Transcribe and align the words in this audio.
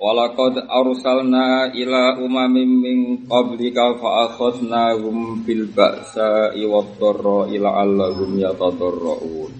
Walaqad 0.00 0.64
arsalna 0.64 1.76
ila 1.76 2.16
umamin 2.24 2.70
min 2.80 2.98
qablika 3.28 4.00
fa 4.00 4.32
akhadnahum 4.32 5.44
bil 5.44 5.68
ba'sa'i 5.76 6.64
wad 6.64 6.96
dharra'i 6.96 7.60
la'allahum 7.60 8.32
yatadarra'un. 8.40 9.52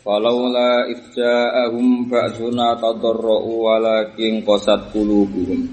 Falaula 0.00 0.88
idja'ahum 0.88 2.08
ba'suna 2.08 2.80
tadarra'u 2.80 3.50
walakin 3.60 4.40
qasat 4.48 4.88
qulubuhum. 4.96 5.68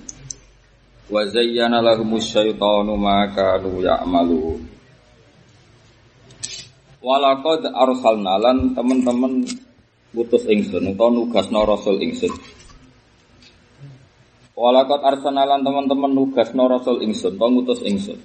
Wa 1.08 1.24
zayyana 1.32 1.80
lahumus 1.80 2.36
syaitanu 2.36 3.00
ma 3.00 3.32
kanu 3.32 3.80
ya'malun. 3.80 4.60
Walaqad 7.00 7.64
arsalna 7.72 8.36
lan 8.44 8.76
teman-teman 8.76 9.48
putus 10.12 10.44
ingsun 10.52 10.92
utawa 10.92 11.16
nugasna 11.16 11.64
rasul 11.64 11.96
ingsun. 12.04 12.65
Walakot 14.56 15.04
arsanalan 15.04 15.68
teman-teman 15.68 16.16
nugasno 16.16 16.72
rasul 16.72 17.04
ingsun, 17.04 17.36
to 17.36 17.44
ngutus 17.44 17.84
ingsun. 17.84 18.20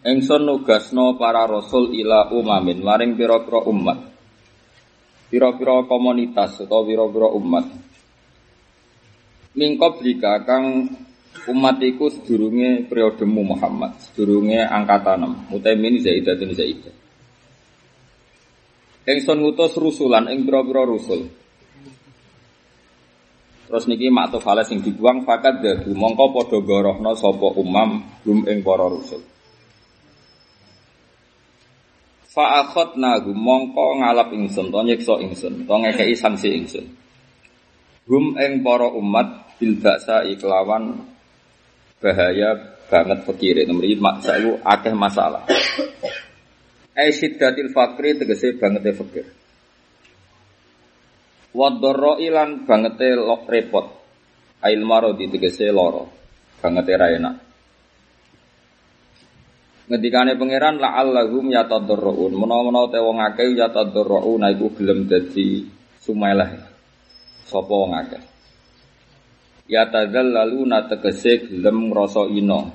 Ingsun 0.00 0.48
nugasno 0.48 1.20
para 1.20 1.44
rasul 1.44 1.92
ila 1.92 2.32
umamin, 2.32 2.80
maring 2.80 3.20
pira-pira 3.20 3.60
umat. 3.68 4.00
Pira-pira 5.28 5.84
komunitas 5.84 6.64
atau 6.64 6.88
pira-pira 6.88 7.28
umat. 7.36 7.68
Mingkop 9.60 10.00
jika 10.00 10.40
kang 10.48 10.88
umat 11.52 11.76
iku 11.84 12.08
sedurunge 12.08 12.88
periodemu 12.88 13.52
Muhammad, 13.52 14.00
sedurunge 14.00 14.64
angkatan 14.64 15.28
6, 15.46 15.52
mutamin 15.52 16.00
zaidatun 16.00 16.56
zaidah. 16.56 16.96
Ingsun 19.04 19.36
ngutus 19.44 19.76
rusulan 19.76 20.32
ing 20.32 20.48
pira-pira 20.48 20.88
rusul. 20.88 21.28
Terus 23.70 23.86
niki 23.86 24.10
maktuf 24.10 24.42
hale 24.50 24.66
sing 24.66 24.82
dibuang 24.82 25.22
fakat 25.22 25.62
dadu 25.62 25.94
mongko 25.94 26.34
padha 26.34 26.58
gorohna 26.58 27.14
sapa 27.14 27.54
umam 27.54 28.02
gum 28.26 28.42
ing 28.50 28.66
para 28.66 28.90
rusul. 28.90 29.22
Fa 32.34 32.66
gum 33.22 33.38
mongko 33.38 34.02
ngalap 34.02 34.34
ingsun 34.34 34.74
to 34.74 34.80
nyiksa 34.82 35.22
ingsun 35.22 35.70
to 35.70 35.74
ngekeki 35.86 36.18
sanksi 36.18 36.50
ingsun. 36.50 36.86
Gum 38.10 38.34
ing 38.42 38.66
para 38.66 38.90
umat 38.90 39.54
bil 39.62 39.78
baksa 39.78 40.26
iklawan 40.26 41.06
bahaya 42.02 42.74
banget 42.90 43.22
pikire 43.22 43.70
nomor 43.70 43.86
iki 43.86 44.02
maksaku 44.02 44.58
akeh 44.66 44.94
masalah. 44.98 45.46
Ai 46.98 47.14
syiddatil 47.14 47.70
fakri 47.70 48.18
tegese 48.18 48.58
banget 48.58 48.82
e 48.90 48.92
fakir. 48.98 49.26
Wadoro 51.50 52.22
ilan 52.22 52.62
bangete 52.62 53.18
lok 53.18 53.50
repot. 53.50 53.86
Ail 54.62 54.80
maro 54.86 55.16
di 55.18 55.26
tegese 55.26 55.66
loro. 55.74 56.06
Bangete 56.62 56.92
ra 56.94 57.08
enak. 57.10 57.36
Ngendikane 59.90 60.38
pangeran 60.38 60.78
la 60.78 60.94
allahum 60.94 61.50
yatadarrun. 61.50 62.30
Menawa-menawa 62.38 62.94
te 62.94 62.98
wong 63.02 63.18
akeh 63.18 63.50
yatadarrun 63.58 64.46
iku 64.46 64.70
gelem 64.78 65.10
dadi 65.10 65.66
sumeleh. 65.98 66.50
Sapa 67.42 67.74
wong 67.74 67.98
akeh. 67.98 68.22
Yatadzallalu 69.66 70.60
na 70.70 70.86
tegese 70.86 71.50
gelem 71.50 71.90
ngrasa 71.90 72.30
ina. 72.30 72.70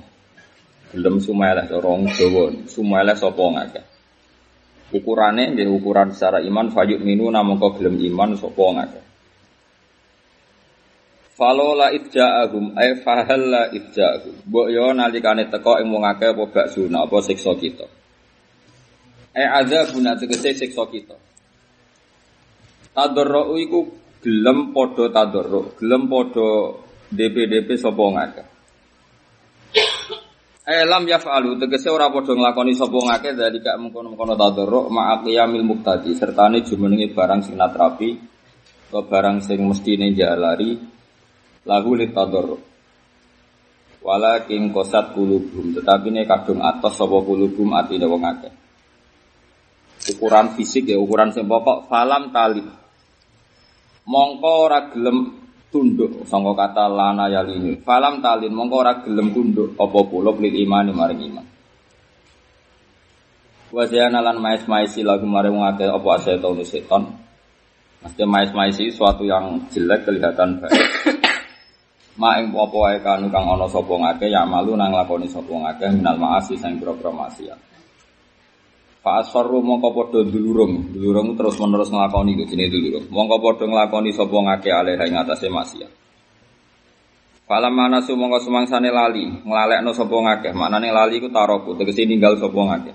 Gelem 0.92 1.16
sumeleh 1.16 1.64
cara 1.64 1.92
Jawa. 2.12 2.44
Sumeleh 2.68 3.16
sapa 3.16 3.40
wong 3.40 3.56
akeh. 3.56 3.95
Ukurane 4.94 5.50
nggih 5.50 5.66
ukuran 5.66 6.14
secara 6.14 6.38
iman 6.46 6.70
fayuk 6.70 7.02
minu 7.02 7.26
namung 7.26 7.58
kok 7.58 7.82
gelem 7.82 7.98
iman 7.98 8.38
sapa 8.38 8.64
ngake. 8.70 9.00
Falola 11.36 11.92
idja'ahum 11.92 12.72
ay 12.78 13.02
fahalla 13.02 13.74
idja'ahum. 13.74 14.46
Mbok 14.46 14.66
yo 14.70 14.94
nalikane 14.94 15.50
teko 15.50 15.82
ing 15.82 15.90
wong 15.90 16.06
akeh 16.06 16.32
apa 16.32 16.44
baksuna 16.48 17.04
apa 17.04 17.16
siksa 17.20 17.52
kita. 17.58 17.86
Ai 19.36 19.44
azabuna 19.60 20.16
tegese 20.16 20.54
siksa 20.54 20.88
kita. 20.88 21.18
Tadarru 22.94 23.58
iku 23.60 23.80
gelem 24.24 24.72
padha 24.72 25.12
tadarru, 25.12 25.76
gelem 25.76 26.08
padha 26.08 26.72
DP-DP 27.12 27.68
sapa 27.76 28.04
ngake. 28.16 28.55
Elam 30.66 31.06
yaf'alu. 31.06 31.62
Tegese 31.62 31.86
ora 31.94 32.10
padha 32.10 32.34
nglakoni 32.34 32.74
sapa 32.74 32.98
ngake 32.98 33.38
dari 33.38 33.62
gak 33.62 33.78
mengkono-mengkono 33.78 34.34
tadarruk 34.34 34.90
ma'aqiyamil 34.90 35.62
muqtadi. 35.62 36.10
Sertane 36.18 36.66
jumenenge 36.66 37.14
barang 37.14 37.46
sing 37.46 37.54
natrapi 37.54 38.18
atau 38.90 39.06
barang 39.06 39.38
sing 39.46 39.62
mestine 39.62 40.10
jalari 40.10 40.74
lahu 41.62 41.90
lit 41.94 42.10
tadarruk 42.10 42.58
walakin 44.02 44.74
qasat 44.74 45.14
qulubum. 45.14 45.70
Tetapi 45.70 46.10
ne 46.10 46.26
kadung 46.26 46.58
atos 46.58 46.98
sapa 46.98 47.14
qulubum 47.22 47.70
atine 47.70 48.10
wong 48.10 48.26
akeh. 48.26 48.52
Ukuran 50.18 50.50
fisik 50.58 50.90
ya 50.90 50.98
ukuran 50.98 51.30
sing 51.30 51.46
pokok 51.46 51.86
falam 51.86 52.34
talib 52.34 52.66
mongko 54.06 54.50
ora 54.66 54.90
gelem 54.90 55.45
tunduk 55.76 56.24
sangka 56.24 56.56
kata 56.56 56.88
lana 56.88 57.28
yalini. 57.28 57.76
Falam 57.84 58.24
talin 58.24 58.56
mongko 58.56 58.76
ora 58.80 59.04
gelem 59.04 59.36
tunduk 59.36 59.76
apa 59.76 59.98
kula 60.08 60.32
lil 60.40 60.56
imani 60.56 60.96
maring 60.96 61.20
iman. 61.28 61.46
Wa 63.76 63.84
lan 63.84 64.40
mais-maisi 64.40 65.04
lagu 65.04 65.28
maring 65.28 65.52
wong 65.52 65.68
akeh 65.68 65.92
apa 65.92 66.10
setan 66.24 66.56
setan? 66.64 67.02
Mesti 68.00 68.24
mais-maisi 68.24 68.88
suatu 68.88 69.28
yang 69.28 69.68
jelek 69.68 70.08
kelihatan 70.08 70.64
baik. 70.64 70.80
Ma 72.20 72.40
ing 72.40 72.48
apa 72.56 72.72
wae 72.72 72.96
kanu 73.04 73.28
kang 73.28 73.44
ana 73.44 73.68
sapa 73.68 73.92
ngake 73.92 74.32
ya 74.32 74.48
malu 74.48 74.72
nang 74.72 74.88
lakoni 74.88 75.28
sapa 75.28 75.52
ngake 75.52 76.00
minal 76.00 76.16
maasi 76.16 76.56
sing 76.56 76.80
pira-pira 76.80 77.12
maksiat 77.12 77.75
Fa 79.06 79.22
asfaru 79.22 79.62
mongko 79.62 79.94
padha 79.94 80.26
dulurung, 80.26 80.90
dulurung 80.90 81.38
terus 81.38 81.54
menerus 81.62 81.94
nglakoni 81.94 82.34
iku 82.34 82.42
jenenge 82.50 82.74
dulurung. 82.74 83.06
Mongko 83.06 83.38
padha 83.38 83.64
nglakoni 83.70 84.10
sapa 84.10 84.34
ngake 84.34 84.66
alih 84.74 84.98
ing 84.98 85.14
atase 85.14 85.46
maksiat. 85.46 85.92
Fala 87.46 87.70
manasu 87.70 88.18
mongko 88.18 88.42
sumangsane 88.42 88.90
lali, 88.90 89.30
nglalekno 89.46 89.94
sapa 89.94 90.10
ngake. 90.10 90.50
Maknane 90.58 90.90
lali 90.90 91.22
iku 91.22 91.30
taroku, 91.30 91.78
tegese 91.78 92.02
ninggal 92.02 92.34
sapa 92.34 92.58
ngake. 92.58 92.92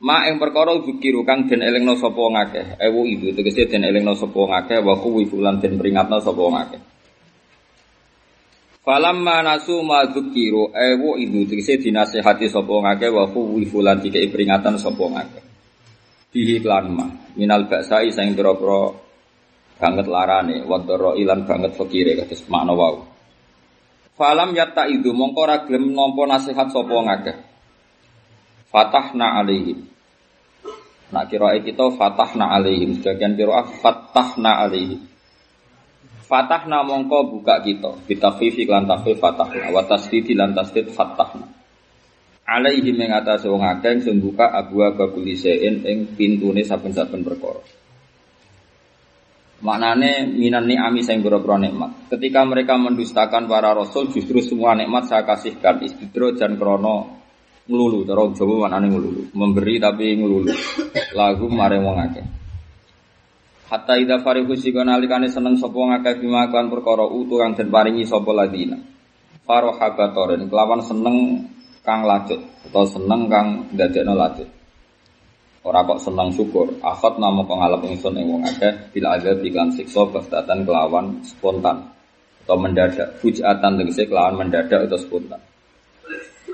Ma 0.00 0.24
ing 0.24 0.40
perkara 0.40 0.72
dzikiru 0.80 1.20
kang 1.28 1.44
den 1.44 1.60
elingno 1.60 1.92
sapa 2.00 2.16
ngake. 2.16 2.80
Ewu 2.80 3.04
itu 3.12 3.36
tegese 3.36 3.68
den 3.68 3.84
elingno 3.84 4.16
sapa 4.16 4.40
ngake 4.40 4.80
wa 4.80 4.96
kuwi 4.96 5.28
fulan 5.28 5.60
den 5.60 5.76
peringatno 5.76 6.16
sapa. 6.16 6.64
Falamma 8.86 9.42
nasu 9.42 9.82
ma 9.82 10.06
dzukiru 10.06 10.70
ewu 10.70 11.18
ibu 11.18 11.42
tegese 11.50 11.74
dinasehati 11.82 12.46
sapa 12.46 12.70
ngake 12.70 13.10
wa 13.10 13.26
fu 13.34 13.58
fulan 13.66 13.98
dikei 13.98 14.30
peringatan 14.30 14.78
sapa 14.78 15.10
ngake. 15.10 15.40
Bihi 16.30 16.62
klan 16.62 16.94
ma 16.94 17.10
minal 17.34 17.66
baksai 17.66 18.14
sing 18.14 18.38
pira-pira 18.38 18.94
banget 19.82 20.06
larane 20.06 20.62
wadara 20.62 21.18
ilan 21.18 21.42
banget 21.42 21.74
fakire 21.74 22.14
kados 22.14 22.46
makna 22.46 22.78
wau. 22.78 23.02
Falam 24.14 24.54
yatta 24.54 24.86
itu 24.86 25.10
mongko 25.10 25.40
ora 25.42 25.66
gelem 25.66 25.90
nampa 25.90 26.22
nasihat 26.30 26.70
sapa 26.70 26.94
ngake. 27.10 27.34
Fatahna 28.70 29.42
alaihim. 29.42 29.82
Nak 31.10 31.26
kira 31.26 31.58
kita 31.58 31.90
fatahna 31.90 32.54
alaihim 32.54 33.02
sebagian 33.02 33.34
kira 33.34 33.66
fatahna 33.82 34.62
alaihim. 34.62 35.15
Fatahna 36.26 36.82
mongko 36.82 37.38
buka 37.38 37.62
kita 37.62 38.02
bitafifi 38.02 38.66
lan 38.66 38.90
tafif 38.90 39.22
fatahna 39.22 39.70
wa 39.70 39.86
tasdid 39.86 40.26
lan 40.34 40.58
tasdid 40.58 40.90
fatahna 40.90 41.46
alaihi 42.46 42.94
ing 42.94 43.10
atase 43.14 43.46
wong 43.46 43.62
akeh 43.62 44.02
sing 44.02 44.18
buka 44.18 44.50
abu 44.50 44.82
abuli 44.82 45.38
sein 45.38 45.86
ing 45.86 46.14
pintune 46.18 46.66
saben-saben 46.66 47.22
perkara 47.26 47.62
Maknane 49.56 50.36
minan 50.36 50.68
ni'ami 50.68 51.00
sing 51.00 51.24
boro 51.24 51.40
nikmat. 51.40 52.12
Ketika 52.12 52.44
mereka 52.44 52.76
mendustakan 52.76 53.48
para 53.48 53.72
rasul, 53.72 54.12
justru 54.12 54.44
semua 54.44 54.76
nikmat 54.76 55.08
saya 55.08 55.24
kasihkan 55.24 55.80
istidro 55.80 56.36
dan 56.36 56.60
krono 56.60 57.24
ngelulu. 57.64 58.04
Cara 58.04 58.28
Jawa 58.36 58.68
maknane 58.68 58.92
ngelulu. 58.92 59.32
Memberi 59.32 59.80
tapi 59.80 60.12
ngelulu. 60.12 60.52
Lagu 61.16 61.48
mare 61.48 61.80
wong 61.80 61.96
akeh. 62.04 62.26
Hatta 63.66 63.98
idza 63.98 64.22
farihu 64.22 64.54
sikana 64.54 64.94
alikane 64.94 65.26
seneng 65.26 65.58
sapa 65.58 65.74
ngakeh 65.74 66.22
bima 66.22 66.46
kan 66.54 66.70
perkara 66.70 67.02
utu 67.02 67.42
kang 67.42 67.58
den 67.58 67.66
paringi 67.66 68.06
sapa 68.06 68.30
ladina. 68.30 68.78
Batoren 69.42 70.46
kelawan 70.46 70.82
seneng 70.86 71.46
kang 71.82 72.06
lacut 72.06 72.38
atau 72.70 72.86
seneng 72.86 73.26
kang 73.26 73.66
ndadekno 73.74 74.14
lacut. 74.14 74.46
Ora 75.66 75.82
kok 75.82 75.98
seneng 75.98 76.30
syukur, 76.30 76.78
akhot 76.78 77.18
namo 77.18 77.42
kang 77.42 77.58
ngalap 77.58 77.82
ingsun 77.90 78.14
ing 78.14 78.26
wong 78.30 78.42
akeh 78.46 78.94
bil 78.94 79.06
azab 79.10 79.42
iklan 79.42 79.74
siksa 79.74 80.06
bastatan 80.14 80.62
kelawan 80.62 81.18
spontan 81.26 81.90
atau 82.46 82.54
mendadak, 82.54 83.18
fujatan 83.18 83.74
tegese 83.82 84.06
kelawan 84.06 84.46
mendadak 84.46 84.86
atau 84.86 84.94
spontan. 84.94 85.42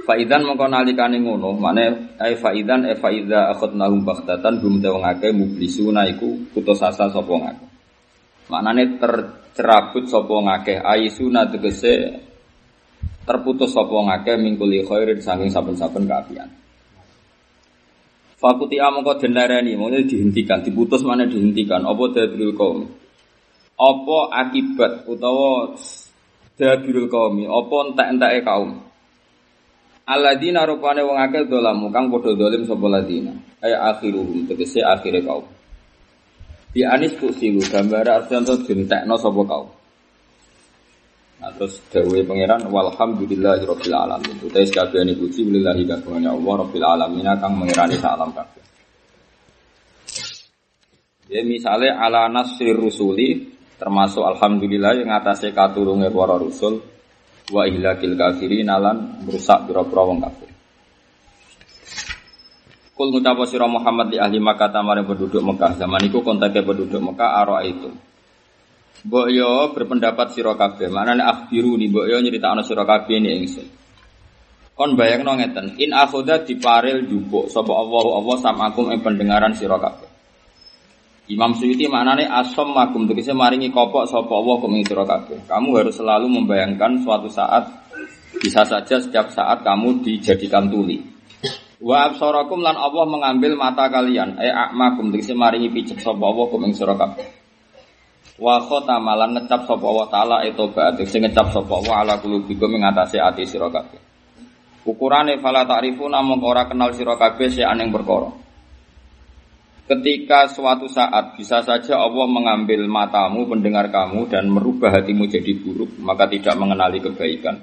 Faidan 0.03 0.43
mongko 0.43 0.67
nalikane 0.67 1.23
ngono, 1.23 1.55
mane 1.55 2.15
ai 2.19 2.35
faidan 2.35 2.91
e 2.91 2.99
faida 2.99 3.55
akhadnahum 3.55 4.03
baghtatan 4.03 4.59
hum 4.59 4.83
te 4.83 4.91
wong 4.91 5.07
akeh 5.07 5.31
mublisuna 5.31 6.11
iku 6.11 6.43
putus 6.51 6.83
asa 6.83 7.07
sapa 7.07 7.31
ngakeh. 7.31 7.71
Maknane 8.51 8.99
tercerabut 8.99 10.11
sapa 10.11 10.35
ngakeh 10.43 10.83
aisuna 10.83 11.47
tegese 11.47 12.19
terputus 13.23 13.71
sapa 13.71 13.95
ngakeh 13.95 14.35
mingkuli 14.43 14.83
khairin 14.83 15.23
saking 15.23 15.55
saben-saben 15.55 16.11
kaapian. 16.11 16.51
Fakuti 18.43 18.83
amangka 18.83 19.23
den 19.23 19.39
lareni, 19.39 19.79
mongko 19.79 20.03
dihentikan, 20.03 20.67
diputus 20.67 21.07
mana 21.07 21.31
dihentikan, 21.31 21.87
apa 21.87 22.03
dadrul 22.11 22.51
kaum. 22.59 22.91
Apa 23.79 24.19
akibat 24.35 25.07
utawa 25.07 25.79
dadrul 26.59 27.07
kaum, 27.07 27.47
apa 27.47 27.77
entek-enteke 27.87 28.43
kaum. 28.43 28.92
Alladzina 30.03 30.67
rupane 30.67 31.07
wong 31.07 31.15
akeh 31.15 31.47
dolamu 31.47 31.87
kang 31.95 32.11
padha 32.11 32.35
dolim 32.35 32.67
sapa 32.67 32.87
ladina. 32.91 33.31
Ay 33.63 33.71
akhiruhum 33.71 34.51
tegese 34.51 34.83
akhire 34.83 35.23
kaum. 35.23 35.47
Di 36.73 36.83
anis 36.83 37.15
silu 37.15 37.63
gambar 37.63 38.07
artinya 38.11 38.57
dintekno 38.59 39.15
sapa 39.15 39.43
kaum. 39.47 39.71
Nah, 41.43 41.51
terus 41.59 41.83
dawe 41.91 42.19
pangeran 42.23 42.71
walhamdulillahi 42.71 43.67
rabbil 43.67 43.97
alamin. 43.99 44.37
Utai 44.47 44.63
sekabehane 44.63 45.19
puji 45.19 45.43
lillahi 45.43 45.83
kagungane 45.91 46.31
Allah 46.31 46.55
rabbil 46.63 46.87
alamin 46.87 47.27
kang 47.39 47.59
mengirani 47.59 47.99
salam 47.99 48.31
kabeh. 48.31 48.63
Ya 51.27 51.43
misalnya 51.43 51.99
ala 51.99 52.31
nasrir 52.31 52.79
rusuli 52.79 53.55
termasuk 53.79 54.23
alhamdulillah 54.23 55.03
yang 55.03 55.11
atasnya 55.11 55.51
katurunge 55.51 56.15
para 56.15 56.39
rusul 56.39 56.79
wa 57.51 57.67
ihlakil 57.67 58.15
kafirin 58.15 58.71
alan 58.71 59.25
merusak 59.27 59.67
pira-pira 59.67 60.03
wong 60.07 60.19
kafir. 60.23 60.51
Kul 62.93 63.09
ngucapa 63.09 63.49
sira 63.49 63.67
Muhammad 63.67 64.13
di 64.13 64.21
ahli 64.21 64.37
Makkah 64.37 64.71
tamare 64.71 65.03
penduduk 65.03 65.41
Mekah 65.41 65.81
zaman 65.81 66.07
iku 66.07 66.21
kontake 66.21 66.61
penduduk 66.61 67.01
Mekah 67.01 67.41
aro 67.41 67.57
itu. 67.65 67.91
Mbok 69.03 69.27
yo 69.35 69.75
berpendapat 69.75 70.31
sira 70.31 70.55
kabeh, 70.55 70.87
manane 70.93 71.25
akhbiru 71.25 71.75
ni 71.75 71.91
mbok 71.91 72.07
yo 72.07 72.23
nyritakno 72.23 72.63
sira 72.63 72.87
kabeh 72.87 73.19
ni 73.19 73.43
ingsun. 73.43 73.67
Kon 74.79 74.95
bayangno 74.95 75.35
ngeten, 75.41 75.75
in 75.83 75.91
akhoda 75.91 76.45
diparil 76.45 77.09
jupuk 77.11 77.51
sapa 77.51 77.73
Allah 77.73 78.05
Allah 78.23 78.37
samakum 78.39 78.93
ing 78.95 79.01
pendengaran 79.01 79.57
sira 79.59 79.81
kabeh. 79.81 80.12
Imam 81.31 81.55
Suyuti 81.55 81.87
maknane 81.87 82.27
asom 82.27 82.75
makum 82.75 83.07
tegese 83.07 83.31
maringi 83.31 83.71
kopok 83.71 84.11
sapa 84.11 84.33
Allah 84.35 84.57
kum 84.59 84.75
ing. 84.75 84.83
Kamu 85.47 85.69
harus 85.79 85.95
selalu 85.95 86.27
membayangkan 86.27 86.99
suatu 87.07 87.31
saat 87.31 87.63
bisa 88.43 88.67
saja 88.67 88.99
setiap 88.99 89.31
saat 89.31 89.63
kamu 89.63 90.03
dijadikan 90.03 90.67
tuli. 90.67 90.99
Wa 91.79 92.11
absarakum 92.11 92.63
lan 92.63 92.75
Allah 92.75 93.07
mengambil 93.07 93.55
mata 93.55 93.87
kalian, 93.87 94.35
e 94.39 94.51
akmakum 94.51 95.15
tegese 95.15 95.35
maringi 95.39 95.71
picek 95.71 96.03
sapa 96.03 96.23
Allah 96.27 96.47
kum 96.51 96.67
kabeh. 96.75 97.27
Wa 98.43 98.59
khotamalan 98.67 99.39
ngecap 99.39 99.71
sapa 99.71 99.85
Allah 99.87 100.07
taala 100.11 100.37
etoba 100.43 100.91
sing 101.07 101.23
ngecap 101.23 101.55
sapa 101.55 101.71
Allah 101.71 101.95
ala 102.03 102.15
qulubikum 102.19 102.67
ing 102.75 102.83
atase 102.83 103.23
ati 103.23 103.47
sira 103.47 103.71
kabeh. 103.71 104.03
Ukurane 104.83 105.39
fala 105.39 105.63
ta'rifuna 105.63 106.19
kenal 106.67 106.91
sira 106.91 107.15
kabeh 107.15 107.47
sing 107.47 107.63
perkara. 107.95 108.42
Ketika 109.93 110.49
suatu 110.49 110.89
saat 110.89 111.37
bisa 111.37 111.61
saja 111.61 112.01
Allah 112.01 112.25
mengambil 112.25 112.89
matamu, 112.89 113.45
pendengar 113.45 113.93
kamu 113.93 114.25
dan 114.25 114.49
merubah 114.49 114.89
hatimu 114.89 115.29
jadi 115.29 115.53
buruk, 115.61 116.01
maka 116.01 116.25
tidak 116.33 116.57
mengenali 116.57 116.97
kebaikan. 116.97 117.61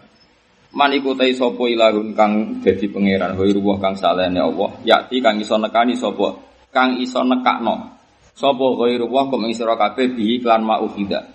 Man 0.69 0.93
iku 0.93 1.17
tai 1.17 1.33
sapa 1.33 1.65
ilahun 1.65 2.13
kang 2.13 2.61
dadi 2.61 2.85
pangeran, 2.85 3.33
wa 3.33 3.75
kang 3.81 3.97
salehne 3.97 4.37
Allah, 4.37 4.77
yakti 4.85 5.17
kang 5.25 5.41
iso 5.41 5.57
nekani 5.57 5.97
sapa, 5.97 6.37
kang 6.69 7.01
iso 7.01 7.25
nekakno 7.25 7.97
Sopo 8.37 8.77
ghairu 8.77 9.09
wa 9.11 9.27
kum 9.27 9.49
ing 9.49 9.57
sira 9.57 9.75
kabeh 9.75 10.15
bi 10.15 10.39
iklan 10.39 10.63
ma'ufida. 10.63 11.27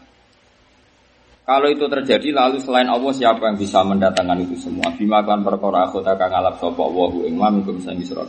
Kalau 1.44 1.68
itu 1.68 1.84
terjadi 1.84 2.32
lalu 2.32 2.56
selain 2.62 2.88
Allah 2.88 3.12
siapa 3.12 3.44
yang 3.44 3.60
bisa 3.60 3.84
mendatangkan 3.84 4.40
itu 4.48 4.56
semua? 4.56 4.88
Bima 4.96 5.20
kan 5.20 5.44
perkara 5.44 5.84
aku 5.84 6.00
tak 6.00 6.16
ngalap 6.16 6.56
sapa 6.56 6.80
wa 6.80 7.10
hu 7.12 7.28
ing 7.28 7.36
mamikum 7.36 7.76
sang 7.82 8.00
sira. 8.00 8.24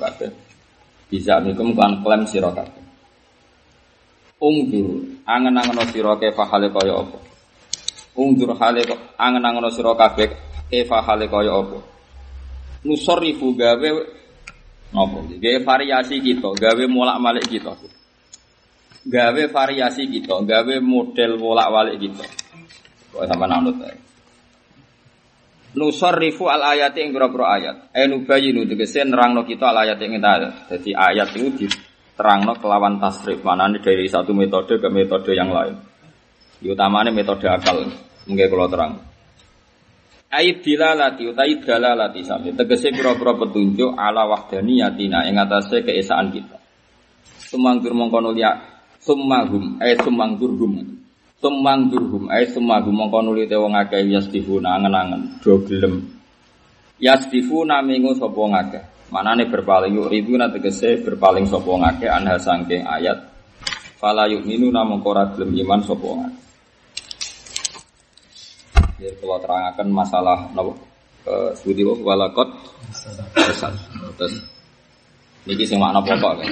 Bisa 1.10 1.38
mikum 1.42 1.78
kan 1.78 2.02
klaim 2.02 2.25
sira 2.25 2.50
kabeh. 2.50 2.84
Ungdur 4.42 5.06
angen-angen 5.24 5.86
sira 5.90 6.18
kefa 6.19 6.44
hale 6.50 6.69
kaya 6.69 7.02
apa? 7.02 7.18
Ungdur 8.18 8.54
hale 8.57 8.81
angen-angen 9.16 9.69
sira 9.72 9.94
kabeh 9.96 10.30
kefa 10.69 11.00
hale 11.06 11.25
kaya 11.30 11.54
apa? 11.54 11.78
Nusorifu 12.86 13.54
gawe 13.57 13.90
napa? 14.94 15.18
Gawe 15.30 15.57
variasi 15.66 16.22
kita, 16.22 16.50
gawe 16.54 16.84
molak-malik 16.86 17.50
kita 17.50 17.74
gawe 19.06 19.44
variasi 19.54 20.10
kita, 20.10 20.42
gawe 20.42 20.75
model 20.81 21.31
bolak-balik 21.38 22.01
kita. 22.01 22.25
Kok 23.13 23.24
sama 23.30 23.46
nanut 23.46 23.78
ae. 23.86 24.05
Nusarrifu 25.75 26.48
al 26.48 26.63
ayati 26.63 27.04
ing 27.04 27.12
pira 27.12 27.27
ayat. 27.27 27.92
Eh 27.92 28.07
nubayinu 28.07 28.63
tegese 28.63 29.04
nerangno 29.04 29.44
kita 29.44 29.75
al 29.75 29.83
ayat 29.83 30.00
ing 30.00 30.16
kita. 30.16 30.33
Jadi 30.72 30.92
ayat 30.95 31.36
itu 31.36 31.68
diterangno 31.68 32.56
kelawan 32.57 32.98
tasrif. 32.98 33.44
Manane 33.44 33.83
dari 33.83 34.07
satu 34.07 34.31
metode 34.31 34.80
ke 34.80 34.88
metode 34.88 35.36
yang 35.36 35.51
lain. 35.51 35.75
Utamanya 36.63 37.12
metode 37.12 37.45
akal. 37.51 37.92
Mungkin 38.25 38.48
kalau 38.48 38.68
terang. 38.72 38.94
Ait 40.31 40.63
dilalati 40.63 41.27
utai 41.27 41.60
dalalati 41.60 42.24
sami. 42.24 42.56
Tegese 42.56 42.95
pira-pira 42.95 43.36
petunjuk 43.36 43.94
ala 44.00 44.25
wahdaniyatina 44.31 45.27
ing 45.27 45.36
atase 45.38 45.83
keesaan 45.83 46.31
kita. 46.31 46.57
Sumanggur 47.51 47.94
mongko 47.94 48.33
liya 48.33 48.75
Summahum 49.06 49.77
ay 49.77 49.94
sumang 50.01 50.33
durhum. 50.33 50.81
Sumang 51.36 51.92
durhum 51.92 52.32
ay 52.32 52.48
summahum 52.48 52.96
mongko 52.96 53.20
nuli 53.20 53.44
te 53.44 53.60
wong 53.60 53.76
akeh 53.76 54.08
yasdifuna 54.08 54.80
angen-angen 54.80 55.44
do 55.44 55.60
gelem. 55.68 56.00
Yasdifuna 56.96 57.84
mingu 57.84 58.15
sapa 58.15 58.39
ngakeh. 58.39 58.84
Manane 59.12 59.46
berpaling 59.51 59.94
yuk 59.94 60.10
riduna 60.10 60.48
tegese 60.48 61.04
berpaling 61.04 61.44
sapa 61.46 61.68
ngakeh 61.68 62.10
anha 62.10 62.39
sangking 62.39 62.88
ayat. 62.88 63.20
Fala 64.00 64.32
yu'minu 64.32 64.72
namung 64.72 65.04
ora 65.04 65.27
gelem 65.36 65.51
iman 65.60 65.84
sapa 65.84 66.08
ngakeh. 66.08 66.44
Ya 69.04 69.12
kalau 69.20 69.38
terangkan 69.44 69.88
masalah 69.92 70.39
napa? 70.56 70.72
Eh 71.27 71.51
sudi 71.60 71.84
walakot. 71.84 72.48
Terus 74.15 74.39
niki 75.44 75.68
sing 75.68 75.84
makna 75.84 76.00
pokok 76.00 76.39
kan. 76.39 76.48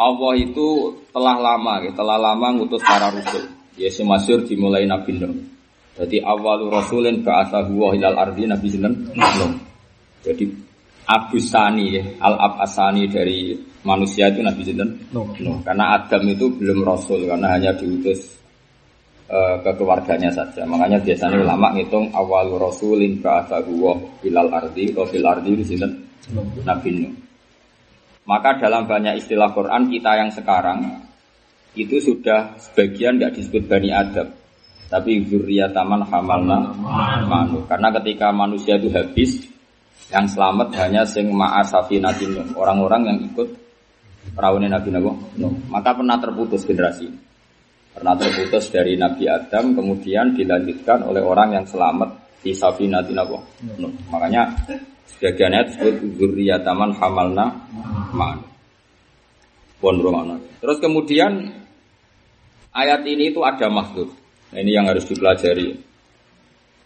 Allah 0.00 0.32
itu 0.40 0.96
telah 1.12 1.36
lama, 1.36 1.84
ya, 1.84 1.92
telah 1.92 2.16
lama 2.16 2.56
ngutus 2.56 2.80
para 2.80 3.12
rasul. 3.12 3.44
Yesus 3.76 4.00
masyur 4.08 4.40
dimulai 4.48 4.88
Nabi 4.88 5.20
Nuh. 5.20 5.36
Jadi 6.00 6.24
awal 6.24 6.72
rasulin 6.72 7.20
ba'athahu 7.20 7.76
wa 7.76 7.92
ilal 7.92 8.16
ardi 8.16 8.48
Nabi 8.48 8.80
Nuh. 8.80 8.96
Jadi 10.24 10.44
Abu 11.04 11.36
Sani, 11.36 12.00
ya, 12.00 12.04
al-ab 12.24 12.64
asani 12.64 13.12
dari 13.12 13.52
manusia 13.84 14.32
itu 14.32 14.40
Nabi 14.40 14.72
Nuh. 14.72 14.88
Karena 15.60 16.00
Adam 16.00 16.24
itu 16.32 16.48
belum 16.48 16.80
rasul, 16.80 17.28
karena 17.28 17.60
hanya 17.60 17.76
diutus 17.76 18.40
uh, 19.28 19.60
ke 19.60 19.70
keluarganya 19.76 20.32
saja. 20.32 20.64
Makanya 20.64 20.96
biasanya 21.04 21.44
ulama 21.44 21.76
ngitung 21.76 22.08
awal 22.16 22.56
rasulin 22.56 23.20
ba'athahu 23.20 23.72
wa 23.76 23.92
ilal 24.24 24.48
ardi 24.48 24.96
atau 24.96 25.04
fil 25.04 25.28
ardi 25.28 25.60
Nabi 26.64 26.88
Nuh. 27.04 27.12
Maka 28.30 28.62
dalam 28.62 28.86
banyak 28.86 29.18
istilah 29.18 29.50
Quran 29.50 29.90
kita 29.90 30.14
yang 30.14 30.30
sekarang 30.30 31.02
itu 31.74 31.98
sudah 31.98 32.54
sebagian 32.62 33.18
nggak 33.18 33.34
disebut 33.34 33.66
bani 33.66 33.90
Adam, 33.90 34.30
tapi 34.86 35.26
taman 35.74 36.06
hamalna 36.06 36.70
manu. 37.26 37.66
Karena 37.66 37.90
ketika 37.98 38.30
manusia 38.30 38.78
itu 38.78 38.86
habis, 38.94 39.50
yang 40.14 40.30
selamat 40.30 40.74
hanya 40.78 41.02
sing 41.02 41.30
ma'asafinatin 41.34 42.54
orang-orang 42.54 43.02
yang 43.10 43.18
ikut 43.34 43.48
perahu 44.34 44.62
Nabi 44.62 44.90
Nabi 44.94 45.10
no. 45.38 45.50
Maka 45.70 45.94
pernah 45.94 46.18
terputus 46.18 46.62
generasi. 46.62 47.10
Pernah 47.90 48.14
terputus 48.14 48.70
dari 48.70 48.94
Nabi 48.94 49.26
Adam, 49.26 49.74
kemudian 49.74 50.38
dilanjutkan 50.38 51.02
oleh 51.02 51.22
orang 51.22 51.58
yang 51.58 51.66
selamat 51.66 52.38
di 52.42 52.54
Safinatin 52.54 53.18
no. 53.18 53.90
Makanya 54.10 54.54
Sebagian 55.16 55.52
ayat 55.56 55.66
disebut 55.74 56.36
taman 56.62 56.90
hamalna 56.96 57.46
man. 58.14 58.38
Pun 59.80 59.96
Terus 60.60 60.76
kemudian 60.76 61.60
Ayat 62.70 63.02
ini 63.02 63.34
itu 63.34 63.42
ada 63.42 63.66
maksud. 63.66 64.08
Nah, 64.54 64.58
ini 64.62 64.78
yang 64.78 64.86
harus 64.86 65.02
dipelajari. 65.10 65.74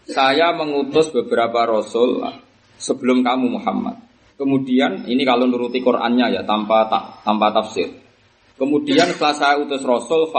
Saya 0.09 0.53
mengutus 0.57 1.13
beberapa 1.13 1.65
rasul 1.65 2.25
sebelum 2.77 3.21
kamu 3.21 3.61
Muhammad. 3.61 4.01
Kemudian 4.35 5.05
ini 5.05 5.21
kalau 5.23 5.45
nuruti 5.45 5.81
Qur'annya 5.81 6.33
ya 6.33 6.41
tanpa 6.41 6.89
tak, 6.89 7.21
tanpa 7.21 7.53
tafsir. 7.53 7.89
Kemudian 8.57 9.13
setelah 9.13 9.35
saya 9.37 9.55
utus 9.61 9.81
rasul 9.85 10.29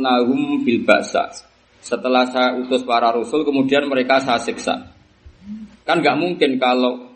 nahum 0.00 0.64
bil 0.64 0.80
basa. 0.84 1.28
Setelah 1.84 2.24
saya 2.32 2.56
utus 2.56 2.80
para 2.88 3.12
rasul 3.12 3.44
kemudian 3.44 3.84
mereka 3.84 4.24
saya 4.24 4.40
siksa. 4.40 4.88
Kan 5.84 6.00
nggak 6.00 6.16
mungkin 6.16 6.56
kalau 6.56 7.13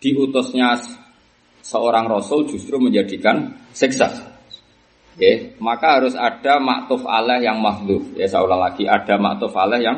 diutusnya 0.00 0.76
seorang 1.64 2.06
rasul 2.06 2.46
justru 2.46 2.78
menjadikan 2.78 3.56
siksa. 3.74 4.36
Ya, 5.16 5.48
maka 5.64 5.96
harus 5.96 6.12
ada 6.12 6.60
maktuf 6.60 7.08
alaih 7.08 7.40
yang 7.40 7.56
makhluf. 7.64 8.04
Ya, 8.12 8.28
saya 8.28 8.44
ulang 8.44 8.60
lagi, 8.60 8.84
ada 8.84 9.16
maktuf 9.16 9.48
alaih 9.56 9.80
yang 9.80 9.96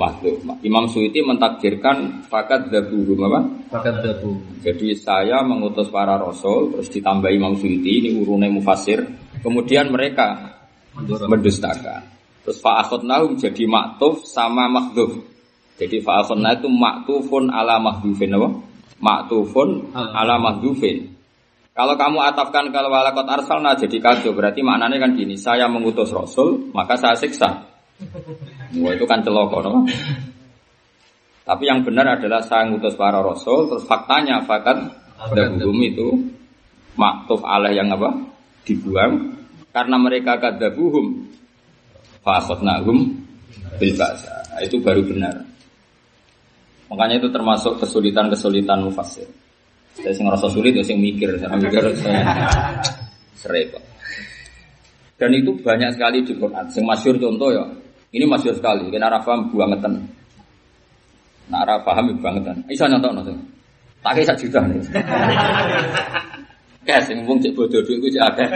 makhluf. 0.00 0.40
Imam 0.64 0.88
Suwiti 0.88 1.20
mentakdirkan 1.20 2.24
fakat 2.24 2.72
dabuhum 2.72 3.20
apa? 3.28 3.40
Fakat 3.68 4.00
dabu. 4.00 4.40
Jadi 4.64 4.96
saya 4.96 5.44
mengutus 5.44 5.92
para 5.92 6.16
rasul, 6.16 6.72
terus 6.72 6.88
ditambah 6.88 7.28
Imam 7.28 7.52
Suwiti, 7.60 8.00
ini 8.00 8.16
urunnya 8.16 8.48
mufasir. 8.48 9.04
Kemudian 9.44 9.92
mereka 9.92 10.56
mendustakan. 11.04 12.08
Terus 12.40 12.56
fa'akhudnahum 12.64 13.36
jadi 13.36 13.68
maktuf 13.68 14.24
sama 14.24 14.72
makhluf. 14.72 15.20
Jadi 15.76 16.00
fa'akhudnah 16.00 16.64
itu 16.64 16.72
maktufun 16.72 17.52
ala 17.52 17.76
makhlufin 17.76 18.32
apa? 18.32 18.48
Maktufun 18.96 19.92
ala 19.92 20.40
makhlufin. 20.40 21.12
Kalau 21.76 21.92
kamu 22.00 22.24
atafkan 22.32 22.72
kalau 22.72 22.88
walakot 22.88 23.28
arsalna 23.28 23.76
jadi 23.76 24.00
kacau 24.00 24.32
berarti 24.32 24.64
maknanya 24.64 24.96
kan 24.96 25.12
gini, 25.12 25.36
saya 25.36 25.68
mengutus 25.68 26.08
rasul 26.08 26.72
maka 26.72 26.96
saya 26.96 27.12
siksa. 27.12 27.68
Wah 28.80 28.92
itu 28.96 29.04
kan 29.04 29.20
celoko, 29.20 29.60
no? 29.60 29.84
Tapi 31.44 31.62
yang 31.68 31.84
benar 31.84 32.16
adalah 32.16 32.40
saya 32.40 32.64
mengutus 32.64 32.96
para 32.96 33.20
rasul, 33.20 33.68
terus 33.68 33.84
faktanya 33.84 34.40
fakat 34.48 34.88
dabuhum 35.36 35.78
itu 35.84 36.08
maktuf 36.96 37.44
alaih 37.44 37.76
yang 37.76 37.92
apa? 37.92 38.24
Dibuang 38.64 39.36
karena 39.76 39.96
mereka 40.00 40.40
kadabuhum 40.40 41.28
fakhotnahum 42.24 43.12
bil 43.76 43.92
Nah, 44.56 44.64
itu 44.64 44.80
baru 44.80 45.04
benar. 45.04 45.44
Makanya 46.86 47.18
itu 47.18 47.28
termasuk 47.34 47.82
kesulitan-kesulitan 47.82 48.86
mufassir. 48.86 49.26
Saya 49.96 50.12
sing 50.12 50.28
ngerasa 50.28 50.46
sulit, 50.52 50.76
ya 50.76 50.84
sing 50.84 51.00
mikir, 51.00 51.34
saya 51.40 51.56
mikir 51.56 51.82
saya 51.98 52.20
serempet. 53.40 53.82
Dan 55.16 55.32
itu 55.32 55.56
banyak 55.64 55.96
sekali 55.96 56.20
di 56.22 56.36
Quran. 56.36 56.68
Sing 56.68 56.84
masyur 56.84 57.16
contoh 57.16 57.48
ya, 57.48 57.64
ini 58.12 58.28
masyur 58.28 58.52
sekali. 58.52 58.92
Kena 58.92 59.08
arah 59.08 59.24
paham 59.24 59.48
bangetan. 59.48 60.04
Nah 61.48 61.64
arah 61.64 61.80
paham 61.80 62.12
bangetan. 62.20 62.60
Bisa 62.68 62.84
nyontok 62.86 63.12
nonton. 63.16 63.36
Tak 64.04 64.12
kayak 64.20 64.36
juta 64.36 64.60
nih. 64.68 64.78
Kayak 66.86 67.02
sing 67.10 67.26
wong 67.26 67.42
cek 67.42 67.50
bodoh 67.56 67.82
duit 67.82 67.98
gue 67.98 68.14
cek 68.14 68.46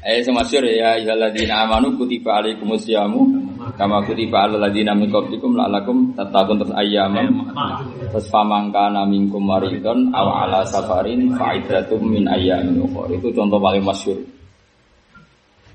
Eh 0.00 0.24
semasyur 0.24 0.64
ya 0.64 0.96
ya 0.96 1.12
ladina 1.12 1.68
amanu 1.68 1.92
kutiba 2.00 2.40
alaikumus 2.40 2.88
syamu 2.88 3.28
kama 3.76 4.02
kutiba 4.06 4.46
alal 4.46 4.62
ladina 4.62 4.94
min 4.94 5.10
qablikum 5.10 5.58
la'alakum 5.58 6.14
tattaqun 6.14 6.56
terus 6.62 6.74
ayyamam. 6.74 7.50
Terus 8.10 8.26
famangkana 8.30 9.04
minkum 9.06 9.44
maridon 9.44 10.14
aw 10.14 10.46
ala 10.46 10.64
safarin 10.66 11.34
faidatum 11.34 12.02
min 12.06 12.24
ayyamin 12.26 12.82
ukhra. 12.82 13.10
Itu 13.14 13.34
contoh 13.34 13.58
paling 13.58 13.84
masyhur. 13.84 14.18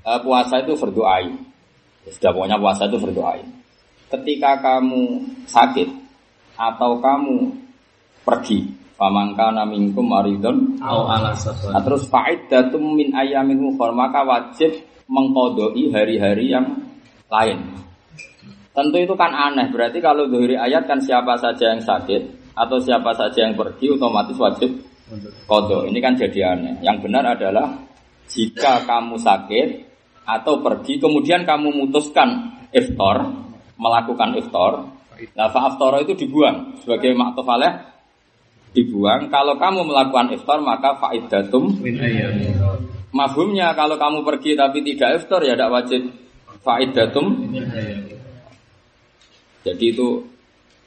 Uh, 0.06 0.22
puasa 0.22 0.62
itu 0.62 0.78
fardu 0.78 1.02
ain 1.02 1.34
sudah 2.06 2.30
pokoknya 2.30 2.62
puasa 2.62 2.86
itu 2.86 2.94
fardu 2.94 3.26
ain 3.26 3.46
ketika 4.06 4.54
kamu 4.62 5.18
sakit 5.50 5.90
atau 6.54 7.02
kamu 7.02 7.50
pergi 8.22 8.86
Famangkana 8.96 9.68
minkum 9.68 10.08
maridon 10.08 10.80
au 10.80 11.04
ala 11.04 11.36
safar. 11.36 11.68
Nah, 11.68 11.84
terus 11.84 12.08
faidatum 12.08 12.96
min 12.96 13.12
ayamin 13.12 13.76
ukhra. 13.76 13.92
Maka 13.92 14.24
wajib 14.24 14.72
mengkodoi 15.04 15.92
hari-hari 15.92 16.56
yang 16.56 16.80
lain. 17.30 17.58
Tentu 18.76 18.96
itu 19.00 19.14
kan 19.16 19.32
aneh. 19.32 19.72
Berarti 19.72 19.98
kalau 20.04 20.28
dari 20.28 20.52
ayat 20.52 20.84
kan 20.84 21.00
siapa 21.00 21.40
saja 21.40 21.72
yang 21.72 21.80
sakit 21.80 22.52
atau 22.52 22.76
siapa 22.76 23.12
saja 23.16 23.48
yang 23.48 23.56
pergi 23.56 23.96
otomatis 23.96 24.36
wajib 24.36 24.70
kodo. 25.48 25.88
Ini 25.88 25.98
kan 26.02 26.12
jadi 26.16 26.52
aneh. 26.52 26.74
Yang 26.84 27.08
benar 27.08 27.24
adalah 27.36 27.72
jika 28.28 28.84
kamu 28.84 29.16
sakit 29.16 29.68
atau 30.26 30.60
pergi 30.60 30.98
kemudian 30.98 31.46
kamu 31.48 31.72
memutuskan 31.72 32.58
iftar 32.74 33.46
melakukan 33.80 34.36
iftar. 34.40 34.72
Nah, 35.32 35.48
fa'aftara 35.48 36.04
itu 36.04 36.12
dibuang 36.12 36.76
sebagai 36.84 37.16
maktuf 37.16 37.48
alaih 37.48 37.72
dibuang. 38.76 39.32
Kalau 39.32 39.56
kamu 39.56 39.88
melakukan 39.88 40.36
iftar 40.36 40.60
maka 40.60 41.00
faidatum. 41.00 41.80
Mafhumnya 43.16 43.72
kalau 43.72 43.96
kamu 43.96 44.20
pergi 44.28 44.52
tapi 44.52 44.84
tidak 44.84 45.24
iftar 45.24 45.40
ya 45.40 45.56
tidak 45.56 45.72
wajib 45.72 46.02
faidatum. 46.66 47.54
Jadi 49.62 49.84
itu 49.94 50.08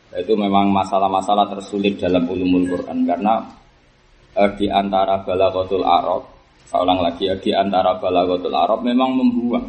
itu 0.09 0.33
memang 0.35 0.67
masalah-masalah 0.75 1.47
tersulit 1.55 1.95
dalam 1.95 2.27
ulumul 2.27 2.67
Quran 2.67 3.07
karena 3.07 3.39
eh, 4.35 4.51
di 4.59 4.67
antara 4.67 5.23
balaghatul 5.23 5.85
Arab, 5.87 6.27
saya 6.67 6.83
ulang 6.83 6.99
lagi 6.99 7.31
ya, 7.31 7.35
di 7.39 7.55
antara 7.55 7.95
balaghatul 7.95 8.55
Arab 8.55 8.83
memang 8.83 9.15
membuang. 9.15 9.67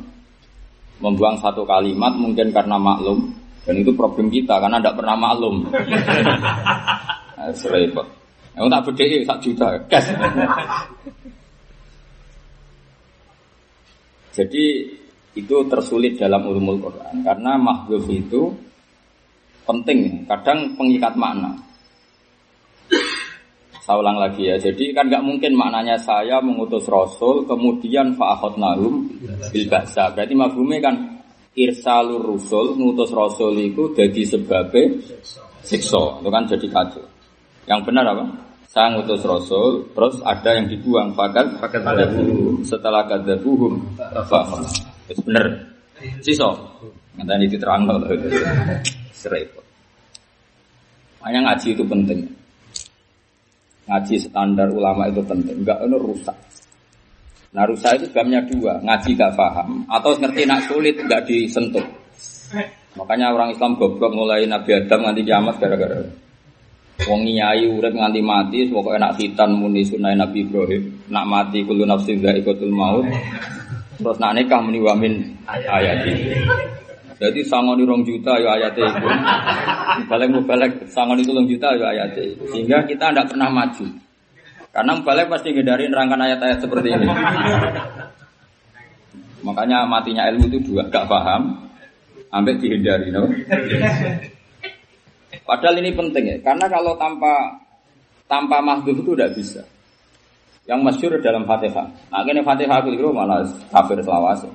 Membuang 1.00 1.40
satu 1.40 1.64
kalimat 1.64 2.12
mungkin 2.12 2.52
karena 2.52 2.76
maklum 2.76 3.32
dan 3.64 3.72
itu 3.80 3.88
problem 3.96 4.28
kita 4.28 4.60
karena 4.60 4.76
tidak 4.80 5.00
pernah 5.00 5.16
maklum. 5.16 5.64
Nah, 5.64 7.48
serempet. 7.60 8.04
Yang 8.52 8.68
tak 8.68 8.84
bedai 8.84 9.24
sak 9.24 9.38
juta. 9.40 9.68
Jadi 14.36 14.64
itu 15.38 15.56
tersulit 15.70 16.18
dalam 16.18 16.42
ulumul 16.46 16.82
Quran 16.82 17.22
karena 17.22 17.54
mahfuz 17.54 18.06
itu 18.10 18.50
penting, 19.70 20.26
kadang 20.26 20.74
pengikat 20.74 21.14
makna. 21.14 21.54
Saya 23.80 23.96
ulang 24.02 24.18
lagi 24.18 24.46
ya, 24.46 24.58
jadi 24.58 24.92
kan 24.94 25.06
nggak 25.08 25.24
mungkin 25.24 25.54
maknanya 25.54 25.98
saya 25.98 26.38
mengutus 26.42 26.86
Rasul 26.86 27.46
kemudian 27.46 28.14
fa'akhot 28.14 28.58
nahum 28.58 29.08
bil 29.50 29.66
ba'sa. 29.66 30.10
Berarti 30.14 30.34
mafhumnya 30.36 30.78
kan 30.82 30.94
irsalur 31.54 32.22
rusul, 32.22 32.78
ngutus 32.78 33.10
Rasul 33.10 33.58
itu 33.58 33.90
jadi 33.94 34.22
sebabnya 34.26 34.94
siksa, 35.62 36.22
itu 36.22 36.28
kan 36.28 36.44
jadi 36.46 36.66
kacau. 36.70 37.06
Yang 37.66 37.80
benar 37.86 38.04
apa? 38.14 38.24
Saya 38.70 38.94
ngutus 38.94 39.26
Rasul, 39.26 39.90
terus 39.90 40.22
ada 40.22 40.50
yang 40.54 40.70
dibuang, 40.70 41.10
fakat 41.18 41.58
Fakat. 41.58 41.82
Setelah 42.62 43.02
kadabuhum, 43.10 43.82
fa'akhot. 43.98 44.89
Itu 45.10 45.20
benar. 45.26 45.46
Siso. 46.22 46.48
Nanti 47.18 47.32
ini 47.36 47.46
diterang 47.50 47.84
loh. 47.84 47.98
Serempet. 49.12 49.64
Makanya 51.20 51.52
ngaji 51.52 51.68
itu 51.76 51.84
penting. 51.84 52.20
Ngaji 53.90 54.14
standar 54.22 54.70
ulama 54.70 55.10
itu 55.10 55.20
penting. 55.26 55.66
Enggak 55.66 55.82
itu 55.84 55.98
rusak. 55.98 56.36
Nah 57.50 57.66
rusak 57.66 57.98
itu 58.00 58.06
sebabnya 58.14 58.40
dua. 58.46 58.78
Ngaji 58.80 59.10
gak 59.18 59.34
paham. 59.34 59.84
Atau 59.90 60.16
ngerti 60.16 60.46
nak 60.46 60.64
sulit 60.70 60.96
gak 61.04 61.26
disentuh. 61.26 61.84
Makanya 62.96 63.34
orang 63.34 63.52
Islam 63.54 63.76
goblok 63.76 64.14
mulai 64.14 64.46
Nabi 64.46 64.74
Adam 64.74 65.06
nganti 65.06 65.22
kiamat 65.26 65.56
gara-gara. 65.58 66.00
Wong 67.08 67.24
nyai 67.24 67.64
urip 67.64 67.96
nganti 67.96 68.20
mati, 68.20 68.68
pokoknya 68.68 69.08
nak 69.08 69.14
khitan 69.16 69.56
muni 69.56 69.80
sunai 69.88 70.12
Nabi 70.12 70.44
Ibrahim, 70.44 71.08
nak 71.08 71.24
mati 71.24 71.64
kulo 71.64 71.88
nafsin 71.88 72.20
ikotul 72.20 72.68
maut. 72.68 73.08
Terus 74.00 74.16
nak 74.16 74.32
nikah 74.32 74.60
muni 74.64 74.80
wamin 74.80 75.36
ayat 75.48 76.08
ini. 76.08 76.32
Jadi 77.20 77.44
sangon 77.44 77.84
rong 77.84 78.00
juta 78.00 78.32
ya 78.40 78.56
ayatnya 78.56 78.96
itu. 78.96 79.08
Balik 80.08 80.28
balik 80.48 80.72
sangon 80.88 81.20
itu 81.20 81.36
rong 81.36 81.44
juta 81.44 81.68
ya 81.76 81.92
ayatnya 81.92 82.32
itu. 82.32 82.42
Sehingga 82.48 82.80
kita 82.88 83.12
tidak 83.12 83.28
pernah 83.28 83.52
maju. 83.52 83.86
Karena 84.72 84.92
balik 85.04 85.28
pasti 85.28 85.52
ngedarin 85.52 85.92
rangkaian 85.92 86.24
ayat-ayat 86.24 86.58
seperti 86.64 86.88
ini. 86.96 87.06
Makanya 89.44 89.84
matinya 89.88 90.28
ilmu 90.32 90.52
itu 90.52 90.60
dua, 90.68 90.84
gak 90.92 91.08
paham, 91.08 91.56
ambek 92.28 92.60
dihindari, 92.60 93.08
no? 93.08 93.24
Padahal 95.48 95.80
ini 95.80 95.96
penting 95.96 96.24
ya, 96.28 96.36
karena 96.44 96.68
kalau 96.68 96.92
tanpa 97.00 97.56
tanpa 98.28 98.60
mahduh 98.60 98.92
itu 98.92 99.12
tidak 99.16 99.32
bisa. 99.34 99.64
Yang 100.70 100.80
masyur 100.86 101.18
dalam 101.18 101.42
Fatihah. 101.50 101.90
Nah, 102.14 102.22
ini 102.22 102.46
Fatihah 102.46 102.78
itu 102.86 103.10
malah 103.10 103.42
kafir 103.74 103.98
selawase. 104.06 104.46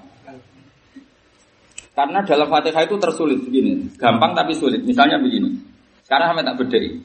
Karena 1.92 2.24
dalam 2.24 2.48
Fatihah 2.48 2.88
itu 2.88 2.96
tersulit 2.96 3.44
begini, 3.44 3.92
gampang 4.00 4.32
tapi 4.32 4.56
sulit. 4.56 4.80
Misalnya 4.88 5.20
begini. 5.20 5.60
Sekarang 6.08 6.32
sampai 6.32 6.48
tak 6.48 6.56
bedai. 6.64 7.04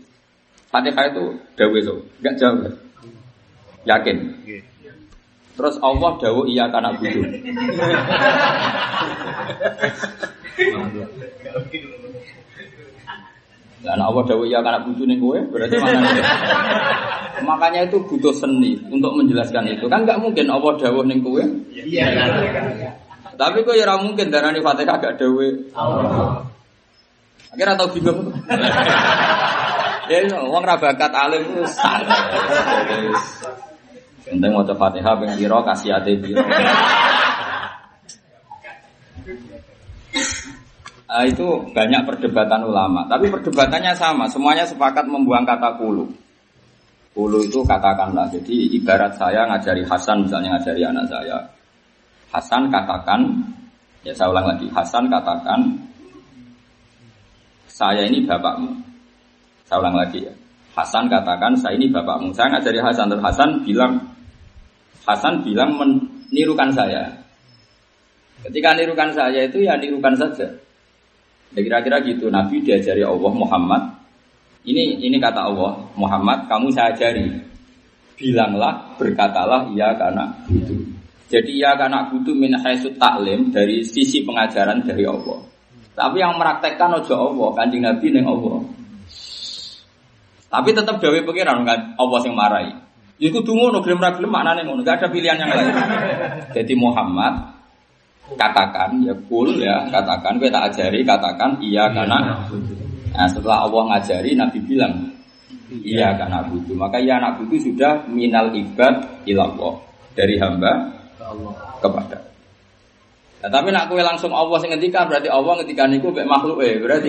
Fatihah 0.70 1.04
itu 1.10 1.24
dawe 1.58 1.78
so, 1.82 2.06
enggak 2.22 2.34
jauh. 2.38 2.70
Yakin. 3.82 4.16
Terus 5.58 5.74
Allah 5.82 6.10
dawuh 6.22 6.46
iya 6.46 6.70
kana 6.70 6.94
budu. 6.94 7.26
Dan 13.80 13.96
Allah 13.96 14.22
dawuh 14.28 14.44
iya 14.44 14.60
kana 14.60 14.84
budu 14.84 15.08
ning 15.08 15.24
kowe, 15.24 15.40
berarti 15.48 15.80
mana? 15.80 16.04
Makanya 17.48 17.88
itu 17.88 17.96
butuh 18.04 18.34
seni 18.36 18.76
untuk 18.92 19.16
menjelaskan 19.16 19.72
itu. 19.72 19.88
Kan 19.88 20.04
nggak 20.04 20.20
mungkin 20.20 20.52
Allah 20.52 20.76
dawuh 20.76 21.00
ning 21.08 21.24
kowe. 21.24 21.40
Iya. 21.72 22.12
Tapi 23.40 23.64
kok 23.64 23.72
ya 23.72 23.88
ora 23.88 23.96
mungkin 24.04 24.28
darani 24.28 24.60
Fatihah 24.60 25.00
gak 25.00 25.16
dawuh. 25.16 25.48
Akhirnya 27.50 27.74
tau 27.74 27.88
bingung. 27.88 28.28
ya, 30.12 30.18
wong 30.44 30.60
ra 30.60 30.76
bakat 30.76 31.12
alim 31.16 31.48
itu 31.48 31.64
santai. 31.64 32.20
Penting 34.28 34.52
mau 34.52 34.62
Fatihah 34.62 35.16
ping 35.16 35.32
pira 35.40 35.58
kasih 35.64 35.96
ate 35.96 36.20
pira. 36.20 36.44
Ah, 41.10 41.26
itu 41.26 41.42
banyak 41.74 42.06
perdebatan 42.06 42.70
ulama, 42.70 43.02
tapi 43.10 43.26
perdebatannya 43.26 43.98
sama, 43.98 44.30
semuanya 44.30 44.62
sepakat 44.62 45.10
membuang 45.10 45.42
kata 45.42 45.74
kulu. 45.74 46.06
Kulu 47.10 47.42
itu 47.42 47.66
katakanlah, 47.66 48.30
jadi 48.30 48.78
ibarat 48.78 49.18
saya 49.18 49.42
ngajari 49.50 49.82
Hasan 49.90 50.22
misalnya 50.22 50.54
ngajari 50.54 50.86
anak 50.86 51.10
saya. 51.10 51.42
Hasan 52.30 52.70
katakan, 52.70 53.26
ya 54.06 54.14
saya 54.14 54.30
ulang 54.30 54.54
lagi, 54.54 54.70
Hasan 54.70 55.10
katakan, 55.10 55.60
saya 57.66 58.06
ini 58.06 58.22
bapakmu. 58.22 58.70
Saya 59.66 59.82
ulang 59.82 59.98
lagi 59.98 60.22
ya. 60.22 60.34
Hasan 60.78 61.10
katakan, 61.10 61.58
saya 61.58 61.74
ini 61.74 61.90
bapakmu. 61.90 62.30
Saya 62.38 62.54
ngajari 62.54 62.78
Hasan, 62.86 63.10
terus 63.10 63.24
Hasan 63.26 63.66
bilang, 63.66 63.98
Hasan 65.02 65.42
bilang 65.42 65.74
menirukan 65.74 66.70
saya. 66.70 67.10
Ketika 68.46 68.78
nirukan 68.78 69.10
saya 69.10 69.50
itu 69.50 69.66
ya 69.66 69.74
nirukan 69.74 70.14
saja. 70.14 70.69
Ya 71.54 71.60
kira-kira 71.66 71.98
gitu. 72.06 72.30
Nabi 72.30 72.62
diajari 72.62 73.02
Allah 73.02 73.32
Muhammad. 73.34 73.82
Ini 74.60 75.00
ini 75.02 75.16
kata 75.16 75.50
Allah 75.50 75.72
Muhammad, 75.96 76.46
kamu 76.46 76.68
saya 76.70 76.92
ajari. 76.94 77.26
Bilanglah, 78.14 78.92
berkatalah 79.00 79.72
iya 79.72 79.96
karena 79.96 80.28
itu. 80.52 80.76
Jadi 81.30 81.62
iya 81.62 81.78
karena 81.78 82.10
butuh 82.12 82.36
min 82.36 82.52
haisut 82.58 83.00
taklim 83.00 83.48
dari 83.48 83.80
sisi 83.86 84.20
pengajaran 84.26 84.84
dari 84.84 85.08
Allah. 85.08 85.40
Tapi 85.96 86.16
yang 86.20 86.36
meraktekkan 86.36 87.00
ojo 87.00 87.14
Allah, 87.16 87.48
kanjeng 87.56 87.82
Nabi 87.86 88.06
neng 88.12 88.26
Allah. 88.28 88.60
Tapi 90.50 90.68
tetap 90.74 90.98
dawe 90.98 91.18
pengiran 91.22 91.62
Allah 91.96 92.20
yang 92.26 92.36
marahi. 92.36 92.72
Iku 93.20 93.44
dungu 93.44 93.68
no 93.68 93.84
gelem 93.84 94.00
ra 94.00 94.16
gelem 94.16 94.32
gak 94.80 94.96
ada 94.96 95.06
pilihan 95.12 95.36
yang 95.36 95.52
lain. 95.52 95.70
Jadi 96.56 96.72
Muhammad 96.72 97.59
katakan 98.38 99.02
ya 99.02 99.14
kul 99.26 99.58
ya. 99.58 99.86
Katakan 99.90 100.38
gue 100.38 100.50
tak 100.50 100.70
ajari 100.70 101.00
katakan 101.02 101.58
iya 101.62 101.90
karena 101.90 102.18
nah, 103.14 103.26
setelah 103.26 103.66
Allah 103.66 103.82
ngajari 103.96 104.36
Nabi 104.38 104.58
bilang 104.62 104.94
iya. 105.82 106.14
Karena 106.14 106.44
butuh. 106.46 106.76
Maka 106.76 106.98
iya 107.02 107.18
anak 107.18 107.42
butuh 107.42 107.58
sudah 107.62 108.06
minal 108.10 108.52
ibad 108.54 109.24
ilallah 109.26 109.74
dari 110.14 110.36
hamba 110.38 110.72
kepada. 111.80 112.18
Nah, 113.40 113.48
tapi 113.48 113.72
nak 113.72 113.88
kue 113.88 114.04
langsung 114.04 114.36
Allah 114.36 114.60
ngendikan 114.60 115.08
berarti 115.08 115.32
Allah 115.32 115.52
ngendikan 115.62 115.88
itu 115.96 116.12
mek 116.12 116.28
makhluk 116.28 116.60
eh 116.60 116.76
berarti. 116.76 117.08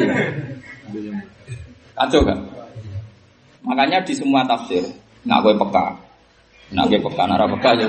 Kacau 1.92 2.22
kan 2.24 2.40
makanya 3.62 4.02
di 4.02 4.14
semua 4.18 4.42
tafsir 4.48 4.82
nak 5.28 5.44
kue 5.44 5.54
peka. 5.54 5.92
Nak 6.72 6.88
kue 6.88 7.00
peka 7.04 7.24
nara 7.28 7.46
peka 7.52 7.70
ya 7.76 7.88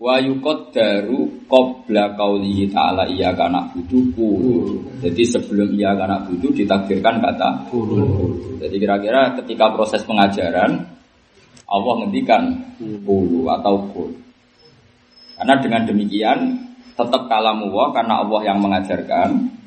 wa 0.00 0.16
yuqaddaru 0.16 1.44
qabla 1.44 2.16
qaulihi 2.16 2.72
ta'ala 2.72 3.04
iya 3.04 3.36
kana 3.36 3.68
buduku. 3.68 4.32
Jadi 5.04 5.22
sebelum 5.28 5.76
iya 5.76 5.92
kana 5.92 6.24
budu 6.24 6.48
ditakdirkan 6.56 7.20
kata. 7.20 7.68
Jadi 8.64 8.76
kira-kira 8.80 9.36
ketika 9.44 9.76
proses 9.76 10.00
pengajaran 10.08 10.80
Allah 11.68 11.94
ngendikan 12.02 12.56
kulu 12.80 13.46
atau 13.52 13.76
kul. 13.92 14.10
Karena 15.36 15.60
dengan 15.60 15.84
demikian 15.84 16.38
tetap 16.96 17.28
kalamu 17.28 17.68
wa 17.68 17.92
karena 17.92 18.24
Allah 18.24 18.40
yang 18.48 18.58
mengajarkan. 18.60 19.60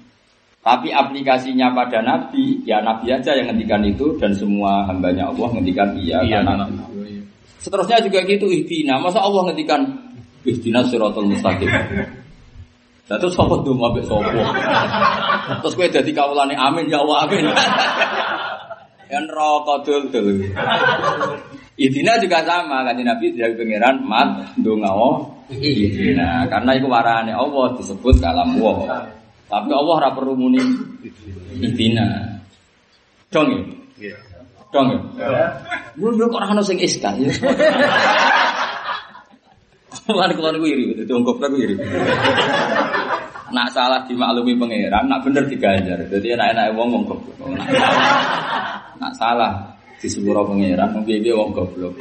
Tapi 0.64 0.96
aplikasinya 0.96 1.76
pada 1.76 2.00
Nabi, 2.00 2.64
ya 2.64 2.80
Nabi 2.80 3.12
aja 3.12 3.36
yang 3.36 3.52
ngendikan 3.52 3.84
itu 3.84 4.16
dan 4.16 4.32
semua 4.32 4.88
hambanya 4.88 5.28
Allah 5.28 5.52
ngendikan 5.60 5.92
iya, 6.00 6.24
Iya, 6.24 6.40
karena 6.40 6.64
anak. 6.64 6.88
Seterusnya 7.60 8.00
juga 8.00 8.24
gitu 8.24 8.48
ihdina. 8.48 8.96
Masa 9.00 9.24
Allah 9.24 9.52
ngendikan 9.52 10.03
ihdina 10.44 10.84
siratal 10.88 11.28
mustaqim. 11.28 11.72
Lah 13.12 13.20
terus 13.20 13.36
sapa 13.36 13.60
ndonga 13.60 13.92
mbek 13.92 14.06
sapa? 14.08 14.32
Terus 15.60 15.74
kowe 15.76 15.88
dadi 15.92 16.12
kawulane 16.16 16.56
amin 16.56 16.88
ya 16.88 17.04
Allah 17.04 17.28
amin. 17.28 17.44
Ya 19.12 19.20
neraka 19.20 19.84
dul-dul. 19.84 20.48
Ihdina 21.74 22.22
juga 22.22 22.46
sama 22.48 22.86
kan 22.86 22.96
Nabi 22.96 23.36
dari 23.36 23.54
pangeran 23.60 24.08
mat 24.08 24.56
ndonga 24.56 24.90
ihdina. 25.52 26.48
Karena 26.48 26.72
itu 26.80 26.88
warane 26.88 27.36
Allah 27.36 27.76
disebut 27.76 28.24
kalam 28.24 28.56
Allah. 28.56 29.10
Tapi 29.52 29.70
Allah 29.70 29.94
ora 30.00 30.10
perlu 30.16 30.34
muni 30.40 30.64
ihdina. 31.60 32.40
Dong 33.30 33.52
ya? 33.52 33.62
Iya. 34.00 34.18
Dong 34.72 34.88
ya? 34.96 35.00
Dulu 35.94 36.30
kok 36.32 36.40
ora 36.40 36.50
ono 36.56 36.64
sing 36.64 36.80
iskal. 36.80 37.20
Lan 40.10 40.34
kula 40.34 40.50
niku 40.52 40.66
iri, 40.68 40.98
dadi 40.98 41.12
wong 41.14 41.24
goblok 41.24 41.54
iri. 41.54 41.78
Nak 43.54 43.68
salah 43.70 44.02
dimaklumi 44.10 44.58
pangeran, 44.58 45.06
nak 45.06 45.22
bener 45.22 45.46
diganjar. 45.46 46.02
Dadi 46.10 46.34
enak-enak 46.34 46.74
wong 46.74 46.90
wong 46.90 47.04
goblok. 47.06 47.38
Nak, 48.98 49.14
salah 49.14 49.54
disepuro 50.02 50.42
pangeran, 50.50 50.90
wong 50.98 51.06
piye 51.06 51.32
wong 51.32 51.54
goblok. 51.54 51.94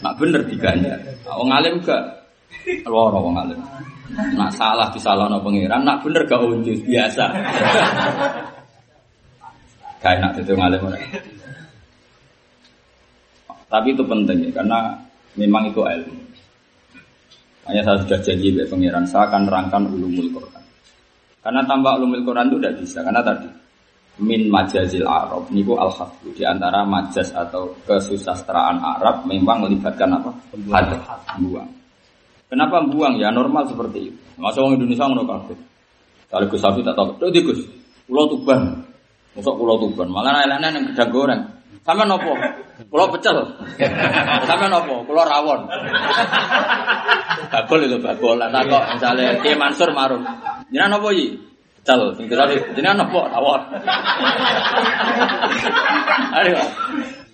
Nak 0.00 0.14
bener 0.16 0.46
diganjar. 0.46 0.98
Wong 1.26 1.50
alim 1.50 1.82
gak 1.82 2.02
loro 2.86 3.18
wong 3.18 3.36
alim. 3.42 3.58
Nak 4.12 4.54
salah 4.54 4.86
disalahno 4.94 5.42
pangeran, 5.42 5.82
nak 5.82 6.06
bener 6.06 6.22
gak 6.30 6.38
unjus 6.38 6.78
biasa. 6.86 7.24
Gak 9.98 10.12
enak 10.22 10.38
itu 10.38 10.54
ngalim 10.54 10.86
orang. 10.86 11.02
Tapi 13.66 13.88
itu 13.96 14.04
penting 14.04 14.38
ya, 14.46 14.50
karena 14.62 14.78
memang 15.32 15.64
itu 15.66 15.80
ilmu. 15.80 16.21
Hanya 17.70 17.82
saya 17.86 17.96
sudah 18.02 18.18
janji 18.18 18.50
dengan 18.50 18.66
pangeran, 18.66 19.04
saya 19.06 19.24
akan 19.30 19.40
nerangkan 19.46 19.82
ulumul 19.86 20.28
Quran. 20.34 20.62
Karena 21.42 21.60
tambah 21.66 21.92
ulumul 21.98 22.22
Quran 22.26 22.50
itu 22.50 22.56
tidak 22.58 22.74
bisa, 22.82 22.98
karena 23.06 23.22
tadi 23.22 23.48
min 24.20 24.50
majazil 24.52 25.08
Arab, 25.08 25.48
niku 25.48 25.78
al 25.80 25.88
di 26.36 26.44
antara 26.44 26.84
majaz 26.84 27.32
atau 27.32 27.72
kesusastraan 27.88 28.76
Arab 28.82 29.24
memang 29.24 29.64
melibatkan 29.64 30.10
apa? 30.12 30.30
Hadas, 30.68 31.06
buang. 31.40 31.70
Kenapa 32.52 32.84
buang? 32.84 33.16
Ya 33.16 33.32
normal 33.32 33.64
seperti 33.64 34.12
itu. 34.12 34.18
Masa 34.36 34.60
orang 34.60 34.76
Indonesia 34.76 35.08
ngono 35.08 35.24
kabeh. 35.24 35.56
Kalau 36.28 36.46
Gus 36.48 36.60
tak 36.60 36.96
tahu, 36.96 37.08
"Dek 37.32 37.44
Gus, 37.44 37.60
pulau 38.04 38.28
Tuban." 38.28 38.84
Masuk 39.32 39.56
pulau 39.56 39.80
Tuban, 39.80 40.12
malah 40.12 40.44
elane 40.44 40.68
yang 40.68 40.84
gedang 40.92 41.08
goreng. 41.08 41.42
Sama 41.82 42.06
nopo? 42.06 42.38
Pulau 42.86 43.10
pecel. 43.10 43.42
Sama 44.46 44.70
nopo? 44.70 45.02
Pulau 45.02 45.26
rawon. 45.26 45.66
Bakul 47.50 47.90
itu 47.90 47.98
bakul. 47.98 48.38
Lah 48.38 48.62
kok 48.62 48.82
misale 48.94 49.42
Ki 49.42 49.58
Mansur 49.58 49.90
marung. 49.90 50.22
Jenengan 50.70 50.98
nopo 50.98 51.10
iki? 51.10 51.34
Pecel. 51.82 52.14
Sing 52.14 52.30
kira 52.30 52.46
jenengan 52.78 53.02
nopo? 53.02 53.26
Rawon. 53.26 53.60
Ayo. 56.38 56.62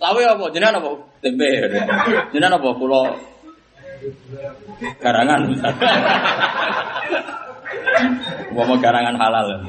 Lawe 0.00 0.22
apa? 0.24 0.44
Jenengan 0.48 0.80
apa? 0.80 0.90
Tempe. 1.20 1.48
Apa? 2.32 2.68
Pulau 2.72 3.04
garangan. 4.96 5.40
Mau 8.56 8.74
garangan 8.80 9.16
halal. 9.20 9.68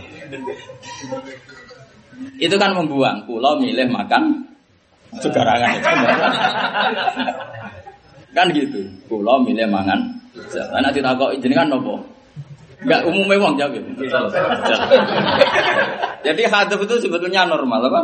Itu 2.39 2.55
kan 2.55 2.71
membuang. 2.79 3.27
Pulau 3.27 3.59
milih 3.59 3.91
makan 3.91 4.48
segarangan. 5.17 5.73
kan 8.37 8.47
gitu. 8.53 8.85
Pulau 9.09 9.41
milih 9.41 9.65
mangan. 9.65 9.97
Karena 10.53 10.93
ditakok 10.93 11.33
jenengan 11.41 11.73
nopo? 11.73 11.97
Enggak 12.79 13.01
umumnya 13.11 13.35
wong 13.43 13.53
jawab. 13.59 13.83
Jadi 16.19 16.41
hadap 16.47 16.79
itu 16.79 16.95
sebetulnya 17.03 17.43
normal 17.43 17.91
apa? 17.91 18.01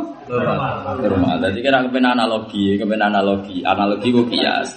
Normal. 0.99 1.35
Jadi 1.47 1.59
kita 1.63 1.79
kepen 1.87 2.03
analogi, 2.03 2.75
kepen 2.75 2.99
analogi, 2.99 3.63
analogi 3.63 4.07
itu 4.11 4.23
kias. 4.27 4.75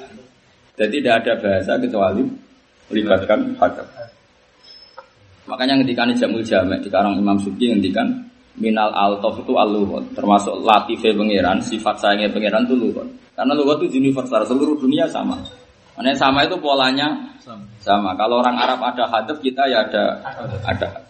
Jadi 0.79 1.03
tidak 1.03 1.27
ada 1.27 1.33
bahasa 1.43 1.73
kecuali 1.83 2.23
melibatkan 2.87 3.59
hadap. 3.59 3.87
Makanya 5.51 5.81
ketika 5.83 6.07
ini 6.07 6.15
jamul 6.15 6.43
jamek 6.47 6.85
di 6.85 6.89
karang 6.93 7.19
Imam 7.19 7.41
Suki 7.41 7.73
ngendikan 7.73 8.07
minal 8.59 8.91
altof 8.93 9.41
itu 9.43 9.55
al 9.57 9.71
termasuk 10.15 10.63
latife 10.63 11.15
pangeran 11.15 11.59
sifat 11.63 11.97
sayangnya 12.03 12.31
pangeran 12.31 12.67
itu 12.67 12.75
luhut 12.75 13.09
karena 13.35 13.53
luhut 13.55 13.79
itu 13.87 13.99
universal 14.03 14.45
seluruh 14.47 14.77
dunia 14.79 15.07
sama 15.07 15.39
Makanya 15.99 16.15
sama 16.15 16.47
itu 16.47 16.55
polanya 16.63 17.11
Sama. 17.43 17.67
sama. 17.83 18.15
Kalau 18.15 18.39
orang 18.39 18.55
Arab 18.55 18.79
ada 18.87 19.11
hadap 19.11 19.43
kita 19.43 19.67
ya 19.67 19.83
ada 19.83 20.23
ada. 20.63 21.03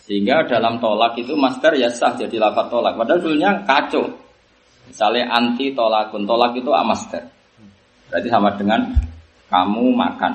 Sehingga 0.00 0.48
dalam 0.48 0.80
tolak 0.80 1.20
itu 1.20 1.36
master 1.36 1.76
ya 1.76 1.92
sah 1.92 2.16
jadi 2.16 2.40
lafaz 2.40 2.72
tolak. 2.72 2.96
Padahal 2.96 3.20
dulunya 3.20 3.52
kacau. 3.68 4.08
Misalnya 4.88 5.36
anti 5.36 5.76
tolakun, 5.76 6.24
tolak 6.24 6.56
itu 6.56 6.72
amaster. 6.72 7.28
Berarti 8.08 8.28
sama 8.32 8.56
dengan 8.56 8.88
kamu 9.52 9.84
makan. 9.92 10.32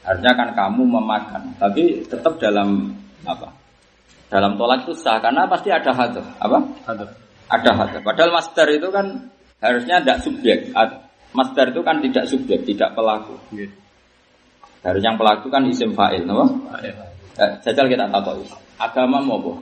Harusnya 0.00 0.32
kan 0.32 0.48
kamu 0.56 0.80
memakan. 0.96 1.42
Tapi 1.60 2.08
tetap 2.08 2.40
dalam 2.40 2.88
apa? 3.28 3.52
Dalam 4.26 4.58
tolak 4.58 4.82
itu 4.86 4.94
sah 4.98 5.22
karena 5.22 5.46
pasti 5.46 5.70
ada 5.70 5.90
hadap. 5.94 6.26
Apa? 6.42 6.58
Ada. 6.90 7.04
Ada 7.46 7.70
hadap. 7.78 8.00
Padahal 8.02 8.30
master 8.34 8.66
itu 8.74 8.88
kan 8.90 9.06
harusnya 9.62 10.02
tidak 10.02 10.18
subjek. 10.26 10.58
Master 11.30 11.70
itu 11.70 11.80
kan 11.86 11.96
tidak 12.02 12.24
subjek, 12.26 12.60
tidak 12.66 12.90
pelaku. 12.96 13.38
Iya. 13.54 13.68
Harusnya 14.82 15.14
yang 15.14 15.18
pelaku 15.18 15.46
kan 15.50 15.62
isim 15.66 15.90
fa'il, 15.94 16.26
no? 16.26 16.46
Ada. 16.70 16.90
Eh, 17.36 17.52
jajal 17.62 17.86
kita 17.86 18.08
tahu 18.08 18.42
agama 18.80 19.20
mau 19.20 19.36
apa? 19.40 19.52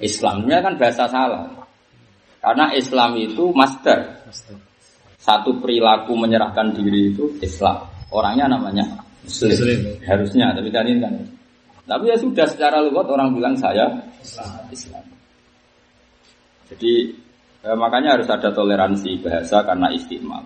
Islamnya 0.00 0.62
kan 0.62 0.78
bahasa 0.78 1.04
salah. 1.10 1.44
Karena 2.38 2.70
Islam 2.72 3.18
itu 3.18 3.50
master. 3.50 4.22
Master. 4.24 4.56
Satu 5.18 5.58
perilaku 5.58 6.14
menyerahkan 6.14 6.72
diri 6.72 7.12
itu 7.12 7.26
Islam. 7.42 7.82
Orangnya 8.14 8.46
namanya 8.48 8.86
Muslim. 9.26 9.52
Muslim. 9.52 9.78
Harusnya, 10.06 10.54
tapi 10.54 10.70
tadi 10.70 10.96
kan. 11.02 11.14
Tapi 11.88 12.04
ya 12.04 12.16
sudah 12.20 12.44
secara 12.44 12.84
lugat 12.84 13.08
orang 13.08 13.32
bilang 13.32 13.56
saya 13.56 13.88
Islam. 14.68 15.00
Jadi 16.68 17.16
eh, 17.64 17.76
makanya 17.80 18.20
harus 18.20 18.28
ada 18.28 18.52
toleransi 18.52 19.24
bahasa 19.24 19.64
karena 19.64 19.88
istimewa. 19.96 20.44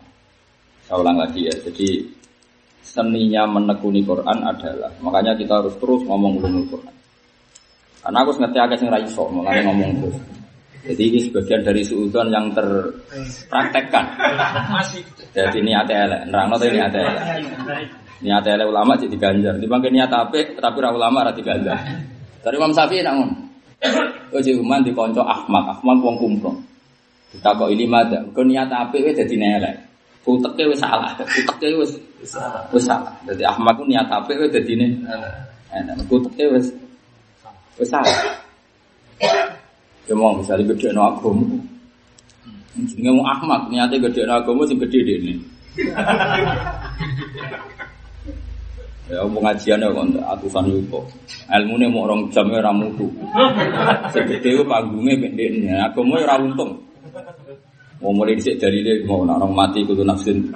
Saya 0.87 1.03
ulang 1.03 1.19
lagi 1.19 1.51
ya. 1.51 1.55
Jadi 1.67 2.07
seninya 2.83 3.43
menekuni 3.51 4.07
Quran 4.07 4.39
adalah 4.47 4.91
makanya 5.03 5.35
kita 5.35 5.59
harus 5.59 5.75
terus 5.83 6.07
ngomong 6.07 6.39
ulumul 6.39 6.67
Quran. 6.71 6.95
Karena 8.03 8.19
aku 8.23 8.31
ngerti 8.39 8.59
agak 8.59 8.79
sing 8.79 8.91
ra 8.91 8.99
iso, 8.99 9.27
makanya 9.31 9.63
ngomong 9.71 9.91
terus. 9.99 10.19
Jadi 10.83 11.03
ini 11.15 11.19
sebagian 11.23 11.63
dari 11.63 11.83
suudon 11.87 12.27
yang 12.35 12.51
terpraktekkan. 12.51 14.05
Jadi 15.31 15.59
niat 15.63 15.87
elek, 15.87 16.23
nerangno 16.27 16.59
tadi 16.59 16.75
niat 16.75 16.91
elek. 16.91 17.23
Niat 18.23 18.47
elek 18.47 18.71
ulama 18.71 18.95
jadi 18.95 19.17
ganjar. 19.19 19.55
Dibangke 19.59 19.91
niat 19.91 20.11
apik 20.11 20.55
tapi 20.63 20.79
ra 20.79 20.95
ulama 20.95 21.27
ra 21.27 21.35
diganjar. 21.35 21.79
Dari 22.43 22.55
Imam 22.59 22.71
Syafi'i 22.71 23.03
nak 23.03 23.15
ngono. 23.19 23.35
Oh 24.33 24.41
jiman 24.41 24.81
dikonco 24.87 25.27
Ahmad, 25.27 25.75
Ahmad 25.75 25.99
wong 25.99 26.17
kumprong. 26.17 26.59
Ditakoki 27.35 27.75
lima 27.75 28.07
ada, 28.07 28.23
kau 28.31 28.47
niat 28.47 28.71
apik 28.71 29.03
wis 29.03 29.19
dadi 29.19 29.37
elek. 29.37 29.75
Uteke 30.23 30.71
wis 30.71 30.79
salah, 30.79 31.19
uteke 31.19 31.67
wis 31.75 31.99
wis 32.71 32.85
salah. 32.87 33.11
Jadi 33.27 33.43
Ahmad 33.43 33.75
ku 33.75 33.85
niat 33.85 34.07
apik 34.07 34.39
wis 34.39 34.55
dadi 34.55 34.79
ne. 34.79 34.87
Enak, 35.75 36.07
uteke 36.07 36.47
wis 36.55 36.71
wis 37.75 37.89
salah. 37.91 38.39
Ya 40.07 40.15
mau 40.15 40.35
misalnya 40.39 40.71
gede 40.71 40.95
no 40.95 41.11
agama. 41.11 41.47
Jenenge 42.79 43.23
Ahmad, 43.27 43.67
niatnya 43.67 43.99
gede 43.99 44.23
no 44.25 44.33
agama 44.39 44.63
sing 44.65 44.79
gede 44.79 45.01
dene. 45.03 45.35
Ya 49.13 49.21
pengajian 49.29 49.85
ya 49.85 49.93
kon 49.93 50.17
atusan 50.25 50.73
yuko. 50.73 51.05
Ilmune 51.53 51.85
mau 51.93 52.09
orang 52.09 52.33
jam 52.33 52.49
ora 52.49 52.73
mutu. 52.73 53.13
Segede 54.09 54.57
ku 54.57 54.65
panggunge 54.65 55.21
pendek. 55.21 55.69
Agama 55.69 56.17
ya 56.17 56.33
ora 56.33 56.41
untung. 56.41 56.73
Mau 58.01 58.11
mulai 58.17 58.35
dhisik 58.35 58.57
dalile 58.57 59.05
mau 59.05 59.21
nak 59.29 59.37
orang 59.37 59.53
mati 59.53 59.85
kudu 59.85 60.01
nafsin. 60.01 60.49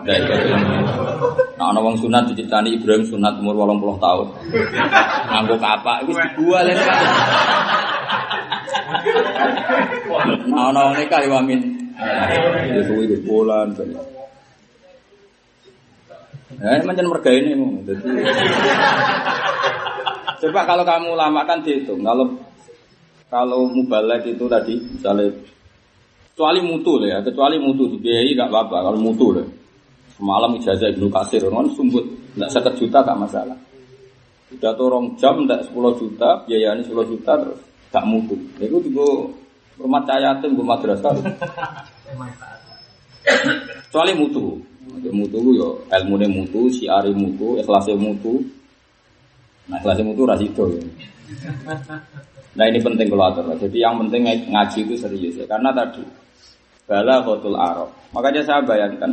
Nah, 1.57 1.69
ana 1.69 1.85
wong 1.85 2.01
sunat 2.01 2.33
diciptani 2.33 2.81
Ibrahim 2.81 3.05
sunat 3.05 3.37
umur 3.45 3.61
80 3.61 4.01
tahun. 4.01 4.27
Nganggo 5.29 5.57
kapak 5.61 5.99
dibual 6.09 6.65
ya. 6.65 6.75
Nah, 10.49 10.73
ana 10.73 10.81
wong 10.91 10.95
nikah 10.97 11.21
ya 11.21 11.29
wamin. 11.29 11.61
Ya 12.73 12.81
kuwi 12.89 13.05
di 13.05 13.21
bulan. 13.21 13.77
Ya, 16.57 16.81
macam 16.85 17.13
merga 17.13 17.31
ini. 17.33 17.53
Coba 20.41 20.61
kalau 20.69 20.85
kamu 20.85 21.17
lama 21.17 21.41
kan 21.49 21.61
dihitung. 21.65 22.05
Kalau 22.05 22.33
kalau 23.27 23.67
mubalek 23.69 24.37
itu 24.37 24.47
tadi 24.47 24.79
misalnya 24.79 25.33
kecuali 26.33 26.61
mutu 26.63 27.01
lah 27.01 27.09
ya, 27.17 27.19
kecuali 27.25 27.57
mutu 27.57 27.89
dibiayai 27.97 28.37
nggak 28.37 28.49
apa-apa. 28.53 28.77
Kalau 28.93 28.99
mutu 29.01 29.33
lah, 29.33 29.47
semalam 30.17 30.53
ijazah 30.61 30.93
ibnu 30.93 31.09
kasir, 31.09 31.45
kan 31.49 31.69
sumbut, 31.73 32.05
nggak 32.37 32.53
seket 32.53 32.75
juta 32.81 33.01
gak 33.05 33.19
masalah. 33.19 33.57
Udah 34.53 34.73
torong 34.79 35.19
jam, 35.19 35.43
nggak 35.43 35.75
10 35.75 35.99
juta, 35.99 36.47
biayanya 36.47 36.87
10 36.87 37.11
juta 37.11 37.33
terus 37.35 37.59
gak 37.91 38.07
mutu. 38.07 38.39
Itu 38.63 38.79
juga 38.79 39.33
rumah 39.75 40.07
cayatin, 40.07 40.55
rumah 40.55 40.79
madrasah. 40.79 41.11
Kecuali 43.91 44.13
mutu. 44.15 44.63
Mutu 44.87 45.39
yo 45.55 45.83
ilmune 45.91 46.27
mutu, 46.31 46.71
siare 46.71 47.11
mutu, 47.11 47.59
ikhlase 47.59 47.93
mutu. 47.99 48.39
Nah, 49.67 49.83
ikhlase 49.83 50.07
mutu 50.07 50.23
rasido 50.23 50.71
ya. 50.71 50.83
Nah 52.57 52.65
ini 52.65 52.79
penting 52.81 53.11
kalau 53.13 53.29
atur. 53.29 53.51
Jadi 53.59 53.83
yang 53.83 53.99
penting 54.01 54.25
ngaji 54.25 54.79
itu 54.87 54.95
serius 54.97 55.35
ya. 55.37 55.45
Karena 55.45 55.75
tadi 55.75 56.01
bala 56.87 57.21
khotul 57.21 57.59
arab. 57.59 57.91
Makanya 58.15 58.47
saya 58.47 58.63
bayangkan, 58.63 59.11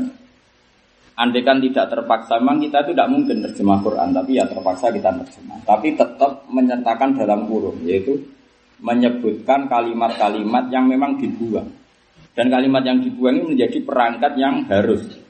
andai 1.17 1.41
kan 1.41 1.57
tidak 1.57 1.89
terpaksa, 1.89 2.37
memang 2.37 2.61
kita 2.61 2.85
itu 2.85 2.91
tidak 2.93 3.09
mungkin 3.09 3.37
terjemah 3.43 3.81
Quran, 3.81 4.09
tapi 4.13 4.31
ya 4.37 4.45
terpaksa 4.45 4.93
kita 4.93 5.09
terjemah. 5.09 5.57
Tapi 5.65 5.97
tetap 5.97 6.45
menyertakan 6.53 7.17
dalam 7.17 7.49
kurung, 7.49 7.81
yaitu 7.83 8.15
menyebutkan 8.79 9.65
kalimat-kalimat 9.67 10.69
yang 10.69 10.85
memang 10.85 11.17
dibuang. 11.17 11.67
Dan 12.33 12.49
kalimat 12.49 12.81
yang 12.85 13.01
dibuang 13.01 13.41
ini 13.41 13.57
menjadi 13.57 13.77
perangkat 13.81 14.33
yang 14.37 14.65
harus. 14.69 15.22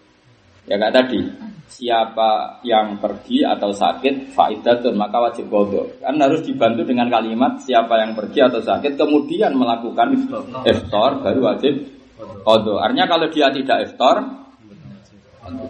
Ya 0.64 0.80
kayak 0.80 0.96
tadi, 0.96 1.20
siapa 1.68 2.62
yang 2.62 3.02
pergi 3.02 3.42
atau 3.42 3.74
sakit 3.74 4.32
faidatun 4.38 4.94
maka 4.94 5.18
wajib 5.18 5.50
bodoh 5.50 5.90
kan 5.98 6.16
harus 6.22 6.46
dibantu 6.46 6.86
dengan 6.86 7.10
kalimat 7.10 7.58
siapa 7.58 7.98
yang 7.98 8.14
pergi 8.14 8.46
atau 8.46 8.62
sakit 8.62 8.94
kemudian 8.94 9.58
melakukan 9.58 10.14
iftar. 10.64 11.12
baru 11.24 11.40
wajib 11.42 11.74
bodoh 12.46 12.78
artinya 12.78 13.10
kalau 13.10 13.28
dia 13.34 13.50
tidak 13.50 13.90
iftar 13.90 14.22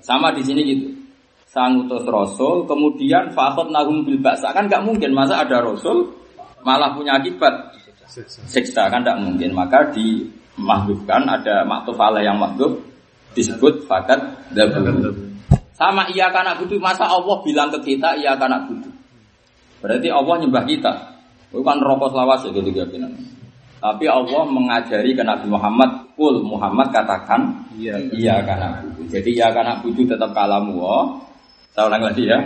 sama 0.03 0.29
di 0.36 0.43
sini 0.45 0.62
gitu. 0.67 0.88
Sang 1.53 1.86
utus 1.86 2.01
rasul 2.10 2.65
kemudian 2.65 3.29
fakot 3.29 3.69
nahum 3.69 4.01
bil 4.01 4.17
baksa 4.17 4.49
kan 4.53 4.65
nggak 4.65 4.82
mungkin 4.82 5.13
masa 5.13 5.45
ada 5.45 5.62
rasul 5.62 6.10
malah 6.65 6.97
punya 6.97 7.21
akibat. 7.21 7.77
Siksa 8.49 8.89
kan 8.89 9.06
nggak 9.06 9.21
mungkin. 9.21 9.53
Maka 9.53 9.93
dimahbubkan 9.93 11.29
ada 11.29 11.62
maktuf 11.62 11.97
yang 12.21 12.41
mahbub 12.41 12.92
disebut 13.34 13.86
fakat 13.89 14.17
dabur 14.54 15.13
sama 15.74 16.06
iya 16.13 16.30
karena 16.30 16.54
butuh 16.56 16.78
masa 16.78 17.10
Allah 17.10 17.41
bilang 17.41 17.74
ke 17.74 17.80
kita 17.82 18.15
iya 18.15 18.38
karena 18.38 18.62
butuh. 18.63 18.93
Berarti 19.84 20.08
Allah 20.08 20.36
nyembah 20.39 20.63
kita. 20.63 20.93
Bukan 21.52 21.78
rokok 21.84 22.15
selawas 22.15 22.41
ya 22.48 22.50
gitu 22.50 22.72
Tapi 23.84 24.06
Allah 24.08 24.41
mengajari 24.48 25.12
ke 25.13 25.22
Nabi 25.22 25.46
Muhammad, 25.52 26.08
kul 26.15 26.41
Muhammad 26.41 26.89
katakan 26.89 27.67
Iya. 27.76 28.00
iya 28.15 28.36
karena 28.46 28.80
butuh. 28.80 29.06
Jadi 29.12 29.30
iya 29.34 29.52
karena 29.52 29.76
butuh 29.82 30.06
tetap 30.08 30.32
kalamu. 30.32 30.78
Oh. 30.80 31.06
Saya 31.74 31.89
ulang 31.89 32.06
lagi 32.06 32.30
ya. 32.30 32.39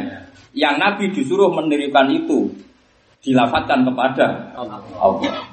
Yang 0.55 0.75
Nabi 0.81 1.05
disuruh 1.13 1.51
mendirikan 1.51 2.09
itu 2.09 2.47
dilafatkan 3.21 3.85
kepada 3.85 4.55
Allah. 4.97 5.45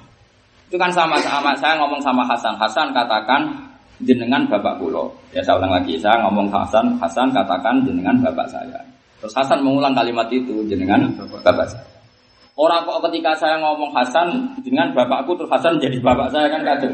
Itu 0.70 0.80
kan 0.80 0.88
sama 0.94 1.18
sama 1.20 1.52
saya 1.58 1.76
ngomong 1.82 2.00
sama 2.00 2.22
Hasan. 2.24 2.54
Hasan 2.56 2.94
katakan 2.94 3.73
jenengan 4.02 4.42
bapak 4.50 4.82
kulo. 4.82 5.14
Ya 5.30 5.44
saya 5.46 5.62
ulang 5.62 5.78
lagi, 5.78 5.94
saya 6.00 6.18
ngomong 6.26 6.50
Hasan, 6.50 6.98
Hasan 6.98 7.30
katakan 7.30 7.86
jenengan 7.86 8.18
bapak 8.18 8.50
saya. 8.50 8.80
Terus 9.22 9.34
Hasan 9.38 9.62
mengulang 9.62 9.94
kalimat 9.94 10.26
itu 10.34 10.66
jenengan 10.66 11.06
bapak 11.42 11.70
saya. 11.70 11.86
Orang 12.54 12.86
kok 12.86 13.02
ketika 13.10 13.34
saya 13.38 13.58
ngomong 13.62 13.94
Hasan 13.94 14.58
dengan 14.62 14.90
bapakku 14.94 15.38
terus 15.38 15.50
Hasan 15.50 15.78
jadi 15.78 15.98
bapak 16.02 16.30
saya 16.34 16.50
kan 16.50 16.62
kacau. 16.66 16.90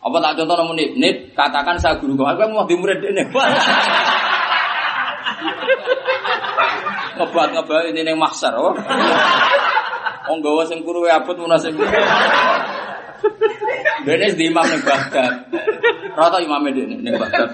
Apa 0.00 0.16
tak 0.16 0.32
contoh 0.40 0.56
nomor 0.56 0.74
nip, 0.76 0.96
nip 0.96 1.16
katakan 1.36 1.76
saya 1.76 1.92
guru 2.00 2.16
kau, 2.16 2.24
aku 2.24 2.40
mau 2.48 2.64
di 2.64 2.72
murid 2.72 3.04
ini. 3.12 3.20
ngebat 7.20 7.48
ngebat 7.52 7.82
ini 7.92 8.00
neng 8.00 8.16
maksar, 8.16 8.56
oh. 8.56 8.72
Gawa 10.30 10.62
sing 10.62 10.86
kuru 10.86 11.10
abot 11.10 11.34
munasib. 11.34 11.74
Dene 14.00 14.26
di 14.32 14.48
imam 14.48 14.64
ning 14.64 14.82
Baghdad. 14.82 15.32
Rata 16.16 16.38
imame 16.40 16.72
dene 16.72 16.96
ning 17.00 17.14
Baghdad. 17.16 17.48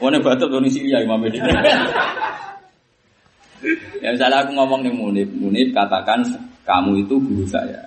Wone 0.00 0.18
Baghdad 0.24 0.48
wong 0.48 0.68
Syria 0.72 1.04
imame 1.04 1.28
dene. 1.28 1.52
Ya 4.00 4.12
misalnya 4.12 4.44
aku 4.44 4.52
ngomong 4.52 4.84
nih 4.84 4.94
Munib, 4.94 5.28
Munib 5.36 5.72
katakan 5.72 6.22
kamu 6.64 7.04
itu 7.04 7.16
guru 7.18 7.44
saya. 7.48 7.82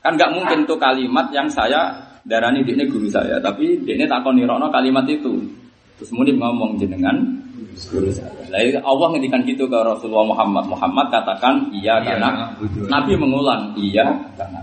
Kan 0.00 0.16
nggak 0.16 0.32
mungkin 0.32 0.64
tuh 0.64 0.80
kalimat 0.80 1.28
yang 1.30 1.46
saya 1.48 1.92
darani 2.24 2.64
ini 2.64 2.84
guru 2.88 3.08
saya, 3.08 3.40
tapi 3.40 3.80
ini 3.84 4.04
takon 4.08 4.36
nirono 4.36 4.68
kalimat 4.68 5.04
itu. 5.08 5.40
Terus 6.00 6.10
muni 6.16 6.32
ngomong 6.32 6.80
jenengan 6.80 7.16
itu 7.74 8.78
Allah 8.82 9.06
ngendikan 9.14 9.40
gitu 9.46 9.64
ke 9.70 9.78
Rasulullah 9.78 10.26
Muhammad. 10.26 10.64
Muhammad 10.66 11.06
katakan 11.10 11.70
iya 11.70 12.02
Iya, 12.02 12.18
karena. 12.18 12.50
Nabi 12.90 13.12
mengulang 13.14 13.74
iya 13.78 14.06
karena 14.34 14.60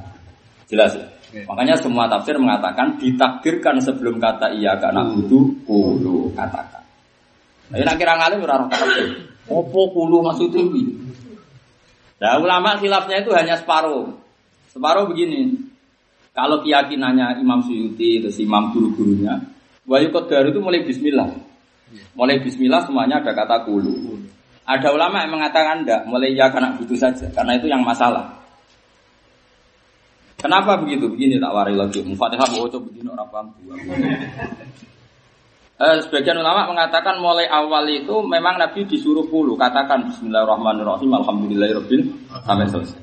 jelas 0.67 0.93
ya. 0.95 1.07
Oke. 1.27 1.43
Makanya 1.43 1.75
semua 1.75 2.07
tafsir 2.07 2.39
mengatakan 2.39 2.95
ditakdirkan 2.97 3.83
sebelum 3.83 4.15
kata 4.17 4.55
iya 4.55 4.79
karena 4.79 5.03
butuh 5.11 5.43
kulu 5.67 6.31
katakan. 6.31 6.83
Nah, 7.67 7.83
nak 7.83 7.95
kira 7.99 8.15
ngalim 8.15 8.47
ora 8.47 8.63
kabeh. 8.71 9.07
Opo 9.51 9.91
kulu 9.91 10.23
maksudnya 10.23 10.63
piye? 10.71 10.87
Nah, 12.17 12.39
ulama 12.39 12.79
khilafnya 12.79 13.21
itu 13.21 13.31
hanya 13.35 13.59
separuh. 13.59 14.07
Separuh 14.71 15.11
begini. 15.11 15.53
Kalau 16.31 16.61
keyakinannya 16.61 17.41
Imam 17.41 17.65
Suyuti 17.65 18.21
terus 18.21 18.37
Imam 18.37 18.69
guru-gurunya, 18.69 19.41
Wahyu 19.89 20.13
Qadar 20.13 20.45
itu 20.47 20.59
mulai 20.61 20.85
bismillah. 20.85 21.27
Mulai 22.15 22.43
bismillah 22.43 22.83
semuanya 22.83 23.23
ada 23.23 23.31
kata 23.31 23.63
kulu. 23.63 24.19
Ada 24.67 24.91
ulama 24.91 25.23
yang 25.23 25.31
mengatakan 25.39 25.87
enggak, 25.87 26.03
mulai 26.03 26.35
ya 26.35 26.51
karena 26.51 26.75
butuh 26.75 26.99
saja, 26.99 27.23
karena 27.31 27.55
itu 27.55 27.71
yang 27.71 27.79
masalah. 27.87 28.35
Kenapa 30.37 30.75
begitu? 30.77 31.07
Begini 31.07 31.39
tak 31.39 31.55
wari 31.55 31.73
lagi. 31.73 32.03
Mufatihah 32.03 32.45
bawa 32.51 32.67
coba 32.69 33.23
paham. 33.31 33.47
Eh, 35.77 36.01
sebagian 36.01 36.41
ulama 36.41 36.73
mengatakan 36.73 37.21
mulai 37.21 37.45
awal 37.53 37.85
itu 37.85 38.25
memang 38.25 38.57
Nabi 38.57 38.81
disuruh 38.89 39.29
puluh 39.29 39.53
katakan 39.53 40.09
Bismillahirrahmanirrahim 40.09 41.05
Alhamdulillahirobbil 41.05 42.01
sampai 42.49 42.65
selesai. 42.65 42.97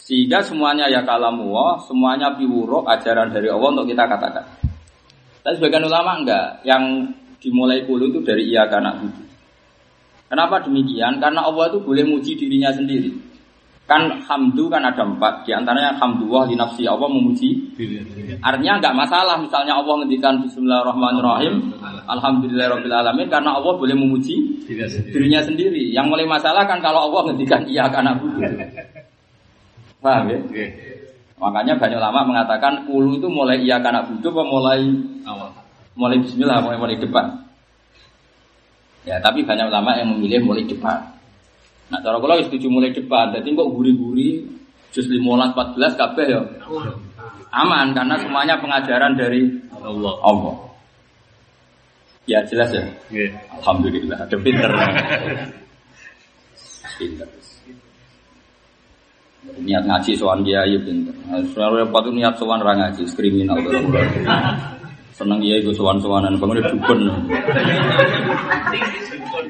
Sehingga 0.00 0.40
semuanya 0.40 0.88
ya 0.88 1.04
kalamu 1.04 1.52
semuanya 1.84 2.32
piwuro 2.40 2.88
ajaran 2.88 3.28
dari 3.36 3.52
Allah 3.52 3.68
untuk 3.76 3.84
kita 3.84 4.08
katakan. 4.08 4.44
Tapi 5.44 5.54
sebagian 5.60 5.84
ulama 5.84 6.24
enggak, 6.24 6.64
yang 6.64 7.04
dimulai 7.40 7.88
puluh 7.88 8.12
itu 8.12 8.20
dari 8.20 8.52
iya 8.52 8.68
karena 8.68 8.94
butuh. 9.00 9.26
Kenapa 10.30 10.62
demikian? 10.62 11.18
Karena 11.18 11.42
Allah 11.42 11.74
itu 11.74 11.82
boleh 11.82 12.06
muji 12.06 12.38
dirinya 12.38 12.70
sendiri. 12.70 13.10
Kan 13.90 14.22
hamdu 14.22 14.70
kan 14.70 14.86
ada 14.86 15.02
empat, 15.02 15.42
di 15.42 15.50
antaranya 15.50 15.98
hamdulillah 15.98 16.46
di 16.46 16.54
nafsi 16.54 16.86
Allah 16.86 17.10
memuji 17.10 17.74
Artinya 18.38 18.78
nggak 18.78 18.94
masalah 18.94 19.34
misalnya 19.42 19.74
Allah 19.74 19.98
ngendikan 19.98 20.38
Bismillahirrahmanirrahim, 20.46 21.74
Alhamdulillahirobbilalamin 22.06 23.26
karena 23.26 23.58
Allah 23.58 23.74
boleh 23.74 23.98
memuji 23.98 24.62
sendiri. 24.62 25.10
dirinya 25.10 25.42
sendiri. 25.42 25.90
Yang 25.90 26.06
mulai 26.06 26.22
masalah 26.30 26.62
kan 26.70 26.78
kalau 26.78 27.10
Allah 27.10 27.34
ngendikan 27.34 27.66
iya 27.66 27.90
karena 27.90 28.14
butuh. 28.14 28.46
Paham 29.98 30.30
ya? 30.30 30.38
Makanya 31.42 31.74
banyak 31.74 31.98
ulama 31.98 32.20
mengatakan 32.30 32.86
ulu 32.86 33.18
itu 33.18 33.26
mulai 33.26 33.58
iya 33.58 33.82
karena 33.82 34.06
apa 34.06 34.42
mulai 34.46 34.86
Awal. 35.26 35.59
Mulai 36.00 36.16
Bismillah 36.24 36.64
mulai 36.64 36.80
mulai 36.80 36.96
depan. 36.96 37.44
Ya 39.04 39.20
tapi 39.20 39.44
banyak 39.44 39.68
ulama 39.68 40.00
yang 40.00 40.16
memilih 40.16 40.48
mulai 40.48 40.64
depan. 40.64 41.12
Nah 41.92 42.00
cara 42.00 42.16
kalau 42.16 42.40
setuju 42.40 42.72
mulai 42.72 42.96
depan, 42.96 43.36
jadi 43.36 43.44
kok 43.52 43.70
guri-guri 43.76 44.48
jus 44.90 45.06
15 45.06 45.52
14 45.54 46.00
kabeh 46.00 46.26
ya 46.26 46.42
aman 47.50 47.90
karena 47.94 48.14
semuanya 48.18 48.54
pengajaran 48.58 49.18
dari 49.18 49.50
Allah. 49.74 50.14
Allah. 50.22 50.56
Ya 52.28 52.38
jelas 52.46 52.70
ya. 52.70 52.84
Oke. 52.86 53.26
Alhamdulillah, 53.58 54.18
ada 54.22 54.36
pinter. 54.38 54.70
pinter. 56.94 57.28
Niat 59.60 59.82
ngaji 59.88 60.12
soal 60.14 60.38
kiai 60.46 60.78
pinter. 60.78 61.16
Soal 61.56 61.74
repot 61.74 62.06
itu 62.06 62.12
niat 62.14 62.38
soal 62.38 62.60
orang 62.62 62.86
ngaji, 62.86 63.02
kriminal. 63.18 63.58
Seneng 65.20 65.36
kiai 65.44 65.60
gue 65.60 65.76
soal 65.76 66.00
soalan, 66.00 66.40
bangun 66.40 66.64
dukun. 66.64 67.00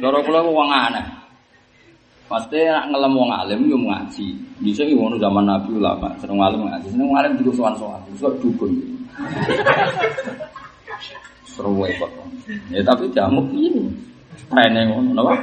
Cara 0.02 0.18
kula 0.18 0.42
ku 0.42 0.50
wong 0.50 0.66
aneh. 0.66 1.06
Pasti 2.26 2.58
nak 2.66 2.90
ngelem 2.90 3.14
wong 3.14 3.30
alim 3.30 3.70
yo 3.70 3.78
ngaji. 3.78 4.34
Bisa 4.58 4.82
iki 4.82 4.98
ngono 4.98 5.14
zaman 5.22 5.46
Nabi 5.46 5.78
ulama, 5.78 6.10
seneng 6.18 6.42
alim 6.42 6.66
ngaji. 6.66 6.90
Seneng 6.90 7.14
alim 7.14 7.38
juga 7.38 7.54
sowan-sowan, 7.54 8.02
sok 8.18 8.34
dukun. 8.42 8.74
Seru 11.46 11.86
kok. 11.86 12.10
Ya 12.74 12.82
tapi 12.82 13.06
jamuk 13.14 13.46
ini. 13.54 13.94
Rene 14.50 14.90
ngono 14.90 15.14
napa? 15.14 15.38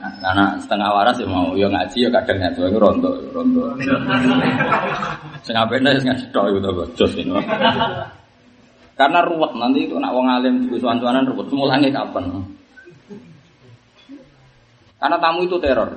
Karena 0.00 0.56
setengah 0.56 0.88
waras 0.96 1.20
ya 1.20 1.28
mau, 1.28 1.52
ya 1.52 1.68
ngaji 1.68 2.08
ya 2.08 2.08
kadang 2.08 2.40
ngaji, 2.40 2.58
itu 2.72 2.78
rontok, 2.80 3.14
rontok. 3.36 3.76
Sing 5.44 5.52
apene 5.52 5.92
sing 6.00 6.08
ngaji 6.08 6.24
to, 6.32 6.40
jos 6.96 7.12
ini. 7.20 7.36
Karena 8.96 9.20
ruwet 9.24 9.52
nanti 9.56 9.84
itu 9.84 10.00
nak 10.00 10.12
wong 10.16 10.28
alim 10.28 10.72
di 10.72 10.76
suan-suanan 10.80 11.28
ruwet, 11.28 11.52
mulangnya 11.52 11.92
kapan? 11.92 12.32
Karena 15.00 15.16
tamu 15.20 15.44
itu 15.44 15.56
teror. 15.60 15.88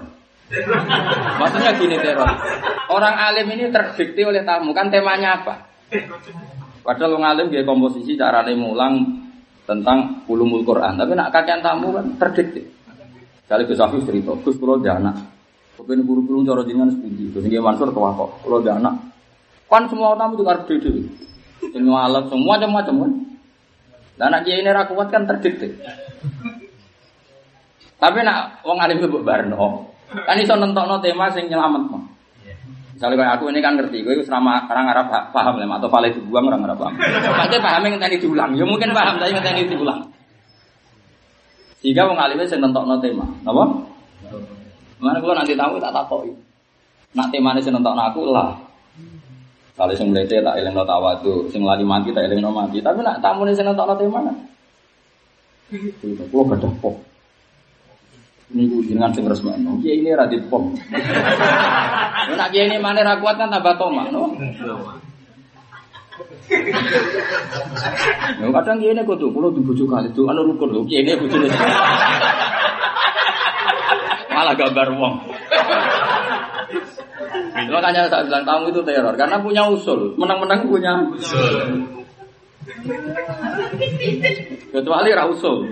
Maksudnya 1.40 1.72
gini 1.80 1.96
teror. 2.00 2.28
Orang 2.92 3.16
alim 3.16 3.48
ini 3.56 3.72
terdikte 3.72 4.24
oleh 4.28 4.44
tamu, 4.44 4.76
kan 4.76 4.92
temanya 4.92 5.40
apa? 5.40 5.64
Padahal 6.84 7.16
wong 7.16 7.24
alim 7.24 7.48
dia 7.48 7.64
komposisi 7.64 8.20
carane 8.20 8.52
mulang 8.52 9.00
tentang 9.64 10.28
ulumul 10.28 10.68
Quran, 10.68 11.00
tapi 11.00 11.16
nak 11.16 11.32
kakean 11.32 11.64
tamu 11.64 11.96
kan 11.96 12.04
terdikte. 12.20 12.83
Kali 13.54 13.70
Gus 13.70 13.78
Afif 13.78 14.02
cerita, 14.10 14.34
Gus 14.42 14.58
dia 14.82 14.98
anak. 14.98 15.14
Kepen 15.78 16.02
guru-guru 16.10 16.42
cara 16.42 16.66
jenengan 16.66 16.90
sepundi. 16.90 17.30
Gus 17.30 17.46
Nggih 17.46 17.62
Mansur 17.62 17.94
tua 17.94 18.10
kok, 18.18 18.42
dia 18.66 18.82
anak. 18.82 18.98
Kan 19.70 19.86
semua 19.94 20.18
tamu 20.18 20.42
karep 20.42 20.66
dhewe. 20.66 21.06
Sing 21.62 21.86
alat 21.86 22.34
semua 22.34 22.58
macam-macam 22.58 22.96
kan. 23.06 23.12
Lah 24.18 24.26
anak 24.34 24.50
kiai 24.50 24.66
ini 24.66 24.74
ra 24.74 24.90
kuat 24.90 25.14
kan 25.14 25.30
terdikte. 25.30 25.70
Tapi 28.02 28.20
nak 28.26 28.66
wong 28.66 28.78
alim 28.82 29.02
mbok 29.06 29.22
barno, 29.22 29.90
kan 30.12 30.38
iso 30.38 30.58
nentokno 30.58 30.98
tema 31.02 31.30
sing 31.30 31.46
nyelametno. 31.46 32.10
Misalnya 32.94 33.16
kayak 33.18 33.34
aku 33.38 33.50
ini 33.50 33.60
kan 33.62 33.74
ngerti, 33.74 34.06
gue 34.06 34.22
selama 34.22 34.70
orang 34.70 34.86
Arab 34.94 35.06
pa- 35.10 35.30
paham 35.34 35.58
lah, 35.58 35.82
atau 35.82 35.90
valid 35.90 36.14
dibuang 36.14 36.46
orang 36.46 36.62
Arab 36.70 36.78
paham. 36.78 36.94
Pasti 37.42 37.58
paham 37.58 37.82
yang 37.90 37.98
tadi 37.98 38.22
diulang, 38.22 38.54
ya 38.54 38.66
mungkin 38.70 38.94
paham, 38.94 39.18
tapi 39.18 39.34
yang 39.34 39.42
tadi 39.42 39.66
diulang. 39.66 40.13
Sehingga 41.84 42.08
wong 42.08 42.16
alimnya 42.16 42.48
sing 42.48 42.64
nentokno 42.64 42.96
tema, 43.04 43.28
apa? 43.44 43.64
Mana 45.04 45.20
kalau 45.20 45.36
nanti 45.36 45.52
tahu 45.52 45.76
tak 45.84 45.92
takoki. 45.92 46.32
Nak 47.12 47.28
temane 47.28 47.60
sing 47.60 47.76
nentokno 47.76 48.00
aku 48.08 48.32
lah. 48.32 48.56
Kalau 49.76 49.92
sing 49.92 50.16
mlete 50.16 50.40
tak 50.40 50.64
elingno 50.64 50.88
tawadu, 50.88 51.52
sing 51.52 51.60
lali 51.68 51.84
mati 51.84 52.16
tak 52.16 52.32
elingno 52.32 52.56
mati. 52.56 52.80
Tapi 52.80 53.04
nak 53.04 53.20
tamune 53.20 53.52
sing 53.52 53.68
nentokno 53.68 54.00
tema. 54.00 54.24
Kulo 56.32 56.44
gadah 56.56 56.72
pom. 56.80 56.96
Ini 58.56 58.64
gue 58.70 58.88
jenengan 58.88 59.12
sing 59.12 59.28
resmekno. 59.28 59.84
Kiai 59.84 60.00
ini 60.00 60.16
ra 60.16 60.24
dipom. 60.30 60.72
Nak 62.38 62.50
kiai 62.54 62.70
ini 62.70 62.78
mana 62.78 63.02
ra 63.02 63.18
kuat 63.18 63.36
kan 63.36 63.50
tambah 63.50 63.76
no? 64.14 64.30
Yo 68.42 68.48
kadang 68.54 68.78
kiai 68.78 68.94
ini 68.94 69.02
kudu 69.02 69.34
kulo 69.34 69.50
dibujuk 69.50 69.90
kali 69.90 70.12
itu 70.14 70.22
anu 70.30 70.46
rukun 70.46 70.70
lho 70.70 70.82
ini 70.86 71.18
bojone. 71.18 71.48
Malah 74.34 74.54
gambar 74.58 74.88
wong. 74.98 75.16
Makanya 77.54 78.06
saya 78.10 78.26
bilang 78.28 78.46
tamu 78.46 78.70
itu 78.70 78.82
teror 78.86 79.16
karena 79.18 79.42
punya 79.42 79.66
usul, 79.66 80.14
menang-menang 80.20 80.70
punya 80.70 80.94
kecuali 84.70 85.10
ra 85.14 85.26
usul. 85.26 85.66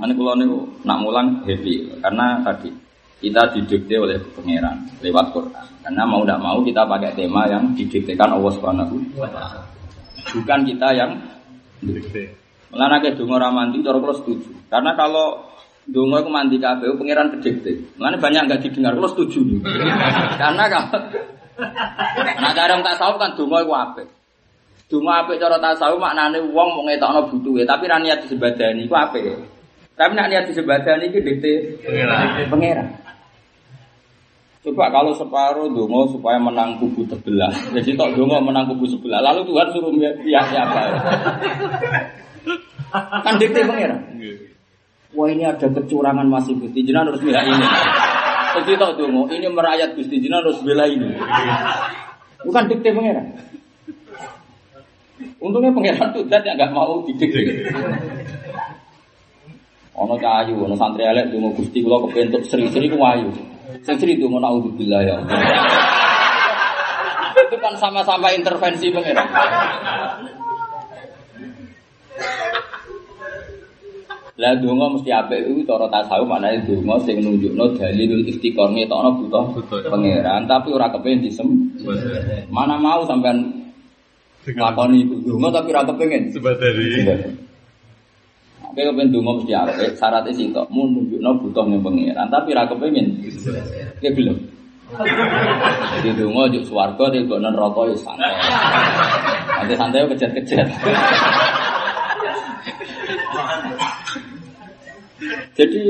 Ini 0.00 0.12
kalau 0.16 0.34
niku 0.38 0.58
nak 0.86 0.98
mulang 1.04 1.44
happy 1.44 2.00
karena 2.00 2.40
tadi 2.40 2.72
kita 3.20 3.52
didikte 3.52 3.94
oleh 4.00 4.16
pangeran 4.32 4.88
lewat 5.04 5.26
Quran. 5.36 5.66
Karena 5.80 6.04
mau 6.08 6.24
tidak 6.24 6.40
mau 6.40 6.58
kita 6.64 6.82
pakai 6.88 7.12
tema 7.16 7.48
yang 7.48 7.72
didiktekan 7.76 8.32
Allah 8.32 8.52
Subhanahu 8.52 8.96
wa 9.16 9.28
taala. 9.28 9.64
Bukan 10.32 10.60
kita 10.68 10.88
yang 10.96 11.10
Dikte. 11.80 12.36
Mulane 12.70 13.02
nek 13.02 13.16
donga 13.16 13.34
ora 13.40 13.48
mandi 13.50 13.82
cara 13.82 13.98
kula 13.98 14.14
setuju. 14.14 14.52
Karena 14.68 14.94
kalau 14.94 15.48
donga 15.88 16.22
iku 16.22 16.30
mandi 16.30 16.60
kabeh 16.60 16.94
pangeran 16.94 17.34
kedikte. 17.34 17.96
Mulane 17.96 18.20
banyak 18.20 18.42
enggak 18.46 18.60
didengar 18.68 18.92
kula 18.94 19.08
setuju. 19.10 19.40
Karena 20.36 20.64
kalau 20.68 21.00
Nah 22.40 22.52
cara 22.56 22.72
tak 22.80 22.96
tahu 23.00 23.14
kan 23.16 23.32
donga 23.36 23.58
iku 23.64 23.72
apik. 23.74 24.08
Donga 24.92 25.24
apik 25.24 25.40
cara 25.40 25.56
tasawuf 25.58 25.98
maknane 25.98 26.38
wong 26.52 26.68
mau 26.76 26.84
ngetokno 26.86 27.20
butuhe, 27.32 27.62
tapi 27.68 27.84
ra 27.88 28.00
niat 28.00 28.24
disebadani 28.24 28.86
iku 28.86 28.94
apik. 28.96 29.24
Tapi 29.96 30.12
nak 30.16 30.28
niat 30.32 30.44
disebadani 30.48 31.12
iki 31.12 31.20
dikte 31.20 31.52
pangeran. 32.48 32.88
Coba 34.60 34.92
kalau 34.92 35.16
separuh 35.16 35.72
dongo 35.72 36.04
supaya 36.12 36.36
menang 36.36 36.76
kubu 36.76 37.00
sebelah, 37.08 37.48
jadi 37.72 37.96
tok 37.96 38.12
dongo 38.12 38.36
menang 38.44 38.68
kubu 38.68 38.84
sebelah, 38.84 39.24
lalu 39.24 39.48
Tuhan 39.48 39.66
suruh 39.72 39.88
pihak 39.96 40.44
siapa? 40.52 40.80
kan 43.24 43.34
dikte 43.40 43.64
pangeran. 43.64 44.00
Wah 45.16 45.26
ini 45.32 45.48
ada 45.48 45.64
kecurangan 45.64 46.28
masih 46.28 46.60
Gusti 46.60 46.84
Jinan 46.84 47.08
harus 47.08 47.24
bela 47.24 47.40
ini. 47.40 47.66
Jadi 48.60 48.72
tok 48.76 49.00
dongo, 49.00 49.32
ini 49.32 49.48
merayat 49.48 49.96
Gusti 49.96 50.20
Jinan 50.20 50.44
harus 50.44 50.60
bela 50.60 50.84
ini. 50.84 51.08
Bukan 52.44 52.62
dikte 52.68 52.92
pangeran. 52.92 53.26
Untungnya 55.40 55.72
pangeran 55.72 56.12
tuh 56.12 56.28
yang 56.28 56.44
nggak 56.44 56.72
mau 56.76 57.00
didik. 57.08 57.32
Ono 59.96 60.20
cahayu, 60.20 60.68
ono 60.68 60.76
santri 60.76 61.04
elek 61.04 61.32
dungo 61.32 61.52
gusti 61.56 61.84
kula 61.84 62.00
kebentuk 62.08 62.44
seri-seri 62.44 62.88
ku 62.88 63.00
ayu. 63.04 63.28
Sing 63.86 63.96
seri 63.96 64.18
dungo 64.18 64.42
naudzubillah 64.42 65.00
ya. 65.06 65.14
Allah. 65.22 65.38
Itu 67.46 67.56
kan 67.58 67.74
sama-sama 67.78 68.30
intervensi 68.34 68.90
pangeran. 68.90 69.28
Lah 74.40 74.56
donga 74.56 74.88
mesti 74.96 75.12
apik 75.12 75.52
iku 75.52 75.60
cara 75.68 75.84
tasawuf 75.92 76.24
maknane 76.24 76.64
donga 76.64 76.96
sing 77.04 77.20
nunjukno 77.20 77.76
dalil 77.76 78.24
istiqor 78.24 78.72
ngetokno 78.72 79.20
butuh 79.20 79.44
pangeran 79.92 80.48
tapi 80.48 80.72
ora 80.72 80.88
kepengin 80.88 81.28
disem. 81.28 81.48
Mana 82.48 82.80
mau 82.80 83.04
sampean 83.04 83.68
nglakoni 84.48 85.04
iku 85.04 85.14
donga 85.28 85.60
tapi 85.60 85.76
ora 85.76 85.84
kepengin. 85.84 86.32
Sebadari. 86.32 86.88
Oke 88.70 88.86
kepen 88.86 89.10
donga 89.10 89.42
mesti 89.42 89.50
apik 89.50 89.98
syaratnya 89.98 90.30
sitok 90.30 90.70
mun 90.70 90.94
nunjukno 90.94 91.42
butuh 91.42 91.66
ning 91.66 91.82
pangeran 91.82 92.30
tapi 92.30 92.54
ora 92.54 92.70
kepengin. 92.70 93.18
Ya 93.98 94.14
belum. 94.14 94.38
Jadi 95.98 96.10
donga 96.14 96.46
juk 96.54 96.62
swarga 96.70 97.10
di 97.10 97.26
kok 97.26 97.42
neraka 97.42 97.82
ya 97.90 97.96
santai. 97.98 98.32
Nanti 99.58 99.74
santai 99.74 100.06
kejar-kejar. 100.14 100.66
Jadi 105.58 105.82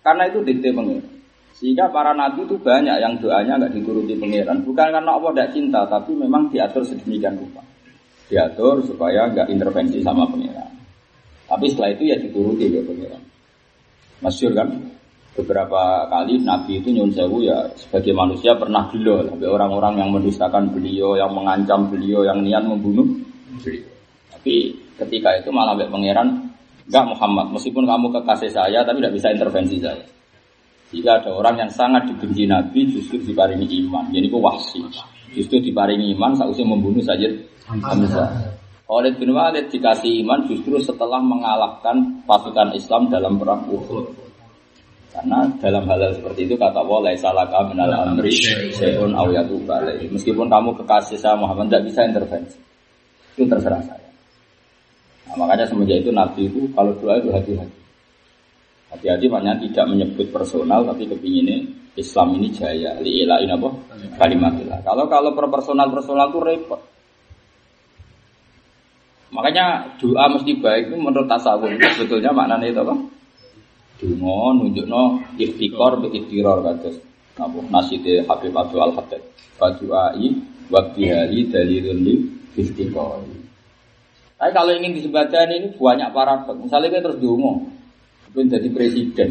karena 0.00 0.22
itu 0.32 0.38
dikte 0.48 0.72
pengiran. 0.72 1.12
Sehingga 1.56 1.88
para 1.88 2.12
nabi 2.12 2.44
itu 2.44 2.56
banyak 2.60 2.96
yang 3.00 3.16
doanya 3.20 3.56
nggak 3.60 3.72
dituruti 3.76 4.16
pangeran. 4.16 4.64
Bukan 4.64 4.88
karena 4.92 5.10
Allah 5.12 5.30
tidak 5.32 5.52
cinta, 5.56 5.80
tapi 5.88 6.12
memang 6.12 6.48
diatur 6.52 6.84
sedemikian 6.84 7.36
rupa. 7.36 7.64
Diatur 8.28 8.80
supaya 8.84 9.28
nggak 9.28 9.48
intervensi 9.52 10.00
sama 10.04 10.28
pangeran. 10.28 10.75
Tapi 11.46 11.64
setelah 11.70 11.90
itu 11.94 12.02
ya 12.10 12.16
dituruti 12.18 12.66
ya 12.70 12.82
pangeran. 12.82 13.22
Masyur 14.22 14.52
kan? 14.54 14.68
Beberapa 15.36 16.08
kali 16.08 16.40
Nabi 16.40 16.80
itu 16.80 16.88
nyun 16.96 17.12
sewu 17.12 17.44
ya 17.44 17.68
sebagai 17.76 18.16
manusia 18.16 18.56
pernah 18.56 18.88
gelo 18.88 19.20
sampai 19.20 19.44
orang-orang 19.44 20.00
yang 20.00 20.08
mendustakan 20.08 20.72
beliau, 20.72 21.12
yang 21.12 21.28
mengancam 21.28 21.92
beliau, 21.92 22.24
yang 22.24 22.40
niat 22.40 22.64
membunuh 22.64 23.04
beliau. 23.60 23.84
Tapi 24.32 24.72
ketika 24.96 25.36
itu 25.36 25.52
malah 25.52 25.76
sampai 25.76 25.92
pangeran 25.92 26.28
Enggak 26.86 27.04
Muhammad, 27.10 27.46
meskipun 27.50 27.82
kamu 27.82 28.06
kekasih 28.14 28.50
saya 28.54 28.86
tapi 28.86 29.02
tidak 29.02 29.18
bisa 29.18 29.28
intervensi 29.34 29.76
saya. 29.82 30.06
Jika 30.94 31.18
ada 31.18 31.34
orang 31.34 31.66
yang 31.66 31.70
sangat 31.74 32.06
dibenci 32.06 32.46
Nabi 32.46 32.86
justru 32.86 33.18
diparingi 33.26 33.66
iman, 33.84 34.06
jadi 34.14 34.30
itu 34.30 34.38
wahsi. 34.38 34.78
Justru 35.34 35.58
diparingi 35.58 36.14
iman 36.14 36.38
sausnya 36.38 36.62
membunuh 36.62 37.02
saja 37.02 37.26
Hamzah. 37.66 38.30
Khalid 38.86 39.18
bin 39.18 39.34
Walid 39.34 39.66
dikasih 39.66 40.22
iman 40.22 40.46
justru 40.46 40.78
setelah 40.78 41.18
mengalahkan 41.18 42.22
pasukan 42.22 42.70
Islam 42.78 43.10
dalam 43.10 43.34
perang 43.34 43.66
Uhud. 43.66 44.14
Karena 45.10 45.42
dalam 45.58 45.88
hal, 45.90 45.98
-hal 46.06 46.12
seperti 46.14 46.46
itu 46.46 46.54
kata 46.54 46.86
Allah 46.86 47.10
laisa 47.10 47.34
laka 47.34 47.66
minal 47.66 47.90
amri 47.90 48.30
syai'un 48.70 49.10
aw 49.16 49.26
Meskipun 50.12 50.46
kamu 50.46 50.70
kekasih 50.78 51.18
saya 51.18 51.34
Muhammad 51.34 51.66
tidak 51.72 51.82
bisa 51.90 52.00
intervensi. 52.06 52.58
Itu 53.34 53.48
terserah 53.50 53.82
saya. 53.82 54.06
Nah, 55.26 55.34
makanya 55.34 55.66
semenjak 55.66 56.06
itu 56.06 56.14
Nabi 56.14 56.46
itu 56.46 56.70
kalau 56.70 56.94
doa 57.02 57.18
itu 57.18 57.34
hati-hati. 57.34 57.78
Hati-hati 58.94 59.26
maknanya 59.26 59.66
tidak 59.66 59.84
menyebut 59.90 60.30
personal 60.30 60.86
tapi 60.86 61.10
kepinginnya 61.10 61.58
Islam 61.98 62.38
ini 62.38 62.54
jaya. 62.54 62.94
Li'ilain 63.02 63.50
apa? 63.50 63.68
Kalimatillah. 64.14 64.78
Kalau 64.86 65.10
kalau 65.10 65.34
per 65.34 65.50
personal 65.50 65.90
personal 65.90 66.30
itu 66.30 66.38
repot. 66.38 66.80
Makanya 69.34 69.98
doa 69.98 70.30
mesti 70.30 70.54
baik 70.62 70.92
itu 70.92 70.96
menurut 70.96 71.26
tasawuf 71.26 71.66
itu 71.66 71.82
sebetulnya 71.98 72.30
maknanya 72.30 72.70
itu 72.70 72.80
apa? 72.82 72.94
Dungo 73.96 74.54
nunjukno 74.54 75.02
ikhtikor 75.40 75.98
be 76.04 76.08
ikhtiror 76.14 76.62
kados. 76.62 77.00
Napa 77.36 77.58
naside 77.68 78.22
Habib 78.28 78.54
Abdul 78.54 78.80
Al 78.86 78.92
Haddad. 78.94 79.22
Fadu'ai 79.56 80.30
wa 80.70 80.80
bihari 80.94 81.48
dalilun 81.50 81.98
li 82.06 82.14
ikhtikor. 82.54 83.24
Tapi 84.36 84.52
kalau 84.52 84.70
ingin 84.76 84.92
disebutkan 84.94 85.48
ini 85.48 85.72
banyak 85.74 86.12
paradoks. 86.12 86.60
Misalnya 86.60 86.92
kita 86.92 87.08
terus 87.08 87.18
dungo, 87.18 87.64
pengen 88.36 88.52
jadi 88.52 88.68
presiden. 88.68 89.30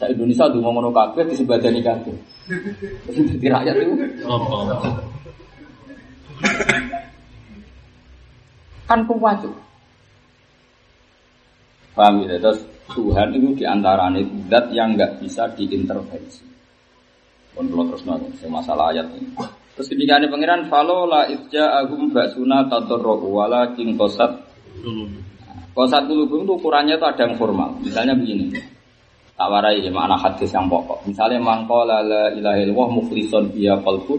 Sa 0.00 0.08
Indonesia 0.08 0.48
dungo 0.48 0.72
ngono 0.72 0.90
kabeh 0.90 1.28
disebutani 1.28 1.84
kabeh. 1.84 2.16
Terus 3.04 3.16
jadi 3.36 3.46
rakyat 3.52 3.76
itu 3.78 3.94
kan 8.84 9.00
kuat 9.08 9.40
tuh. 9.44 9.56
Paham 11.94 12.26
ya? 12.26 12.36
Terus 12.42 12.60
Tuhan 12.90 13.32
itu 13.32 13.62
di 13.62 13.64
antaranya 13.64 14.20
zat 14.50 14.66
yang 14.74 14.98
nggak 14.98 15.22
bisa 15.22 15.48
diintervensi. 15.54 16.44
Pun 17.54 17.70
kalau 17.70 17.86
terus 17.86 18.02
nanti 18.02 18.46
masalah 18.50 18.90
ayat 18.90 19.06
ini. 19.14 19.30
Terus 19.78 19.86
ketika 19.90 20.18
ini 20.18 20.26
pangeran 20.30 20.66
falo 20.66 21.06
la 21.06 21.26
itja 21.30 21.78
agum 21.78 22.10
baksuna 22.10 22.66
tatorro 22.66 23.18
wala 23.30 23.72
king 23.78 23.94
kosat. 23.94 24.30
Kosat 25.74 26.06
kulubum 26.06 26.46
itu 26.46 26.54
ukurannya 26.54 26.94
itu 26.98 27.06
ada 27.06 27.22
yang 27.26 27.34
formal. 27.34 27.74
Misalnya 27.82 28.14
begini. 28.14 28.54
Tak 29.34 29.50
warai 29.50 29.82
ya, 29.82 29.90
makna 29.90 30.14
hadis 30.14 30.54
yang 30.54 30.70
pokok. 30.70 31.02
Misalnya 31.10 31.42
mangkola 31.42 31.98
la 32.06 32.30
ilaha 32.30 32.58
illallah 32.62 32.88
muflison 32.94 33.50
biya 33.50 33.74
qalbu 33.82 34.14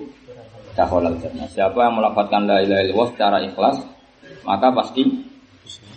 dakhalal. 0.75 1.15
Siapa 1.47 1.87
yang 1.87 1.95
melafatkan 1.95 2.43
la 2.43 2.59
ilaha 2.59 2.83
illallah 2.83 3.09
secara 3.15 3.37
ikhlas, 3.39 3.79
maka 4.45 4.71
pasti 4.71 5.01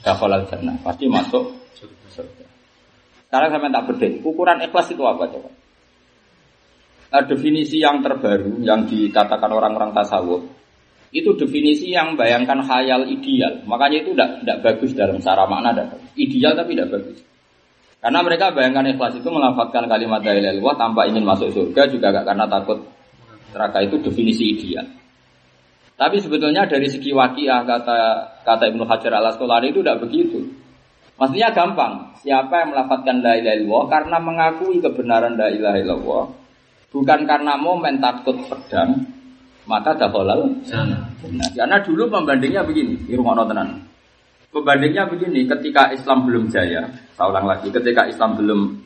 dakhalal 0.02 0.48
jannah, 0.48 0.80
pasti 0.80 1.04
masuk 1.06 1.54
surga. 2.10 2.46
Sekarang 3.28 3.48
saya 3.52 3.68
tak 3.68 3.84
berdek, 3.92 4.12
ukuran 4.24 4.64
ikhlas 4.64 4.88
itu 4.88 5.04
apa 5.04 5.28
coba? 5.28 5.50
Nah, 7.08 7.24
definisi 7.24 7.80
yang 7.80 8.04
terbaru 8.04 8.60
yang 8.60 8.84
dikatakan 8.84 9.48
orang-orang 9.48 9.96
tasawuf 9.96 10.44
itu 11.08 11.32
definisi 11.40 11.88
yang 11.88 12.20
bayangkan 12.20 12.60
khayal 12.60 13.08
ideal. 13.08 13.64
Makanya 13.64 14.04
itu 14.04 14.12
tidak 14.12 14.44
tidak 14.44 14.58
bagus 14.60 14.90
dalam 14.92 15.16
cara 15.20 15.48
makna 15.48 15.72
dan 15.72 15.86
ideal 16.20 16.52
tapi 16.52 16.76
tidak 16.76 17.00
bagus. 17.00 17.18
Karena 17.98 18.20
mereka 18.20 18.52
bayangkan 18.52 18.92
ikhlas 18.92 19.16
itu 19.16 19.28
melafatkan 19.32 19.88
kalimat 19.88 20.20
illallah 20.20 20.76
tanpa 20.76 21.08
ingin 21.08 21.24
masuk 21.24 21.50
surga 21.50 21.88
juga 21.88 22.12
gak 22.14 22.30
karena 22.30 22.46
takut 22.46 22.78
neraka 23.56 23.78
itu 23.88 23.96
definisi 24.04 24.44
ideal. 24.52 24.86
Tapi 25.98 26.22
sebetulnya 26.22 26.62
dari 26.70 26.86
segi 26.86 27.10
wakiah 27.10 27.66
kata 27.66 27.98
kata 28.46 28.70
Ibnu 28.70 28.86
Hajar 28.86 29.18
al 29.18 29.34
Asqalani 29.34 29.74
itu 29.74 29.82
tidak 29.82 30.06
begitu. 30.06 30.46
Maksudnya 31.18 31.50
gampang. 31.50 32.14
Siapa 32.22 32.62
yang 32.62 32.70
melafatkan 32.70 33.18
la 33.18 33.34
ilaha 33.34 33.56
illallah 33.58 33.84
karena 33.90 34.16
mengakui 34.22 34.78
kebenaran 34.78 35.34
la 35.34 35.50
ilaha 35.50 35.76
illallah 35.82 36.24
bukan 36.88 37.20
karena 37.28 37.52
momen 37.60 38.00
takut 38.00 38.36
pedang 38.48 39.04
maka 39.68 39.92
dakhalal 39.92 40.48
Nah, 41.28 41.50
karena 41.52 41.76
dulu 41.82 42.08
pembandingnya 42.08 42.64
begini, 42.64 42.94
di 43.04 43.12
rumah 43.12 43.36
tenan. 43.44 43.84
Pembandingnya 44.48 45.04
begini, 45.10 45.44
ketika 45.44 45.92
Islam 45.92 46.24
belum 46.24 46.48
jaya, 46.48 46.88
saya 47.18 47.42
lagi, 47.42 47.68
ketika 47.68 48.08
Islam 48.08 48.38
belum 48.38 48.80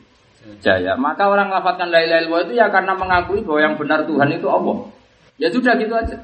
jaya, 0.59 0.97
maka 0.99 1.29
orang 1.29 1.53
melafatkan 1.53 1.87
la 1.87 2.03
ilaha 2.03 2.19
illallah 2.25 2.43
itu 2.43 2.53
ya 2.59 2.67
karena 2.67 2.97
mengakui 2.97 3.39
bahwa 3.45 3.59
yang 3.63 3.75
benar 3.79 4.03
Tuhan 4.03 4.27
itu 4.33 4.47
Allah. 4.49 4.77
Ya 5.39 5.47
sudah 5.53 5.77
gitu 5.79 5.93
aja. 5.93 6.17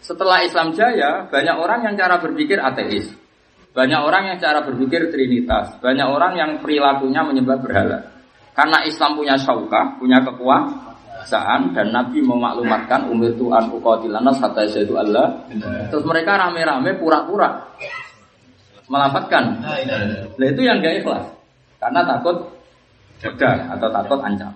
Setelah 0.00 0.46
Islam 0.46 0.72
jaya, 0.72 1.26
banyak 1.28 1.56
orang 1.58 1.84
yang 1.84 1.94
cara 1.98 2.16
berpikir 2.22 2.58
ateis. 2.62 3.10
Banyak 3.74 4.00
orang 4.00 4.34
yang 4.34 4.38
cara 4.40 4.64
berpikir 4.64 5.12
trinitas. 5.12 5.78
Banyak 5.78 6.08
orang 6.08 6.32
yang 6.34 6.50
perilakunya 6.58 7.22
menyembah 7.22 7.58
berhala. 7.60 7.98
Karena 8.58 8.82
Islam 8.82 9.14
punya 9.14 9.38
syauka, 9.38 9.94
punya 10.02 10.18
kekuasaan 10.18 11.70
dan 11.78 11.94
Nabi 11.94 12.18
memaklumatkan 12.26 13.06
umir 13.06 13.38
Tuhan 13.38 13.70
uqatilana 13.70 14.34
hatta 14.34 14.66
itu 14.66 14.98
Allah. 14.98 15.46
Terus 15.94 16.02
mereka 16.02 16.34
rame-rame 16.34 16.98
pura-pura 16.98 17.54
melafatkan. 18.90 19.62
Nah 20.34 20.46
itu 20.50 20.60
yang 20.64 20.82
gak 20.82 20.98
ikhlas. 21.04 21.24
Karena 21.78 22.02
takut 22.02 22.50
pedang 23.22 23.78
atau 23.78 23.88
takut 23.94 24.18
ancam. 24.26 24.50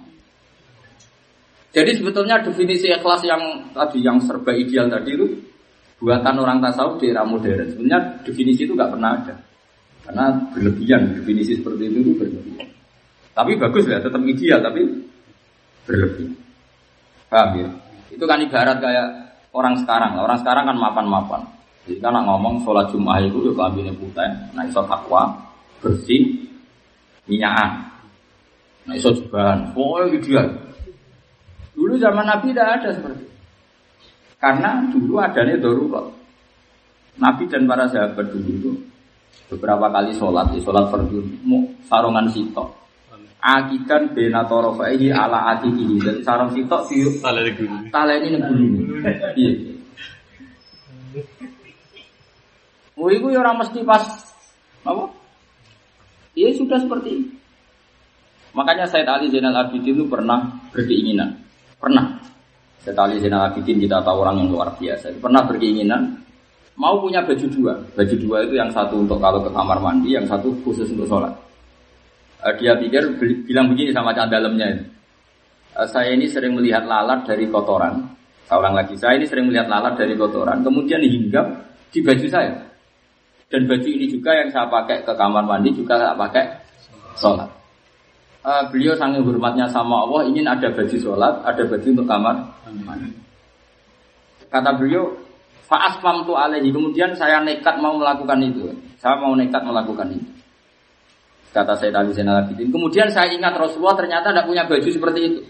Jadi 1.73 1.91
sebetulnya 1.97 2.45
definisi 2.45 2.93
ikhlas 2.93 3.25
yang 3.25 3.73
tadi 3.73 4.05
yang 4.05 4.20
serba 4.20 4.53
ideal 4.53 4.93
tadi 4.93 5.16
itu 5.16 5.27
buatan 5.97 6.37
orang 6.37 6.61
tasawuf 6.61 7.01
di 7.01 7.09
era 7.09 7.25
modern. 7.25 7.73
Sebenarnya 7.73 8.20
definisi 8.20 8.68
itu 8.68 8.77
nggak 8.77 8.93
pernah 8.93 9.11
ada. 9.16 9.35
Karena 10.05 10.25
berlebihan 10.53 11.16
definisi 11.16 11.57
seperti 11.57 11.89
itu 11.89 11.99
itu 12.05 12.12
berlebihan. 12.20 12.68
Tapi 13.33 13.57
bagus 13.57 13.89
ya, 13.89 14.05
tetap 14.05 14.20
ideal 14.20 14.61
tapi 14.61 14.85
berlebihan. 15.89 16.37
Paham 17.33 17.51
ya? 17.57 17.68
Itu 18.12 18.25
kan 18.29 18.45
ibarat 18.45 18.77
kayak 18.77 19.09
orang 19.57 19.81
sekarang. 19.81 20.20
Orang 20.20 20.37
sekarang 20.45 20.68
kan 20.68 20.77
mapan-mapan. 20.77 21.43
Jadi 21.83 21.99
kan 21.99 22.14
ngomong 22.14 22.62
sholat 22.62 22.87
Jumat 22.95 23.27
itu 23.27 23.43
ya 23.43 23.53
kambingnya 23.59 23.91
putih, 23.99 24.31
nah 24.55 24.62
iso 24.62 24.87
takwa, 24.87 25.35
bersih, 25.83 26.47
minyakan. 27.27 27.91
Nah 28.87 28.95
iso 28.95 29.11
jubahan, 29.11 29.75
pokoknya 29.75 30.14
ideal. 30.14 30.47
Dulu 31.73 31.97
zaman 31.97 32.29
Nabi 32.29 32.53
tidak 32.53 32.68
ada 32.81 32.89
seperti 32.93 33.25
itu. 33.25 33.37
Karena 34.37 34.85
dulu 34.91 35.23
adanya 35.23 35.57
darurat. 35.57 36.07
Nabi 37.16 37.45
dan 37.49 37.68
para 37.68 37.87
sahabat 37.89 38.33
dulu 38.33 38.51
itu 38.51 38.73
beberapa 39.53 39.93
kali 39.93 40.16
sholat, 40.16 40.49
ya, 40.57 40.61
sholat 40.64 40.89
fardu, 40.89 41.20
sarungan 41.89 42.29
sitok. 42.33 42.68
Akikan 43.43 44.14
bena 44.14 44.47
torofaihi 44.47 45.11
ala 45.11 45.59
akikihi. 45.59 45.99
Jadi 45.99 46.20
sarung 46.23 46.55
sitok 46.55 46.87
guru. 47.59 47.91
tala 47.91 48.14
ini 48.14 48.39
nih 48.39 48.41
bulu. 48.47 48.66
Iya. 49.35 49.51
Oh, 52.95 53.11
itu 53.11 53.27
ya 53.35 53.43
orang 53.43 53.59
mesti 53.59 53.83
pas 53.83 54.05
apa? 54.87 55.11
Iya 56.39 56.55
sudah 56.55 56.79
seperti 56.79 57.11
itu. 57.18 57.31
Makanya 58.53 58.87
Said 58.87 59.09
Ali 59.09 59.33
Zainal 59.33 59.57
Abidin 59.57 59.97
itu 59.97 60.05
pernah 60.07 60.61
berkeinginan, 60.77 61.41
pernah. 61.83 62.07
Said 62.87 62.95
Ali 62.95 63.18
Zainal 63.18 63.51
Abidin 63.51 63.83
kita 63.83 63.99
tahu 64.07 64.22
orang 64.22 64.39
yang 64.43 64.55
luar 64.55 64.70
biasa. 64.78 65.11
Pernah 65.18 65.43
berkeinginan 65.51 66.14
mau 66.78 67.03
punya 67.03 67.22
baju 67.26 67.47
dua. 67.51 67.74
Baju 67.99 68.14
dua 68.22 68.37
itu 68.47 68.55
yang 68.55 68.70
satu 68.70 69.03
untuk 69.03 69.18
kalau 69.18 69.43
ke 69.43 69.51
kamar 69.51 69.78
mandi, 69.83 70.14
yang 70.14 70.26
satu 70.26 70.55
khusus 70.62 70.87
untuk 70.95 71.11
sholat. 71.11 71.35
Eh, 72.43 72.55
dia 72.59 72.74
pikir 72.78 73.18
bilang 73.47 73.70
begini 73.70 73.91
sama 73.95 74.14
dalamnya. 74.14 74.78
Eh, 75.78 75.87
saya 75.91 76.14
ini 76.14 76.26
sering 76.26 76.59
melihat 76.59 76.87
lalat 76.87 77.22
dari 77.26 77.47
kotoran. 77.47 78.03
Seorang 78.51 78.74
lagi, 78.74 78.99
saya 78.99 79.16
ini 79.16 79.26
sering 79.30 79.47
melihat 79.49 79.70
lalat 79.70 79.95
dari 79.95 80.18
kotoran, 80.18 80.61
kemudian 80.66 81.01
hinggap 81.01 81.47
di 81.95 82.03
baju 82.03 82.26
saya. 82.26 82.53
Dan 83.47 83.70
baju 83.70 83.87
ini 83.87 84.11
juga 84.11 84.35
yang 84.35 84.51
saya 84.51 84.66
pakai 84.66 85.07
ke 85.07 85.12
kamar 85.14 85.45
mandi 85.47 85.70
juga 85.70 85.95
saya 86.03 86.18
pakai 86.18 86.45
sholat. 87.14 87.62
Eh, 88.43 88.62
beliau 88.74 88.99
sangat 88.99 89.22
hormatnya 89.22 89.70
sama 89.70 90.03
Allah, 90.03 90.26
ingin 90.26 90.43
ada 90.51 90.66
baju 90.74 90.97
sholat, 90.99 91.47
ada 91.47 91.62
baju 91.62 91.86
untuk 91.86 92.07
kamar. 92.11 92.36
Kata 94.51 94.70
beliau, 94.74 95.14
Fa'asfam 95.72 96.28
tu 96.28 96.36
alaihi. 96.36 96.68
Kemudian 96.68 97.16
saya 97.16 97.40
nekat 97.40 97.80
mau 97.80 97.97
melakukan 97.97 98.36
itu. 98.45 98.68
Saya 99.01 99.16
mau 99.16 99.32
nekat 99.32 99.64
melakukan 99.64 100.05
itu. 100.12 100.28
Kata 101.49 101.72
saya 101.80 101.88
tadi 101.97 102.12
Zainal 102.12 102.45
Abidin. 102.45 102.68
Kemudian 102.68 103.09
saya 103.09 103.32
ingat 103.32 103.57
Rasulullah 103.57 103.97
ternyata 103.97 104.36
tidak 104.36 104.45
punya 104.45 104.68
baju 104.68 104.88
seperti 104.93 105.20
itu. 105.24 105.40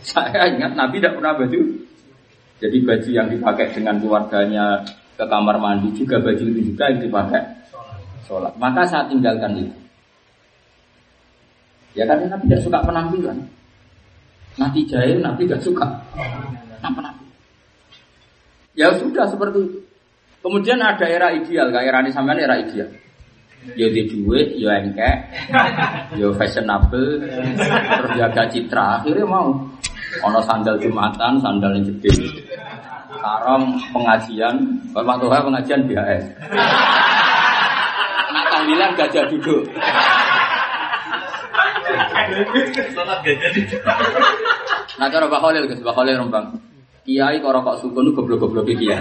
Saya 0.00 0.48
ingat 0.48 0.72
Nabi 0.72 0.96
tidak 0.96 1.20
pernah 1.20 1.36
baju. 1.36 1.60
Jadi 2.56 2.76
baju 2.80 3.10
yang 3.12 3.28
dipakai 3.28 3.66
dengan 3.76 4.00
keluarganya 4.00 4.80
ke 5.14 5.24
kamar 5.28 5.60
mandi 5.60 5.92
juga 5.92 6.16
baju 6.16 6.40
itu 6.40 6.60
juga 6.72 6.88
yang 6.88 7.04
dipakai 7.04 7.42
sholat. 8.24 8.56
Maka 8.56 8.88
saya 8.88 9.04
tinggalkan 9.12 9.60
itu. 9.60 9.83
Ya 11.94 12.02
karena 12.10 12.34
Nabi 12.34 12.50
tidak 12.50 12.62
suka 12.66 12.78
penampilan. 12.82 13.38
Nabi 14.58 14.80
jahil, 14.86 15.18
Nabi 15.22 15.46
tidak 15.46 15.62
suka 15.62 15.86
penampilan. 16.82 17.14
Ya 18.74 18.90
sudah 18.98 19.30
seperti 19.30 19.58
itu. 19.62 19.78
Kemudian 20.42 20.76
ada 20.82 21.06
era 21.08 21.32
ideal, 21.32 21.72
kayak 21.72 21.88
era 21.88 21.98
ini 22.04 22.10
sampean 22.12 22.36
era 22.36 22.58
ideal. 22.58 22.90
Ya 23.78 23.88
di 23.88 24.04
duit, 24.12 24.60
ya 24.60 24.76
engkek, 24.76 25.16
ya 26.20 26.28
fashionable, 26.36 27.24
terus 27.24 28.12
jaga 28.12 28.44
citra. 28.52 29.00
Akhirnya 29.00 29.24
mau. 29.24 29.56
Ono 30.20 30.38
sandal 30.44 30.76
jumatan, 30.78 31.40
sandal 31.40 31.74
yang 31.74 31.90
gede. 31.90 32.12
Sarong 33.18 33.72
pengajian, 33.90 34.54
Tuhan 34.92 35.18
pengajian 35.18 35.80
BHS. 35.88 36.24
Nak 38.30 38.44
tahlilan 38.52 38.90
gajah 39.00 39.24
duduk. 39.32 39.64
Nah 44.94 45.08
cara 45.10 45.24
Mbak 45.26 45.40
Khalil, 45.42 45.62
Mbak 45.68 45.94
Khalil 45.94 46.14
rembang. 46.22 46.46
Kiai 47.04 47.36
kok 47.42 47.52
rokok 47.52 47.76
sukun 47.84 48.16
goblok-goblok 48.16 48.64
kiai. 48.64 48.96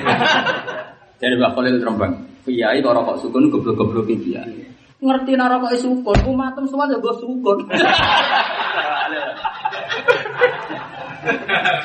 Jadi 1.21 1.33
Mbak 1.39 1.51
Khalil 1.55 1.79
rembang. 1.79 2.13
Kiai 2.43 2.83
kok 2.83 2.95
rokok 2.95 3.15
sukun 3.23 3.47
goblok-goblok 3.47 4.11
kiai. 4.11 4.67
Ngerti 5.03 5.31
nak 5.39 5.47
rokok 5.55 5.75
sukun, 5.79 6.17
umatem 6.27 6.67
semua 6.67 6.91
ya 6.91 6.99
gue 6.99 7.13
sukun. 7.19 7.57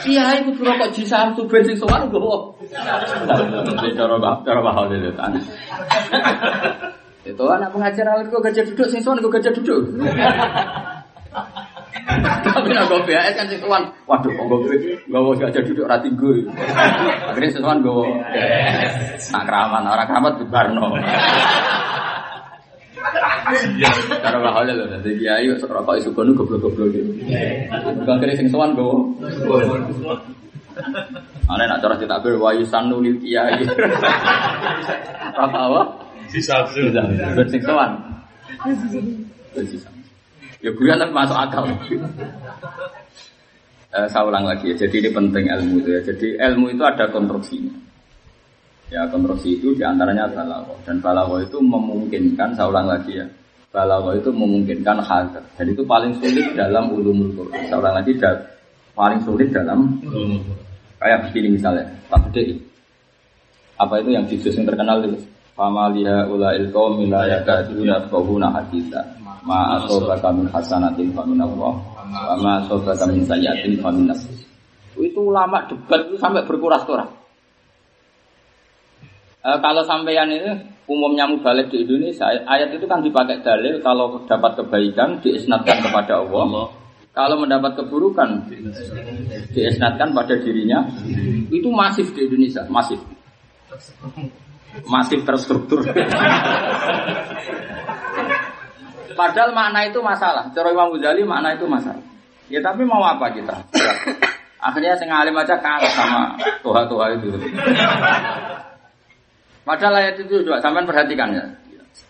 Kiai 0.02 0.38
kudu 0.42 0.62
rokok 0.66 0.90
jisam 0.90 1.38
tu 1.38 1.46
bensin 1.46 1.78
sowan 1.78 2.10
gue. 2.10 2.38
Cara 3.94 4.14
Mbak 4.18 4.42
Khalil 4.46 5.14
itu 7.28 7.44
aneh. 7.44 7.68
Anak 7.68 7.72
pengajar 7.76 8.04
awal 8.08 8.24
gue 8.28 8.40
gajah 8.40 8.64
duduk, 8.72 8.86
sing 8.88 9.00
sowan 9.04 9.20
gue 9.20 9.32
gajah 9.32 9.52
duduk. 9.52 9.82
Tapi 12.18 12.68
nak 12.72 12.88
gue 12.88 13.00
BAS 13.04 13.36
kan 13.36 13.46
sing 13.52 13.60
sowan, 13.60 13.84
waduh 14.08 14.32
kok 14.32 14.44
gue 14.48 14.76
gue 15.06 15.34
gajah 15.44 15.62
duduk 15.68 15.84
rati 15.84 16.08
gue. 16.16 16.48
Akhirnya 17.28 17.52
sesuatu 17.52 17.84
gue 17.84 18.08
nak 19.32 19.44
keramat, 19.44 19.82
orang 19.84 20.08
keramat 20.08 20.32
bubarno. 20.40 20.86
Cara 24.20 24.36
Mbak 24.40 24.52
Khalil 24.60 24.74
loh, 24.76 24.86
jadi 25.00 25.10
kiai 25.16 25.48
rokok 25.56 25.96
isu 25.96 26.12
kono 26.12 26.36
goblok-goblok 26.36 26.92
gitu. 26.92 27.12
Akhirnya 28.04 28.36
sing 28.36 28.48
sowan 28.52 28.76
gue. 28.76 28.92
Ane 31.48 31.64
nak 31.64 31.80
cara 31.80 31.96
kita 31.96 32.20
ber 32.20 32.36
wayu 32.36 32.64
sanu 32.68 33.00
lil 33.00 33.16
kiai. 33.18 33.64
Apa 35.32 35.58
apa? 35.64 35.82
Sisa 36.28 36.64
tuh. 36.68 36.92
Bersing 37.34 37.62
sowan. 37.64 37.92
Ya 40.58 40.70
gue 40.74 40.86
kan 40.90 41.10
masuk 41.14 41.38
akal. 41.38 41.64
Eh, 43.88 44.06
saya 44.12 44.22
ulang 44.28 44.44
lagi 44.44 44.74
ya. 44.74 44.84
Jadi 44.84 45.00
ini 45.00 45.10
penting 45.10 45.44
ilmu 45.48 45.74
itu 45.80 45.90
ya. 45.96 46.00
Jadi 46.04 46.26
ilmu 46.36 46.66
itu 46.68 46.82
ada 46.84 47.08
konstruksinya. 47.08 47.72
Ya 48.88 49.04
konstruksi 49.08 49.60
itu 49.60 49.76
di 49.76 49.84
antaranya 49.84 50.28
balago 50.28 50.76
dan 50.84 51.00
balago 51.00 51.40
itu 51.40 51.56
memungkinkan. 51.60 52.52
Saya 52.52 52.68
ulang 52.68 52.88
lagi 52.88 53.16
ya. 53.16 53.26
Balago 53.68 54.16
itu 54.16 54.32
memungkinkan 54.32 54.96
hal 55.04 55.28
dan 55.28 55.66
itu 55.68 55.84
paling 55.84 56.16
sulit 56.16 56.56
dalam 56.56 56.88
ulumul 56.88 57.28
Quran. 57.36 57.68
Saya 57.68 57.78
ulang 57.80 57.96
lagi 58.00 58.16
dan 58.16 58.36
paling 58.96 59.20
sulit 59.24 59.52
dalam 59.52 60.00
kayak 61.00 61.28
begini 61.28 61.60
misalnya. 61.60 61.84
Tak 62.08 62.32
gede. 62.32 62.56
Apa 63.78 64.02
itu 64.02 64.10
yang 64.10 64.24
di 64.26 64.34
juz 64.40 64.56
yang 64.58 64.66
terkenal 64.66 65.04
itu? 65.04 65.20
Fama 65.58 65.90
liha 65.90 66.30
ulail 66.30 66.70
qaumi 66.70 67.10
la 67.10 67.26
yakaduna 67.26 67.98
yafqahuna 67.98 68.46
haditsa. 68.54 69.02
Ma 69.42 69.74
asobaka 69.74 70.30
min 70.30 70.46
hasanatin 70.54 71.10
fa 71.10 71.26
min 71.26 71.42
Allah. 71.42 71.74
Wa 71.98 72.34
ma 72.38 72.62
asobaka 72.62 73.10
min 73.10 73.26
sayyi'atin 73.26 73.82
fa 73.82 73.90
min. 73.90 74.06
Itu 74.94 75.18
ulama 75.18 75.66
debat 75.66 76.06
itu 76.06 76.14
sampai 76.14 76.46
berkuras-kuras. 76.46 77.10
Eh, 79.42 79.58
kalau 79.58 79.82
sampeyan 79.82 80.30
itu 80.30 80.50
umumnya 80.86 81.26
mubalik 81.26 81.74
di 81.74 81.82
Indonesia, 81.82 82.26
ayat 82.46 82.74
itu 82.74 82.86
kan 82.86 83.02
dipakai 83.02 83.42
dalil 83.42 83.82
kalau 83.82 84.22
dapat 84.30 84.62
kebaikan 84.62 85.18
diisnatkan 85.22 85.82
kepada 85.82 86.22
Allah. 86.22 86.70
Kalau 87.10 87.34
mendapat 87.34 87.74
keburukan 87.74 88.46
diisnatkan 89.50 90.14
pada 90.14 90.38
dirinya. 90.38 90.86
Itu 91.50 91.74
masif 91.74 92.14
di 92.14 92.30
Indonesia, 92.30 92.62
masif. 92.70 93.02
Masif 94.86 95.24
terstruktur. 95.24 95.82
Padahal 99.18 99.50
makna 99.50 99.90
itu 99.90 99.98
masalah. 99.98 100.46
Cara 100.54 100.70
Imam 100.70 100.94
Ghazali 100.94 101.26
makna 101.26 101.58
itu 101.58 101.66
masalah. 101.66 102.04
Ya 102.46 102.62
tapi 102.62 102.86
mau 102.86 103.02
apa 103.02 103.34
kita? 103.34 103.66
Akhirnya 104.62 104.94
sing 104.98 105.10
alim 105.10 105.34
aja 105.34 105.58
kalah 105.58 105.90
sama 105.90 106.38
tuha-tuha 106.62 107.18
itu. 107.18 107.34
Padahal 109.66 109.94
ayat 110.00 110.14
itu 110.22 110.46
juga 110.46 110.62
sampean 110.62 110.86
perhatikan 110.86 111.34
ya. 111.34 111.44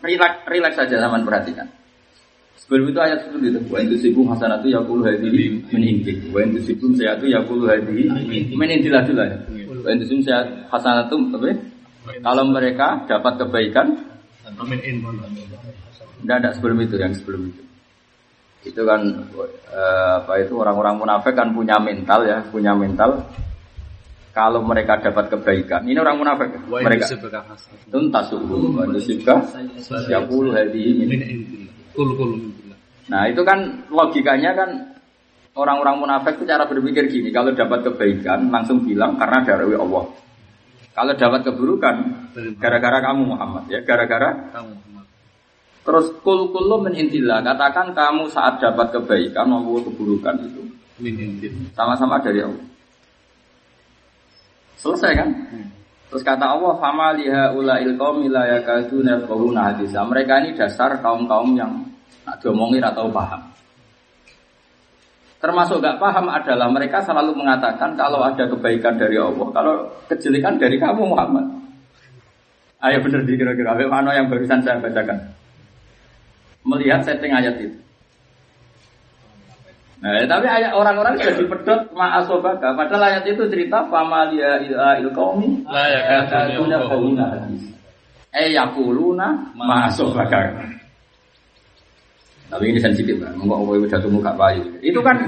Relax, 0.04 0.32
relax 0.46 0.72
saja 0.76 1.00
sampean 1.00 1.24
perhatikan. 1.24 1.66
Sebelum 2.60 2.92
itu 2.92 3.00
ayat 3.00 3.24
itu 3.24 3.36
gitu. 3.40 3.58
Wa 3.72 3.80
itu 3.80 3.96
sibuk 3.96 4.28
hasanatu 4.28 4.68
yaqulu 4.68 5.02
hadhihi 5.08 5.64
min 5.72 5.82
indik. 5.82 6.28
Wa 6.28 6.44
itu 6.44 6.60
sibuk 6.68 6.92
sayatu 6.94 7.24
yaqulu 7.24 7.64
hadhihi 7.64 8.52
min 8.52 8.68
indillah 8.68 9.02
ya. 9.08 9.38
Wa 9.80 9.90
itu 9.96 10.04
sibuk 10.04 10.24
sayat 10.28 10.46
hasanatu 10.68 11.16
apa? 11.32 11.56
Kalau 12.24 12.44
mereka 12.48 13.04
dapat 13.04 13.32
kebaikan, 13.40 13.86
tidak 16.18 16.36
ada 16.42 16.50
sebelum 16.56 16.78
itu 16.82 16.96
yang 16.98 17.12
sebelum 17.14 17.52
itu. 17.52 17.62
Itu 18.66 18.82
kan 18.82 19.00
eh, 19.70 20.12
apa 20.24 20.32
itu 20.42 20.58
orang-orang 20.58 20.98
munafik 20.98 21.34
kan 21.36 21.54
punya 21.54 21.78
mental 21.78 22.26
ya, 22.26 22.42
punya 22.48 22.74
mental. 22.74 23.22
Kalau 24.34 24.62
mereka 24.62 25.02
dapat 25.02 25.34
kebaikan, 25.34 25.82
ini 25.82 25.98
orang 25.98 26.14
munafik. 26.22 26.54
ya? 26.54 26.60
Mereka 26.62 27.10
tuntas 27.90 28.30
hadi 30.54 30.82
ini. 30.94 31.04
indillah. 32.38 32.78
Nah 33.10 33.26
itu 33.26 33.42
kan 33.42 33.58
logikanya 33.90 34.54
kan 34.54 34.70
orang-orang 35.58 35.96
munafik 35.98 36.38
itu 36.38 36.46
cara 36.46 36.70
berpikir 36.70 37.10
gini, 37.10 37.34
kalau 37.34 37.50
dapat 37.50 37.82
kebaikan 37.82 38.46
langsung 38.46 38.86
bilang 38.86 39.18
karena 39.18 39.42
dari 39.42 39.74
Allah. 39.74 40.06
Kalau 40.96 41.12
dapat 41.14 41.40
keburukan 41.46 41.94
gara-gara 42.58 42.98
kamu 43.00 43.22
Muhammad 43.34 43.64
ya, 43.70 43.78
gara-gara 43.86 44.34
Kamu 44.50 44.70
Muhammad. 44.74 45.06
terus 45.86 46.06
kul 46.20 46.50
kullu 46.52 46.84
min 46.84 46.94
indillah. 46.96 47.40
Katakan 47.40 47.94
kamu 47.94 48.28
saat 48.28 48.60
dapat 48.60 48.92
kebaikan 48.92 49.48
maupun 49.48 49.88
keburukan 49.88 50.36
itu 50.42 50.62
sama-sama 51.78 52.18
dari 52.18 52.42
Allah. 52.42 52.66
Selesai 54.78 55.12
kan? 55.14 55.30
Terus 56.08 56.24
kata 56.24 56.56
Allah, 56.56 56.72
"Fama 56.80 57.12
liha 57.12 57.52
ulail 57.52 57.92
qaumi 57.98 58.32
la 58.32 58.58
yakaduna 58.58 59.20
yafqahuna 59.20 59.60
hadisa." 59.74 60.00
Mereka 60.06 60.32
ini 60.40 60.50
dasar 60.56 60.98
kaum-kaum 61.04 61.52
yang 61.52 61.84
nak 62.24 62.40
diomongin 62.40 62.80
atau 62.80 63.12
paham. 63.12 63.44
Termasuk 65.38 65.78
gak 65.78 66.02
paham 66.02 66.26
adalah 66.26 66.66
mereka 66.66 66.98
selalu 66.98 67.38
mengatakan 67.38 67.94
kalau 67.94 68.26
ada 68.26 68.42
kebaikan 68.50 68.98
dari 68.98 69.14
Allah, 69.22 69.46
kalau 69.54 69.74
kejelekan 70.10 70.58
dari 70.58 70.82
kamu 70.82 71.14
Muhammad. 71.14 71.46
Ayo 72.82 72.98
bener 73.02 73.22
di 73.22 73.38
kira-kira, 73.38 73.74
mana 73.86 74.18
yang 74.18 74.26
barusan 74.30 74.62
saya 74.62 74.82
bacakan. 74.82 75.34
Melihat 76.66 77.06
setting 77.06 77.30
ayat 77.30 77.54
itu. 77.58 77.78
Nah, 79.98 80.14
tapi 80.30 80.46
ayat 80.46 80.78
orang-orang 80.78 81.18
sudah 81.18 81.34
dipedot 81.42 81.80
ma'asobaka. 81.90 82.70
Padahal 82.78 83.18
ayat 83.18 83.24
itu 83.26 83.42
cerita 83.50 83.82
famalia 83.90 84.62
il 84.62 85.10
qaumi 85.10 85.66
La 85.66 85.90
yakaduna 85.90 86.86
qauluna 86.86 87.24
hadis. 87.34 87.66
Eh 88.30 88.54
yakuluna 88.54 89.58
ma'asobaka. 89.58 90.54
Tapi 92.48 92.64
ini 92.72 92.80
sensitif 92.80 93.20
kan, 93.20 93.36
enggak 93.36 93.60
mau 93.60 93.76
temu 93.76 94.18
gak 94.24 94.36
payu. 94.40 94.64
Itu 94.80 95.04
kan 95.04 95.20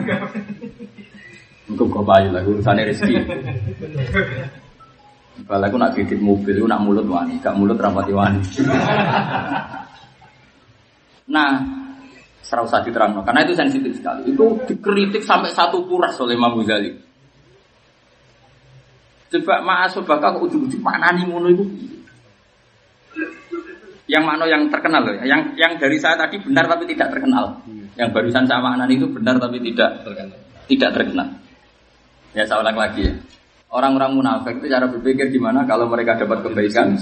Engkau 1.71 1.87
gak 1.87 2.07
payu 2.09 2.29
lah, 2.33 2.43
urusannya 2.43 2.89
rezeki. 2.89 3.14
Kalau 5.45 5.66
aku 5.66 5.77
nak 5.77 5.93
titip 5.97 6.21
mobil, 6.21 6.57
aku 6.59 6.68
nak 6.68 6.83
mulut 6.83 7.07
wani, 7.07 7.37
gak 7.39 7.55
mulut 7.55 7.77
rapati 7.77 8.12
wani. 8.12 8.41
nah, 11.35 11.61
serau 12.41 12.66
usah 12.66 12.83
diterang, 12.83 13.21
karena 13.23 13.45
itu 13.45 13.55
sensitif 13.55 13.93
sekali. 14.01 14.33
Itu 14.33 14.59
dikritik 14.66 15.23
sampai 15.23 15.53
satu 15.53 15.85
kuras 15.87 16.16
oleh 16.18 16.35
Imam 16.35 16.57
Ghazali. 16.61 16.91
Coba 19.31 19.62
ma'asobaka 19.62 20.35
kok 20.35 20.43
ujung-ujung 20.51 20.83
mana 20.83 21.14
nih 21.14 21.23
ngono 21.23 21.47
itu? 21.55 21.64
Yang 24.11 24.24
mana 24.26 24.42
yang 24.50 24.66
terkenal 24.74 25.06
loh, 25.06 25.14
yang 25.22 25.54
yang 25.54 25.78
dari 25.78 25.94
saya 26.02 26.18
tadi 26.18 26.42
benar 26.42 26.66
tapi 26.66 26.82
tidak 26.90 27.14
terkenal. 27.14 27.62
Yang 27.94 28.08
barusan 28.11 28.42
saya 28.50 28.58
maknani 28.58 28.98
itu 28.98 29.06
benar 29.06 29.38
tapi 29.38 29.62
tidak 29.62 30.02
Terkenal. 30.02 30.38
tidak 30.66 30.90
terkenal. 30.98 31.28
Ya 32.34 32.42
saya 32.42 32.58
ulang 32.66 32.74
lagi 32.74 33.06
ya. 33.06 33.14
Orang-orang 33.70 34.18
munafik 34.18 34.58
itu 34.58 34.66
cara 34.66 34.90
berpikir 34.90 35.30
gimana 35.30 35.62
kalau 35.62 35.86
mereka 35.86 36.18
dapat 36.18 36.42
kebaikan 36.42 36.98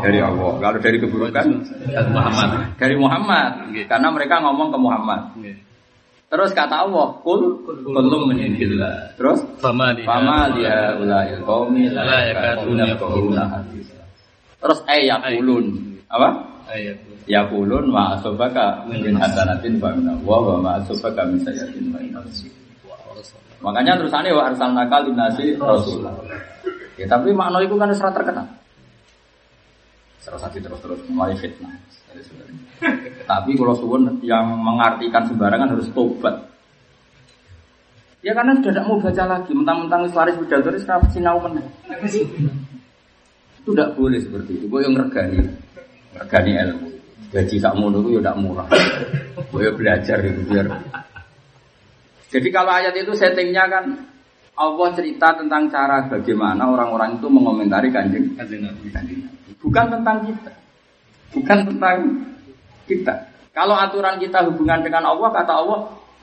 dari 0.00 0.24
Allah. 0.24 0.56
Kalau 0.56 0.78
dari 0.80 0.96
keburukan 0.96 1.46
Muhammad. 2.08 2.48
dari 2.80 2.96
Muhammad. 2.96 3.50
Oke. 3.68 3.84
Karena 3.84 4.08
mereka 4.08 4.40
ngomong 4.40 4.72
ke 4.72 4.78
Muhammad. 4.80 5.20
Terus 6.32 6.56
kata 6.56 6.88
Allah, 6.88 7.12
kul 7.20 7.60
kulum 7.84 8.32
menindillah. 8.32 9.20
Terus 9.20 9.44
Fama 9.60 9.92
di 9.92 10.08
Fama 10.08 10.48
dia 10.56 10.96
ulail 10.96 11.44
qaumi 11.44 11.92
La 11.92 12.24
yakaduna. 12.24 12.96
Terus 14.64 14.78
eh 14.88 15.12
yaqulun. 15.12 15.91
Apa? 16.12 16.52
ayat. 16.72 16.96
Yaqulun 17.28 17.92
ma 17.92 18.18
asabaka 18.18 18.86
min 18.88 19.14
hasanatin 19.14 19.78
fa 19.78 19.94
min 19.94 20.10
Allah 20.10 20.40
wa 20.42 20.58
ma 20.58 20.70
asabaka 20.80 21.28
min 21.28 21.38
sayyi'atin 21.44 21.92
fa 21.92 21.98
min 22.00 22.14
Makanya 23.62 23.94
terusannya 23.94 24.34
wa 24.34 24.50
arsalnaka 24.50 24.96
linnasi 25.06 25.54
rasul. 25.54 26.02
Ya 26.98 27.06
tapi 27.06 27.30
makna 27.30 27.62
itu 27.62 27.78
kan 27.78 27.94
serat 27.94 28.10
terkenal. 28.10 28.46
Serasa 30.18 30.50
terus-terus 30.50 31.02
mulai 31.10 31.34
fitnah. 31.38 31.70
tapi 33.30 33.54
kalau 33.54 33.78
suwun 33.78 34.18
yang 34.26 34.58
mengartikan 34.58 35.22
sembarangan 35.30 35.78
harus 35.78 35.86
tobat. 35.94 36.34
Ya 38.22 38.34
karena 38.34 38.54
sudah 38.58 38.70
tidak 38.74 38.86
mau 38.86 38.98
baca 39.02 39.24
lagi, 39.26 39.50
mentang-mentang 39.50 40.06
wis 40.06 40.14
laris 40.14 40.38
pidato 40.38 40.70
wis 40.70 40.86
kenapa 40.86 41.06
sinau 41.10 41.38
meneh. 41.42 41.66
Itu 43.62 43.70
tidak 43.74 43.94
boleh 43.94 44.18
seperti 44.18 44.58
itu. 44.58 44.66
Gue 44.66 44.82
yang 44.82 44.94
ngergani, 44.98 45.38
ngergani 46.22 46.52
ilmu. 46.62 46.88
Gaji 47.32 47.56
mono 47.74 47.98
itu 48.04 48.10
ya 48.14 48.20
tidak 48.22 48.36
murah. 48.38 48.68
Gue 49.50 49.68
belajar 49.74 50.20
itu 50.20 50.40
biar 50.46 50.68
jadi 52.32 52.48
kalau 52.48 52.72
ayat 52.72 52.96
itu 52.96 53.12
settingnya 53.12 53.68
kan 53.68 53.84
Allah 54.56 54.88
cerita 54.96 55.36
tentang 55.36 55.68
cara 55.68 56.08
bagaimana 56.08 56.64
orang-orang 56.64 57.20
itu 57.20 57.28
mengomentari 57.28 57.92
kanjeng. 57.92 58.32
Bukan 59.60 59.86
tentang 59.92 60.18
kita, 60.24 60.52
bukan 61.36 61.58
tentang 61.68 61.98
kita. 62.88 63.14
Kalau 63.52 63.76
aturan 63.76 64.16
kita 64.16 64.48
hubungan 64.48 64.80
dengan 64.80 65.12
Allah, 65.12 65.28
kata 65.28 65.52
Allah, 65.52 65.78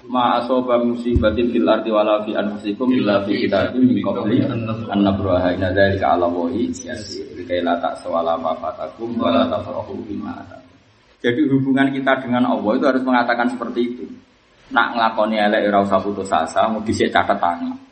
Ma 0.08 0.40
asoba 0.40 0.80
musibatin 0.80 1.52
fil 1.52 1.68
ardi 1.68 1.92
wala 1.92 2.24
fi 2.24 2.32
anfusikum 2.32 2.88
illa 2.96 3.20
fi 3.28 3.36
kitabim 3.44 3.84
min 3.84 4.00
qabli 4.00 4.40
an 4.48 5.00
nabraha 5.04 5.52
inna 5.52 5.76
dzalika 5.76 6.16
'ala 6.16 6.32
Allahi 6.32 6.72
yasir. 6.72 7.28
Likai 7.36 7.60
la 7.60 7.76
ta'sawala 7.84 8.40
ma 8.40 8.56
fatakum 8.56 9.20
wa 9.20 9.44
tafrahu 9.52 10.00
bima. 10.08 10.40
Jadi 11.20 11.52
hubungan 11.52 11.92
kita 11.92 12.16
dengan 12.24 12.48
Allah 12.48 12.72
itu 12.80 12.86
harus 12.88 13.04
mengatakan 13.04 13.52
seperti 13.52 13.80
itu. 13.92 14.06
Nak 14.72 14.96
nglakoni 14.96 15.36
elek 15.36 15.68
ora 15.68 15.84
usah 15.84 16.00
putus 16.00 16.32
asa, 16.32 16.70
mau 16.72 16.80
dhisik 16.80 17.12
catet 17.12 17.36
tangan. 17.42 17.89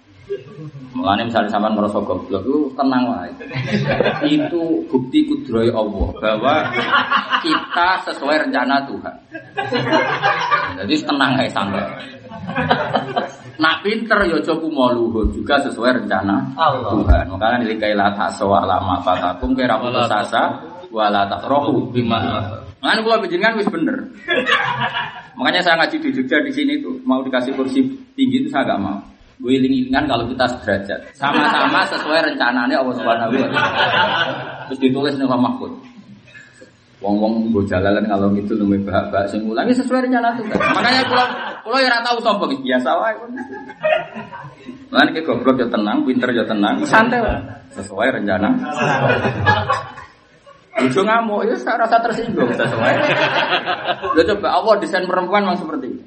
Mulane 0.91 1.29
misalnya 1.29 1.47
sampean 1.53 1.77
merasa 1.77 2.01
goblok 2.03 2.43
lu 2.43 2.67
tenang 2.75 3.07
wae. 3.07 3.31
Itu 4.27 4.83
bukti 4.91 5.23
kudroy 5.29 5.71
Allah 5.71 6.07
bahwa 6.19 6.55
kita 7.39 7.89
sesuai 8.11 8.49
rencana 8.49 8.83
Tuhan. 8.89 9.15
Jadi 10.83 10.93
tenang 11.05 11.31
aja 11.39 11.51
santai. 11.53 11.85
Nak 13.57 13.75
pinter 13.81 14.19
ya 14.29 14.37
coba 14.41 14.67
mau 14.69 14.89
luhur 14.91 15.31
juga 15.31 15.61
sesuai 15.63 16.03
rencana 16.03 16.43
Tuhan. 16.91 17.23
Makanya 17.31 17.57
nilikai 17.63 17.95
la 17.95 18.11
taswa 18.11 18.67
lama 18.67 18.99
fatakum 19.05 19.55
kira 19.55 19.79
putus 19.79 20.11
asa 20.11 20.59
wala 20.91 21.23
tasrohu 21.29 21.87
Bima. 21.93 22.19
Makanya 22.83 23.01
kalau 23.01 23.23
bijinan 23.25 23.57
wis 23.57 23.69
bener. 23.71 23.97
Makanya 25.37 25.61
saya 25.61 25.77
ngaji 25.81 25.97
di 26.01 26.09
Jogja 26.13 26.41
di 26.41 26.51
sini 26.53 26.73
tuh 26.81 26.97
mau 27.05 27.21
dikasih 27.21 27.53
kursi 27.53 27.85
tinggi 28.17 28.45
itu 28.45 28.49
saya 28.49 28.73
gak 28.73 28.81
mau. 28.81 28.97
Gue 29.37 29.51
iling-ilingan 29.61 30.09
kalau 30.09 30.25
kita 30.33 30.49
sederajat. 30.49 30.99
Sama-sama 31.13 31.85
sesuai 31.93 32.19
rencananya 32.33 32.81
Allah 32.81 32.95
Subhanahu 32.97 33.29
wa 33.37 33.49
taala. 33.53 33.61
Terus 34.65 34.79
ditulis 34.81 35.13
nih 35.13 35.29
Pak 35.29 35.39
Mahfud. 35.39 35.71
Wong-wong 36.97 37.53
gue 37.53 37.61
jalan 37.69 38.01
kalau 38.09 38.33
gitu 38.33 38.57
nemu 38.57 38.81
bahak-bahak 38.89 39.29
sing 39.29 39.45
ulangi 39.45 39.69
sesuai 39.77 40.09
rencana 40.09 40.33
tuh. 40.33 40.49
Makanya 40.49 41.05
kalau 41.05 41.27
kalau 41.61 41.77
ya 41.77 41.93
ora 41.93 42.01
tahu 42.01 42.17
sombong 42.25 42.57
biasa 42.65 42.89
wae. 42.97 43.13
Lan 44.89 45.07
ke 45.13 45.21
goblok 45.21 45.61
ya 45.61 45.69
tenang, 45.69 46.01
pinter 46.01 46.33
ya 46.33 46.41
tenang, 46.49 46.81
santai 46.89 47.21
wae. 47.21 47.37
Sesuai 47.77 48.17
rencana. 48.17 48.49
Ojo 50.77 51.01
ngamuk, 51.05 51.45
ya 51.45 51.53
saya 51.61 51.85
rasa 51.85 52.01
tersinggung 52.01 52.49
sesuai. 52.49 52.93
Lo 54.17 54.21
coba 54.33 54.47
Allah 54.57 54.73
desain 54.81 55.05
perempuan 55.05 55.45
memang 55.45 55.61
seperti 55.61 55.85
itu. 55.93 56.03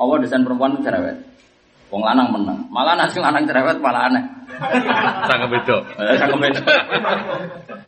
Allah 0.00 0.16
desain 0.24 0.40
perempuan 0.40 0.80
cerewet. 0.80 1.33
Wong 1.94 2.02
lanang 2.02 2.26
menang. 2.34 2.58
Malah 2.74 2.98
nasi 2.98 3.22
lanang 3.22 3.46
cerewet 3.46 3.78
malah 3.78 4.10
aneh. 4.10 4.24
Sangat 5.30 5.46
beda. 5.46 5.76
Eh, 6.02 6.18
cakep 6.18 6.38
beda. 6.42 6.62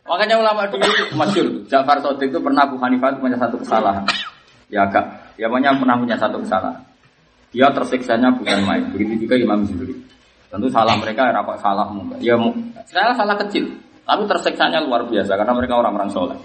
Makanya 0.07 0.35
ulama 0.39 0.63
dulu 0.71 0.87
masyur 1.19 1.47
Ja'far 1.67 1.99
Sodik 1.99 2.31
itu 2.31 2.39
pernah 2.39 2.63
Abu 2.63 2.79
Hanifah 2.79 3.11
itu 3.11 3.19
punya 3.19 3.35
satu 3.35 3.59
kesalahan. 3.59 4.07
Ya 4.71 4.87
agak, 4.87 5.03
ya 5.35 5.51
pokoknya 5.51 5.75
pernah 5.75 5.99
punya 5.99 6.15
satu 6.15 6.39
kesalahan. 6.39 6.79
Dia 7.51 7.67
tersiksanya 7.75 8.31
bukan 8.31 8.63
main. 8.63 8.83
Begitu 8.95 9.27
juga 9.27 9.35
Imam 9.35 9.67
Zuhri. 9.67 9.91
Tentu 10.47 10.71
salah 10.71 10.95
mereka 10.95 11.27
ya 11.27 11.35
rapat 11.35 11.59
salah 11.59 11.91
enggak. 11.91 12.19
Ya 12.23 12.39
salah 12.87 13.15
salah 13.19 13.35
kecil, 13.43 13.67
tapi 14.07 14.23
tersiksanya 14.23 14.87
luar 14.87 15.03
biasa 15.03 15.35
karena 15.35 15.51
mereka 15.51 15.75
orang-orang 15.75 16.07
soleh. 16.15 16.39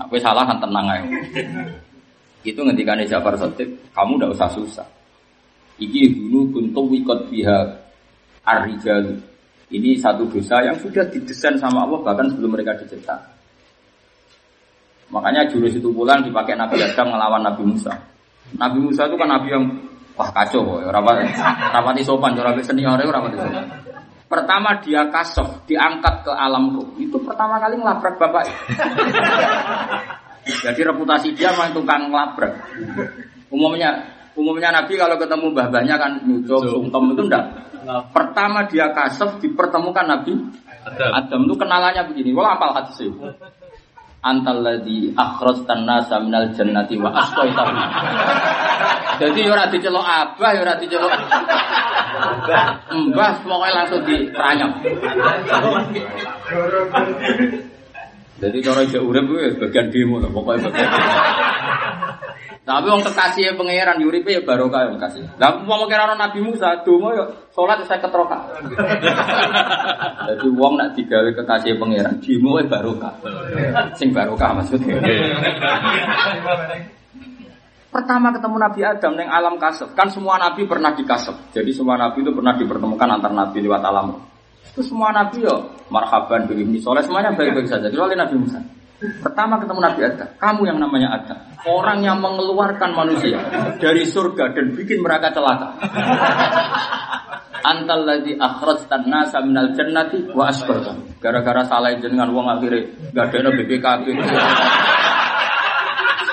Nah, 0.00 0.08
salah 0.16 0.48
kan 0.48 0.56
tenang 0.64 0.88
aja. 0.88 1.08
Itu 2.40 2.64
ngendikane 2.64 3.04
Ja'far 3.04 3.36
Sodik, 3.36 3.68
kamu 3.92 4.16
udah 4.16 4.28
usah 4.32 4.48
susah. 4.48 4.88
Iki 5.76 6.00
dulu 6.16 6.56
kuntum 6.56 6.88
wikot 6.88 7.28
biha 7.28 7.58
ar-rijalu. 8.46 9.20
Ini 9.66 9.98
satu 9.98 10.30
dosa 10.30 10.62
yang 10.62 10.78
sudah 10.78 11.04
didesain 11.10 11.58
sama 11.58 11.84
Allah 11.84 12.00
bahkan 12.00 12.30
sebelum 12.30 12.54
mereka 12.54 12.78
dicipta. 12.78 13.18
Makanya 15.10 15.46
jurus 15.50 15.74
itu 15.74 15.90
pulang 15.90 16.22
dipakai 16.22 16.54
Nabi 16.54 16.82
Adam 16.82 17.14
melawan 17.14 17.42
Nabi 17.42 17.62
Musa. 17.66 17.92
Nabi 18.54 18.78
Musa 18.78 19.10
itu 19.10 19.16
kan 19.18 19.28
Nabi 19.30 19.48
yang 19.50 19.64
wah 20.16 20.30
kacau, 20.32 20.62
boy. 20.64 20.86
rapat 20.86 21.28
rapati 21.74 22.02
sopan, 22.02 22.34
rapat 22.38 22.62
senior, 22.62 22.98
rapati 22.98 23.36
sopan. 23.36 23.64
Pertama 24.26 24.74
dia 24.82 25.06
kasof, 25.06 25.66
diangkat 25.70 26.26
ke 26.26 26.32
alam 26.34 26.74
ruh. 26.74 26.88
Itu 26.98 27.22
pertama 27.22 27.62
kali 27.62 27.78
ngelabrak 27.78 28.18
bapak. 28.18 28.42
Jadi 30.66 30.80
reputasi 30.82 31.34
dia 31.34 31.54
memang 31.54 31.70
tukang 31.74 32.10
ngelabrak. 32.10 32.54
Umumnya 33.50 34.15
umumnya 34.36 34.70
Nabi 34.70 34.94
kalau 35.00 35.16
ketemu 35.16 35.50
mbah-mbahnya 35.56 35.96
kan 35.96 36.20
nyucuk, 36.22 36.60
sungkem 36.68 37.16
itu 37.16 37.22
enggak. 37.26 37.44
Pertama 38.12 38.68
dia 38.68 38.92
kasef 38.92 39.40
dipertemukan 39.40 40.06
Nabi 40.06 40.36
Adam. 40.86 41.10
Adam 41.10 41.40
itu 41.50 41.54
kenalannya 41.58 42.02
begini. 42.06 42.30
Wala 42.30 42.54
apal 42.54 42.70
hadis 42.76 43.02
itu. 43.02 43.26
Antal 44.26 44.58
ladzi 44.58 45.14
akhrajtan 45.14 45.86
nasa 45.86 46.18
minal 46.18 46.50
jannati 46.50 46.98
wa 46.98 47.14
asqaitahu. 47.14 47.70
Jadi 49.22 49.38
ya 49.46 49.50
ora 49.54 49.64
diceluk 49.70 50.02
abah, 50.02 50.50
ya 50.50 50.60
ora 50.66 50.74
diceluk 50.76 51.12
Mbah 52.90 53.32
pokoknya 53.44 53.74
langsung 53.82 54.02
diperanyam. 54.02 54.70
Jadi 58.36 58.56
cara 58.60 58.80
ijek 58.84 59.00
urip 59.00 59.24
kuwi 59.24 59.56
bagian 59.56 59.88
demo 59.88 60.20
lah 60.20 60.28
pokoknya 60.28 60.68
bagian. 60.68 60.90
Tapi 62.66 62.90
wong 62.90 62.98
kekasih 63.06 63.54
pangeran 63.54 64.02
uripe 64.02 64.34
ya 64.34 64.42
barokah 64.42 64.90
yang 64.90 64.98
kasih. 64.98 65.22
Lah 65.38 65.54
umpama 65.54 65.86
kira 65.86 66.02
ana 66.02 66.18
Nabi 66.18 66.42
Musa 66.42 66.82
donga 66.82 67.14
ya 67.14 67.24
salat 67.54 67.78
50 67.86 68.10
rakaat. 68.10 68.58
Jadi 70.34 70.46
wong 70.50 70.74
nak 70.74 70.98
digawe 70.98 71.30
kekasih 71.30 71.78
pangeran 71.78 72.18
demo 72.18 72.58
ya 72.58 72.66
barokah. 72.66 73.14
Sing 73.94 74.10
barokah 74.10 74.58
maksudnya. 74.58 74.98
Pertama 77.94 78.34
ketemu 78.34 78.56
Nabi 78.58 78.80
Adam 78.82 79.12
neng 79.14 79.30
alam 79.30 79.54
kasep, 79.62 79.94
kan 79.94 80.10
semua 80.10 80.36
nabi 80.36 80.66
pernah 80.66 80.90
dikasep. 80.90 81.54
Jadi 81.54 81.70
semua 81.70 81.94
nabi 81.94 82.20
itu 82.20 82.34
pernah 82.34 82.52
dipertemukan 82.58 83.08
antar 83.08 83.30
nabi 83.30 83.62
lewat 83.62 83.80
alam. 83.86 84.20
Itu 84.74 84.82
semua 84.82 85.14
nabi 85.14 85.46
yo 85.46 85.70
marhaban 85.88 86.50
bil 86.50 86.66
ibni 86.66 86.82
soleh 86.82 87.06
semuanya 87.06 87.30
baik-baik 87.32 87.70
saja. 87.70 87.86
Kecuali 87.88 88.18
Nabi 88.18 88.36
Musa. 88.42 88.58
Pertama 88.96 89.60
ketemu 89.60 89.80
Nabi 89.84 90.00
Adam, 90.08 90.28
kamu 90.40 90.60
yang 90.72 90.78
namanya 90.80 91.08
Adam, 91.20 91.38
orang 91.68 92.00
yang 92.00 92.16
mengeluarkan 92.16 92.96
manusia 92.96 93.36
dari 93.76 94.08
surga 94.08 94.56
dan 94.56 94.72
bikin 94.72 95.04
mereka 95.04 95.36
celaka. 95.36 95.76
Antal 97.60 98.08
ladzi 98.08 98.38
akhrajtan 98.40 99.10
nasa 99.10 99.42
minal 99.44 99.74
jannati 99.76 100.32
wa 100.32 100.48
asbarta. 100.48 100.96
Gara-gara 101.20 101.66
salah 101.68 101.92
jenengan 101.98 102.32
wong 102.32 102.46
akhirnya 102.46 102.88
gak 103.12 103.36
ada 103.36 103.50
BPKB. 103.52 104.04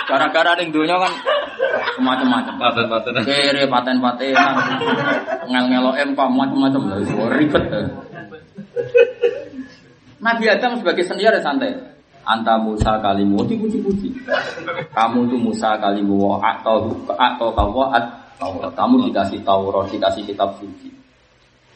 Gara-gara 0.07 0.51
ning 0.61 0.69
dunia 0.71 0.95
kan 1.01 1.13
semacam-macam. 1.99 2.53
Paten-paten. 2.61 3.13
Kere 3.27 3.63
paten-patenan, 3.67 4.55
ngel-ngelo 5.51 5.91
MK 5.99 6.19
macam-macam 6.21 6.81
ribet. 7.33 7.63
Nabi 10.23 10.45
Adam 10.47 10.79
sebagai 10.79 11.03
senior 11.03 11.35
ya 11.35 11.41
santai. 11.43 11.75
Anta 12.23 12.55
Musa 12.55 12.99
kalimu 13.03 13.43
dipuji-puji. 13.43 14.15
Kamu 14.95 15.27
tuh 15.27 15.39
Musa 15.39 15.75
kalimu 15.75 16.39
atau 16.39 16.87
atau 17.11 17.47
Taurat. 17.51 18.05
Kamu 18.75 18.95
dikasih 19.11 19.43
Taurat, 19.43 19.91
dikasih 19.91 20.23
kitab 20.23 20.55
suci. 20.59 20.87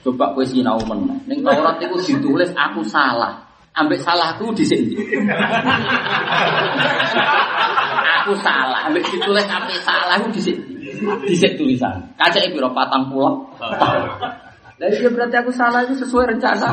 Coba 0.07 0.31
kowe 0.31 0.43
sinau 0.47 0.79
meneh. 0.87 1.19
Ning 1.27 1.43
Taurat 1.43 1.75
itu 1.83 1.99
ditulis 2.15 2.51
aku 2.55 2.79
salah. 2.87 3.43
Ambek 3.77 4.01
salahku 4.01 4.49
di 4.57 4.65
sini. 4.65 4.97
aku 8.25 8.33
salah, 8.41 8.89
ambek 8.89 9.05
ditulis 9.05 9.45
aku 9.45 9.69
salah 9.85 10.17
aku 10.17 10.33
di 10.33 10.41
sini. 10.41 10.63
Di 11.27 11.35
tulisan. 11.53 12.01
Kaca 12.17 12.41
itu 12.41 12.57
piro 12.57 12.73
patang 12.73 13.11
pulau. 13.11 13.45
Lah 14.77 14.89
iya 14.93 15.09
berarti 15.09 15.35
aku 15.41 15.51
salah 15.53 15.81
itu 15.85 15.97
sesuai 15.97 16.37
rencana. 16.37 16.69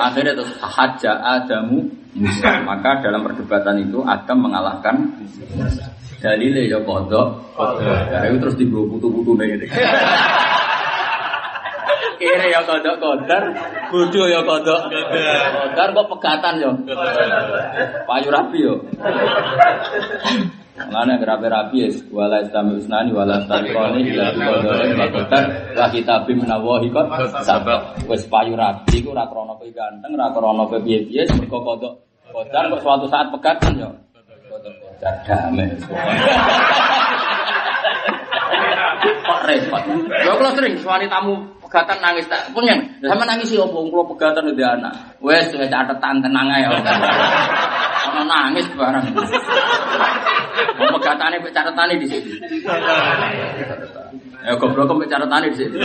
Akhirnya 0.00 0.32
terus 0.36 0.52
haja 0.60 1.12
Adamu. 1.20 1.86
Maka 2.62 3.02
dalam 3.02 3.26
perdebatan 3.26 3.82
itu 3.82 3.98
Adam 4.06 4.46
mengalahkan 4.46 4.96
Dalile 6.24 6.64
ya 6.64 6.80
kodok. 6.80 7.36
Nah, 7.52 8.24
itu 8.32 8.40
terus 8.40 8.56
dibawa 8.56 8.88
putu-putu 8.96 9.36
gitu. 9.44 9.66
Kira 12.16 12.46
ya 12.48 12.64
kodok 12.64 12.96
kodar, 12.96 13.42
bodoh 13.92 14.24
ya 14.24 14.40
kodok 14.40 14.88
kodar 14.88 15.88
kok 15.92 16.08
pegatan 16.16 16.54
ya. 16.64 16.72
Payu 18.08 18.28
rapi 18.32 18.58
yo. 18.64 18.80
Mana 20.74 21.14
rapi-rapi 21.14 21.86
ya, 21.86 21.88
wala 22.10 22.42
istami 22.42 22.82
usnani 22.82 23.14
wala 23.14 23.38
starikoni 23.46 24.10
ila 24.10 24.34
bikodore 24.34 24.90
wa 24.98 25.06
kodar 25.06 25.44
wa 25.70 25.86
kitabim 25.86 26.42
menawahi 26.42 26.90
kot 26.90 27.06
sabak. 27.46 28.02
Wes 28.10 28.26
payu 28.26 28.58
rapi 28.58 28.98
ku 29.06 29.14
ora 29.14 29.22
krana 29.30 29.54
kowe 29.54 29.70
ganteng, 29.70 30.18
krana 30.18 30.62
kowe 30.66 30.78
piye-piye, 30.82 31.30
mergo 31.38 31.62
kodok 31.62 31.94
kodar 32.26 32.66
kok 32.74 32.82
suatu 32.82 33.06
saat 33.06 33.30
pegatan 33.30 33.86
yo. 33.86 33.90
Kodok 34.50 34.74
kodar 34.82 35.14
damai. 35.22 35.70
Kok 39.04 39.40
repot. 39.48 39.82
Lho 40.24 40.32
kalau 40.36 40.52
sering 40.56 40.74
suami 40.80 41.06
tamu 41.08 41.36
pegatan 41.74 41.98
nangis 41.98 42.30
tak 42.30 42.46
pengen. 42.54 42.78
Sama 43.02 43.26
nangis 43.26 43.50
sih 43.50 43.58
opo 43.58 43.82
kalau 43.90 44.06
pegatan 44.14 44.46
udah 44.46 44.78
anak. 44.78 44.94
Wes 45.18 45.50
wes 45.58 45.66
catatan 45.66 46.22
tenang 46.22 46.46
aja. 46.46 46.70
Ono 48.14 48.22
nangis 48.30 48.62
barang. 48.78 49.02
Mau 50.78 50.94
pegatane 50.94 51.42
pek 51.42 51.50
catetane 51.50 51.98
di 51.98 52.06
sini. 52.06 52.30
Ya 54.46 54.54
goblok 54.54 55.02
pek 55.02 55.10
catetane 55.10 55.50
di 55.50 55.58
sini. 55.58 55.82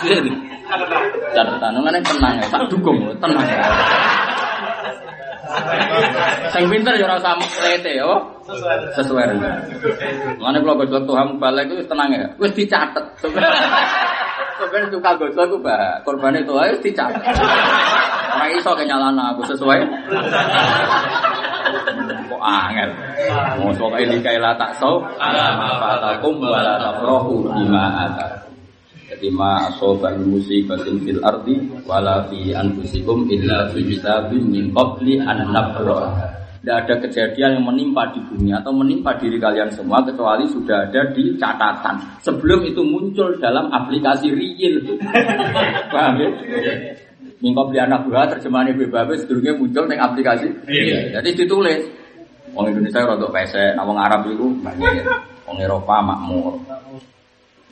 Sini. 0.00 0.32
Catatan 1.36 1.76
ngene 1.76 2.00
tenang 2.00 2.34
ya, 2.40 2.48
tak 2.48 2.64
dukung 2.72 2.96
tenang. 3.20 3.44
Sing 6.56 6.64
pinter 6.72 6.96
ya 6.96 7.04
ora 7.04 7.20
usah 7.20 7.36
lete 7.60 8.00
ya. 8.00 8.35
Sesuai 8.94 9.24
rencana. 9.34 9.58
Mana 10.38 10.62
kalau 10.62 10.78
gojlok 10.78 11.02
Tuhan 11.02 11.26
balik 11.42 11.66
itu 11.66 11.82
tenang 11.90 12.14
ya. 12.14 12.26
Wis 12.38 12.54
dicatet. 12.54 13.04
Sebenarnya 13.18 14.88
suka 14.88 15.10
gojlok 15.18 15.46
itu 15.50 15.56
bah 15.58 15.98
korban 16.06 16.38
itu 16.38 16.54
harus 16.54 16.78
dicatet. 16.78 17.22
Ora 17.26 18.46
iso 18.54 18.70
kenyalana 18.78 19.34
aku 19.34 19.42
sesuai. 19.50 19.80
Kok 22.30 22.42
angel. 22.42 22.90
Mau 23.58 23.74
sok 23.74 23.98
ini 23.98 24.22
kaila 24.22 24.54
tak 24.54 24.78
sau. 24.78 25.02
Fatakum 25.18 26.38
wala 26.38 26.78
tafrohu 26.78 27.50
bima 27.50 28.06
atas. 28.06 28.46
Jadi 29.06 29.30
ma 29.30 29.70
musibatin 30.22 30.98
fil 31.02 31.22
ardi 31.22 31.62
wala 31.86 32.26
fi 32.30 32.54
anfusikum 32.54 33.26
illa 33.30 33.70
fi 33.74 33.82
kitabim 33.82 34.50
min 34.50 34.70
qabli 34.70 35.18
an 35.22 35.50
nabraha. 35.50 36.45
Tidak 36.66 36.82
ada 36.82 36.98
kejadian 36.98 37.62
yang 37.62 37.64
menimpa 37.70 38.10
di 38.10 38.18
bumi 38.26 38.50
atau 38.50 38.74
menimpa 38.74 39.14
diri 39.22 39.38
kalian 39.38 39.70
semua 39.70 40.02
kecuali 40.02 40.50
sudah 40.50 40.90
ada 40.90 41.14
di 41.14 41.38
catatan. 41.38 41.94
Sebelum 42.26 42.66
itu 42.66 42.82
muncul 42.82 43.38
dalam 43.38 43.70
aplikasi 43.70 44.34
real. 44.34 44.82
Paham 45.94 46.18
ya? 46.18 46.26
Mingkau 47.38 47.70
beli 47.70 47.78
anak 47.78 48.10
buah 48.10 48.26
terjemahan 48.34 48.74
ibu 48.74 48.82
babe 48.90 49.14
sebelumnya 49.14 49.54
muncul 49.54 49.86
dengan 49.86 50.10
aplikasi. 50.10 50.50
Iya. 50.66 51.22
Jadi 51.22 51.46
ditulis. 51.46 51.86
Orang 52.58 52.74
Indonesia 52.74 53.14
untuk 53.14 53.30
pesek, 53.30 53.78
nah, 53.78 53.86
orang 53.86 54.02
Arab 54.02 54.26
itu 54.26 54.50
banyak. 54.58 55.06
Orang 55.46 55.62
Eropa 55.62 56.02
makmur. 56.02 56.58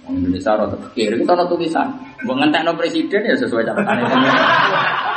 Orang 0.06 0.22
Indonesia 0.22 0.54
rada 0.54 0.78
pikir 0.78 1.18
itu 1.18 1.26
ana 1.26 1.42
tulisan. 1.50 1.90
Mbok 2.22 2.46
ngentekno 2.46 2.78
presiden 2.78 3.26
ya 3.26 3.34
sesuai 3.42 3.66
catatan 3.66 4.06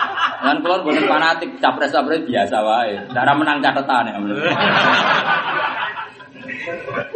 Kan 0.48 0.64
keluar 0.64 0.80
bukan 0.80 1.04
fanatik 1.12 1.60
capres 1.60 1.92
capres 1.92 2.24
biasa 2.24 2.56
wae. 2.64 2.96
Cara 3.12 3.36
menang 3.36 3.60
catatan 3.60 4.08
ya. 4.12 4.16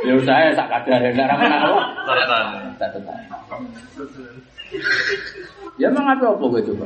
Ya 0.04 0.14
saya 0.28 0.52
sak 0.52 0.68
kadar 0.68 1.00
cara 1.16 1.34
menang 1.40 1.62
apa? 1.64 1.82
Catatan. 2.76 3.20
Ya 5.80 5.88
emang 5.88 6.12
apa 6.12 6.28
apa 6.28 6.44
gue 6.44 6.62
coba? 6.68 6.86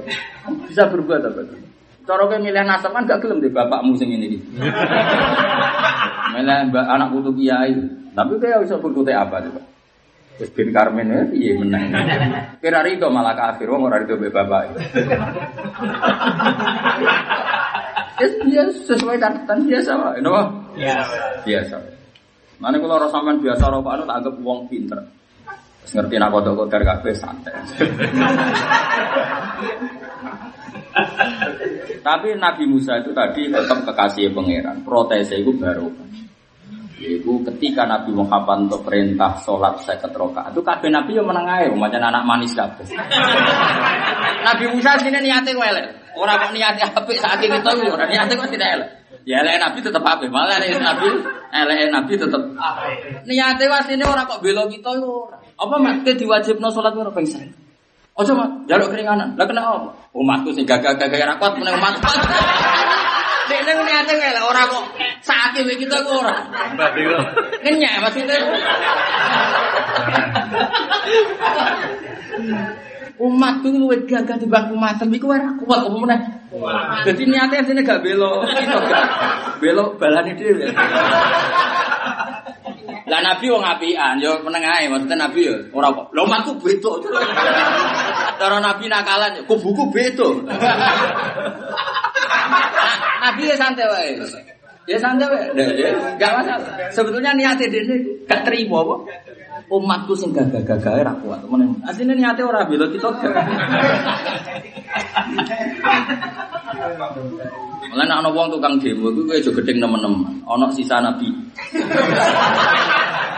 Bisa 0.69 0.85
berbuat 0.85 1.25
apa 1.25 1.41
tuh? 1.49 1.57
Cara 2.05 2.29
kowe 2.29 2.37
milih 2.37 2.61
nasab 2.61 2.93
kan 2.93 3.09
gak 3.09 3.25
gelem 3.25 3.41
deh 3.41 3.49
bapakmu 3.49 3.97
sing 3.97 4.13
ini. 4.13 4.37
Milih 6.37 6.69
anak 6.77 7.09
putu 7.09 7.33
kiai. 7.33 7.73
Tapi 8.13 8.37
kowe 8.37 8.61
bisa 8.61 8.77
berkutik 8.77 9.17
apa 9.17 9.41
coba? 9.41 9.61
Terus 10.35 10.51
bin 10.51 10.75
Karmen 10.75 11.07
ya, 11.07 11.21
iya 11.31 11.53
menang. 11.55 11.95
Kira 12.59 12.83
itu 12.91 13.07
malah 13.07 13.35
kafir, 13.39 13.71
wong 13.71 13.87
ora 13.87 14.03
itu 14.03 14.19
bapak. 14.19 14.75
Ya 18.15 18.27
biasa 18.43 18.79
sesuai 18.95 19.19
catatan 19.19 19.67
biasa 19.67 19.89
ini 20.19 20.27
apa? 20.27 20.43
Biasa. 20.75 21.15
Biasa. 21.43 21.75
Mana 22.59 22.79
kalau 22.79 22.95
orang 22.99 23.11
sampean 23.11 23.39
biasa 23.43 23.63
orang 23.67 23.83
pak, 23.83 24.07
tak 24.07 24.17
anggap 24.23 24.35
uang 24.39 24.59
pinter. 24.71 24.99
Terus 25.83 25.91
ngerti 26.01 26.15
nak 26.19 26.31
kodok 26.33 26.53
kodar 26.65 26.81
santai. 27.13 27.53
Tapi 32.01 32.27
Nabi 32.39 32.63
Musa 32.69 32.97
itu 33.03 33.11
tadi 33.11 33.51
tetap 33.51 33.83
kekasih 33.83 34.31
pangeran. 34.31 34.83
Protesnya 34.87 35.41
itu 35.41 35.51
baru. 35.55 35.91
Yaitu 36.95 37.43
ketika 37.43 37.83
Nabi 37.83 38.15
Muhammad 38.15 38.71
untuk 38.71 38.87
perintah 38.87 39.35
sholat 39.43 39.75
seket 39.83 40.15
rokaat 40.15 40.55
itu 40.55 40.63
kabeh 40.63 40.87
Nabi 40.87 41.11
yang 41.11 41.27
menang 41.27 41.43
aja, 41.43 41.67
macam 41.75 41.99
anak 41.99 42.23
manis 42.23 42.55
kabeh. 42.55 42.87
Nabi 44.47 44.63
Musa 44.71 44.95
sini 45.03 45.19
niatnya 45.19 45.59
wele, 45.59 45.83
orang 46.15 46.39
kok 46.39 46.51
niatnya 46.55 46.87
apik 46.95 47.19
saat 47.19 47.43
tuh, 47.43 47.91
orang 47.91 48.07
niatnya 48.07 48.39
kok 48.39 48.47
tidak 48.47 48.69
elek. 48.79 48.89
Ya 49.27 49.43
elek 49.43 49.59
Nabi 49.59 49.79
tetap 49.83 50.07
apa? 50.07 50.23
Malah 50.23 50.55
elek 50.55 50.79
Nabi, 50.79 51.09
elek 51.51 51.91
Nabi 51.91 52.13
tetap. 52.15 52.41
Niatnya 53.27 53.65
was 53.67 53.87
ini 53.91 54.03
orang 54.07 54.23
kok 54.31 54.39
belo 54.39 54.63
kita 54.71 54.95
yo. 54.95 55.27
Apa 55.59 55.75
mat 55.75 55.99
ke 56.07 56.15
diwajibno 56.15 56.71
sholat 56.71 56.95
berapa 56.95 57.11
pengsan? 57.11 57.51
Ojo 58.15 58.31
mat, 58.39 58.71
jaluk 58.71 58.87
keringanan. 58.95 59.35
Lah 59.35 59.43
kenapa? 59.43 59.91
Umatku 60.15 60.55
sing 60.55 60.63
gagah-gagah 60.63 61.27
ra 61.27 61.35
kuat 61.35 61.59
meneng 61.59 61.75
umat. 61.75 61.99
Dekne 63.45 63.71
niate 63.85 64.13
kae 64.17 64.41
ora 64.41 64.63
kok 64.65 64.85
sakit 65.21 65.61
mek 65.65 65.77
kita 65.77 66.01
kok 66.01 66.15
ora. 66.25 66.35
Ngenyak 67.61 67.93
maksudnya. 68.01 68.37
Umat 73.15 73.63
tuh 73.63 73.71
luwih 73.71 74.03
gagah 74.03 74.35
timbang 74.35 74.75
umatem 74.75 75.07
iku 75.15 75.31
ora 75.31 75.55
kuat 75.55 75.87
apa 75.87 75.95
meneh. 75.95 76.19
Jadi 77.07 77.23
niatnya 77.27 77.67
sini 77.67 77.83
gak 77.83 77.99
belok, 78.03 78.47
itu 78.47 78.77
gak 78.87 79.05
belok 79.59 79.99
balani 79.99 80.35
dhewe. 80.35 80.67
Lah 83.05 83.21
Nabi 83.21 83.45
wong 83.53 83.61
apian, 83.61 84.17
yo 84.17 84.41
meneng 84.41 84.65
ae 84.65 84.89
maksudnya 84.89 85.29
Nabi 85.29 85.47
yo 85.47 85.55
ora 85.71 85.93
kok. 85.93 86.11
Lho 86.11 86.25
umatku 86.25 86.57
beda. 86.59 86.91
Cara 88.35 88.57
Nabi 88.59 88.89
nakalan 88.91 89.37
yo 89.39 89.43
kubuku 89.47 89.93
beda. 89.93 90.27
Nabi 93.23 93.41
ya 93.49 93.55
santai 93.57 93.85
wae. 93.89 94.11
Ya 94.85 94.97
santai 95.01 95.27
wae. 95.29 95.45
Nah, 95.57 95.65
ya, 95.73 95.89
masalah. 96.19 96.61
Sebetulnya 96.93 97.33
niatnya 97.33 97.67
dene 97.69 97.95
gak 98.29 98.45
terima 98.45 98.85
apa? 98.85 98.95
Umatku 99.65 100.13
sing 100.13 100.29
gagah-gagah 100.29 101.01
ora 101.01 101.13
kuat. 101.25 101.41
Asline 101.89 102.13
niate 102.13 102.45
ora 102.45 102.69
bela 102.69 102.85
kita. 102.85 103.09
Mulane 107.89 108.13
ana 108.13 108.29
wong 108.29 108.53
tukang 108.53 108.77
demo 108.77 109.09
iku 109.09 109.25
kowe 109.25 109.33
aja 109.33 109.49
gedeng 109.49 109.77
nemen-nemen. 109.81 110.45
Ana 110.45 110.69
sisa 110.69 111.01
nabi. 111.01 111.33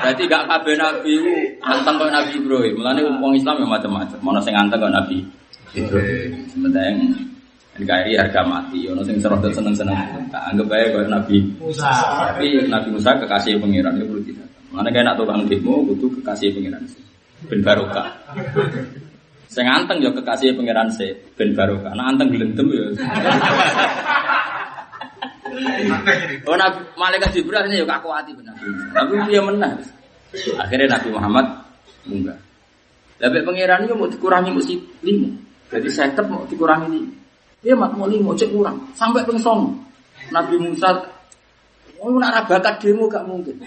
Berarti 0.03 0.23
gak 0.27 0.51
kabeh 0.51 0.75
nabi 0.75 1.11
iku 1.15 1.31
anteng 1.63 1.95
kaya 1.95 2.11
Nabi 2.11 2.31
Ibrahim. 2.43 2.75
Mulane 2.75 3.01
wong 3.23 3.31
Islam 3.39 3.63
ya 3.63 3.67
macam-macam. 3.71 4.19
Ana 4.19 4.41
sing 4.43 4.51
anteng 4.51 4.83
kaya 4.83 4.91
Nabi 4.99 5.23
Ibrahim. 5.79 6.43
Sementara 6.51 6.91
NKRI 7.77 8.17
harga 8.17 8.41
mati, 8.41 8.89
ono 8.89 9.05
sing 9.05 9.21
serot 9.21 9.37
seneng-seneng. 9.45 9.93
Tak 10.33 10.43
anggap 10.49 10.73
aja 10.73 10.97
kaya 10.97 11.05
Nabi 11.05 11.45
Musa. 11.61 11.93
Tapi 12.33 12.65
Nabi 12.65 12.89
Musa 12.89 13.13
kekasih 13.21 13.61
pengiran 13.61 13.93
itu 14.01 14.05
perlu 14.09 14.21
tidak. 14.25 14.47
Mana 14.73 14.89
kayak 14.89 15.05
nak 15.13 15.15
tukang 15.21 15.45
demo 15.45 15.85
butuh 15.85 16.09
kekasih 16.17 16.57
pengiran 16.57 16.81
sih. 16.89 17.01
Ben 17.45 17.61
barokah. 17.61 18.09
Sing 19.45 19.69
anteng 19.69 20.01
ya 20.01 20.09
kekasih 20.09 20.57
pengiran 20.57 20.89
sih. 20.89 21.13
Ben 21.37 21.53
barokah. 21.53 21.93
Nah 21.93 22.09
anteng 22.09 22.33
gelendem 22.33 22.65
ya. 22.65 22.85
Oh 26.49 26.57
Nabi 26.57 26.81
malaikat 26.97 27.29
Jibril 27.33 27.61
ini 27.69 27.81
ya 27.81 27.85
kaku 27.85 28.09
hati 28.09 28.33
benar. 28.33 28.57
Tapi 28.93 29.13
dia 29.29 29.41
menang. 29.45 29.77
Akhirnya 30.57 30.97
Nabi 30.97 31.07
Muhammad 31.13 31.45
munggah. 32.09 32.37
Tapi 33.21 33.41
pengiran 33.45 33.85
itu 33.85 33.93
mau 33.97 34.09
dikurangi 34.09 34.49
mesti 34.53 34.75
lima. 35.05 35.29
Jadi 35.73 35.89
saya 35.89 36.09
tetap 36.13 36.29
mau 36.29 36.45
dikurangi 36.45 36.89
lima. 36.89 37.16
Dia 37.65 37.73
mak 37.73 37.97
mau 37.97 38.05
lima 38.05 38.37
cek 38.37 38.53
kurang 38.53 38.77
sampai 38.93 39.25
pengsong. 39.25 39.73
Nabi 40.29 40.59
Musa 40.59 41.15
Oh, 41.97 42.13
nak 42.21 42.29
ra 42.29 42.41
bakat 42.45 42.77
demo 42.77 43.09
gak 43.09 43.25
mungkin. 43.25 43.57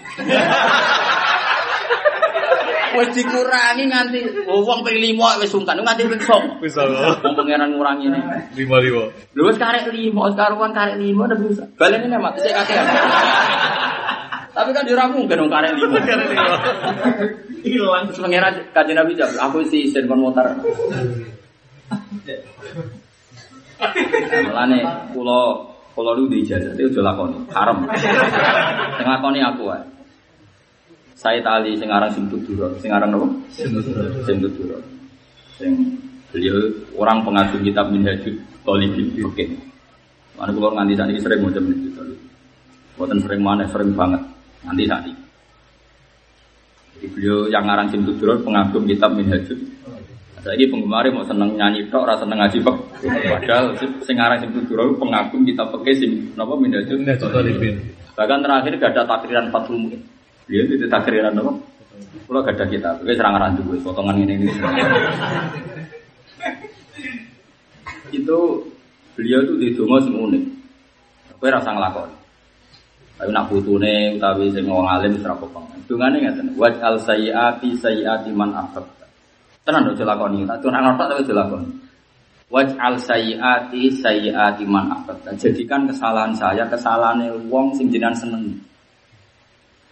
Wis 2.91 3.07
dikurangi 3.15 3.87
nganti 3.87 4.19
oh, 4.51 4.67
wong 4.67 4.83
ping 4.83 4.99
5 4.99 5.15
wis 5.39 5.47
sungkan 5.47 5.79
nganti 5.79 6.11
ping 6.11 6.19
9. 6.19 6.59
Bisa 6.59 6.83
loh. 6.83 7.15
Wong 7.23 7.39
pangeran 7.39 7.71
ngurangi 7.71 8.11
ini. 8.11 8.19
Lima 8.59 8.83
lima. 8.83 9.07
Lho 9.31 9.47
wis 9.47 9.55
karek 9.55 9.87
5, 9.87 10.11
karuan 10.35 10.75
karek 10.75 10.99
5 10.99 11.15
udah 11.15 11.39
bisa. 11.39 11.63
Baleni 11.79 12.11
nek 12.11 12.19
mati 12.19 12.43
sik 12.43 12.51
kakek. 12.51 12.83
Tapi 14.59 14.75
kan 14.75 14.83
ora 14.91 15.07
mungkin 15.07 15.39
dong 15.39 15.47
karek 15.47 15.71
5. 15.71 17.63
Hilang. 17.63 18.11
Terus 18.11 18.19
pangeran 18.19 18.59
kanjeng 18.75 18.99
Nabi 18.99 19.15
jawab, 19.15 19.39
aku 19.39 19.63
si 19.71 19.87
isen 19.87 20.11
kon 20.11 20.19
motor. 20.19 20.51
Mulane 23.81 24.79
kula 25.11 25.39
kula 25.97 26.11
lu 26.13 26.29
di 26.29 26.45
ijazah 26.45 26.73
itu 26.77 26.93
aja 26.93 27.01
lakoni, 27.01 27.37
haram. 27.49 27.77
Sing 28.97 29.05
lakoni 29.05 29.39
aku 29.41 29.61
wae. 29.67 29.83
Saya 31.17 31.41
tali 31.41 31.77
sing 31.77 31.89
aran 31.89 32.09
sing 32.13 32.25
tuduro, 32.29 32.73
sing 32.81 32.89
aran 32.93 33.13
apa? 33.13 33.27
Sing 34.25 34.37
tuduro. 34.41 34.77
Sing 35.57 35.73
beliau 36.31 36.57
orang 36.95 37.21
pengagum 37.27 37.61
kitab 37.61 37.91
Minhajul 37.91 38.37
Talibin 38.63 39.11
Oke. 39.25 39.45
Mana 40.37 40.49
kula 40.53 40.73
nganti 40.77 40.93
saat 40.97 41.09
ini 41.11 41.19
sering 41.21 41.41
macam 41.43 41.63
itu. 41.69 41.89
Buatan 42.97 43.17
sering 43.21 43.41
mana, 43.41 43.65
sering 43.69 43.93
banget. 43.93 44.21
Nanti 44.65 44.83
saat 44.85 45.03
ini. 45.05 45.21
Jadi 46.97 47.07
beliau 47.17 47.37
yang 47.49 47.65
ngarang 47.65 47.89
sing 47.89 48.05
tuduro 48.05 48.37
pengagum 48.45 48.85
kitab 48.85 49.13
Minhajul 49.17 49.70
Lagi 50.41 50.65
penggemar 50.73 51.05
mau 51.13 51.21
seneng 51.21 51.53
nyanyi 51.53 51.85
tok, 51.93 52.09
rasa 52.09 52.25
seneng 52.25 52.41
ngaji 52.41 52.57
pek. 52.65 52.77
Padahal 53.29 53.65
sing 54.01 54.17
aran 54.17 54.41
sing 54.41 54.49
tuduro 54.49 54.89
pengagum 54.97 55.45
kita 55.45 55.69
pakai 55.69 55.93
sing 55.93 56.33
napa 56.33 56.57
di 56.57 57.53
bin. 57.61 57.77
Bahkan 58.17 58.39
terakhir 58.41 58.73
gak 58.81 58.91
ada 58.97 59.03
takriran 59.05 59.53
Fathul 59.53 59.77
Muin. 59.77 60.01
Dia 60.49 60.65
itu 60.65 60.89
takriran 60.89 61.37
apa? 61.37 61.53
Kalau 62.25 62.41
gak 62.41 62.57
ada 62.57 62.65
kita, 62.65 62.89
oke 62.97 63.13
serang 63.13 63.37
aran 63.37 63.53
dulu, 63.53 63.77
potongan 63.85 64.17
ini 64.17 64.33
ini. 64.41 64.47
itu 68.11 68.39
beliau 69.15 69.39
itu 69.45 69.53
di 69.61 69.67
sing 69.77 70.15
unik. 70.17 70.43
Kowe 71.37 71.49
rasa 71.49 71.73
nglakoni. 71.73 72.17
Tapi 73.21 73.29
nak 73.29 73.45
putune 73.53 74.17
utawi 74.17 74.49
sing 74.49 74.65
wong 74.65 74.89
alim 74.89 75.13
wis 75.13 75.21
ra 75.21 75.37
apa 75.37 75.45
Dungane 75.85 76.17
ngaten, 76.23 76.57
waj'al 76.57 76.97
sayyiati 76.97 77.77
sayyiati 77.77 78.33
man 78.33 78.49
ahbabta. 78.49 79.00
Tenan 79.61 79.85
dong 79.85 79.97
lakoni, 80.01 80.41
tak 80.49 80.57
tuh 80.61 80.73
nang 80.73 80.97
tapi 80.97 81.21
dilakoni. 81.21 81.69
Waj'al 82.51 82.99
sayyiati 82.99 83.93
sayyiati 84.01 84.67
man 84.67 84.91
ahbabta. 84.91 85.31
Jadikan 85.39 85.87
kesalahan 85.87 86.35
saya 86.35 86.67
kesalahan 86.67 87.23
wong 87.47 87.71
sing 87.77 87.87
jenengan 87.87 88.11
seneng. 88.17 88.59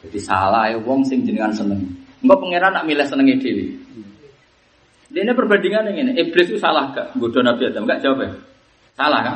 Jadi 0.03 0.19
salah 0.19 0.67
wong 0.83 1.07
sing 1.07 1.23
jenengan 1.23 1.55
seneng. 1.55 1.79
Engko 2.19 2.35
pangeran 2.35 2.75
nak 2.75 2.83
milih 2.83 3.07
senenge 3.07 3.39
dhewe. 3.39 3.65
Ini 5.09 5.33
perbandingan 5.33 5.89
yang 5.89 6.05
ini, 6.05 6.11
iblis 6.21 6.53
itu 6.53 6.61
salah 6.61 6.93
gak? 6.93 7.17
Bodoh 7.17 7.41
Nabi 7.41 7.65
Adam, 7.65 7.89
gak 7.89 8.05
jawab 8.05 8.29
ya? 8.29 8.29
Salah 8.99 9.19
kan? 9.23 9.35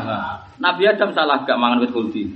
Nabi 0.59 0.84
Adam 0.91 1.16
salah 1.16 1.39
gak 1.47 1.55
mangan 1.55 1.80
wit 1.80 1.95
kulti? 1.95 2.28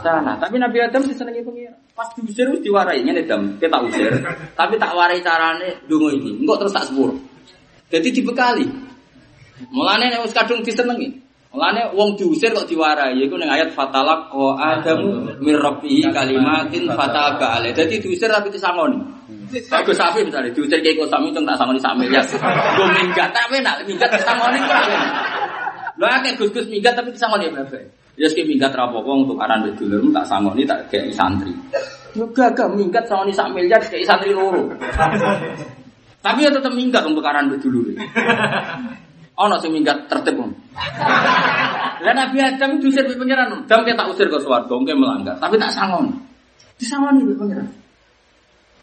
Salah. 0.00 0.32
Tapi 0.40 0.56
Nabi 0.56 0.80
Adam 0.80 1.04
sih 1.04 1.12
senengi 1.12 1.44
pengira. 1.44 1.76
Pas 1.92 2.08
diusir 2.16 2.48
wis 2.48 2.64
diwarai 2.64 3.04
ngene 3.04 3.28
Adam, 3.28 3.60
kita 3.60 3.84
usir. 3.84 4.08
Tapi 4.58 4.80
tak 4.80 4.96
warai 4.96 5.20
carane 5.20 5.84
dungo 5.84 6.08
iki. 6.08 6.40
Engko 6.40 6.56
terus 6.56 6.72
tak 6.72 6.88
sepur. 6.88 7.12
Jadi 7.92 8.08
dibekali. 8.16 8.64
Mulane 9.76 10.08
nek 10.08 10.24
wis 10.24 10.32
kadung 10.32 10.64
disenengi. 10.64 11.12
Mulane 11.52 11.92
wong 11.92 12.16
diusir 12.16 12.50
kok 12.50 12.64
diwarai 12.64 13.12
iku 13.12 13.36
ning 13.36 13.46
ayat 13.46 13.70
fatalak 13.76 14.32
ko 14.32 14.56
Adam 14.56 15.28
mir 15.44 15.60
rabbihi 15.60 16.10
kalimatin 16.16 16.88
fataba 16.96 17.60
alaihi. 17.60 17.76
Dadi 17.76 18.00
diusir 18.00 18.32
tapi 18.32 18.48
disangoni. 18.48 18.98
Bagus 19.68 20.00
sapi 20.00 20.24
misalnya 20.24 20.48
diusir 20.50 20.80
kayak 20.80 20.96
kok 20.96 21.12
sami 21.12 21.28
tak 21.30 21.60
sangoni 21.60 21.78
sak 21.78 21.94
miliar. 21.94 22.24
Gue 22.80 22.88
minggat 22.88 23.30
tapi 23.36 23.60
nak 23.60 23.84
minggat 23.84 24.10
disangoni 24.16 24.58
kok. 24.64 24.82
Lo 25.94 26.06
akeh 26.10 26.34
gus-gus 26.34 26.66
minggat 26.66 26.98
tapi 26.98 27.14
disangoni 27.14 27.50
berapa? 27.50 27.78
Ya 28.14 28.30
sih 28.30 28.46
minggat 28.46 28.70
rapopo 28.74 29.10
untuk 29.10 29.38
aran 29.42 29.66
wis 29.66 29.74
dulur 29.74 30.02
tak 30.14 30.26
sangoni 30.26 30.62
tak 30.62 30.86
kayak 30.90 31.10
santri. 31.14 31.50
Yo 32.14 32.30
gagah 32.30 32.70
minggat 32.70 33.10
sangoni 33.10 33.34
sak 33.34 33.50
miliar 33.50 33.82
kayak 33.82 34.06
santri 34.06 34.30
loro. 34.30 34.70
Tapi 36.24 36.40
ya 36.46 36.50
tetap 36.54 36.72
minggat 36.74 37.02
untuk 37.06 37.26
aran 37.26 37.50
wis 37.50 37.58
dulur. 37.62 37.90
Ono 39.34 39.54
sing 39.58 39.74
minggat 39.74 40.06
tertib. 40.06 40.38
Lah 42.04 42.14
Nabi 42.14 42.38
Adam 42.38 42.78
diusir 42.78 43.02
di 43.02 43.18
pangeran. 43.18 43.66
Dam 43.66 43.82
tak 43.82 44.06
usir 44.10 44.30
ke 44.30 44.38
swarga, 44.38 44.70
engke 44.70 44.94
melanggar, 44.94 45.34
tapi 45.42 45.58
tak 45.58 45.74
sangoni. 45.74 46.14
Disangoni 46.78 47.26
di 47.26 47.34
pangeran. 47.34 47.66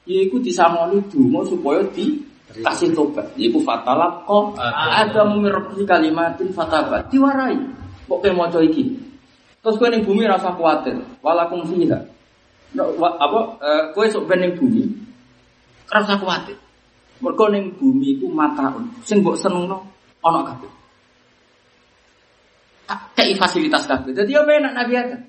Yaiku 0.08 0.44
disangoni 0.44 1.00
dungo 1.08 1.48
supaya 1.48 1.80
di 1.96 2.20
kasih 2.60 2.92
tobat. 2.92 3.24
Yaiku 3.40 3.64
fatalak 3.64 4.28
kok 4.28 4.60
ada 4.60 5.24
memirbi 5.24 5.88
kalimatin 5.88 6.52
fatabat. 6.52 7.08
Diwarai. 7.08 7.56
Kok 8.12 8.20
mau 8.36 8.52
iki? 8.60 8.92
Terus 9.62 9.78
kowe 9.78 9.88
ning 9.88 10.04
bumi 10.04 10.28
rasa 10.28 10.52
kuatir. 10.58 10.98
Walakum 11.22 11.64
fiha. 11.64 12.02
No, 12.72 12.88
wa, 12.98 13.16
apa 13.20 13.40
uh, 13.62 13.84
kowe 13.96 14.04
sok 14.10 14.28
ben 14.28 14.42
ning 14.44 14.54
bumi 14.58 14.84
rasa 15.88 16.18
kuatir. 16.18 16.58
Mergo 17.22 17.46
ning 17.48 17.78
bumi 17.78 18.18
iku 18.20 18.28
mataun. 18.28 18.90
Sing 19.06 19.22
mbok 19.22 19.38
senengno 19.38 19.86
ana 20.26 20.42
kabeh. 20.44 20.72
Kayak 23.16 23.40
fasilitas 23.40 23.86
kabeh. 23.88 24.12
Dadi 24.12 24.34
yo 24.34 24.44
enak 24.44 24.74
Nabi 24.76 24.94
Adam. 24.98 25.22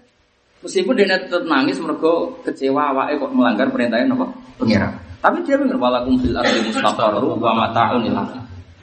Meskipun 0.62 0.94
dia 0.94 1.18
tetap 1.18 1.42
nangis 1.42 1.78
mergo 1.82 2.38
kecewa 2.46 2.94
awake 2.94 3.18
kok 3.18 3.34
melanggar 3.34 3.68
perintahnya 3.68 4.14
apa? 4.14 4.26
Pengira. 4.58 4.88
Tapi 5.22 5.38
dia 5.46 5.54
bener 5.54 5.78
walakum 5.78 6.18
fil 6.18 6.34
ardi 6.34 6.66
mustaqarru 6.66 7.38
wa 7.38 7.54
mata'un 7.54 8.02
ila. 8.10 8.26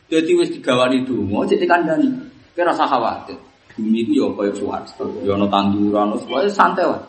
Dadi 0.07 0.31
wis 0.39 0.49
digawani 0.55 1.03
donga 1.03 1.43
cek 1.43 1.59
dikandani. 1.59 2.07
Kowe 2.55 2.63
rasa 2.63 2.87
khawatir. 2.87 3.35
Bumi 3.75 4.07
itu 4.07 4.19
ya 4.19 4.27
kaya 4.35 4.51
swarga, 4.55 5.07
ya 5.23 5.35
ana 5.39 5.47
tanduran, 5.47 6.15
wis 6.15 6.55
santai 6.55 6.87
wae. 6.87 6.99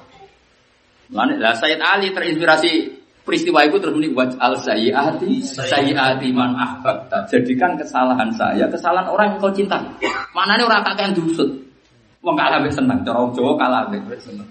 Lan 1.10 1.34
lah 1.42 1.54
Sayyid 1.58 1.82
Ali 1.82 2.14
terinspirasi 2.14 2.70
peristiwa 3.26 3.66
itu 3.66 3.82
terus 3.82 3.94
muni 3.94 4.10
waj 4.14 4.34
al 4.38 4.54
sayyati 4.58 5.42
sayyati 5.42 6.30
man 6.30 6.54
ahbabta. 6.54 7.26
Jadikan 7.30 7.74
kesalahan 7.74 8.30
saya 8.34 8.66
kesalahan 8.70 9.10
orang 9.10 9.34
yang 9.34 9.38
kau 9.42 9.50
cintai. 9.50 9.82
Manane 10.34 10.62
ora 10.62 10.82
kakean 10.82 11.14
dusut. 11.14 11.50
Wong 12.20 12.36
kalah 12.36 12.60
seneng, 12.68 13.00
cara 13.00 13.24
Jawa 13.32 13.52
kalah 13.56 13.88
seneng. 14.20 14.44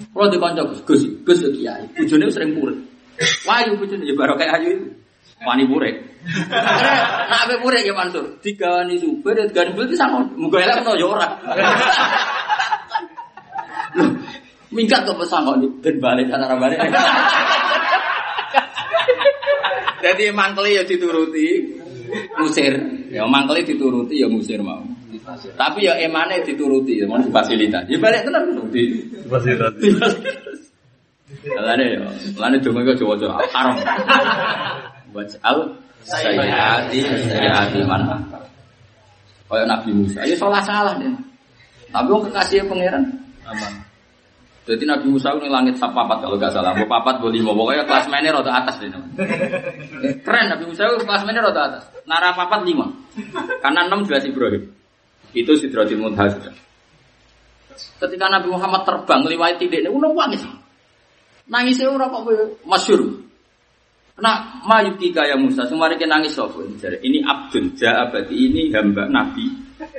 Kalau 0.00 0.26
di 0.32 0.38
kanca 0.40 0.62
Gus, 0.64 0.80
Gus, 0.88 1.02
Gus 1.22 1.38
yo 1.44 1.50
kiai. 1.52 1.84
Bojone 1.92 2.32
sering 2.32 2.56
purek. 2.56 2.78
Wayu 3.44 3.76
bojone 3.76 4.04
ya 4.08 4.14
kayak 4.16 4.54
ayu 4.60 4.68
itu. 4.72 4.88
Wani 5.44 5.64
purek. 5.68 5.94
Nak 7.28 7.40
ape 7.48 7.54
purek 7.60 7.84
ya 7.84 7.92
Mansur. 7.96 8.40
Digawani 8.40 8.96
super, 9.00 9.36
digawani 9.36 9.76
bel 9.76 9.88
pisan. 9.88 10.08
Muga 10.36 10.60
elek 10.60 10.84
to 10.84 10.92
ya 10.96 11.06
ora. 11.08 11.28
Minggat 14.70 15.02
kok 15.02 15.18
pesan 15.18 15.48
kok 15.48 15.56
ben 15.82 15.96
balik 15.98 16.30
antara 16.30 16.56
balik. 16.60 16.78
Jadi 20.00 20.32
mangkeli 20.32 20.80
ya 20.80 20.82
dituruti, 20.88 21.76
musir. 22.40 22.72
Ya 23.12 23.28
mangkeli 23.28 23.68
dituruti 23.68 24.16
ya 24.16 24.28
musir 24.32 24.64
mau. 24.64 24.80
Tapi 25.56 25.78
ya 25.86 25.94
emane 25.98 26.44
dituruti, 26.46 27.02
mau 27.08 27.18
difasilitasi. 27.18 27.94
Ya 27.94 27.98
balik 27.98 28.22
tenan 28.28 28.46
di 28.70 29.10
Fasilitas. 29.26 29.74
Lane 31.46 31.84
ya, 31.94 32.02
lane 32.36 32.58
donga 32.58 32.82
kok 32.90 32.96
Jawa-Jawa 33.00 33.38
haram. 33.54 33.76
Waj'al 35.14 35.58
sayyati 36.02 37.00
sayyati 37.30 37.80
man. 37.86 38.02
Kayak 39.50 39.66
Nabi 39.66 39.90
Musa, 39.94 40.22
ya 40.26 40.36
salah 40.38 40.62
salah 40.62 40.94
deh. 40.98 41.10
Tapi 41.90 42.06
wong 42.06 42.22
kekasih 42.30 42.66
pangeran 42.70 43.02
Aman. 43.50 43.72
Jadi 44.68 44.86
Nabi 44.86 45.10
Musa 45.10 45.34
ini 45.34 45.50
langit 45.50 45.74
papat 45.82 46.22
kalau 46.22 46.38
nggak 46.38 46.54
salah. 46.54 46.70
Mau 46.76 46.86
papat, 46.86 47.18
mau 47.18 47.32
lima. 47.32 47.50
Pokoknya 47.50 47.82
kelas 47.82 48.06
mainnya 48.06 48.38
rada 48.38 48.52
atas 48.62 48.78
deh. 48.78 48.86
Keren 50.22 50.46
Nabi 50.46 50.64
Musa 50.70 50.86
itu 50.86 51.02
kelas 51.02 51.26
mainnya 51.26 51.42
rada 51.42 51.62
atas. 51.74 51.82
Nara 52.06 52.30
papat 52.38 52.62
lima. 52.62 52.86
Karena 53.58 53.90
enam 53.90 54.06
jelas 54.06 54.22
Ibrahim. 54.22 54.70
Itu 55.32 55.54
Sidratil 55.54 56.00
Muntaha 56.00 56.28
sudah. 56.32 56.54
Ketika 58.00 58.26
Nabi 58.28 58.48
Muhammad 58.50 58.82
terbang 58.84 59.24
lewat 59.28 59.60
tidak 59.60 59.84
ini, 59.84 59.90
udah 59.92 60.10
nangis. 60.12 60.42
Nangisnya 61.50 61.90
ora 61.90 62.06
kok 62.06 62.22
kowe 62.22 62.36
masyhur. 62.64 63.02
Nah, 64.20 64.60
mayukika 64.68 65.24
ya 65.24 65.34
Musa, 65.34 65.64
semua 65.64 65.88
kita 65.88 66.04
nangis 66.04 66.36
sopo 66.36 66.60
Ini 66.60 67.24
Abdul 67.24 67.72
Ja'abati, 67.72 68.36
ini 68.36 68.68
hamba 68.68 69.08
Nabi 69.08 69.48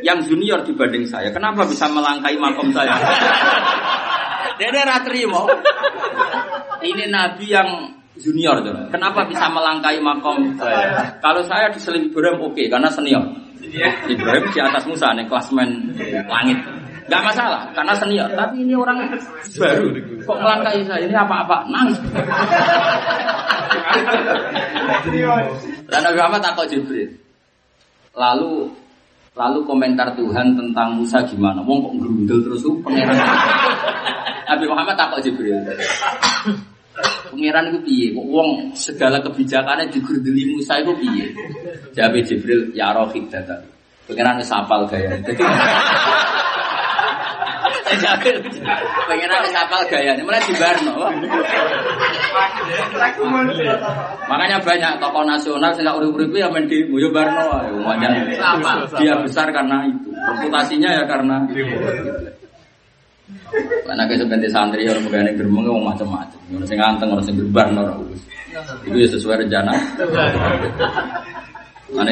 yang 0.05 0.21
junior 0.21 0.61
dibanding 0.61 1.09
saya. 1.09 1.33
Kenapa 1.33 1.65
bisa 1.65 1.89
melangkai 1.89 2.37
makom 2.37 2.69
saya? 2.69 3.01
Ora 4.61 5.01
terima. 5.01 5.41
Ini 6.85 7.09
Nabi 7.09 7.45
yang 7.49 7.69
junior 8.13 8.61
tuh. 8.61 8.93
Kenapa 8.93 9.25
bisa 9.25 9.49
melangkai 9.49 9.97
makom 9.97 10.53
saya? 10.53 11.17
Kalau 11.17 11.41
saya 11.49 11.73
diseling 11.73 12.13
Ibrahim 12.13 12.45
oke, 12.45 12.61
karena 12.69 12.93
senior. 12.93 13.25
Ibrahim 14.09 14.45
di 14.49 14.59
atas 14.59 14.83
Musa 14.89 15.13
nih 15.13 15.25
klasmen 15.29 15.93
langit. 16.25 16.57
Gak 17.11 17.27
masalah, 17.27 17.67
karena 17.75 17.91
senior. 17.97 18.29
Tapi 18.31 18.63
ini 18.63 18.71
orang 18.71 19.03
baru. 19.59 19.87
Kok 20.23 20.37
melangkai 20.39 20.79
saya? 20.87 21.03
Ini 21.03 21.15
apa-apa? 21.17 21.67
Nangis. 21.67 21.99
Dan 25.91 25.99
Nabi 26.07 26.17
Muhammad 26.23 26.41
takut 26.45 26.65
Jibril. 26.71 27.11
Lalu 28.15 28.71
lalu 29.35 29.59
komentar 29.63 30.11
Tuhan 30.15 30.55
tentang 30.55 30.95
Musa 30.95 31.19
gimana? 31.27 31.59
Wong 31.63 31.83
kok 31.83 31.93
gerundel 31.99 32.39
terus 32.47 32.63
tuh 32.63 32.79
pangeran. 32.79 33.19
Nabi 34.47 34.65
Muhammad 34.71 34.95
takut 34.95 35.19
Jibril. 35.19 35.59
Pangeran 37.31 37.71
itu 37.71 37.79
piye? 37.87 38.07
Wong 38.15 38.75
segala 38.75 39.23
kebijakannya 39.23 39.87
digerdeli 39.87 40.51
Musa 40.51 40.83
itu 40.83 40.91
piye? 40.99 41.31
Jawab 41.95 42.19
Jibril, 42.27 42.75
ya 42.75 42.91
rohid 42.91 43.31
data. 43.31 43.55
Pangeran 44.07 44.37
wis 44.41 44.51
hafal 44.51 44.83
gaya. 44.91 45.15
Jadi 45.23 45.39
Pengen 49.07 49.31
wis 49.47 49.55
hafal 49.55 49.81
gaya. 49.87 50.11
Mulai 50.19 50.43
di 50.43 50.53
Barno. 50.59 50.93
Makanya 54.27 54.57
banyak 54.59 54.91
tokoh 54.99 55.23
nasional 55.23 55.71
sing 55.71 55.87
urip-urip 55.87 56.35
ya 56.35 56.51
main 56.51 56.67
di 56.67 56.83
Boyo 56.91 57.11
Barno. 57.15 57.47
dia 58.99 59.15
besar 59.23 59.47
karena 59.55 59.87
itu. 59.87 60.11
Reputasinya 60.11 60.89
ya 60.99 61.03
karena 61.07 61.47
itu. 61.47 62.40
Karena 63.83 64.03
sebentar 64.07 64.39
santri 64.47 64.87
orang 64.87 65.03
pegawai 65.07 65.33
geremeng 65.35 65.63
ngomong 65.67 65.85
macam-macam. 65.91 66.39
Orang 66.55 66.67
sing 66.67 66.79
nganteng, 66.79 67.09
orang 67.11 67.25
sing 67.27 67.35
berbar, 67.35 67.67
orang 67.75 67.97
urus. 67.99 68.21
Itu 68.87 68.97
ya 68.97 69.07
sesuai 69.11 69.35
rencana. 69.47 69.71
Mana 71.91 72.11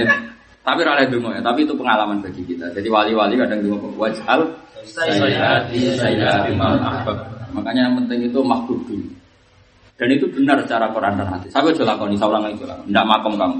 tapi 0.59 0.85
rale 0.85 1.07
dungo 1.07 1.31
ya, 1.33 1.41
tapi 1.41 1.63
itu 1.63 1.73
pengalaman 1.73 2.19
bagi 2.19 2.43
kita. 2.43 2.67
Jadi 2.75 2.87
wali-wali 2.91 3.39
kadang 3.39 3.63
dungo 3.63 3.89
wajal 3.95 4.43
mal 6.59 6.75
ahbab. 6.77 7.17
Makanya 7.55 7.89
yang 7.89 7.95
penting 8.03 8.29
itu 8.29 8.39
mahbub 8.43 8.77
dulu. 8.85 9.07
Dan 9.99 10.15
itu 10.15 10.29
benar 10.31 10.61
secara 10.63 10.87
Quran 10.95 11.17
dan 11.19 11.27
hadis. 11.27 11.51
Saya 11.51 11.73
coba 11.75 11.95
lakoni, 11.95 12.15
saya 12.15 12.29
ulang 12.31 12.43
lagi 12.47 12.55
coba. 12.61 12.75
Tidak 12.87 13.05
makom 13.07 13.33
kamu. 13.35 13.59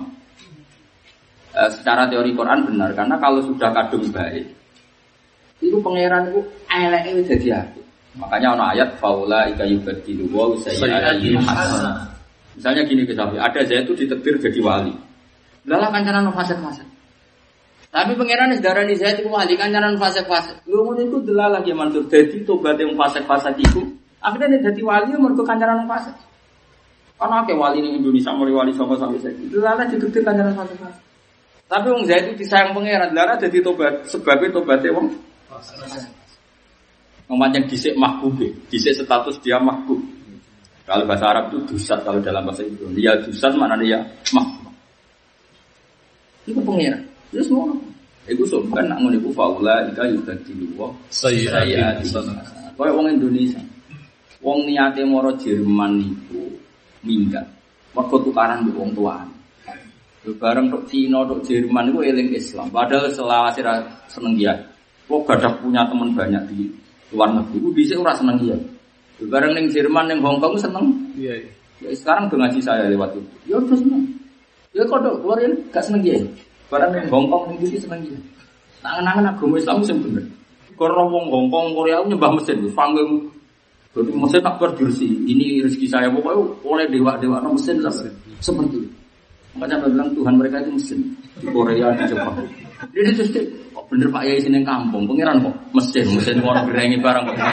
Eh, 1.50 1.70
secara 1.74 2.06
teori 2.06 2.30
Quran 2.38 2.62
benar 2.62 2.94
karena 2.94 3.18
kalau 3.18 3.42
sudah 3.42 3.74
kadung 3.74 4.06
baik 4.14 4.46
itu 5.60 5.78
pangeran 5.84 6.32
itu 6.32 6.42
elek 6.72 7.04
itu 7.12 7.22
jadi 7.36 7.48
hati. 7.60 7.82
Makanya 8.18 8.58
ono 8.58 8.64
ayat 8.74 8.90
faula 8.98 9.48
ika 9.52 9.64
yubadilu 9.68 10.28
wa 10.32 10.52
sayyi'ati 10.58 11.36
hasanah. 11.40 12.10
Misalnya 12.58 12.84
gini 12.84 13.08
ke 13.08 13.16
ada 13.16 13.62
saya 13.64 13.86
itu 13.86 13.96
ditetir 13.96 14.36
jadi 14.42 14.60
wali. 14.60 14.92
Lalah 15.64 15.94
kancanan 15.94 16.28
fasik-fasik. 16.34 16.88
Tapi 17.90 18.14
pangeran 18.20 18.52
wis 18.52 18.62
darani 18.62 18.96
saya 19.00 19.16
itu 19.16 19.30
wali 19.32 19.56
kancanan 19.56 19.96
fasik-fasik. 19.96 20.68
Lu 20.68 20.84
ngono 20.84 21.00
iku 21.06 21.18
delalah 21.24 21.64
ya 21.64 21.76
mantur 21.78 22.04
dadi 22.12 22.44
tobat 22.44 22.76
yang 22.76 22.98
fasik-fasik 23.00 23.56
iku. 23.64 23.84
Akhirnya 24.20 24.60
dia 24.60 24.72
jadi 24.72 24.82
wali 24.84 25.16
mergo 25.16 25.46
kancanan 25.48 25.88
fasik. 25.88 26.16
Karena 27.20 27.44
akeh 27.44 27.56
wali 27.56 27.84
di 27.84 28.00
Indonesia 28.00 28.32
mulai 28.36 28.56
wali 28.56 28.72
sama 28.76 28.96
sampai 29.00 29.20
saya. 29.24 29.36
Delalah 29.36 29.86
ditetir 29.88 30.22
kancanan 30.24 30.56
fasik-fasik. 30.56 31.04
Tapi 31.70 31.86
wong 31.94 32.04
Zaid 32.10 32.34
itu 32.34 32.42
disayang 32.42 32.74
pangeran, 32.74 33.14
delalah 33.14 33.38
jadi 33.38 33.62
tobat 33.62 34.02
sebabnya 34.10 34.50
tobatnya 34.50 34.90
wong 34.90 35.14
Memanjang 37.30 37.70
disik 37.70 37.94
mahbub, 37.94 38.42
disik 38.74 38.98
status 38.98 39.38
dia 39.46 39.62
mahbub. 39.62 40.02
Kalau 40.90 41.06
bahasa 41.06 41.30
Arab 41.30 41.54
itu 41.54 41.78
dusat, 41.78 42.02
kalau 42.02 42.18
dalam 42.18 42.42
bahasa 42.42 42.66
Ibrani 42.66 42.98
dia 42.98 43.14
dusat 43.22 43.54
mana 43.54 43.78
dia 43.78 44.02
mahbub. 44.34 44.74
Itu 46.50 46.58
pengiran. 46.66 47.06
Itu 47.30 47.46
semua. 47.46 47.70
Itu 48.26 48.46
sopan 48.46 48.90
nak 48.90 49.02
ngono 49.02 49.18
iku 49.18 49.30
faula 49.34 49.86
ika 49.90 50.06
yudadilu 50.06 50.78
wa 50.78 50.90
Sayyati. 51.10 52.10
Kayak 52.78 52.94
wong 52.98 53.08
Indonesia. 53.10 53.62
Wong 54.42 54.70
niate 54.70 55.02
moro 55.06 55.34
Jerman 55.38 56.02
niku 56.02 56.46
minggat. 57.06 57.46
Mergo 57.94 58.18
tukaran 58.22 58.66
wong 58.74 58.94
tuane. 58.94 59.34
Yo 60.26 60.36
bareng 60.36 60.70
Cina 60.90 61.26
tok 61.26 61.42
Jerman 61.46 61.90
iku 61.94 62.00
eling 62.06 62.34
Islam. 62.34 62.70
Padahal 62.70 63.10
selawase 63.14 63.62
ra 63.62 63.82
seneng 64.10 64.34
dia. 64.38 64.54
Kok 65.10 65.26
gak 65.26 65.42
ada 65.42 65.50
punya 65.58 65.82
teman 65.90 66.14
banyak 66.14 66.44
di 66.54 66.70
luar 67.10 67.34
negeri. 67.34 67.58
Gue 67.58 67.74
bisa 67.74 67.98
ora 67.98 68.14
seneng 68.14 68.38
dia. 68.38 68.54
Bareng 69.26 69.58
neng 69.58 69.68
Jerman, 69.74 70.06
neng 70.06 70.22
Hong 70.22 70.38
Kong 70.38 70.54
seneng. 70.56 70.94
Iya, 71.18 71.34
iya. 71.44 71.52
Ya, 71.82 71.90
sekarang 71.98 72.30
udah 72.30 72.46
ngaji 72.46 72.60
saya 72.62 72.88
lewat 72.94 73.18
itu. 73.18 73.30
Ya 73.50 73.56
udah 73.58 73.74
seneng. 73.74 74.04
Ya 74.70 74.86
kok 74.86 75.02
dok 75.02 75.26
luar 75.26 75.42
ini 75.42 75.58
gak 75.74 75.82
seneng 75.82 76.06
dia. 76.06 76.22
Bareng 76.70 76.94
neng 76.94 77.10
Hong 77.10 77.26
Kong 77.28 77.58
neng 77.58 77.58
seneng 77.74 78.06
dia. 78.06 78.20
Tangan-tangan 78.86 79.34
agama 79.34 79.58
Islam 79.58 79.82
sih 79.82 79.98
bener. 79.98 80.24
Karena 80.78 81.04
wong 81.04 81.26
Hong 81.28 81.48
Kong 81.52 81.68
Korea 81.76 82.00
nyembah 82.06 82.32
mesin, 82.32 82.70
panggung. 82.72 83.28
Jadi 83.92 84.14
mesin 84.14 84.40
tak 84.40 84.56
berdursi. 84.62 85.10
Ini 85.26 85.66
rezeki 85.66 85.88
saya 85.90 86.08
pokoknya 86.14 86.40
oleh 86.64 86.86
dewa-dewa 86.88 87.42
no 87.44 87.58
mesin 87.58 87.82
lah. 87.84 87.92
Seperti 88.40 88.78
itu. 88.78 88.90
Makanya 89.58 89.82
saya 89.82 89.92
bilang 89.92 90.10
Tuhan 90.14 90.34
mereka 90.40 90.62
itu 90.64 90.72
mesin 90.78 91.00
di 91.42 91.48
Korea 91.50 91.92
di 91.98 92.04
Jepang. 92.08 92.38
Kok 92.80 93.84
bener 93.92 94.08
Pak 94.08 94.24
Yai 94.24 94.40
sini 94.40 94.64
kampung, 94.64 95.04
pangeran 95.04 95.44
kok 95.44 95.56
mesin, 95.76 96.08
mesin 96.16 96.40
orang 96.40 96.64
gerengi 96.72 96.98
barang 97.04 97.24
kok. 97.28 97.36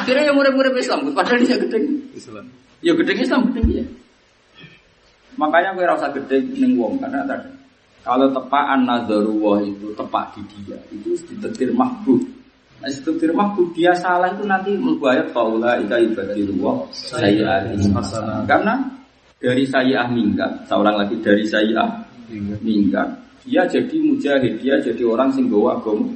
Akhirnya 0.00 0.30
yang 0.30 0.36
murid-murid 0.38 0.74
Islam, 0.74 1.14
padahal 1.14 1.38
dia 1.46 1.54
gede. 1.54 1.78
Islam. 2.14 2.46
Ya 2.82 2.92
gede 2.98 3.12
Islam 3.22 3.54
gede 3.54 3.60
dia. 3.70 3.84
Makanya 5.38 5.78
gue 5.78 5.86
rasa 5.86 6.10
gede 6.10 6.42
neng 6.58 6.74
wong 6.74 6.98
karena 6.98 7.22
tadi 7.22 7.48
kalau 8.00 8.32
tepaan 8.32 8.88
nazarullah 8.88 9.60
itu 9.62 9.92
tepak 9.92 10.34
di 10.34 10.42
dia 10.64 10.76
itu 10.90 11.14
ditetir 11.30 11.70
mahbub. 11.76 12.18
Nah, 12.80 12.88
ditetir 12.88 13.30
mahbub 13.36 13.70
dia 13.76 13.92
salah 13.92 14.32
itu 14.32 14.42
nanti 14.48 14.72
membayar 14.74 15.28
faula 15.30 15.76
ika 15.78 16.00
ibadillah 16.00 16.88
saya. 16.90 17.62
Karena 18.48 18.74
dari 19.40 19.64
saya 19.68 20.04
minggat, 20.08 20.68
seorang 20.68 20.96
lagi 21.00 21.16
dari 21.20 21.44
saya 21.44 21.84
minggat, 22.38 23.08
dia 23.42 23.66
jadi 23.66 23.96
mujahid, 23.98 24.62
dia 24.62 24.76
jadi 24.78 25.02
orang 25.02 25.32
sing 25.32 25.50
gawa 25.50 25.80
agama. 25.80 26.06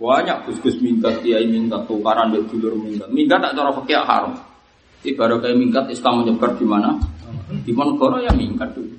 Banyak 0.00 0.48
gus-gus 0.48 0.80
minggat, 0.80 1.20
kiai 1.20 1.44
minggat, 1.44 1.84
tukaran 1.84 2.32
dari 2.32 2.44
dulur 2.48 2.72
minggat. 2.78 3.08
Minggat 3.12 3.38
tak 3.44 3.52
cara 3.52 3.70
fakir 3.76 4.00
haram. 4.00 4.32
Ibarat 5.00 5.40
kayak 5.44 5.56
minggat 5.56 5.84
Islam 5.92 6.24
menyebar 6.24 6.56
di 6.56 6.64
mana? 6.64 6.96
Di 7.64 7.72
mana 7.72 7.96
negara 7.96 8.16
ya 8.24 8.32
minggat 8.32 8.72
dulu. 8.76 8.96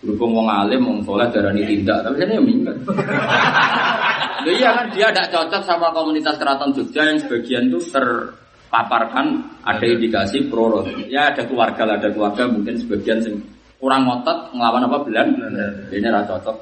Berhubung 0.00 0.32
wong 0.32 0.48
alim, 0.48 0.80
wong 0.86 0.98
soleh 1.04 1.28
darani 1.28 1.62
tindak, 1.66 2.02
tapi 2.02 2.24
saya 2.24 2.40
minggat. 2.40 2.76
Loh 4.40 4.54
iya 4.56 4.72
kan 4.72 4.88
dia 4.96 5.12
tidak 5.12 5.28
cocok 5.28 5.62
sama 5.68 5.92
komunitas 5.92 6.40
keraton 6.40 6.72
Jogja 6.72 7.12
yang 7.12 7.20
sebagian 7.20 7.68
itu 7.68 7.76
terpaparkan 7.92 9.36
ada 9.60 9.84
indikasi 9.84 10.48
pro 10.48 10.80
Ya 11.12 11.28
ada 11.28 11.44
keluarga 11.44 11.84
ada 11.84 12.08
keluarga 12.08 12.48
mungkin 12.48 12.80
sebagian 12.80 13.20
sing 13.20 13.36
kurang 13.80 14.04
ngotot 14.04 14.52
ngelawan 14.52 14.86
apa 14.86 14.96
belan. 15.08 15.28
Ini 15.88 16.08
rasa 16.12 16.36
cocok. 16.36 16.56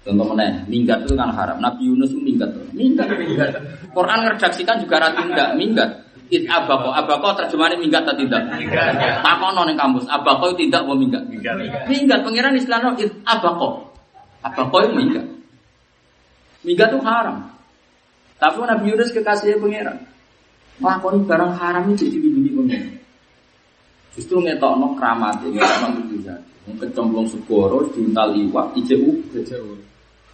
Contoh 0.00 0.24
mana? 0.32 0.64
Minggat 0.64 1.04
itu 1.04 1.12
kan 1.12 1.28
haram. 1.28 1.60
Nabi 1.60 1.90
Yunus 1.90 2.14
itu 2.14 2.22
minggat. 2.24 2.48
Minggat. 2.72 3.10
Quran 3.92 4.18
ngeredaksikan 4.24 4.80
juga 4.80 4.96
rati 5.02 5.28
tidak 5.28 5.50
minggat. 5.60 5.90
It 6.30 6.46
abako, 6.46 6.94
abako 6.94 7.34
terjemahannya 7.42 7.82
minggat 7.82 8.06
atau 8.06 8.14
tidak? 8.14 8.38
Takono 9.18 9.66
ning 9.66 9.74
kampus, 9.74 10.06
abako 10.06 10.54
tidak 10.54 10.86
mau 10.86 10.94
minggat. 10.94 11.26
Minggat, 11.90 12.22
pengiran 12.22 12.54
Islam 12.54 12.94
it 13.02 13.10
abako. 13.26 13.90
Abako 14.46 14.76
itu 14.86 14.94
minggat. 14.94 15.26
Minggat 16.62 16.88
itu 16.94 17.02
haram. 17.02 17.50
Tapi 18.38 18.56
Nabi 18.62 18.94
Yunus 18.94 19.10
kekasihnya 19.10 19.58
pengiran. 19.58 19.96
Lakoni 20.80 21.28
barang 21.28 21.52
haram 21.60 21.84
itu 21.92 22.08
pengiran. 22.08 22.49
Justru 24.14 24.42
ngetokno 24.42 24.98
keramat, 24.98 25.42
ngetokno 25.46 25.88
mujizat. 26.00 26.40
Kecemplung 26.70 27.26
segoro, 27.26 27.82
diuntal 27.90 28.30
iwak, 28.36 28.78
IJU. 28.78 29.10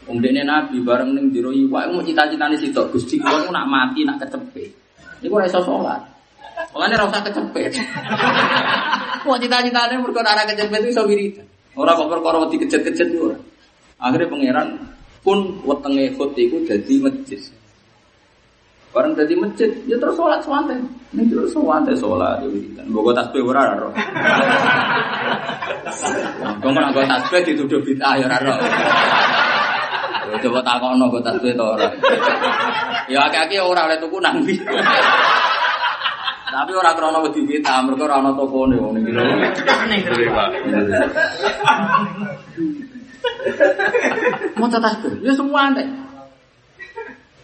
Wong 0.07 0.23
dene 0.23 0.47
nabi 0.47 0.79
bareng 0.87 1.19
ning 1.19 1.35
jero 1.35 1.51
iwak 1.51 1.91
mau 1.91 1.99
cita-citane 1.99 2.55
sitok 2.55 2.95
Gusti 2.95 3.19
kula 3.19 3.51
nak 3.51 3.67
mati 3.67 4.07
nak 4.07 4.23
kecepet. 4.23 4.71
Iku 5.27 5.35
ora 5.35 5.51
iso 5.51 5.59
salat. 5.67 5.99
Mulane 6.71 6.95
ora 6.95 7.11
usah 7.11 7.23
kecepet. 7.27 7.73
Mau 9.27 9.35
cita-citane 9.43 9.99
mergo 9.99 10.23
ora 10.23 10.47
kecepet 10.47 10.81
iso 10.87 11.03
wiridan. 11.11 11.47
Ora 11.75 11.99
kok 11.99 12.07
perkara 12.07 12.39
wedi 12.47 12.57
kejet-kejet 12.63 13.19
ora. 13.19 13.35
Akhirnya 13.99 14.31
pangeran 14.31 14.69
pun 15.27 15.59
wetenge 15.67 16.15
khut 16.15 16.39
iku 16.39 16.63
dadi 16.63 16.95
masjid. 17.03 17.43
Bareng 18.97 19.13
dadi 19.13 19.37
masjid, 19.37 19.69
ya 19.85 20.01
terus 20.01 20.17
sholat 20.17 20.41
swanten. 20.41 20.81
Ning 21.13 21.29
terus 21.29 21.53
swanten 21.53 21.93
sholat 22.01 22.41
ya 22.41 22.49
wiridan. 22.49 22.89
Mbok 22.89 23.13
tasbih 23.13 23.45
ora 23.45 23.77
ora. 23.77 23.93
Kok 26.65 26.73
ora 26.73 26.89
nggo 26.89 27.05
tasbih 27.05 27.45
dituduh 27.45 27.77
bid'ah 27.85 28.17
ya 28.17 28.25
ora. 28.25 28.57
Coba 30.41 30.65
takono 30.65 31.13
kok 31.13 31.29
tasbih 31.29 31.53
to 31.53 31.77
ora. 31.77 31.93
Ya 33.13 33.21
akeh-akeh 33.29 33.61
ora 33.61 33.85
oleh 33.85 34.01
tuku 34.01 34.17
nang 34.17 34.41
ndi. 34.41 34.57
Tapi 36.49 36.73
ora 36.73 36.97
krana 36.97 37.21
wedi 37.21 37.45
kita, 37.45 37.85
mergo 37.85 38.09
ora 38.09 38.17
ana 38.25 38.33
tokone 38.33 38.81
wong 38.81 38.97
iki 38.97 39.13
lho. 39.13 39.21
Mau 44.57 44.73
tasbih, 44.73 45.21
ya 45.21 45.37
semua 45.37 45.69
aneh. 45.69 46.06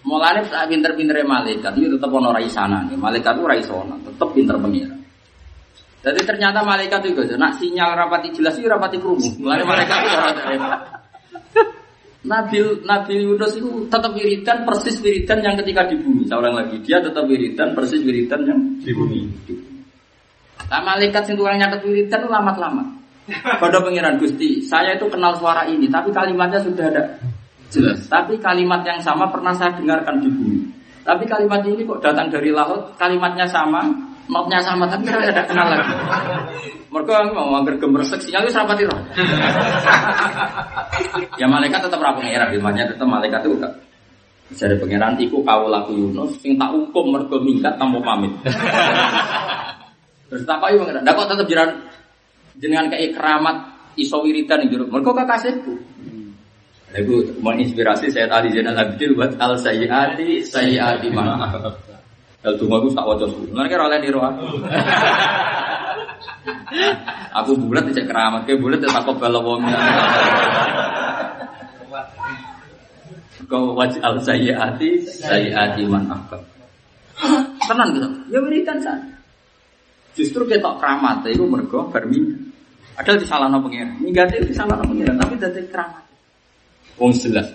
Mulane 0.03 0.43
sak 0.51 0.67
pinter-pintere 0.67 1.23
malaikat 1.23 1.79
itu 1.79 1.95
tetep 1.95 2.11
ana 2.11 2.35
ra 2.35 2.41
isana. 2.43 2.83
Malaikat 2.91 3.39
ora 3.39 3.55
iso 3.55 3.87
ana, 3.87 3.95
tetep 4.03 4.29
pinter 4.35 4.59
pengira. 4.59 4.95
Jadi 6.03 6.21
ternyata 6.27 6.67
malaikat 6.67 7.07
itu 7.07 7.23
nak 7.39 7.63
sinyal 7.63 7.95
rapati 7.95 8.35
jelas 8.35 8.59
itu 8.59 8.67
rapati 8.67 8.99
krungu. 8.99 9.39
Mulane 9.39 9.63
malaikat 9.63 9.99
itu 10.03 10.19
Nabi 12.23 12.59
Nabi 12.87 13.15
Yunus 13.19 13.59
itu 13.59 13.91
tetap 13.91 14.15
wiridan 14.15 14.63
persis 14.63 14.99
wiridan 15.03 15.43
yang 15.43 15.55
ketika 15.59 15.87
di 15.91 15.99
bumi. 15.99 16.23
Seorang 16.27 16.55
lagi 16.55 16.79
dia 16.83 17.03
tetap 17.03 17.27
wiridan 17.27 17.75
persis 17.75 18.03
wiridan 18.03 18.47
yang 18.47 18.59
Di 18.83 18.95
bumi. 18.95 19.27
Nah, 20.71 20.81
malaikat 20.81 21.27
sing 21.27 21.35
tukang 21.35 21.59
nyatet 21.59 21.83
wiridan 21.83 22.23
itu 22.23 22.31
lama-lama. 22.31 23.03
Pada 23.63 23.79
pengiran 23.79 24.19
Gusti, 24.19 24.67
saya 24.67 24.99
itu 24.99 25.07
kenal 25.07 25.39
suara 25.39 25.63
ini, 25.71 25.87
tapi 25.87 26.11
kalimatnya 26.11 26.59
sudah 26.59 26.91
ada 26.91 27.03
jelas. 27.73 28.05
Tapi 28.07 28.37
kalimat 28.37 28.85
yang 28.85 29.01
sama 29.01 29.33
pernah 29.33 29.57
saya 29.57 29.73
dengarkan 29.73 30.21
di 30.21 30.29
bumi. 30.29 30.61
Tapi 31.03 31.25
kalimat 31.27 31.65
ini 31.67 31.83
kok 31.83 31.99
datang 31.99 32.31
dari 32.31 32.55
laut, 32.55 32.95
kalimatnya 32.95 33.49
sama, 33.49 33.83
notnya 34.31 34.63
sama, 34.63 34.87
tapi 34.87 35.09
saya 35.11 35.35
tidak 35.35 35.51
kenal 35.51 35.67
lagi. 35.67 35.91
Mereka 36.93 37.33
mau 37.35 37.57
anggar 37.59 37.75
gemeresek 37.81 38.23
sinyal 38.23 38.47
itu 38.47 38.55
rapati 38.55 38.85
roh. 38.87 39.01
ya 41.41 41.47
malaikat 41.49 41.81
tetap 41.89 41.99
ra 41.99 42.15
pangeran, 42.15 42.55
ilmunya 42.55 42.87
tetap 42.87 43.09
malaikat 43.09 43.41
itu 43.43 43.57
enggak. 43.59 43.73
Jadi 44.53 44.77
pangeran 44.79 45.17
iku 45.19 45.41
kau 45.43 45.67
laku 45.67 45.97
Yunus, 45.97 46.39
sing 46.39 46.55
tak 46.61 46.71
hukum 46.71 47.17
mergo 47.17 47.41
minggat 47.41 47.81
tanpa 47.81 47.99
pamit. 48.05 48.31
Terus 50.31 50.45
tak 50.45 50.61
kau 50.61 50.71
pangeran, 50.71 51.03
ndak 51.03 51.15
kok 51.19 51.29
tetap 51.33 51.47
jenengan 51.49 51.71
jenengan 52.61 52.87
kayak 52.93 53.17
keramat 53.17 53.57
iso 53.97 54.21
wiridan 54.23 54.69
jero. 54.69 54.87
Mergo 54.87 55.17
kekasihku. 55.17 55.92
Lagu 56.93 57.25
menginspirasi 57.41 58.13
saya 58.13 58.29
tadi 58.29 58.53
jenengan 58.53 58.85
Abdul 58.85 59.17
buat 59.17 59.33
al 59.41 59.57
sayyati 59.57 60.45
sayyati 60.45 61.09
mana. 61.09 61.49
Kalau 62.43 62.57
tunggu 62.61 62.75
aku 62.85 62.89
tak 62.93 63.07
wajah 63.09 63.29
dulu. 63.33 63.49
Mereka 63.55 63.81
oleh 63.81 63.99
aku. 64.03 64.45
aku 67.39 67.51
bulat 67.57 67.85
tidak 67.89 68.13
keramat, 68.13 68.45
kayak 68.45 68.61
bulat 68.61 68.79
tidak 68.83 68.95
takut 69.01 69.17
balawongnya. 69.17 69.79
Kau 73.49 73.73
wajal 73.73 74.21
sayyati 74.21 75.09
sayyati 75.09 75.89
man 75.89 76.13
akbar. 76.13 76.45
Tenang 77.63 77.89
gitu. 77.97 78.09
Ya 78.29 78.39
wiridan 78.45 78.79
saja. 78.85 79.17
Justru 80.13 80.45
kita 80.45 80.77
keramat 80.77 81.25
itu 81.25 81.49
mergo 81.49 81.89
berminggu. 81.89 82.53
Ada 83.01 83.17
di 83.17 83.25
salah 83.25 83.49
pengiran. 83.49 83.97
Minggat 84.05 84.29
itu 84.37 84.53
di 84.53 84.55
salah 84.57 84.77
pengiran, 84.85 85.17
tapi 85.17 85.41
dari 85.41 85.65
keramat. 85.73 86.02
Wong 87.03 87.11
jelas. 87.19 87.51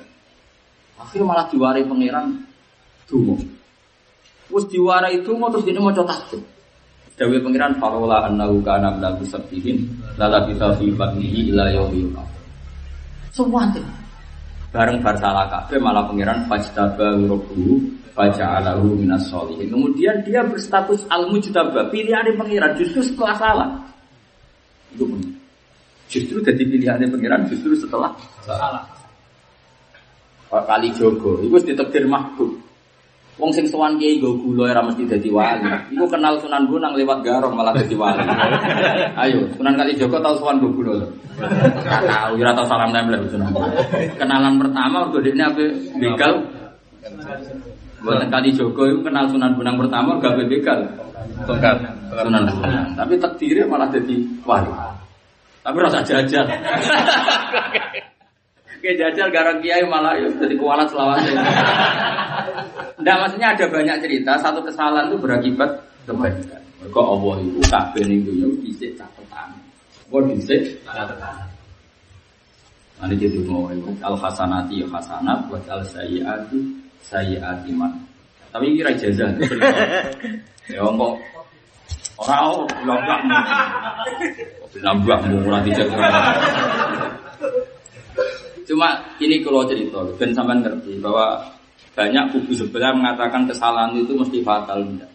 Akhirnya 1.00 1.32
malah 1.32 1.48
diwari 1.48 1.88
pengiran 1.88 2.36
dungo. 3.08 3.40
Terus 4.52 4.68
diwarai 4.68 5.24
itu 5.24 5.32
mau 5.40 5.48
terus 5.48 5.64
ini 5.64 5.80
mau 5.80 5.96
coba 5.96 6.12
tasbih. 6.12 6.44
Dewi 7.16 7.40
pengiran 7.40 7.80
farola 7.80 8.28
annahu 8.28 8.60
kana 8.60 8.92
minal 8.92 9.16
musabbihin 9.16 9.88
lala 10.20 10.44
kita 10.44 10.76
fi 10.76 10.92
batnihi 10.92 11.56
ila. 11.56 11.72
Semua 13.32 13.64
tuh. 13.72 13.88
Bareng 14.76 15.00
bar 15.00 15.16
salah 15.16 15.48
kabeh 15.48 15.80
malah 15.80 16.04
pengiran 16.12 16.44
fajtaba 16.52 17.16
rabbuhu 17.16 17.88
faja'alahu 18.20 19.00
minas 19.00 19.32
sholihin. 19.32 19.72
Kemudian 19.72 20.28
dia 20.28 20.44
berstatus 20.44 21.08
al 21.08 21.32
mujtaba, 21.32 21.88
pilihan 21.88 22.36
pengiran 22.36 22.76
justru 22.76 23.00
setelah 23.00 23.36
salah. 23.40 23.70
Itu. 24.92 25.08
Justru 26.12 26.44
jadi 26.44 26.64
pilihan 26.68 27.00
pengiran 27.08 27.48
justru 27.48 27.72
setelah 27.80 28.12
salah. 28.44 28.97
Pak 30.48 30.64
Kali 30.64 30.90
Jogo, 30.96 31.44
itu 31.44 31.60
ditekdir 31.60 32.08
mahbub. 32.08 32.68
Wong 33.38 33.54
sing 33.54 33.70
sowan 33.70 34.02
kiai 34.02 34.18
go 34.18 34.34
gula 34.34 34.74
ora 34.74 34.82
mesti 34.82 35.06
dadi 35.06 35.30
wali. 35.30 35.62
Iku 35.94 36.10
kenal 36.10 36.42
Sunan 36.42 36.66
Bonang 36.66 36.98
lewat 36.98 37.22
garong 37.22 37.54
malah 37.54 37.70
dadi 37.70 37.94
wali. 37.94 38.26
Ayo, 39.22 39.46
Sunan 39.54 39.78
Kali 39.78 39.94
Joko 39.94 40.18
tau 40.18 40.34
sowan 40.42 40.58
go 40.58 40.74
gula. 40.74 41.06
Tahu 41.38 42.34
ora 42.42 42.58
tau 42.58 42.66
salam 42.66 42.90
nempel 42.90 43.30
Sunan. 43.30 43.54
Kenalan 44.18 44.58
pertama 44.58 45.06
udah 45.06 45.22
dekne 45.22 45.44
ape 45.54 45.66
begal. 46.02 46.34
Buatan 48.02 48.30
Kali 48.34 48.50
Joko 48.58 48.90
itu 48.90 49.06
kenal 49.06 49.30
Sunan 49.30 49.54
Bonang 49.54 49.78
pertama 49.86 50.18
gak 50.18 50.34
begal. 50.50 50.80
Tongkat. 51.46 51.78
Sunan 52.18 52.42
Bonang. 52.42 52.90
Tapi 52.98 53.22
takdirnya 53.22 53.70
malah 53.70 53.86
jadi 53.94 54.18
wali. 54.50 54.74
Tapi 55.62 55.78
rasa 55.78 56.02
jajal. 56.02 56.50
Kayak 58.78 58.96
jajal 59.02 59.28
garang 59.34 59.58
kiai 59.60 59.84
malah 59.90 60.14
ya 60.22 60.30
jadi 60.38 60.56
kualat 60.56 60.88
selawase. 60.92 61.34
Nah 63.02 63.16
maksudnya 63.24 63.58
ada 63.58 63.66
banyak 63.70 63.98
cerita 64.06 64.38
satu 64.38 64.62
kesalahan 64.62 65.10
itu 65.10 65.18
berakibat 65.18 65.72
kebaikan. 66.06 66.62
Mereka 66.78 67.02
Allah 67.02 67.36
itu 67.42 67.60
kabeh 67.68 68.04
ning 68.06 68.22
dunya 68.22 68.48
dhisik 68.62 68.94
catatan. 68.94 69.50
Kok 70.08 70.22
dhisik 70.30 70.62
catatan. 70.86 71.48
Nanti 72.98 73.16
jadi 73.18 73.38
mau 73.46 73.70
al 74.02 74.16
hasanati 74.18 74.82
ya 74.82 74.88
hasanat 74.90 75.50
buat 75.50 75.66
al 75.70 75.82
sayyiati 75.86 76.60
sayyiati 77.02 77.70
man. 77.74 77.94
Tapi 78.54 78.78
kira 78.78 78.94
jazah. 78.94 79.30
Ya 80.70 80.86
kok 80.86 81.14
orang 82.18 82.66
lambak 82.86 83.22
lambak 84.82 85.20
murah 85.30 85.62
tidak 85.62 85.88
Cuma 88.68 89.00
ini 89.24 89.40
kalau 89.40 89.64
cerita, 89.64 90.04
dan 90.20 90.36
sampean 90.36 90.60
ngerti 90.60 91.00
bahwa 91.00 91.40
banyak 91.96 92.36
kubu 92.36 92.52
sebelah 92.52 92.92
mengatakan 92.92 93.48
kesalahan 93.48 93.96
itu 93.96 94.12
mesti 94.12 94.44
fatal. 94.44 94.84
Enggak. 94.84 95.10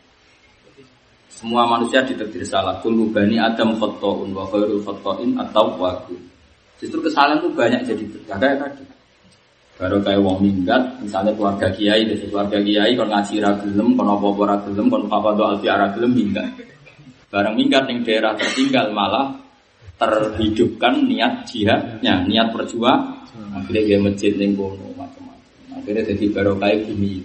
Semua 1.29 1.69
manusia 1.69 2.01
ditakdir 2.01 2.43
salah. 2.49 2.81
Kullu 2.81 3.13
bani 3.13 3.37
Adam 3.37 3.77
khotoun 3.77 4.33
wa 4.33 4.49
khairul 4.49 4.81
khotoin 4.81 5.37
atau 5.37 5.77
waku. 5.77 6.17
Justru 6.81 6.99
kesalahan 7.05 7.45
itu 7.45 7.53
banyak 7.53 7.81
jadi 7.87 8.05
berkah 8.09 8.39
tadi. 8.41 8.85
Baru 9.77 9.99
kayak 10.05 10.21
wong 10.21 10.39
minggat, 10.45 10.83
misalnya 11.01 11.33
keluarga 11.35 11.67
kiai, 11.73 12.05
dari 12.05 12.25
keluarga 12.29 12.61
kiai, 12.61 12.93
kon 12.95 13.09
ngaji 13.09 13.35
apa-apa 13.41 14.43
ragilem, 14.45 14.87
kon 14.87 15.03
apa-apa 15.09 15.43
alfi 15.57 15.67
ragilem 15.67 16.13
minggat. 16.13 16.49
Barang 17.33 17.57
minggat 17.57 17.89
ning 17.89 18.05
daerah 18.05 18.37
tertinggal 18.37 18.93
malah 18.93 19.33
terhidupkan 20.03 21.07
niat 21.07 21.47
jihadnya, 21.47 22.27
niat 22.27 22.51
perjuang. 22.51 23.23
Akhirnya 23.53 23.83
dia 23.87 23.99
masjid 24.03 24.33
ning 24.35 24.59
kono 24.59 24.91
macam-macam. 24.99 25.79
Akhirnya 25.79 26.03
jadi 26.11 26.25
barokah 26.35 26.73
bumi. 26.89 27.23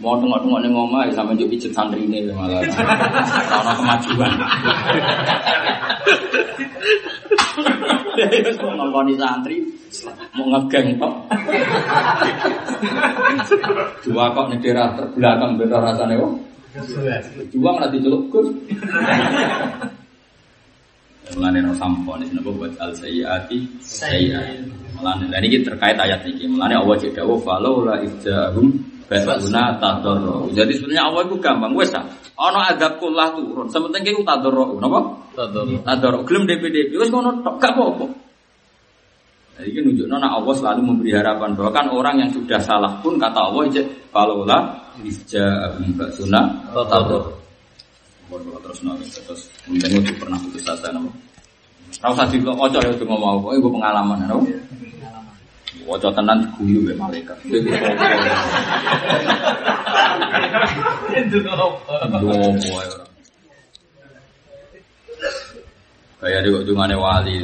Mau 0.00 0.16
tengok-tengok 0.16 0.60
ning 0.64 0.72
omah 0.72 1.04
ya 1.04 1.12
sampe 1.12 1.36
njuk 1.36 1.52
pijet 1.52 1.72
santri 1.76 2.08
ini 2.08 2.24
malah. 2.32 2.64
Ono 3.60 3.72
kemajuan. 3.76 4.32
Mau 8.62 8.72
ngongkoni 8.76 9.14
santri, 9.20 9.56
mau 10.32 10.46
ngegeng 10.48 10.96
kok. 10.96 11.12
Dua 14.04 14.24
kok 14.32 14.46
nih 14.48 14.58
daerah 14.64 14.96
terbelakang 14.96 15.60
beda 15.60 15.76
rasanya 15.76 16.14
kok. 16.16 16.32
Dua 17.52 17.68
malah 17.76 17.88
diceluk 17.92 18.32
gus. 18.32 18.48
Mulane 21.32 21.58
no 21.64 21.72
sampo 21.72 22.12
nih 22.20 22.28
kenapa 22.28 22.50
buat 22.52 22.72
al 22.76 22.92
sayyati 22.92 23.58
sayyat. 23.80 24.68
Mulane 25.00 25.24
dan 25.32 25.40
ini 25.40 25.64
terkait 25.64 25.96
ayat 25.96 26.20
ini. 26.28 26.44
Mulane 26.48 26.76
Allah 26.76 26.96
cek 27.00 27.16
dawuh 27.16 27.40
falau 27.40 27.80
la 27.80 27.96
ijahum 28.04 28.68
basuna 29.08 29.76
tadorro. 29.80 30.48
Jadi 30.52 30.76
sebenarnya 30.76 31.08
Allah 31.08 31.22
itu 31.24 31.36
gampang 31.40 31.72
wes 31.72 31.92
ah. 31.96 32.04
Ono 32.36 32.60
adab 32.60 33.00
kullah 33.00 33.32
turun. 33.32 33.68
Sementing 33.72 34.02
kita 34.04 34.24
tadorro. 34.24 34.76
Napa? 34.76 35.00
Tadorro. 35.84 36.18
Gelem 36.28 36.44
DPD. 36.44 36.92
Wes 36.96 37.08
ngono 37.08 37.40
tok 37.40 37.56
gak 37.60 37.72
apa-apa. 37.76 38.06
Jadi 39.52 39.68
ini 39.68 39.80
nunjukno 39.84 40.16
nak 40.16 40.32
Allah 40.40 40.54
selalu 40.56 40.80
memberi 40.80 41.12
harapan 41.12 41.52
bahwa 41.52 41.70
kan 41.76 41.86
orang 41.92 42.16
yang 42.24 42.30
sudah 42.32 42.56
salah 42.56 42.98
pun 43.04 43.20
kata 43.20 43.36
Allah 43.36 43.68
cek 43.68 43.86
falau 44.08 44.48
la 44.48 44.58
ijahum 45.04 45.92
basuna 45.92 46.40
Kalau 48.32 48.60
terus 48.64 48.80
nongol 48.80 49.04
terus 49.04 49.52
mungkin 49.68 50.00
itu 50.00 50.12
pernah 50.16 50.40
putus 50.40 50.64
asa 50.64 50.88
nama. 50.88 51.12
Rau 52.00 52.16
sadi 52.16 52.40
lo 52.40 52.56
ojo 52.56 52.80
ya 52.80 52.88
cuma 52.96 53.20
mau, 53.20 53.36
kok 53.44 53.52
ibu 53.60 53.68
pengalaman 53.68 54.24
nama. 54.24 54.40
Ojo 55.84 56.08
tenan 56.16 56.40
guyu 56.56 56.88
ya 56.88 56.96
mereka. 56.96 57.36
Kayak 66.22 66.40
di 66.40 66.50
ujungannya 66.56 66.96
wali. 66.96 67.36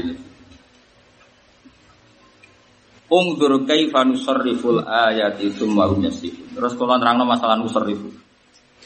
Ungdur 3.09 3.69
kaifa 3.69 4.09
nusarriful 4.09 4.81
ayati 4.89 5.53
tsumma 5.53 5.85
hum 5.93 6.01
yasifun. 6.09 6.57
Terus 6.57 6.73
kalau 6.81 6.97
nerangno 6.97 7.29
masalah 7.29 7.61
nusarrifu. 7.61 8.09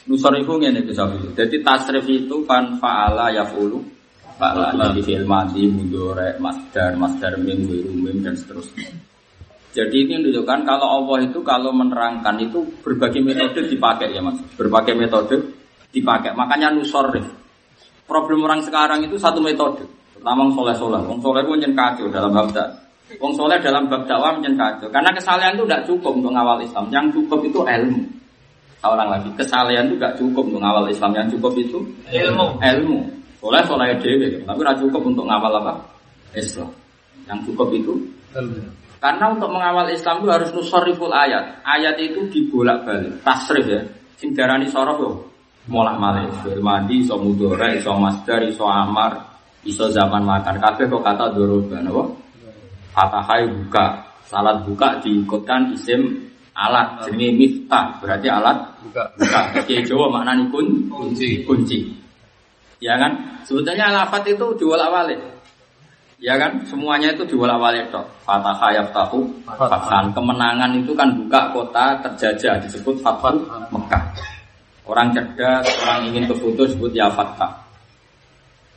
Nusarifu 0.03 0.59
ngene 0.59 0.83
bisa 0.83 1.07
Jadi 1.31 1.63
tasrif 1.63 2.03
itu 2.11 2.43
kan 2.43 2.75
faala 2.75 3.31
yafulu 3.31 3.79
faala 4.35 4.91
jadi 4.91 4.99
fi'il 4.99 5.23
madi 5.23 5.63
mudore 5.71 6.35
masdar 6.43 6.99
masdar 6.99 7.39
mim 7.39 7.63
mim 8.03 8.17
dan 8.19 8.35
seterusnya. 8.35 8.91
Jadi 9.73 10.05
ini 10.05 10.21
menunjukkan 10.21 10.59
kalau 10.67 10.87
Allah 11.01 11.17
itu 11.25 11.39
kalau 11.41 11.71
menerangkan 11.73 12.35
itu 12.37 12.61
berbagai 12.83 13.23
metode 13.23 13.65
dipakai 13.71 14.13
ya 14.13 14.21
mas, 14.21 14.37
berbagai 14.53 14.93
metode 14.93 15.39
dipakai. 15.89 16.35
Makanya 16.35 16.75
nusarif. 16.75 17.25
Problem 18.03 18.45
orang 18.45 18.61
sekarang 18.61 19.01
itu 19.07 19.15
satu 19.17 19.39
metode. 19.39 19.87
Pertama 20.13 20.51
soleh 20.53 20.75
soleh, 20.77 21.01
wong 21.01 21.19
soleh 21.23 21.41
itu 21.41 21.53
nyen 21.63 21.73
kacau 21.73 22.05
dalam 22.11 22.35
bab 22.35 22.51
Wong 23.17 23.33
soleh 23.33 23.57
dalam 23.63 23.89
bab 23.89 24.05
dakwah 24.05 24.37
nyen 24.37 24.53
kacau. 24.59 24.91
Karena 24.91 25.09
kesalahan 25.15 25.55
itu 25.57 25.63
tidak 25.65 25.83
cukup 25.89 26.11
untuk 26.21 26.31
ngawal 26.35 26.61
Islam. 26.61 26.91
Yang 26.93 27.05
cukup 27.17 27.39
itu 27.47 27.59
ilmu 27.65 28.22
orang 28.91 29.09
lagi. 29.19 29.29
Kesalahan 29.39 29.87
itu 29.87 29.95
gak 29.95 30.19
cukup 30.19 30.43
untuk 30.51 30.61
ngawal 30.61 30.91
Islam. 30.91 31.11
Yang 31.15 31.39
cukup 31.39 31.53
itu 31.55 31.79
Ilmu. 32.11 32.59
ilmu. 32.59 32.99
Soleh 33.39 33.63
soleh 33.63 33.87
dewi. 33.99 34.43
Tapi 34.43 34.59
gak 34.59 34.79
cukup 34.83 35.01
untuk 35.07 35.25
ngawal 35.27 35.63
apa? 35.63 35.73
Islam. 36.35 36.69
Yang 37.27 37.39
cukup 37.51 37.71
itu 37.71 37.93
karena 39.03 39.35
untuk 39.35 39.51
mengawal 39.51 39.91
Islam 39.91 40.23
itu 40.23 40.31
harus 40.31 40.49
nusariful 40.55 41.11
ayat. 41.11 41.59
Ayat 41.67 41.99
itu 41.99 42.23
dibolak 42.31 42.87
balik 42.87 43.19
tasrif 43.19 43.67
ya. 43.67 43.83
Sing 44.15 44.31
darani 44.31 44.71
sorof 44.71 44.97
yo. 45.03 45.11
Molak 45.67 45.99
malik 45.99 46.31
fil 46.39 46.63
mandi 46.63 47.03
iso 47.03 47.19
mudore 47.19 47.75
iso 47.75 47.91
masdar 47.99 48.39
iso 48.47 48.63
amar 48.63 49.19
iso 49.67 49.91
zaman 49.91 50.23
makan. 50.23 50.55
Kabeh 50.55 50.87
kok 50.87 51.03
kata 51.03 51.35
doroba 51.35 51.83
napa? 51.83 52.03
Fatahai 52.95 53.43
buka 53.51 54.07
salat 54.23 54.63
buka 54.63 55.03
diikutkan 55.03 55.75
isim 55.75 56.31
alat 56.53 57.05
jenenge 57.05 57.33
miftah. 57.35 57.97
Berarti 57.99 58.27
alat? 58.29 58.57
Buka. 58.85 59.03
buka. 59.17 59.41
Jawa 59.65 60.05
maknanya 60.09 60.45
kun 60.53 60.67
Kunci. 60.89 61.41
kunci. 61.43 61.77
Ya 62.77 62.95
kan? 62.97 63.41
Sebetulnya 63.43 63.89
lafat 63.91 64.23
itu 64.29 64.45
diwolak 64.55 64.89
walik 64.93 65.19
ya 66.23 66.39
kan? 66.39 66.63
Semuanya 66.63 67.11
itu 67.11 67.27
diwolak 67.27 67.59
walik 67.59 67.91
tok. 67.91 68.05
Fatah 68.23 68.55
yaftahu. 68.71 69.27
Fathan 69.43 70.13
kemenangan 70.15 70.71
itu 70.79 70.95
kan 70.95 71.11
buka 71.19 71.51
kota 71.51 71.99
terjajah 72.05 72.63
disebut 72.63 72.95
fathat 73.03 73.35
Mekah. 73.73 74.03
Orang 74.83 75.15
cerdas 75.15 75.63
orang 75.83 76.11
ingin 76.11 76.27
ke 76.27 76.35
foto 76.35 76.67
disebut 76.67 76.91
ya 76.91 77.07
fatah 77.07 77.63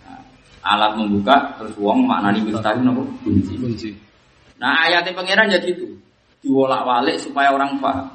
Nah, 0.06 0.22
alat 0.62 0.94
membuka 0.94 1.58
terus 1.58 1.74
uang 1.78 2.06
maknanya 2.06 2.42
miftah 2.46 2.74
itu 2.78 2.90
kunci. 3.26 3.54
Kunci. 3.58 3.90
Nah 4.62 4.86
ayatnya 4.86 5.12
pangeran 5.18 5.50
jadi 5.50 5.68
itu 5.74 6.05
diwolak 6.46 6.86
walik 6.86 7.18
supaya 7.18 7.50
orang 7.50 7.82
paham. 7.82 8.06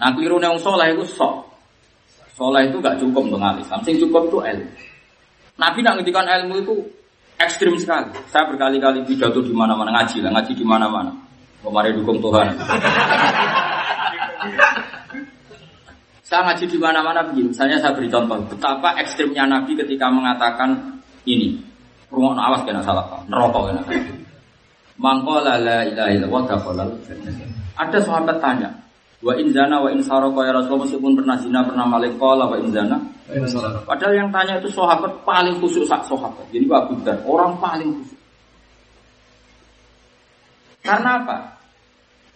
Nah 0.00 0.08
keliru 0.16 0.40
yang 0.40 0.56
soleh 0.56 0.96
itu 0.96 1.04
sok. 1.04 1.44
Soleh 2.32 2.72
itu 2.72 2.80
gak 2.80 2.96
cukup 2.96 3.28
untuk 3.28 3.36
Islam. 3.36 3.84
Sing 3.84 4.00
cukup 4.00 4.32
itu 4.32 4.38
ilmu. 4.40 4.70
Nabi 5.58 5.78
nak 5.84 6.00
ngendikan 6.00 6.24
ilmu 6.24 6.54
itu 6.64 6.74
ekstrim 7.36 7.76
sekali. 7.76 8.08
Saya 8.30 8.48
berkali-kali 8.48 9.04
pidato 9.04 9.42
di 9.42 9.52
mana-mana 9.52 9.90
ngaji 10.00 10.22
lah, 10.24 10.30
ngaji 10.38 10.52
di 10.54 10.64
mana-mana. 10.64 11.12
Kemarin 11.60 11.98
dukung 11.98 12.22
Tuhan. 12.22 12.46
saya 16.22 16.40
ngaji 16.46 16.64
di 16.70 16.78
mana-mana 16.78 17.26
begini. 17.26 17.50
Misalnya 17.50 17.82
saya 17.82 17.90
beri 17.98 18.06
contoh 18.06 18.38
betapa 18.46 18.94
ekstrimnya 19.02 19.50
Nabi 19.50 19.74
ketika 19.74 20.06
mengatakan 20.08 21.02
ini. 21.26 21.58
Rumah 22.08 22.40
awas 22.40 22.64
kena 22.64 22.80
salah, 22.80 23.04
nerokok 23.28 23.68
kena 23.68 23.82
salah. 23.84 24.27
Mangkola 24.98 25.62
la 25.62 25.86
ilaha 25.86 26.10
illallah 26.10 26.42
dakhalal 26.50 26.90
Ada 27.78 27.98
sahabat 28.02 28.42
tanya, 28.42 28.74
wa 29.22 29.30
in 29.38 29.54
zana 29.54 29.78
wa 29.78 29.88
in 29.94 30.02
saraka 30.02 30.42
ya 30.42 30.50
Rasulullah 30.58 30.90
meskipun 30.90 31.14
pernah 31.14 31.38
zina 31.38 31.62
pernah 31.62 31.86
malik 31.86 32.18
qala 32.18 32.50
wa 32.50 32.58
in 32.58 32.74
zana. 32.74 32.98
Padahal 33.86 34.14
yang 34.18 34.28
tanya 34.34 34.58
itu 34.58 34.66
sahabat 34.74 35.22
paling 35.22 35.62
khusyuk 35.62 35.86
sak 35.86 36.02
sahabat. 36.10 36.42
Jadi 36.50 36.66
Abu 36.66 36.98
Dzar 37.06 37.22
orang 37.22 37.54
paling 37.62 37.94
khusyuk. 37.94 38.20
Karena 40.82 41.22
apa? 41.22 41.36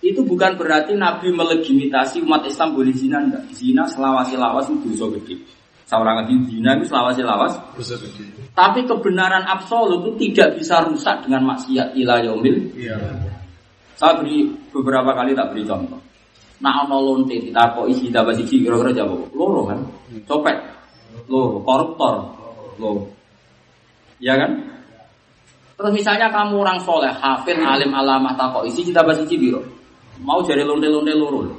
Itu 0.02 0.22
bukan 0.22 0.58
berarti 0.58 0.98
Nabi 0.98 1.30
melegitimasi 1.30 2.26
umat 2.26 2.46
Islam 2.46 2.74
boleh 2.74 2.95
zina 2.95 3.22
enggak. 3.22 3.42
Zina 3.54 3.87
selawasi-lawas 3.91 4.70
itu 4.70 4.95
dosa 4.95 5.07
gede. 5.18 5.62
Seorang 5.92 6.24
lagi 6.24 6.32
zina 6.48 6.72
itu 6.80 6.88
selawasi-lawas 6.88 7.52
Bisa 7.76 8.00
gede. 8.00 8.24
tapi 8.56 8.80
kebenaran 8.88 9.44
absolut 9.44 10.08
itu 10.08 10.32
tidak 10.32 10.56
bisa 10.56 10.80
rusak 10.88 11.28
dengan 11.28 11.52
maksiat 11.52 11.92
ila 12.00 12.16
yaumil. 12.24 12.72
Iya. 12.72 12.96
Saya 14.00 14.16
beri 14.24 14.48
beberapa 14.72 15.12
kali 15.12 15.36
tak 15.36 15.52
beri 15.52 15.68
contoh. 15.68 16.00
Nah 16.64 16.88
ono 16.88 16.96
lonte 16.96 17.36
kita 17.36 17.76
kok 17.76 17.92
isi 17.92 18.08
dapat 18.08 18.40
siji 18.40 18.64
kira-kira 18.64 19.04
jawab 19.04 19.20
loro 19.36 19.68
kan? 19.68 19.84
Copet, 20.24 20.56
loro, 21.28 21.60
koruptor, 21.60 22.14
loro. 22.80 23.12
Ya 24.16 24.32
kan? 24.40 24.64
Terus 25.76 25.92
misalnya 25.92 26.32
kamu 26.32 26.56
orang 26.56 26.80
soleh, 26.80 27.12
hafid, 27.12 27.60
alim, 27.60 27.92
alamah, 27.92 28.32
takok 28.32 28.64
isi 28.64 28.80
kita 28.80 29.04
bahas 29.04 29.20
siji 29.20 29.36
biro. 29.36 29.60
Mau 30.24 30.40
jadi 30.40 30.64
lonte-lonte 30.64 31.12
loro. 31.12 31.52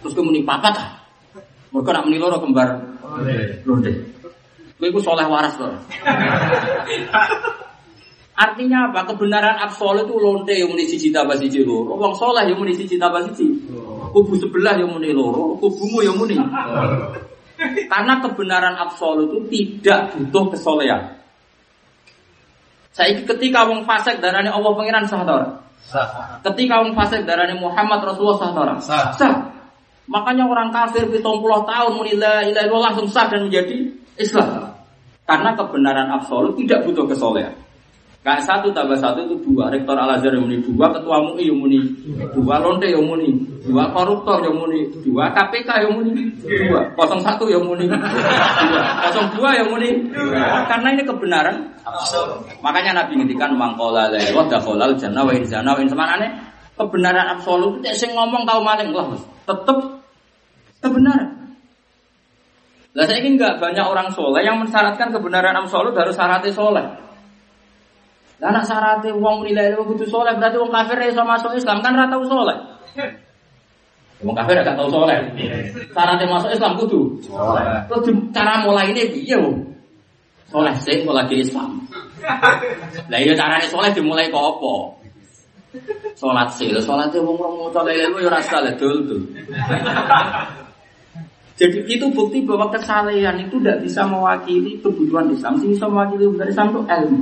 Terus 0.00 0.16
kemudian 0.16 0.48
papat. 0.48 0.80
Mereka 1.70 1.90
nak 1.92 2.02
meni 2.08 2.18
loro 2.18 2.40
kembar 2.42 2.89
lonte. 3.66 3.92
Kowe 4.80 4.88
iku 4.88 5.00
soleh 5.04 5.28
waras 5.28 5.54
loh. 5.60 5.76
Artinya 8.40 8.88
apa? 8.88 9.04
Kebenaran 9.12 9.60
absolut 9.60 10.08
itu 10.08 10.16
lonte 10.16 10.56
yang 10.56 10.72
muni 10.72 10.88
siji 10.88 11.12
tambah 11.12 11.36
siji 11.36 11.60
loro. 11.60 12.00
Wong 12.00 12.16
soleh 12.16 12.48
yang 12.48 12.56
muni 12.56 12.72
siji 12.72 12.96
tambah 12.96 13.20
siji. 13.28 13.52
Kubu 14.10 14.32
sebelah 14.40 14.80
yang 14.80 14.88
muni 14.88 15.12
loro, 15.12 15.60
kubumu 15.60 16.00
yang 16.00 16.16
muni. 16.16 16.40
Karena 17.92 18.24
kebenaran 18.24 18.80
absolut 18.80 19.28
itu 19.28 19.38
tidak 19.52 20.16
butuh 20.16 20.56
kesolehan. 20.56 21.20
Saya 22.90 23.20
ketika 23.20 23.68
wong 23.68 23.84
fasik 23.84 24.24
darane 24.24 24.48
Allah 24.48 24.72
pangeran 24.72 25.04
sah. 25.04 25.20
Ketika 26.40 26.80
wong 26.80 26.96
fasik 26.96 27.28
darane 27.28 27.52
Muhammad 27.60 28.00
Rasulullah 28.02 28.40
sah? 28.40 28.50
Sah. 28.80 29.04
Sah. 29.20 29.34
Makanya 30.10 30.44
orang 30.50 30.74
kafir 30.74 31.06
70 31.06 31.22
tahun 31.70 31.90
muni 31.94 32.18
la 32.18 32.42
ilaha 32.42 32.66
illallah 32.66 32.90
langsung 32.90 33.06
sah 33.06 33.30
dan 33.30 33.46
menjadi 33.46 33.86
Islam. 34.18 34.74
Karena 35.22 35.54
kebenaran 35.54 36.10
absolut 36.10 36.58
tidak 36.58 36.82
butuh 36.82 37.06
kesolehan. 37.06 37.54
Kayak 38.20 38.44
satu 38.44 38.68
tambah 38.74 38.98
satu 39.00 39.24
itu 39.24 39.38
dua. 39.48 39.72
Rektor 39.72 39.96
Al 39.96 40.18
Azhar 40.18 40.34
yang 40.34 40.44
muni 40.44 40.60
dua, 40.60 40.92
ketua 40.92 41.24
MUI 41.24 41.48
yang 41.48 41.56
muni 41.56 41.78
dua, 42.36 42.60
lonte 42.60 42.84
yang 42.84 43.00
muni 43.00 43.32
dua, 43.64 43.88
koruptor 43.96 44.44
yang 44.44 44.60
muni 44.60 44.92
dua, 45.00 45.32
KPK 45.32 45.88
yang 45.88 45.92
muni 45.96 46.28
dua, 46.36 46.84
kosong 47.00 47.24
satu 47.24 47.48
yang 47.48 47.64
muni 47.64 47.88
dua, 47.88 48.84
kosong 49.08 49.24
dua 49.40 49.56
yang 49.56 49.72
muni 49.72 50.04
dua. 50.12 50.68
Karena 50.68 50.92
ini 50.92 51.02
kebenaran 51.06 51.56
Makanya 52.60 53.02
Nabi 53.02 53.12
ngendikan 53.18 53.56
mangkola 53.56 54.12
lewat 54.12 54.52
dakhalal 54.52 54.94
jannah 55.00 55.24
wa 55.24 55.32
in 55.32 55.44
zana 55.48 55.72
wa 55.72 55.80
in 55.80 55.88
semanane 55.88 56.28
kebenaran 56.76 57.36
absolut 57.36 57.80
itu 57.80 57.92
sing 57.92 58.10
ngomong 58.16 58.44
tahu 58.48 58.60
maling 58.64 58.92
lah 58.92 59.12
tetep 59.44 59.99
kebenaran. 60.80 61.28
Lah 62.90 63.04
saya 63.06 63.22
ini 63.22 63.38
enggak 63.38 63.62
banyak 63.62 63.86
orang 63.86 64.10
soleh 64.10 64.42
yang 64.42 64.58
mensyaratkan 64.58 65.14
kebenaran 65.14 65.54
absolut 65.54 65.94
harus 65.94 66.16
syaratnya 66.18 66.50
soleh. 66.50 66.86
Lah 68.40 68.48
anak 68.50 68.66
syaratnya 68.66 69.14
uang 69.14 69.46
menilai 69.46 69.76
itu 69.76 69.84
kudu 69.84 70.04
soleh 70.10 70.34
berarti 70.34 70.58
uang 70.58 70.72
kafir 70.74 70.98
iso 71.06 71.22
masuk 71.22 71.54
Islam 71.54 71.78
kan 71.86 71.94
rata 71.94 72.18
soleh. 72.26 72.58
Wong 74.26 74.34
kafir 74.34 74.58
gak 74.60 74.74
tau 74.74 74.90
soleh. 74.90 75.16
Syaratnya 75.94 76.26
masuk 76.26 76.50
Islam 76.50 76.72
kudu 76.74 77.22
soleh. 77.22 77.62
Terus 77.86 78.10
cara 78.34 78.66
mulai 78.66 78.90
ini 78.90 79.06
wong? 79.38 79.56
Soleh 80.50 80.74
sih 80.82 81.06
mulai 81.06 81.30
Islam. 81.30 81.86
Lah 83.06 83.20
iya 83.22 83.32
carane 83.38 83.70
soleh 83.70 83.94
dimulai 83.94 84.26
kok 84.34 84.58
apa? 84.58 85.00
Salat 86.18 86.50
sih, 86.58 86.66
salatnya 86.82 87.22
wong 87.22 87.38
wong 87.38 87.54
maca 87.70 87.86
lele 87.86 88.10
yo 88.10 88.26
ora 88.26 88.42
salah 88.42 88.74
dul 88.74 89.06
dul. 89.06 89.22
Jadi 91.60 91.84
itu 91.92 92.08
bukti 92.08 92.40
bahwa 92.40 92.72
kesalehan 92.72 93.36
itu 93.36 93.60
tidak 93.60 93.84
bisa 93.84 94.08
mewakili 94.08 94.80
kebutuhan 94.80 95.28
Islam. 95.28 95.60
Sing 95.60 95.76
bisa 95.76 95.84
mewakili 95.84 96.24
kebutuhan 96.24 96.48
Islam 96.48 96.66
itu 96.72 96.80
ilmu. 96.88 97.20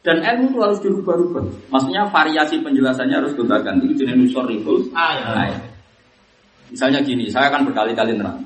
Dan 0.00 0.16
ilmu 0.24 0.44
itu 0.48 0.58
harus 0.64 0.80
dirubah-rubah. 0.80 1.44
Maksudnya 1.68 2.08
variasi 2.08 2.64
penjelasannya 2.64 3.20
harus 3.20 3.36
gonta 3.36 3.60
ganti. 3.60 3.92
Jenis 3.92 4.32
nusor 4.32 4.48
ayat. 4.96 5.60
Misalnya 6.72 7.04
gini, 7.04 7.28
saya 7.28 7.52
akan 7.52 7.68
berkali-kali 7.68 8.16
nerang. 8.16 8.40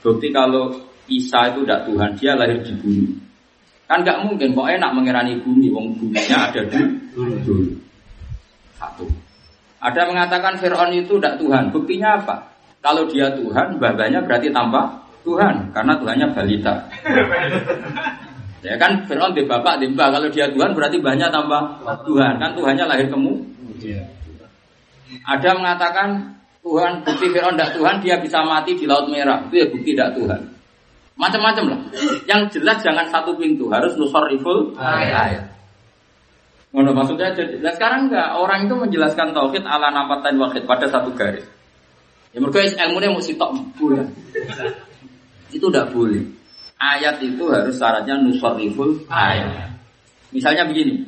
Bukti 0.00 0.32
kalau 0.32 0.72
Isa 1.12 1.52
itu 1.52 1.60
tidak 1.66 1.84
Tuhan, 1.92 2.10
dia 2.16 2.32
lahir 2.38 2.56
di 2.64 2.72
bumi. 2.80 3.10
Kan 3.84 4.00
nggak 4.00 4.22
mungkin, 4.24 4.54
kok 4.56 4.70
enak 4.70 4.90
mengirani 4.96 5.34
bumi, 5.42 5.68
wong 5.68 5.92
buminya 5.98 6.48
ada 6.48 6.62
di 6.62 6.78
dulu. 7.44 7.74
Satu. 8.78 9.29
Ada 9.80 10.02
mengatakan 10.04 10.60
Fir'aun 10.60 10.92
itu 10.92 11.16
tidak 11.16 11.40
Tuhan. 11.40 11.72
Buktinya 11.72 12.20
apa? 12.20 12.36
Kalau 12.84 13.08
dia 13.08 13.32
Tuhan, 13.32 13.80
babanya 13.80 14.20
berarti 14.20 14.52
tambah 14.52 14.84
Tuhan. 15.24 15.72
Karena 15.72 15.92
Tuhannya 15.96 16.26
balita. 16.36 16.74
Ya 18.60 18.76
kan 18.76 19.08
Fir'aun 19.08 19.32
di 19.32 19.48
bapak, 19.48 19.80
di 19.80 19.88
mbak. 19.88 20.12
Kalau 20.12 20.28
dia 20.28 20.44
Tuhan 20.52 20.76
berarti 20.76 21.00
banyak 21.00 21.32
tambah 21.32 21.80
Tuhan. 22.04 22.36
Kan 22.36 22.52
Tuhannya 22.52 22.84
lahir 22.84 23.08
kemu. 23.08 23.40
Ada 25.24 25.56
mengatakan 25.56 26.36
Tuhan, 26.60 27.00
bukti 27.00 27.32
Fir'aun 27.32 27.56
tidak 27.56 27.72
Tuhan, 27.72 28.04
dia 28.04 28.20
bisa 28.20 28.44
mati 28.44 28.76
di 28.76 28.84
Laut 28.84 29.08
Merah. 29.08 29.48
Itu 29.48 29.64
ya 29.64 29.66
bukti 29.72 29.96
tidak 29.96 30.12
Tuhan. 30.12 30.40
Macam-macam 31.16 31.64
lah. 31.72 31.80
Yang 32.28 32.60
jelas 32.60 32.84
jangan 32.84 33.08
satu 33.08 33.32
pintu, 33.36 33.72
harus 33.72 33.96
nusor 33.96 34.28
riful 34.28 34.76
ayat. 34.76 35.49
Ngono 36.70 36.94
maksudnya 36.94 37.34
jadi 37.34 37.58
nah 37.58 37.74
sekarang 37.74 38.06
enggak 38.06 38.38
orang 38.38 38.70
itu 38.70 38.74
menjelaskan 38.78 39.34
tauhid 39.34 39.66
ala 39.66 39.90
nampatan 39.90 40.38
wahid 40.38 40.62
pada 40.70 40.86
satu 40.86 41.10
garis. 41.18 41.42
Ya 42.30 42.38
mereka 42.38 42.62
ilmunya 42.62 43.10
mau 43.10 43.18
sitok 43.18 43.50
boleh. 43.74 44.06
itu 45.50 45.66
tidak 45.66 45.90
boleh. 45.90 46.22
Ayat 46.78 47.18
itu 47.18 47.42
harus 47.50 47.74
syaratnya 47.74 48.22
nusariful 48.22 49.02
ayat. 49.10 49.74
Misalnya 50.30 50.62
begini. 50.62 51.02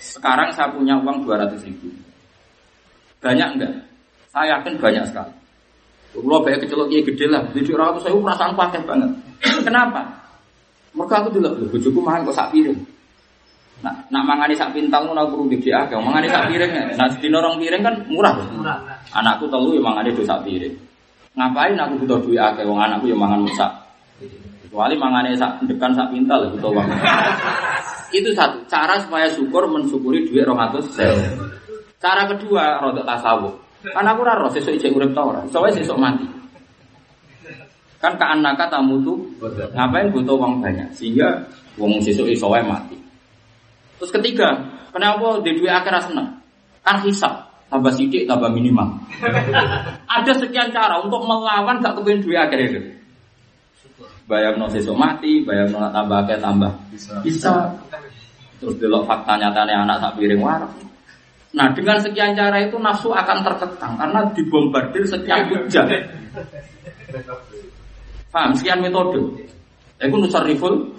Sekarang 0.00 0.48
saya 0.56 0.72
punya 0.72 0.96
uang 1.04 1.28
200 1.28 1.60
ribu. 1.68 1.92
Banyak 3.20 3.60
enggak? 3.60 3.74
Saya 4.32 4.56
yakin 4.56 4.80
banyak 4.80 5.04
sekali. 5.12 5.36
Kalau 6.16 6.40
banyak 6.40 6.64
kecelok 6.64 6.88
ya 6.88 7.00
gede 7.04 7.26
lah. 7.28 7.44
Jadi 7.52 7.70
orang 7.76 8.00
saya 8.00 8.16
perasaan 8.16 8.56
pakai 8.56 8.80
banget. 8.88 9.10
Kenapa? 9.68 10.00
Mereka 10.96 11.14
aku 11.20 11.28
dulu, 11.36 11.68
bujuku 11.76 12.00
makan 12.00 12.24
kok 12.24 12.36
sak 12.40 12.48
piring. 12.56 12.95
Nah, 13.84 13.92
nak 14.08 14.22
mangani 14.24 14.56
sak 14.56 14.72
pintal 14.72 15.04
ngono 15.04 15.28
aku 15.28 15.44
rugi 15.44 15.60
dia 15.60 15.84
akeh. 15.84 16.00
Mangani 16.00 16.32
sak 16.32 16.48
piring. 16.48 16.72
ya. 16.72 16.84
Nah, 16.96 17.08
di 17.12 17.28
norong 17.28 17.60
piring 17.60 17.82
kan 17.84 17.94
murah. 18.08 18.32
Murah. 18.56 18.78
Anakku 19.12 19.44
telu 19.52 19.76
ya 19.76 19.82
mangani 19.84 20.16
do 20.16 20.24
sak 20.24 20.40
piring. 20.48 20.72
Ngapain 21.36 21.76
aku 21.76 22.00
butuh 22.00 22.18
duit 22.24 22.40
akeh 22.40 22.64
wong 22.64 22.80
anakku 22.80 23.12
ya 23.12 23.16
mangan 23.16 23.44
musak. 23.44 23.68
Kecuali 24.64 24.96
mangani 24.96 25.36
sak 25.36 25.60
dekan 25.68 25.92
sak 25.92 26.08
pintal 26.08 26.48
ya 26.48 26.48
butuh 26.56 26.70
uang. 26.72 26.88
Itu 28.16 28.32
satu 28.32 28.56
cara 28.64 28.96
supaya 28.96 29.28
syukur 29.28 29.68
mensyukuri 29.68 30.24
duit 30.24 30.48
200 30.48 30.80
sewu. 30.96 31.20
Cara 32.00 32.24
kedua 32.24 32.80
rodok 32.80 33.04
tasawuf. 33.04 33.54
Kan 33.84 34.08
aku 34.08 34.24
ora 34.24 34.34
roh 34.40 34.50
sesuk 34.50 34.72
ijek 34.72 34.96
urip 34.96 35.12
ta 35.12 35.20
ora. 35.20 35.44
Soale 35.52 35.70
sesuk 35.76 36.00
mati. 36.00 36.24
Kan 38.00 38.16
ka 38.16 38.32
anaka 38.32 38.72
tamu 38.72 39.04
tuh 39.04 39.20
ngapain 39.76 40.08
butuh 40.12 40.36
uang 40.36 40.64
banyak 40.64 40.88
sehingga 40.96 41.44
wong 41.76 42.00
sesuk 42.00 42.24
iso 42.32 42.48
mati. 42.48 43.05
Terus 43.96 44.12
ketiga, 44.12 44.48
kenapa 44.92 45.40
di 45.40 45.56
dua 45.56 45.80
akhirnya 45.80 46.02
senang? 46.04 46.28
Kan 46.84 47.00
hisap, 47.02 47.32
tambah 47.72 47.92
sidik, 47.92 48.28
tambah 48.28 48.52
minimal. 48.52 49.00
Ada 50.16 50.32
sekian 50.36 50.70
cara 50.70 51.00
untuk 51.02 51.24
melawan 51.24 51.82
gak 51.82 51.98
kepingin 51.98 52.22
dua 52.22 52.46
akhir 52.46 52.60
itu. 52.70 52.80
Bayang 54.26 54.58
no 54.58 54.66
sesuk 54.66 54.98
mati, 54.98 55.46
bayang 55.46 55.70
no 55.72 55.88
tambah 55.90 56.26
akhir 56.26 56.42
tambah 56.42 56.72
bisa. 57.22 57.54
Terus 58.56 58.74
delok 58.80 59.04
fakta 59.04 59.36
nyatanya 59.36 59.84
anak 59.84 60.00
sak 60.00 60.16
piring 60.16 60.40
warak. 60.40 60.72
Nah 61.56 61.72
dengan 61.72 61.96
sekian 62.00 62.36
cara 62.36 62.60
itu 62.60 62.76
nafsu 62.76 63.12
akan 63.12 63.40
terkekang 63.40 63.96
karena 63.96 64.20
dibombardir 64.36 65.04
sekian 65.08 65.48
hujan. 65.48 65.88
Paham? 68.32 68.52
Sekian 68.52 68.84
metode. 68.84 69.48
Aku 69.96 70.20
nusar 70.20 70.44
riful, 70.44 70.92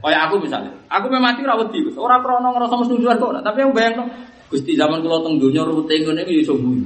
kayak 0.00 0.20
aku 0.24 0.40
misalnya. 0.40 0.72
Aku 0.88 1.12
memang 1.12 1.36
mati 1.36 1.44
rawat 1.44 1.68
di, 1.76 1.84
orang 1.92 2.24
krono 2.24 2.56
ngerasa 2.56 2.72
mesti 2.72 2.96
kok. 2.96 3.30
Tapi 3.44 3.58
aku 3.60 3.72
bayang 3.76 4.08
Gusti 4.50 4.74
zaman 4.74 4.98
kalau 5.06 5.22
teng 5.22 5.38
dunia 5.38 5.62
rute 5.62 5.94
ngene 5.94 6.26
iki 6.26 6.42
iso 6.42 6.58
bui. 6.58 6.82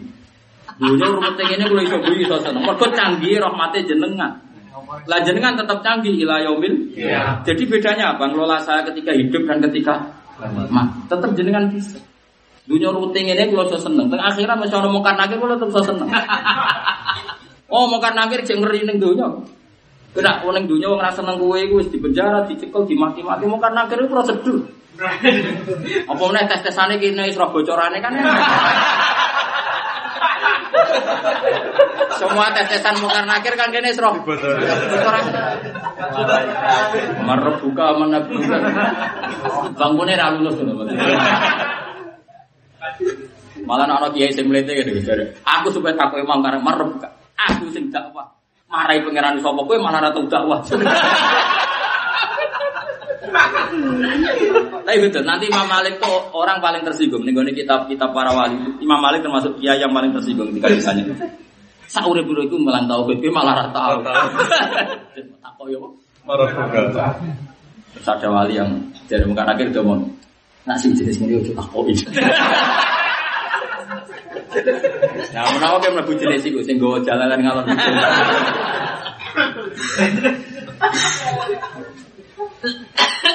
Dunia 0.77 1.09
rute 1.09 1.43
ngene 1.49 1.65
kulo 1.65 1.81
iso 1.81 1.97
bui 1.97 2.21
iso 2.21 2.37
seneng. 2.45 2.61
Mergo 2.61 2.87
canggih 2.93 3.41
rahmate 3.41 3.89
jenengan. 3.89 4.37
Lah 5.09 5.19
jenengan 5.25 5.57
tetap 5.57 5.81
canggih 5.81 6.13
ila 6.13 6.45
yaumil. 6.45 6.93
Jadi 7.47 7.63
bedanya 7.65 8.19
apa? 8.19 8.29
Ngelola 8.29 8.61
saya 8.61 8.85
ketika 8.85 9.17
hidup 9.17 9.49
dan 9.49 9.65
ketika 9.65 9.97
mati. 10.69 11.09
Tetap 11.09 11.31
jenengan 11.33 11.73
bisa. 11.73 11.97
Dunia 12.69 12.93
rute 12.93 13.17
ngene 13.17 13.49
kulo 13.49 13.65
iso 13.73 13.81
seneng. 13.81 14.13
Teng 14.13 14.21
akhirat 14.21 14.61
masih 14.61 14.77
ono 14.85 14.93
mungkar 14.93 15.17
nakir 15.17 15.41
kulo 15.41 15.57
tetep 15.57 15.73
iso 15.73 15.83
seneng. 15.89 16.09
Oh, 17.75 17.91
mungkar 17.91 18.15
nakir 18.15 18.39
jek 18.47 18.61
ngeri 18.61 18.87
ning 18.87 19.03
dunia. 19.03 19.27
Kena 20.15 20.47
wong 20.47 20.70
dunia 20.70 20.86
wong 20.86 21.03
rasa 21.03 21.27
seneng 21.27 21.43
kowe 21.43 21.59
iku 21.59 21.82
wis 21.82 21.91
dipenjara, 21.91 22.47
dicekel, 22.47 22.86
dimaki-maki 22.86 23.51
mau 23.51 23.59
karena 23.59 23.82
akhirnya 23.82 24.07
prosedur. 24.07 24.62
Apa 26.11 26.23
meneh 26.31 26.47
tes-tesane 26.47 27.03
kene 27.03 27.27
wis 27.27 27.35
roh 27.35 27.51
bocorane 27.51 27.99
kan. 27.99 28.15
Semua 32.15 32.47
tes-tesan 32.55 33.03
mungkar 33.03 33.27
nakir 33.27 33.59
kan 33.59 33.74
kene 33.74 33.91
wis 33.91 33.99
roh 33.99 34.15
bocorane. 34.23 35.35
Marep 37.27 37.59
buka 37.59 37.86
menabuka. 37.99 38.57
Bangkune 39.74 40.15
ra 40.15 40.31
lulus 40.31 40.62
ngono. 40.62 40.95
Malah 43.66 43.91
ana 43.91 44.09
kiai 44.15 44.31
sing 44.31 44.47
mlete 44.47 44.78
gitu. 44.78 44.95
Aku 45.43 45.74
supaya 45.74 45.99
takut 45.99 46.23
imam 46.23 46.39
karena 46.39 46.62
buka. 46.62 47.11
Aku 47.35 47.66
sing 47.74 47.91
dakwah. 47.91 48.44
Marai 48.75 48.99
pangeran 49.07 49.39
sapa 49.39 49.63
kowe 49.63 49.79
malah 49.79 50.03
ora 50.03 50.11
tau 50.11 50.27
dakwah. 50.27 50.59
Tapi 54.85 54.99
betul, 54.99 55.23
nanti 55.23 55.47
Imam 55.47 55.71
Malik 55.71 56.03
tuh 56.03 56.35
orang 56.35 56.59
paling 56.59 56.83
tersinggung. 56.83 57.23
Nih 57.23 57.31
gue 57.31 57.55
kitab-kitab 57.55 58.11
para 58.11 58.35
wali, 58.35 58.59
Imam 58.83 58.99
Malik 58.99 59.23
termasuk 59.23 59.63
dia 59.63 59.79
yang 59.79 59.95
paling 59.95 60.11
tersinggung 60.11 60.51
ketika 60.51 60.75
ditanya. 60.75 61.15
Saure 61.87 62.27
biro 62.27 62.43
itu 62.43 62.59
melang 62.59 62.91
tauhid, 62.91 63.23
kowe 63.23 63.31
malah 63.31 63.71
tau. 63.71 64.03
Tak 64.03 65.53
kok 65.55 65.67
yo. 65.71 65.95
Terus 67.95 68.07
ada 68.11 68.27
wali 68.27 68.59
yang 68.59 68.75
dari 69.07 69.23
muka 69.23 69.47
akhir 69.47 69.71
mau 69.87 70.03
nak 70.67 70.81
sing 70.83 70.97
jenis 70.99 71.23
ini 71.23 71.39
udah 71.39 71.63
tak 71.63 71.69
Nah, 75.35 75.51
menawa 75.59 75.77
kayak 75.82 75.94
mlebu 75.98 76.12
jenis 76.15 76.47
iku 76.47 76.62
sing 76.62 76.78
nggawa 76.78 77.02
jalanan 77.02 77.40
ngalor 77.43 77.65
ngidul. 77.66 77.94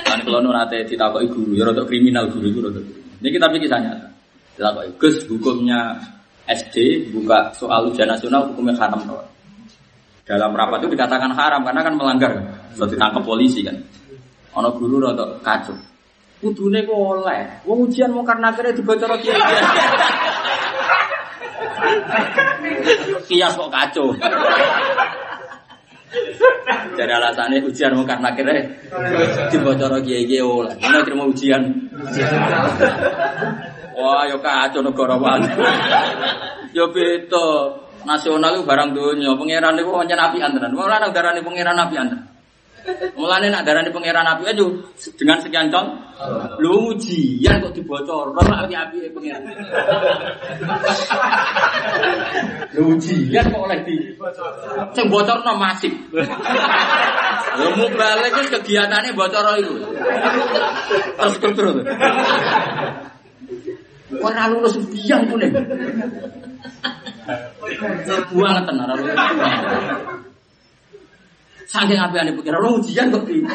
Kan 0.08 0.20
kalau 0.26 0.40
nu 0.42 0.52
nate 0.56 0.88
ditakoki 0.88 1.28
guru, 1.30 1.52
ya 1.54 1.64
rada 1.68 1.84
kriminal 1.86 2.32
guru 2.32 2.48
itu 2.50 2.60
rada. 2.64 2.82
Ini 3.20 3.30
kita 3.36 3.46
pikir 3.52 3.68
kisah 3.68 3.80
nyata. 3.84 4.08
Ditakoki, 4.56 4.90
Gus 4.96 5.16
hukumnya 5.28 6.00
SD 6.50 7.10
buka 7.14 7.54
soal 7.54 7.92
ujian 7.92 8.10
nasional 8.10 8.50
hukumnya 8.50 8.74
haram 8.80 9.04
toh. 9.06 9.22
Dalam 10.26 10.54
rapat 10.54 10.86
itu 10.86 10.94
dikatakan 10.94 11.34
haram 11.34 11.62
karena 11.66 11.82
kan 11.82 11.94
melanggar. 11.98 12.32
Sudah 12.78 12.90
ditangkap 12.90 13.24
polisi 13.26 13.66
kan. 13.66 13.76
Ono 14.58 14.70
guru 14.78 15.02
rada 15.02 15.26
kacau. 15.42 15.78
Kudune 16.40 16.88
kok 16.88 16.96
oleh. 16.96 17.60
Wong 17.68 17.92
ujian 17.92 18.16
mau 18.16 18.24
karena 18.24 18.48
akhirnya 18.56 18.72
dibocor 18.72 19.12
kiai. 19.20 19.36
Kias 23.28 23.54
kok 23.56 23.72
kacau. 23.72 24.14
Jadi 26.98 27.12
alasannya 27.14 27.64
ujian 27.64 27.94
mau 27.94 28.04
karena 28.04 28.34
kira 28.34 28.54
dibocor 29.54 30.02
kiai 30.02 30.26
kiai 30.26 30.42
oleh. 30.44 30.74
Mana 30.82 31.06
terima 31.06 31.24
ujian? 31.30 31.62
Wah, 34.00 34.24
yo 34.28 34.38
kacau 34.42 34.82
negara 34.82 35.16
banget. 35.20 35.52
Yo 36.74 36.90
beda. 36.92 37.78
Nasional 38.00 38.56
itu 38.56 38.64
barang 38.64 38.96
dunia. 38.96 39.36
Pangeran 39.36 39.76
itu 39.76 39.92
hanya 39.92 40.16
nabi 40.16 40.40
antaran. 40.40 40.72
Malah 40.72 41.04
nak 41.04 41.12
darah 41.12 41.36
pangeran 41.36 41.76
nabi 41.76 41.96
antaran. 42.00 42.39
Mulane 43.18 43.48
nak 43.52 43.64
darani 43.68 43.92
pangeran 43.92 44.26
api 44.26 44.44
aja 44.48 44.66
dengan 45.20 45.38
sekian 45.44 45.68
con. 45.68 45.86
Lu 46.60 46.92
ujian 46.92 47.64
kok 47.64 47.72
dibocor, 47.72 48.36
ora 48.36 48.66
api-api 48.68 49.12
pangeran. 49.12 49.44
Lu 52.76 52.96
ujian 52.96 53.46
kok 53.52 53.62
oleh 53.62 53.80
di 53.84 53.96
sing 54.96 55.06
bocorno 55.12 55.54
masif. 55.60 55.94
Lu 57.60 57.68
mau 57.76 57.88
balik 57.92 58.34
wis 58.40 58.50
kegiatannya 58.54 59.12
bocor 59.16 59.46
itu. 59.60 59.74
Terus 61.18 61.36
terus. 61.56 61.76
Ora 64.20 64.44
lulus 64.50 64.76
biang 64.90 65.24
pun 65.30 65.44
Buang 68.34 68.66
tenan 68.66 68.90
ora 68.90 68.96
lulus. 68.98 70.29
Saking 71.70 72.02
api 72.02 72.18
ane 72.18 72.34
pikir, 72.34 72.50
orang 72.50 72.82
ujian 72.82 73.14
kok 73.14 73.30
di. 73.30 73.46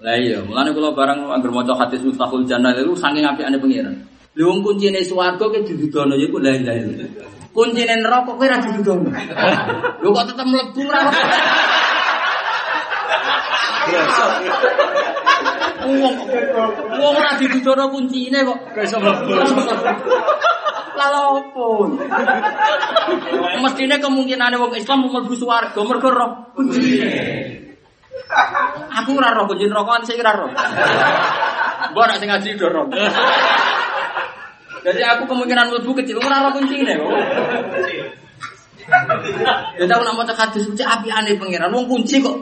Lah 0.00 0.16
iya, 0.16 0.40
mulane 0.40 0.72
kula 0.72 0.96
barang 0.96 1.28
anggar 1.28 1.52
maca 1.52 1.76
hadis 1.76 2.00
Mustahul 2.00 2.48
Jannah 2.48 2.72
itu 2.72 2.96
saking 2.96 3.28
api 3.28 3.44
ane 3.44 3.60
pengiran. 3.60 4.00
Lha 4.36 4.44
wong 4.48 4.64
kuncine 4.64 5.04
swarga 5.04 5.44
ki 5.44 5.64
didudono 5.68 6.16
iku 6.16 6.40
la 6.40 6.56
ilaha 6.56 6.76
illallah. 6.76 7.28
Kuncine 7.52 7.92
neraka 8.00 8.32
kowe 8.32 8.44
ora 8.44 8.56
didudono. 8.64 9.08
Lho 10.00 10.08
kok 10.12 10.24
tetep 10.32 10.46
mlebu 10.48 10.80
ora. 10.88 11.00
Wong 15.84 16.16
wong 16.96 17.14
ora 17.16 17.32
didudono 17.36 17.92
kuncine 17.92 18.40
kok 18.40 18.76
iso 18.80 18.96
mlebu. 19.00 19.36
Lalu 20.96 21.20
apa? 21.36 21.66
Mestinya 23.60 23.96
kemungkinan 24.00 24.56
wong 24.56 24.72
Islam 24.74 25.04
mau 25.04 25.20
mlebu 25.20 25.36
swarga 25.36 25.80
mergo 25.84 26.08
roh 26.08 26.32
Aku 28.96 29.10
ora 29.14 29.30
roh 29.36 29.44
kunci 29.46 29.68
rokokan 29.68 30.02
sing 30.08 30.16
ora 30.18 30.32
roh. 30.34 30.50
Mbok 31.92 32.04
nek 32.08 32.18
sing 32.18 32.28
ngaji 32.32 32.48
do 32.56 32.66
roh. 32.72 32.86
Jadi 34.82 35.00
aku 35.04 35.22
kemungkinan 35.28 35.68
mlebu 35.68 35.90
kecil 36.00 36.16
ora 36.18 36.48
roh 36.48 36.52
kuncine. 36.56 36.96
Jadi 39.76 39.90
aku 39.92 40.02
nak 40.02 40.16
maca 40.16 40.32
hadis 40.32 40.64
suci 40.64 40.82
api 40.82 41.12
aneh 41.12 41.36
pangeran 41.36 41.70
wong 41.70 41.86
kunci 41.86 42.24
kok. 42.24 42.36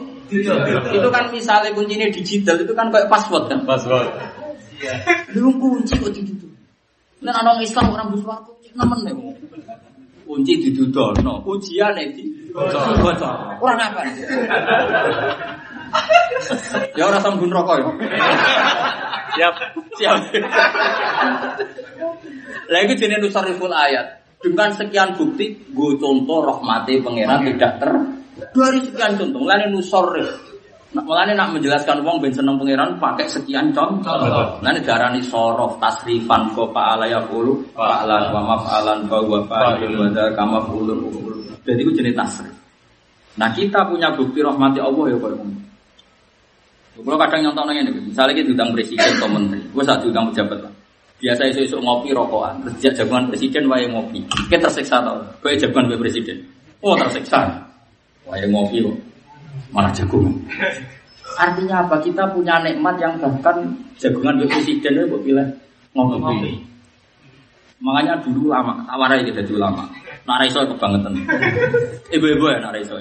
Itu 0.89 1.07
kan 1.11 1.29
misalnya 1.29 1.75
kuncinya 1.75 2.07
digital 2.09 2.55
itu 2.63 2.73
kan 2.73 2.89
kayak 2.89 3.11
password 3.11 3.51
kan. 3.51 3.59
Password. 3.67 4.09
Lu 5.37 5.53
kunci 5.59 5.93
kok 5.99 6.09
digital. 6.15 6.44
Nek 7.25 7.33
ana 7.33 7.57
Islam 7.57 7.89
orang 7.89 8.13
buswarga 8.13 8.53
nemen 8.77 8.99
nek. 9.01 9.17
Kunci 10.25 10.57
didudono, 10.61 11.41
ujiane 11.45 12.13
di 12.13 12.49
bocor. 12.53 13.61
Ora 13.61 13.73
apa. 13.77 14.01
Ya 16.93 17.03
ora 17.09 17.17
sambun 17.21 17.49
rokok 17.49 17.77
ya. 17.81 17.89
Siap. 19.35 19.53
Siap. 19.97 20.17
Lah 22.69 22.79
iki 22.85 22.93
jenenge 22.97 23.25
nusariful 23.25 23.73
ayat. 23.73 24.21
Dengan 24.41 24.69
sekian 24.69 25.17
bukti, 25.17 25.57
gue 25.73 25.91
contoh 25.97 26.45
rahmati 26.45 27.01
pangeran 27.01 27.41
tidak 27.49 27.81
ter 27.81 27.91
dari 28.53 28.79
sekian 28.85 29.17
contoh. 29.17 29.41
Mulane 29.41 29.73
nusarif. 29.73 30.54
Nah, 30.95 31.03
mulane 31.03 31.35
nak 31.35 31.51
menjelaskan 31.51 32.07
wong 32.07 32.23
ben 32.23 32.31
seneng 32.31 32.55
pangeran 32.55 32.95
pakai 32.95 33.27
sekian 33.27 33.75
contoh. 33.75 34.15
Mulane 34.63 34.79
darani 34.79 35.19
sorof 35.19 35.75
tasrifan 35.75 36.55
ko 36.55 36.71
fa'ala 36.71 37.03
yaqulu 37.11 37.75
fa'alan 37.75 38.31
wa 38.31 38.55
maf'alan 38.55 39.03
fa 39.11 39.19
wa 39.19 39.43
fa'ilun 39.43 39.91
wa 39.99 40.07
dzaka 40.15 40.43
maf'ulun 40.47 40.99
Jadi 41.67 41.83
itu 41.83 41.91
jenis 41.99 42.15
tasrif. 42.15 42.55
Nah 43.35 43.51
kita 43.51 43.83
punya 43.91 44.15
bukti 44.15 44.39
rahmati 44.39 44.79
Allah 44.79 45.11
ya 45.11 45.19
kalau 45.19 45.43
Kalau 46.95 47.19
kadang 47.19 47.43
nyontok 47.43 47.67
nanya 47.67 47.91
nih, 47.91 48.07
misalnya 48.07 48.31
kita 48.39 48.55
diundang 48.55 48.71
presiden 48.71 49.19
atau 49.19 49.27
menteri, 49.27 49.59
gue 49.67 49.83
saat 49.83 49.99
diundang 49.99 50.31
pejabat 50.31 50.63
lah. 50.63 50.73
Biasa 51.19 51.41
isu 51.51 51.59
isu 51.67 51.77
ngopi 51.83 52.15
rokokan, 52.15 52.55
terus 52.63 52.95
jagoan 52.95 53.27
presiden 53.27 53.67
wae 53.67 53.83
ngopi, 53.83 54.23
kita 54.47 54.63
tersiksa 54.63 55.03
tau, 55.03 55.19
gue 55.43 55.59
jagoan 55.59 55.91
gue 55.91 55.99
presiden, 55.99 56.39
oh 56.79 56.95
tersiksa, 56.95 57.51
wae 58.23 58.47
ngopi 58.47 58.79
kok, 58.79 58.95
malah 59.71 59.91
jagung. 59.91 60.31
Artinya 61.35 61.83
apa? 61.83 61.99
Kita 61.99 62.31
punya 62.31 62.63
nikmat 62.63 62.95
yang 63.01 63.19
bahkan 63.19 63.75
jagungan 63.99 64.39
gue 64.39 64.47
presiden 64.47 65.09
gue 65.09 65.19
pilih 65.19 65.47
ngopi. 65.95 66.63
Makanya 67.83 68.23
dulu 68.23 68.47
lama, 68.47 68.87
awarai 68.87 69.27
kita 69.27 69.43
dulu 69.43 69.59
lama. 69.59 69.83
Naraiso 70.25 70.63
kebangetan. 70.63 71.11
Ibu-ibu 72.09 72.45
ya 72.49 72.57
naraiso. 72.63 72.97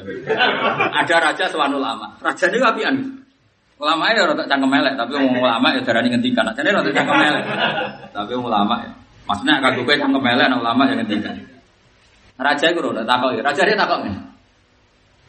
Ada 0.93 1.17
raja 1.31 1.45
sewanu 1.49 1.79
lama. 1.79 2.11
Raja 2.21 2.51
ini 2.51 2.59
apian. 2.61 2.95
Ulama 3.75 4.13
ya 4.15 4.23
rada 4.29 4.45
cangkem 4.47 4.71
melek, 4.71 4.95
tapi 4.95 5.19
wong 5.19 5.41
ulama 5.41 5.75
ya 5.75 5.81
darani 5.83 6.11
ngendikan. 6.11 6.47
Jadi 6.53 6.69
rada 6.75 6.91
cangkem 6.91 7.17
melek. 7.17 7.45
Tapi 8.13 8.33
ulama 8.35 8.75
ya. 8.83 8.93
Maksudnya 9.25 9.55
kagak 9.63 9.83
kowe 9.87 9.95
cangkem 9.95 10.23
melek 10.23 10.47
ulama 10.53 10.83
yang 10.91 10.99
ngendikan. 11.01 11.35
Raja 12.35 12.67
iku 12.69 12.81
rada 12.91 13.03
takok 13.07 13.31
ya. 13.39 13.41
Raja 13.47 13.63
dia 13.63 13.79
takok 13.79 14.01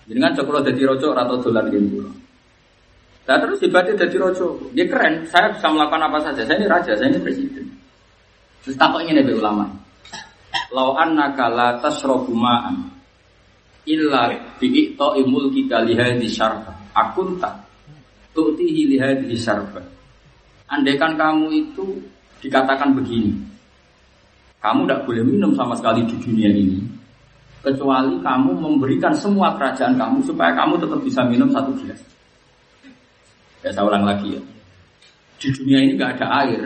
Jadi 0.06 0.20
kan 0.22 0.32
cokro 0.38 0.62
dadi 0.62 0.82
rojo 0.86 1.18
atau 1.18 1.36
dolan 1.42 1.66
gitu. 1.74 2.06
Nah 3.26 3.38
terus 3.42 3.60
ibadah 3.66 3.94
dadi 3.98 4.18
rojo. 4.22 4.70
Dia 4.78 4.86
keren. 4.86 5.26
Saya 5.30 5.50
bisa 5.54 5.68
melakukan 5.70 6.06
apa 6.06 6.18
saja. 6.22 6.42
Saya 6.46 6.62
ini 6.62 6.68
raja, 6.70 6.92
saya 6.94 7.10
ini 7.10 7.20
presiden. 7.22 7.66
Terus 8.62 8.78
takok 8.78 9.02
ini 9.02 9.18
nabi 9.18 9.34
ulama. 9.34 9.66
Lau 10.74 10.94
annaka 10.98 11.50
la 11.50 11.78
tasrabu 11.82 12.32
ma'an 12.34 12.96
illa 13.86 14.34
bi'ito 14.58 15.14
imul 15.22 15.54
kita 15.54 15.86
lihadi 15.86 16.26
syarfa 16.26 16.74
akunta 16.98 17.54
tu'tihi 18.34 18.98
lihadi 18.98 19.38
syarfa 19.38 19.82
Andaikan 20.66 21.14
kamu 21.14 21.54
itu 21.54 22.02
dikatakan 22.42 22.98
begini 22.98 23.38
Kamu 24.58 24.90
tidak 24.90 25.06
boleh 25.06 25.22
minum 25.22 25.54
sama 25.54 25.78
sekali 25.78 26.02
di 26.10 26.18
dunia 26.18 26.50
ini 26.50 26.82
Kecuali 27.66 28.22
kamu 28.22 28.52
memberikan 28.62 29.10
semua 29.18 29.58
kerajaan 29.58 29.98
kamu 29.98 30.22
Supaya 30.22 30.54
kamu 30.54 30.78
tetap 30.78 31.02
bisa 31.02 31.26
minum 31.26 31.50
satu 31.50 31.74
gelas 31.82 31.98
Ya 33.66 33.74
saya 33.74 33.90
ulang 33.90 34.06
lagi 34.06 34.38
ya 34.38 34.42
Di 35.42 35.50
dunia 35.50 35.82
ini 35.82 35.98
nggak 35.98 36.22
ada 36.22 36.46
air 36.46 36.62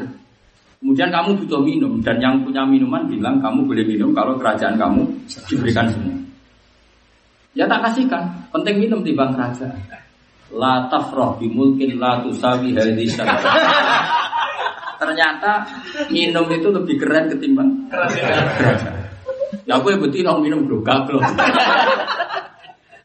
Kemudian 0.80 1.12
kamu 1.12 1.44
butuh 1.44 1.60
minum 1.60 2.00
dan 2.00 2.16
yang 2.24 2.40
punya 2.40 2.64
minuman 2.64 3.04
bilang 3.12 3.36
kamu 3.44 3.68
boleh 3.68 3.84
minum 3.84 4.16
kalau 4.16 4.40
kerajaan 4.40 4.80
kamu 4.80 5.04
diberikan 5.52 5.92
semua. 5.92 6.16
Ya 7.52 7.68
tak 7.68 7.84
kasihkan, 7.84 8.24
penting 8.56 8.88
minum 8.88 9.04
di 9.04 9.12
bang 9.12 9.36
kerajaan. 9.36 9.76
La 10.56 10.88
tafroh 10.88 11.36
bimulkin 11.36 12.00
la 12.00 12.24
tusawi. 12.24 12.72
Ternyata 15.04 15.68
minum 16.08 16.48
itu 16.48 16.72
lebih 16.72 16.96
keren 16.96 17.28
ketimbang 17.28 17.70
kerajaan. 17.92 19.04
aku 19.70 19.86
yang 19.90 20.02
betul 20.02 20.38
minum 20.42 20.66
bro, 20.66 20.82
gablok. 20.82 21.22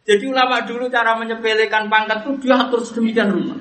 Jadi 0.09 0.25
ulama 0.29 0.61
dulu 0.69 0.93
cara 0.93 1.17
menyepelekan 1.17 1.89
pangkat 1.89 2.29
itu 2.29 2.45
dia 2.45 2.61
atur 2.61 2.85
sedemikian 2.85 3.33
rupa. 3.33 3.57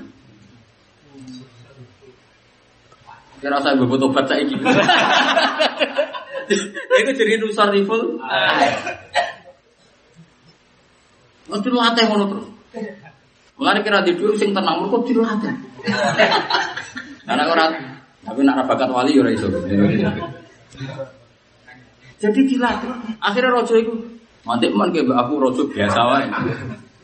Kira 3.39 3.59
saya 3.63 3.79
gue 3.79 3.99
tobat 3.99 4.27
saya 4.27 4.43
gitu. 4.51 4.59
Itu 6.99 7.11
jadi 7.15 7.39
nusar 7.39 7.71
rifle. 7.71 8.19
Mesti 11.47 11.69
latih 11.71 12.03
ngono 12.11 12.25
terus. 12.27 12.47
Mulane 13.59 13.79
kira 13.83 14.03
di 14.03 14.11
dulu 14.15 14.35
sing 14.35 14.51
tenang 14.51 14.83
mergo 14.83 14.99
dilatih. 15.03 15.55
Karena 17.27 17.43
orang 17.47 17.71
tapi 18.23 18.39
nak 18.43 18.67
bakat 18.67 18.91
wali 18.91 19.19
ora 19.19 19.31
iso. 19.31 19.47
Jadi 22.23 22.39
dilatih. 22.47 23.19
Akhirnya 23.19 23.51
rojo 23.51 23.75
itu 23.75 23.91
mantik 24.47 24.71
man 24.71 24.95
kayak 24.95 25.11
aku 25.11 25.33
rojo 25.43 25.67
biasa 25.67 25.99
wae. 26.07 26.27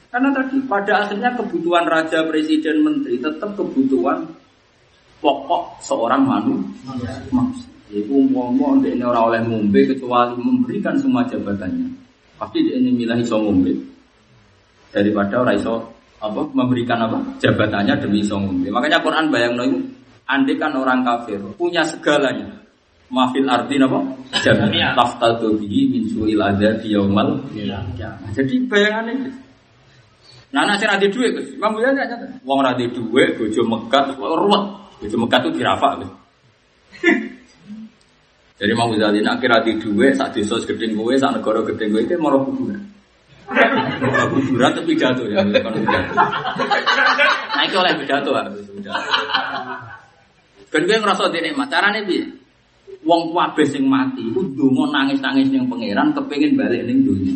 Karena 0.09 0.29
tadi 0.31 0.57
pada 0.65 1.05
akhirnya 1.05 1.35
kebutuhan 1.37 1.85
raja, 1.85 2.25
presiden, 2.25 2.81
menteri 2.81 3.19
tetap 3.19 3.53
kebutuhan 3.59 4.25
pokok 5.19 5.83
seorang 5.83 6.23
manusia. 6.23 7.67
Itu 7.89 8.21
umpama 8.21 8.79
ini 8.85 9.01
orang 9.01 9.25
oleh 9.33 9.41
ngombe 9.49 9.81
kecuali 9.91 10.37
memberikan 10.37 10.95
semua 10.97 11.25
jabatannya. 11.25 11.89
Pasti 12.39 12.63
dia 12.63 12.79
ini 12.79 12.95
milih 12.95 13.19
iso 13.19 13.35
ngombe 13.41 13.75
daripada 14.95 15.43
orang 15.43 15.57
iso 15.59 15.75
apa 16.21 16.41
memberikan 16.53 17.01
apa 17.03 17.17
jabatannya 17.41 17.93
demi 17.99 18.23
iso 18.23 18.39
ngombe. 18.39 18.71
Makanya 18.71 19.01
Quran 19.03 19.27
bayang 19.33 19.57
itu 19.57 19.77
andai 20.29 20.55
kan 20.55 20.77
orang 20.77 21.01
kafir 21.01 21.41
punya 21.57 21.81
segalanya, 21.81 22.45
mafil 23.10 23.45
arti 23.49 23.76
napa? 23.77 23.99
Jami'an. 24.45 24.94
Taftadu 24.95 25.57
bihi 25.57 25.90
min 25.90 26.03
su'il 26.10 26.40
adzabi 26.40 26.94
yaumal 26.94 27.41
Iya. 27.53 27.81
Jadi 28.34 28.65
bayangannya 28.69 29.14
gitu. 29.26 29.31
Nah, 30.49 30.65
nek 30.65 30.81
ora 30.81 30.98
duwe 30.98 31.30
Gus, 31.30 31.53
Imam 31.53 31.77
Buya 31.77 31.94
nyata. 31.94 32.26
Wong 32.41 32.57
ora 32.57 32.73
duwe, 32.73 33.38
bojo 33.38 33.61
megat, 33.69 34.18
ruwet. 34.18 34.64
Bojo 34.98 35.18
megat 35.22 35.41
itu 35.45 35.61
dirafak 35.61 36.02
Gus. 36.02 36.11
Jadi 38.60 38.76
Imam 38.76 38.91
Ghazali 38.91 39.23
nak 39.23 39.40
kira 39.40 39.64
di 39.64 39.80
duwe 39.80 40.11
sak 40.11 40.36
desa 40.36 40.60
segede 40.60 40.91
kowe, 40.91 41.15
sak 41.15 41.40
negara 41.40 41.64
gede 41.64 41.86
kowe 41.88 42.02
iki 42.03 42.15
maro 42.19 42.44
kuburan. 42.44 42.81
Maro 44.03 44.26
kuburan 44.36 44.76
tapi 44.76 44.99
pidato 44.99 45.23
ya, 45.31 45.40
pidato. 45.48 45.80
Nah, 47.56 47.64
iki 47.64 47.76
oleh 47.80 47.94
pidato 47.95 48.30
harus 48.36 48.68
pidato. 48.68 48.99
Ben 50.76 50.84
kowe 50.84 50.98
ngrasa 50.99 51.31
dinikmat, 51.31 51.72
carane 51.72 52.03
piye? 52.03 52.26
Wong 53.10 53.34
kabeh 53.34 53.65
sing 53.65 53.90
mati 53.90 54.22
iku 54.22 54.45
ndonga 54.45 54.94
nangis-nangis 54.94 55.49
ning 55.49 55.65
pangeran 55.65 56.14
kepengin 56.14 56.53
balik 56.53 56.86
ning 56.86 57.02
dunia. 57.02 57.34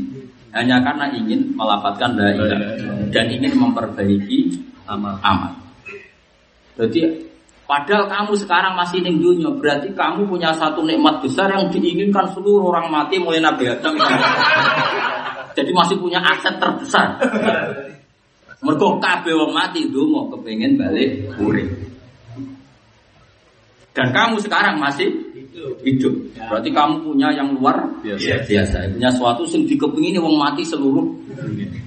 Hanya 0.54 0.78
karena 0.86 1.10
ingin 1.18 1.58
melafatkan 1.58 2.14
la 2.14 2.30
ilaha 2.30 2.78
dan 3.10 3.26
ingin 3.34 3.58
memperbaiki 3.58 4.54
Amal. 4.86 5.58
Jadi 6.78 7.26
padahal 7.66 8.06
kamu 8.06 8.38
sekarang 8.38 8.78
masih 8.78 9.02
ning 9.02 9.18
dunia, 9.18 9.50
berarti 9.50 9.90
kamu 9.98 10.30
punya 10.30 10.54
satu 10.54 10.86
nikmat 10.86 11.26
besar 11.26 11.50
yang 11.50 11.66
diinginkan 11.74 12.30
seluruh 12.38 12.70
orang 12.70 12.94
mati 12.94 13.18
mulai 13.18 13.41
Nabi 13.41 13.66
Adam. 13.66 13.98
Jadi 15.58 15.72
masih 15.74 15.98
punya 15.98 16.22
aset 16.22 16.62
terbesar. 16.62 17.18
Mergo 18.62 19.02
kabeh 19.02 19.34
wong 19.34 19.58
mati 19.58 19.90
ndonga 19.90 20.38
kepengin 20.38 20.78
balik 20.78 21.34
urip. 21.41 21.70
Dan 23.94 24.10
kamu 24.10 24.41
sekarang 24.41 24.78
masih 24.78 25.23
hidup. 25.86 26.14
Berarti 26.50 26.70
kamu 26.74 27.06
punya 27.06 27.30
yang 27.34 27.54
luar 27.58 27.78
Biasa. 28.02 28.46
biasa. 28.50 28.78
Punya 28.98 29.10
suatu 29.14 29.46
yang 29.50 29.64
dikepingin 29.70 30.20
wong 30.22 30.36
mati 30.38 30.66
seluruh 30.66 31.06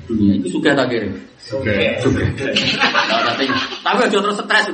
dunia. 0.07 0.33
Itu 0.39 0.59
suka 0.59 0.75
tak 0.75 0.91
kirim. 0.91 1.13
Oke. 1.55 1.99
Nah, 3.07 3.23
tapi 3.83 4.01
aja 4.07 4.19
terus 4.19 4.39
stres. 4.39 4.67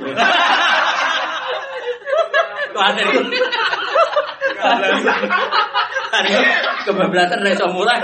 Kuatir 2.72 3.04
itu. 3.04 3.20
Hari 6.12 6.28
ini 6.28 6.48
kebablasan 6.84 7.40
reso 7.40 7.66
mulai. 7.72 7.98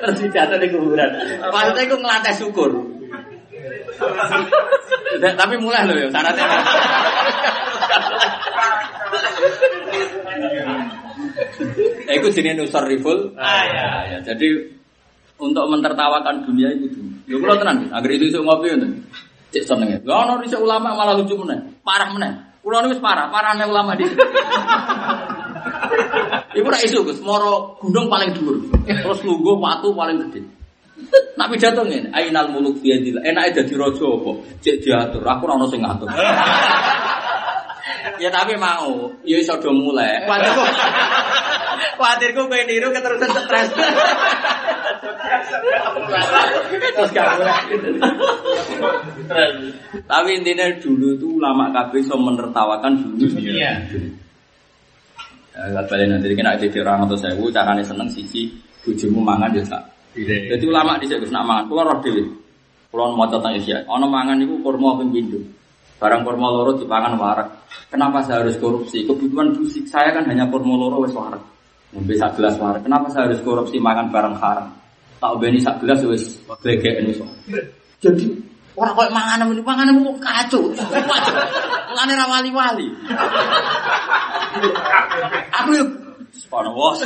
Terus 0.00 0.16
dijatuh 0.20 0.58
di 0.58 0.68
kuburan. 0.72 1.10
Maksudnya 1.38 1.82
itu 1.86 1.96
ngelantai 1.96 2.34
syukur. 2.34 2.70
Tapi 5.18 5.54
mulai 5.58 5.86
loh 5.88 5.96
ya 5.96 6.08
syaratnya. 6.12 6.46
Ya, 12.08 12.12
itu 12.16 12.28
jenis 12.32 12.54
nusar 12.58 12.84
riful. 12.88 13.32
ya. 13.36 14.18
Jadi 14.24 14.48
untuk 15.38 15.64
mentertawakan 15.70 16.44
dunia 16.44 16.74
itu 16.74 16.90
dulu. 16.90 17.10
Ya 17.28 17.36
kalau 17.38 17.56
tenang, 17.60 17.78
agar 17.92 18.10
itu 18.10 18.24
isu 18.32 18.40
ngopi 18.42 18.74
itu. 18.74 18.88
Cek 19.48 19.64
seneng 19.64 19.88
ya. 19.96 19.98
Gak 20.02 20.18
ono 20.28 20.32
riset 20.44 20.60
ulama 20.60 20.92
malah 20.92 21.16
lucu 21.16 21.36
meneh, 21.40 21.80
parah 21.80 22.12
meneh. 22.12 22.32
Kulo 22.60 22.84
niku 22.84 22.98
wis 22.98 23.00
parah, 23.00 23.32
parahnya 23.32 23.64
ulama 23.64 23.96
di. 23.96 24.04
Ibu 26.58 26.68
rak 26.68 26.82
isu 26.84 27.06
Gus, 27.06 27.22
moro 27.22 27.78
gunung 27.78 28.10
paling 28.10 28.34
dhuwur. 28.34 28.60
Terus 28.84 29.20
lungguh 29.22 29.56
watu 29.56 29.94
paling 29.94 30.26
gede. 30.28 30.57
Nak 31.38 31.54
pidato 31.54 31.86
ngene, 31.86 32.10
ainal 32.10 32.50
muluk 32.50 32.82
fi 32.82 32.98
yadillah. 32.98 33.22
Enake 33.22 33.62
dadi 33.62 33.78
raja 33.78 34.10
apa? 34.10 34.42
Cek 34.58 34.82
diatur, 34.82 35.22
aku 35.22 35.46
ora 35.46 35.54
ono 35.54 35.70
sing 35.70 35.86
ngatur. 35.86 36.10
ya 38.22 38.34
tapi 38.34 38.58
mau, 38.58 39.06
ya 39.22 39.38
iso 39.38 39.54
do 39.62 39.70
mulai. 39.70 40.26
Kuatirku, 40.26 40.62
kuatirku 41.94 42.42
kowe 42.50 42.62
niru 42.66 42.90
keterusan 42.90 43.30
stres. 43.38 43.70
Terus. 43.70 43.94
Tapi 50.08 50.28
intinya 50.34 50.66
dulu 50.82 51.14
itu 51.14 51.38
ulama 51.38 51.70
kabeh 51.70 52.02
iso 52.02 52.18
menertawakan 52.18 52.98
dulu. 52.98 53.38
Iya. 53.38 53.78
Ya, 55.58 55.82
balik 55.90 56.06
nanti 56.06 56.38
kena 56.38 56.54
jadi 56.54 56.86
orang 56.86 57.10
atau 57.10 57.18
sewu, 57.18 57.50
caranya 57.50 57.82
seneng 57.82 58.06
sisi 58.06 58.46
bujumu 58.86 59.18
mangan 59.18 59.50
ya 59.54 59.64
sak. 59.66 59.82
Iya. 60.18 60.56
Jadi 60.56 60.64
ulama 60.66 60.98
di 60.98 61.06
sini 61.06 61.30
nak 61.30 61.44
mangan, 61.46 61.64
keluar 61.70 61.84
roh 61.94 61.98
dewi. 62.02 62.22
Keluar 62.90 63.14
mau 63.14 63.28
tentang 63.30 63.54
isya. 63.54 63.84
Ono 63.86 64.06
mangan 64.10 64.40
itu 64.42 64.58
kurma 64.64 64.98
pindho. 64.98 65.38
Barang 65.98 66.22
kurma 66.26 66.48
loro 66.50 66.74
dipangan 66.78 67.14
warak. 67.18 67.48
Kenapa 67.90 68.22
saya 68.26 68.42
harus 68.42 68.56
korupsi? 68.58 69.04
Kebutuhan 69.06 69.54
fisik 69.58 69.86
saya 69.86 70.14
kan 70.14 70.26
hanya 70.26 70.48
kurma 70.50 70.74
loro 70.74 71.04
wis 71.04 71.14
warak. 71.14 71.42
Ngombe 71.94 72.14
sak 72.18 72.34
gelas 72.34 72.56
warak. 72.58 72.82
Kenapa 72.82 73.06
saya 73.14 73.30
harus 73.30 73.38
korupsi 73.44 73.78
makan 73.78 74.10
barang 74.10 74.36
haram? 74.38 74.68
Tak 75.18 75.32
beni 75.38 75.58
sak 75.58 75.82
gelas 75.82 76.00
wis 76.06 76.38
glegeken 76.62 77.10
wis. 77.10 77.18
Jadi 77.98 78.30
orang 78.78 78.94
kok 78.94 79.10
mangan 79.10 79.50
ini 79.50 79.62
mangan 79.62 79.90
ini 79.90 80.00
kacau. 80.22 80.62
Kacau. 80.72 81.34
Mulane 81.92 82.12
ra 82.14 82.26
wali-wali. 82.30 82.88
Aku 85.50 85.70
yuk 85.74 85.88
Sepano 86.38 86.70
wos. 86.76 87.02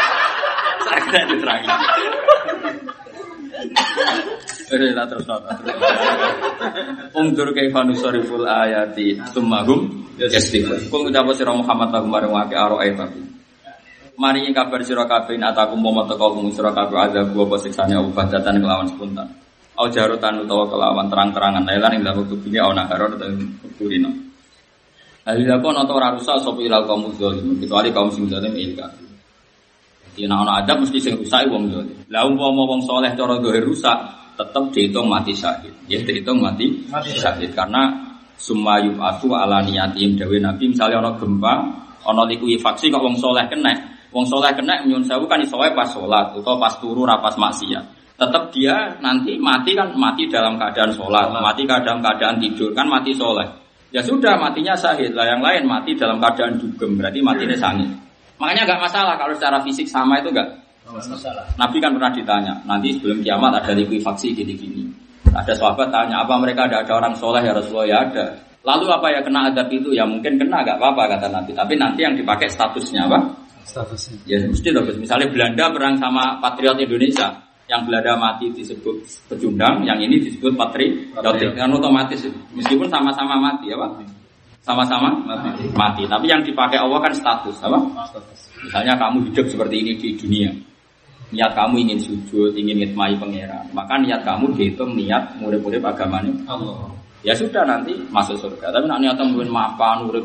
Saya 0.84 1.00
kena 1.08 1.32
diterangi. 1.32 1.68
Eh, 4.74 4.90
lah 4.96 5.06
terus 5.06 5.28
nota. 5.28 5.54
Ungdur 7.14 7.54
kaifa 7.54 7.84
nusariful 7.86 8.42
ayati 8.42 9.20
tummahum 9.30 10.08
yastifun. 10.18 10.90
Kul 10.90 11.06
ngucap 11.06 11.30
sira 11.36 11.52
Muhammad 11.54 11.94
lahum 11.94 12.10
marang 12.10 12.32
wake 12.32 12.56
aro 12.56 12.80
tapi. 12.80 13.20
Mari 14.14 14.46
kabar 14.54 14.80
sira 14.82 15.04
kabeh 15.06 15.38
ataku 15.38 15.74
momo 15.78 16.06
teko 16.06 16.34
mung 16.34 16.50
sira 16.50 16.70
kabeh 16.74 16.96
azab 17.10 17.34
apa 17.34 17.56
siksane 17.60 17.94
Allah 17.94 18.14
badatan 18.14 18.62
kelawan 18.62 18.88
spontan. 18.90 19.28
Au 19.74 19.90
jarutan 19.90 20.38
utawa 20.46 20.70
kelawan 20.70 21.10
terang-terangan 21.10 21.66
lailan 21.66 21.98
ing 21.98 22.02
dalam 22.06 22.22
kubine 22.30 22.62
ana 22.62 22.86
karo 22.86 23.10
utawa. 23.10 23.34
Alila 25.24 25.56
kon 25.56 25.72
atau 25.72 25.96
ora 25.96 26.12
rusak 26.12 26.36
sapa 26.44 26.60
ilal 26.60 26.84
kaum 26.84 27.08
zalim 27.16 27.56
kecuali 27.56 27.88
kaum 27.88 28.12
sing 28.12 28.28
zalim 28.28 28.52
ilka. 28.52 28.84
Jadi 30.14 30.30
nek 30.30 30.38
ana 30.46 30.62
adab 30.62 30.86
mesti 30.86 30.98
sing 31.02 31.18
rusak 31.18 31.50
wong 31.50 31.74
zalim. 31.74 31.98
Lah 32.06 32.22
umpama 32.22 32.62
wong 32.70 32.86
soleh 32.86 33.10
cara 33.18 33.34
dohir 33.42 33.66
rusak 33.66 33.98
tetap 34.38 34.64
dihitung 34.70 35.10
mati 35.10 35.34
syahid. 35.34 35.74
Ya 35.90 35.98
dihitung 35.98 36.38
mati, 36.38 36.86
syahid 37.18 37.50
karena 37.50 38.14
summa 38.38 38.78
yub'atsu 38.78 39.34
ala 39.34 39.62
niyatim 39.66 40.14
dawe 40.14 40.36
Nabi 40.38 40.70
misalnya 40.70 41.02
ana 41.02 41.18
gempa, 41.18 41.54
ana 42.06 42.22
likuifaksi 42.30 42.94
kok 42.94 43.02
wong 43.02 43.18
soleh 43.18 43.42
kena. 43.50 43.74
Wong 44.14 44.22
soleh 44.30 44.54
kena 44.54 44.86
nyun 44.86 45.02
sewu 45.02 45.26
kan 45.26 45.42
iso 45.42 45.58
pas 45.58 45.90
salat 45.90 46.30
utawa 46.38 46.62
pas 46.62 46.74
turu 46.78 47.02
ra 47.02 47.18
pas 47.18 47.34
maksiat. 47.34 47.82
Tetap 48.14 48.54
dia 48.54 48.94
nanti 49.02 49.34
mati 49.34 49.74
kan 49.74 49.90
mati 49.98 50.30
dalam 50.30 50.54
keadaan 50.54 50.94
sholat, 50.94 51.34
mati 51.34 51.66
dalam 51.66 51.98
keadaan 51.98 52.38
tidur 52.38 52.70
kan 52.70 52.86
mati 52.86 53.10
soleh. 53.10 53.46
Ya 53.90 53.98
sudah 54.06 54.38
matinya 54.38 54.78
syahid 54.78 55.18
lah 55.18 55.26
yang 55.26 55.42
lain 55.42 55.66
mati 55.66 55.98
dalam 55.98 56.22
keadaan 56.22 56.62
dugem 56.62 56.94
berarti 56.94 57.18
matinya 57.18 57.58
sangit. 57.58 58.03
Makanya 58.38 58.62
nggak 58.66 58.80
masalah 58.82 59.14
kalau 59.14 59.34
secara 59.36 59.58
fisik 59.62 59.86
sama 59.86 60.18
itu 60.18 60.30
nggak 60.34 60.64
Nabi 61.56 61.80
kan 61.80 61.96
pernah 61.96 62.12
ditanya, 62.12 62.54
nanti 62.68 62.92
sebelum 62.92 63.24
kiamat 63.24 63.56
ada 63.56 63.72
likuifaksi 63.72 64.36
gini-gini. 64.36 64.84
Ada 65.32 65.56
sahabat 65.56 65.88
tanya, 65.88 66.20
apa 66.20 66.36
mereka 66.36 66.68
ada, 66.68 66.84
ada 66.84 66.92
orang 66.92 67.16
soleh 67.16 67.40
ya 67.40 67.56
Rasulullah? 67.56 67.88
Ya 67.88 67.98
ada. 68.04 68.24
Lalu 68.64 68.86
apa 68.92 69.06
ya 69.12 69.20
kena 69.24 69.48
adab 69.48 69.68
itu? 69.72 69.96
Ya 69.96 70.04
mungkin 70.04 70.36
kena, 70.36 70.60
gak 70.64 70.76
apa-apa 70.80 71.16
kata 71.16 71.26
Nabi. 71.32 71.52
Tapi 71.56 71.74
nanti 71.76 72.00
yang 72.04 72.16
dipakai 72.16 72.48
statusnya 72.48 73.08
apa? 73.08 73.18
Statusnya. 73.64 74.24
Ya 74.24 74.40
mesti 74.44 74.68
loh. 74.72 74.84
Misalnya 74.96 75.28
Belanda 75.32 75.72
perang 75.72 75.96
sama 76.00 76.40
patriot 76.40 76.80
Indonesia. 76.80 77.28
Yang 77.64 77.80
Belanda 77.88 78.12
mati 78.20 78.52
disebut 78.52 78.96
pecundang, 79.24 79.88
yang 79.88 79.96
ini 79.96 80.20
disebut 80.20 80.52
patriotik. 80.52 81.56
Kan 81.56 81.72
otomatis. 81.72 82.28
Meskipun 82.52 82.88
sama-sama 82.92 83.40
mati, 83.40 83.72
apa? 83.72 84.04
Sama-sama 84.64 85.12
mati. 85.28 85.68
mati. 85.76 86.02
Tapi 86.08 86.24
yang 86.24 86.40
dipakai 86.40 86.80
Allah 86.80 86.96
kan 87.04 87.12
status, 87.12 87.60
apa? 87.60 87.76
Misalnya 88.64 88.96
kamu 88.96 89.28
hidup 89.28 89.44
seperti 89.52 89.84
ini 89.84 89.92
di 90.00 90.16
dunia. 90.16 90.48
Niat 91.36 91.52
kamu 91.52 91.84
ingin 91.84 92.00
sujud, 92.00 92.56
ingin 92.56 92.80
ngitmai 92.80 93.12
pangeran. 93.20 93.68
Maka 93.76 94.00
niat 94.00 94.24
kamu 94.24 94.56
dihitung 94.56 94.96
niat 94.96 95.36
murid-murid 95.36 95.84
agamanya. 95.84 96.32
Allah. 96.48 96.88
Ya 97.20 97.36
sudah 97.36 97.60
nanti 97.68 97.92
masuk 98.08 98.40
surga. 98.40 98.72
Tapi 98.72 98.88
nak 98.88 99.04
niat 99.04 99.20
mungkin 99.20 99.52
mapan, 99.52 100.08
urip 100.08 100.24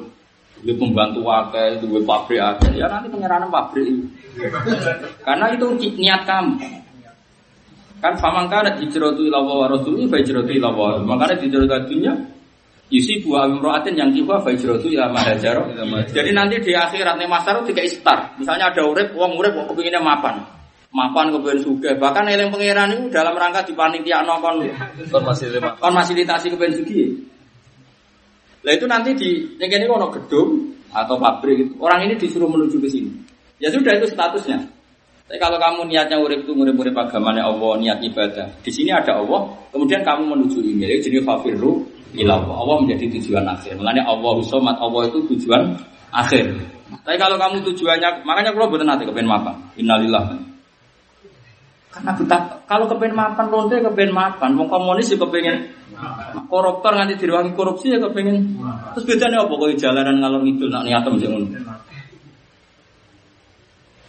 duwe 0.63 0.75
pembantu 0.75 1.27
akeh, 1.27 1.83
duwe 1.83 1.99
pabrik 2.07 2.39
akeh. 2.39 2.79
Ya 2.79 2.87
nanti 2.87 3.11
pangeran 3.11 3.51
pabrik. 3.51 3.91
Karena 5.27 5.51
itu 5.51 5.67
niat 5.99 6.23
kamu. 6.23 6.55
Kan 7.99 8.15
faman 8.15 8.47
kana 8.47 8.71
hijratu 8.79 9.19
ila 9.27 9.43
wa 9.43 9.67
rasuli 9.67 10.07
fa 10.07 10.15
hijratu 10.15 10.47
ila 10.55 10.71
wa. 10.71 10.95
Makanya 11.03 11.35
hijratu 11.43 11.91
dunia 11.91 12.15
Yusi 12.89 13.21
buah 13.21 13.45
imro'atin 13.45 13.93
yang 13.93 14.09
kifa 14.09 14.41
fa 14.41 14.49
hijratu 14.49 14.89
ila 14.89 15.13
ma 15.13 15.21
hajaro. 15.21 15.69
Jadi 16.09 16.33
nanti 16.33 16.57
di 16.57 16.73
akhirat 16.73 17.21
nih 17.21 17.29
masar 17.29 17.61
tiga 17.61 17.85
istar. 17.85 18.33
Misalnya 18.41 18.73
ada 18.73 18.81
urip, 18.81 19.13
wong 19.13 19.37
urip 19.37 19.53
kok 19.53 19.73
kepinginnya 19.73 20.01
mapan. 20.01 20.41
Mapan 20.89 21.29
kepen 21.29 21.61
sugih. 21.61 21.93
Bahkan 22.01 22.25
eling 22.33 22.49
pangeran 22.49 22.89
itu 22.97 23.13
dalam 23.13 23.37
rangka 23.37 23.61
dipanitia 23.61 24.25
kon 24.25 24.65
Kon 25.13 25.21
masih 25.21 25.53
lima. 25.53 25.77
kon 25.77 25.93
fasilitasi 25.93 26.49
kepen 26.49 26.73
sugih. 26.81 27.13
Lah 28.65 28.73
itu 28.73 28.89
nanti 28.89 29.13
di 29.13 29.29
yang 29.61 29.69
ini 29.69 29.85
ono 29.85 30.09
gedung 30.09 30.73
atau 30.89 31.15
pabrik 31.21 31.61
gitu. 31.61 31.73
Orang 31.77 32.09
ini 32.09 32.17
disuruh 32.17 32.49
menuju 32.49 32.81
ke 32.81 32.89
sini. 32.89 33.13
Ya 33.61 33.69
sudah 33.69 34.01
itu 34.01 34.09
statusnya. 34.09 34.65
Tapi 35.29 35.37
kalau 35.37 35.61
kamu 35.61 35.93
niatnya 35.93 36.17
urip 36.17 36.41
itu 36.41 36.57
urip-urip 36.57 36.97
agamanya 36.97 37.45
Allah, 37.45 37.77
niat 37.77 38.01
ibadah. 38.01 38.49
Di 38.65 38.73
sini 38.73 38.89
ada 38.89 39.21
Allah, 39.21 39.45
kemudian 39.69 40.01
kamu 40.01 40.25
menuju 40.25 40.57
ini. 40.65 40.89
Jadi 41.05 41.21
fafirru 41.21 41.85
ilah 42.15 42.41
Allah 42.41 42.75
menjadi 42.81 43.05
tujuan 43.19 43.45
akhir. 43.45 43.77
Makanya 43.77 44.07
Allah 44.09 44.33
somat 44.45 44.77
Allah 44.81 45.09
itu 45.09 45.19
tujuan 45.35 45.77
akhir. 46.09 46.45
Tapi 47.05 47.17
kalau 47.21 47.37
kamu 47.37 47.61
tujuannya, 47.69 48.25
makanya 48.25 48.49
kalau 48.53 48.69
betul 48.69 48.87
nanti 48.89 49.05
kepen 49.05 49.29
mapan. 49.29 49.53
Innalillah. 49.77 50.25
Karena 51.89 52.11
kita 52.17 52.37
kalau 52.65 52.85
kepen 52.89 53.13
mapan, 53.13 53.45
lonte 53.49 53.77
kepen 53.77 54.09
mapan. 54.09 54.57
Mau 54.57 54.65
komunis 54.65 55.09
ya 55.09 55.17
kepengen 55.17 55.79
koruptor 56.47 56.95
nanti 56.95 57.19
diruangi 57.19 57.51
korupsi 57.53 57.91
ya 57.91 57.99
kepengen. 57.99 58.57
Terus 58.95 59.05
bedanya 59.05 59.43
apa? 59.43 59.53
Kau 59.53 59.69
jalanan 59.75 60.15
ngalor 60.23 60.41
ngidul 60.43 60.69
nak 60.71 60.83
niatem 60.87 61.13
jangan. 61.19 61.43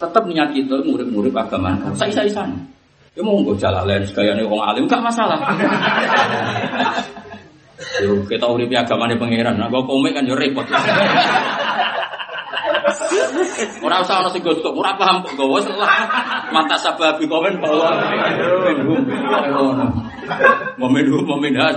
Tetap 0.01 0.23
niat 0.25 0.49
kita 0.55 0.81
murid-murid 0.81 1.35
agama. 1.35 1.77
Saya 1.93 2.09
saya 2.09 2.31
sana. 2.31 2.57
Ya 3.11 3.21
mau 3.21 3.37
nggak 3.43 3.59
jalan 3.59 4.01
segala 4.07 4.39
nih 4.39 4.47
orang 4.47 4.65
alim 4.71 4.83
gak 4.87 5.03
masalah. 5.03 5.39
Yo 8.01 8.21
kita 8.29 8.45
urip 8.45 8.69
agamane 8.69 9.17
pangeran. 9.17 9.57
Nah, 9.57 9.67
kok 9.69 9.89
komik 9.89 10.13
kan 10.13 10.25
yo 10.29 10.37
repot. 10.37 10.65
Ora 13.81 14.01
usah 14.01 14.21
ana 14.21 14.29
sing 14.29 14.41
gosok, 14.41 14.73
ora 14.73 14.93
paham 14.97 15.21
kok 15.25 15.33
gawa 15.37 15.61
salah. 15.61 15.89
Mata 16.53 16.77
sababi 16.77 17.25
komen 17.25 17.61
bahwa 17.61 17.89
minhum. 18.65 19.01
Momen 20.77 21.05
momen 21.09 21.53
has. 21.57 21.75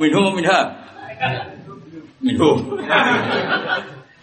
Minhum 0.00 0.22
momen 0.28 0.44
has. 0.48 0.68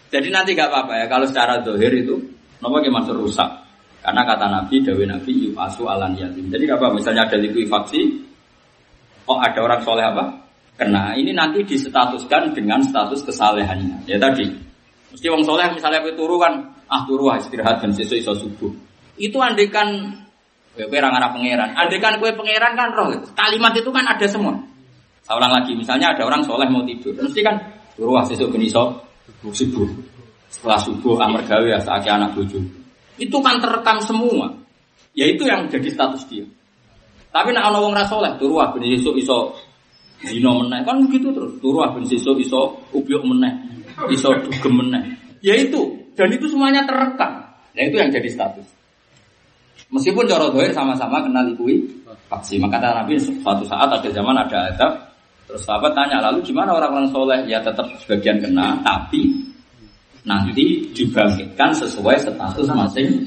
Jadi 0.07 0.27
nanti 0.31 0.55
gak 0.55 0.71
apa-apa 0.71 1.03
ya 1.03 1.05
kalau 1.11 1.25
secara 1.27 1.59
dohir 1.65 1.91
itu 1.91 2.15
nopo 2.63 2.79
masuk 2.79 3.27
rusak. 3.27 3.66
Karena 4.07 4.23
kata 4.23 4.47
Nabi, 4.47 4.79
Dawe 4.87 5.03
Nabi, 5.03 5.51
yufasu 5.51 5.83
alan 5.83 6.15
yatim. 6.15 6.47
Jadi 6.47 6.63
apa? 6.71 6.95
Misalnya 6.95 7.27
ada 7.27 7.35
likuifaksi, 7.43 8.23
oh 9.27 9.35
ada 9.35 9.59
orang 9.59 9.83
soleh 9.83 10.07
apa? 10.07 10.47
Kena. 10.79 11.11
Ini 11.19 11.35
nanti 11.35 11.59
disetatuskan 11.67 12.55
dengan 12.55 12.79
status 12.87 13.27
kesalehannya. 13.27 14.07
Ya 14.07 14.15
tadi, 14.15 14.47
mesti 15.11 15.27
wong 15.27 15.43
soleh 15.43 15.67
misalnya 15.75 15.99
aku 15.99 16.15
turu 16.15 16.39
kan, 16.39 16.71
ah 16.87 17.03
turu 17.03 17.27
istirahat 17.35 17.83
dan 17.83 17.91
sesuai 17.91 18.23
iso 18.23 18.31
subuh. 18.31 18.71
Itu 19.19 19.43
andekan, 19.43 19.91
ya 20.79 20.87
kue 20.87 21.03
orang 21.03 21.27
pangeran. 21.35 21.75
Andekan 21.75 22.23
kue 22.23 22.31
pangeran 22.31 22.79
kan 22.79 22.95
roh. 22.95 23.11
Kalimat 23.35 23.75
itu 23.75 23.91
kan 23.91 24.07
ada 24.07 24.23
semua. 24.23 24.55
Ulang 25.27 25.51
lagi, 25.51 25.75
misalnya 25.75 26.15
ada 26.15 26.23
orang 26.23 26.47
soleh 26.47 26.71
mau 26.71 26.79
tidur, 26.87 27.11
mesti 27.11 27.43
kan 27.43 27.59
turu 27.99 28.15
sesuai 28.23 28.55
iso 28.63 29.03
subuh. 29.43 29.89
Setelah 30.47 30.79
subuh 30.79 31.19
amar 31.19 31.43
gawe 31.43 31.67
ya 31.67 31.75
saatnya 31.83 32.23
anak 32.23 32.39
bujuk 32.39 32.76
itu 33.17 33.37
kan 33.41 33.57
terekam 33.61 33.97
semua. 34.05 34.53
Ya 35.17 35.25
itu 35.29 35.45
yang 35.49 35.65
jadi 35.69 35.89
status 35.89 36.25
dia. 36.29 36.45
Tapi 37.33 37.53
nak 37.53 37.69
ana 37.73 37.77
wong 37.81 37.93
ra 37.93 38.05
saleh 38.05 38.33
turu 38.37 38.61
ben 38.61 38.85
iso 38.85 39.13
iso 39.17 39.53
dino 40.21 40.61
meneh 40.61 40.81
kan 40.85 41.01
begitu 41.05 41.33
terus. 41.33 41.57
Turu 41.61 41.81
ben 41.85 42.05
iso 42.05 42.31
iso 42.37 42.61
ubyuk 42.93 43.25
meneh. 43.25 43.53
Iso 44.13 44.29
dugem 44.45 44.73
meneh. 44.73 45.03
Ya 45.41 45.57
itu 45.57 46.13
dan 46.13 46.29
itu 46.33 46.45
semuanya 46.49 46.85
terekam. 46.85 47.45
Nah 47.73 47.83
itu 47.85 47.97
yang 47.97 48.09
jadi 48.13 48.29
status. 48.29 48.65
Meskipun 49.87 50.27
cara 50.27 50.51
dohir 50.51 50.75
sama-sama 50.75 51.23
kenal 51.23 51.47
ikui 51.53 51.87
faksi. 52.27 52.59
Maka 52.59 52.77
kata 52.81 53.03
Nabi 53.03 53.13
suatu 53.21 53.63
saat 53.63 53.87
ada 53.87 54.09
zaman 54.11 54.35
ada 54.35 54.57
adab. 54.73 54.91
Terus 55.47 55.63
sahabat 55.63 55.95
tanya 55.95 56.19
lalu 56.19 56.43
gimana 56.43 56.75
orang-orang 56.75 57.07
soleh? 57.07 57.39
Ya 57.47 57.63
tetap 57.63 57.87
sebagian 58.03 58.43
kena, 58.43 58.83
tapi 58.83 59.31
nanti 60.27 60.91
dibangkitkan 60.91 61.71
sesuai 61.71 62.19
status 62.19 62.67
masing 62.75 63.23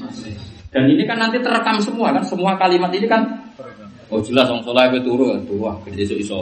Dan 0.71 0.87
ini 0.87 1.03
kan 1.03 1.19
nanti 1.19 1.35
terekam 1.43 1.83
semua 1.83 2.15
kan, 2.15 2.23
semua 2.23 2.55
kalimat 2.55 2.87
ini 2.95 3.03
kan 3.03 3.27
oh 4.07 4.23
jelas 4.23 4.47
orang 4.47 4.63
soleh 4.63 4.87
itu 4.87 5.03
turu, 5.03 5.35
turu 5.43 5.67
wah 5.67 5.75
iso 5.91 6.15
iso 6.15 6.39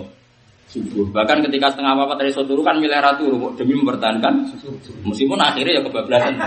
subuh. 0.70 1.10
Bahkan 1.10 1.42
ketika 1.50 1.74
setengah 1.74 1.98
apa 1.98 2.14
tadi 2.14 2.30
iso 2.30 2.46
turu 2.46 2.62
kan 2.62 2.78
milih 2.78 3.02
ratu 3.02 3.26
demi 3.58 3.74
mempertahankan 3.74 4.54
meskipun 5.02 5.40
akhirnya 5.40 5.80
ya 5.80 5.82
kebablasan. 5.82 6.34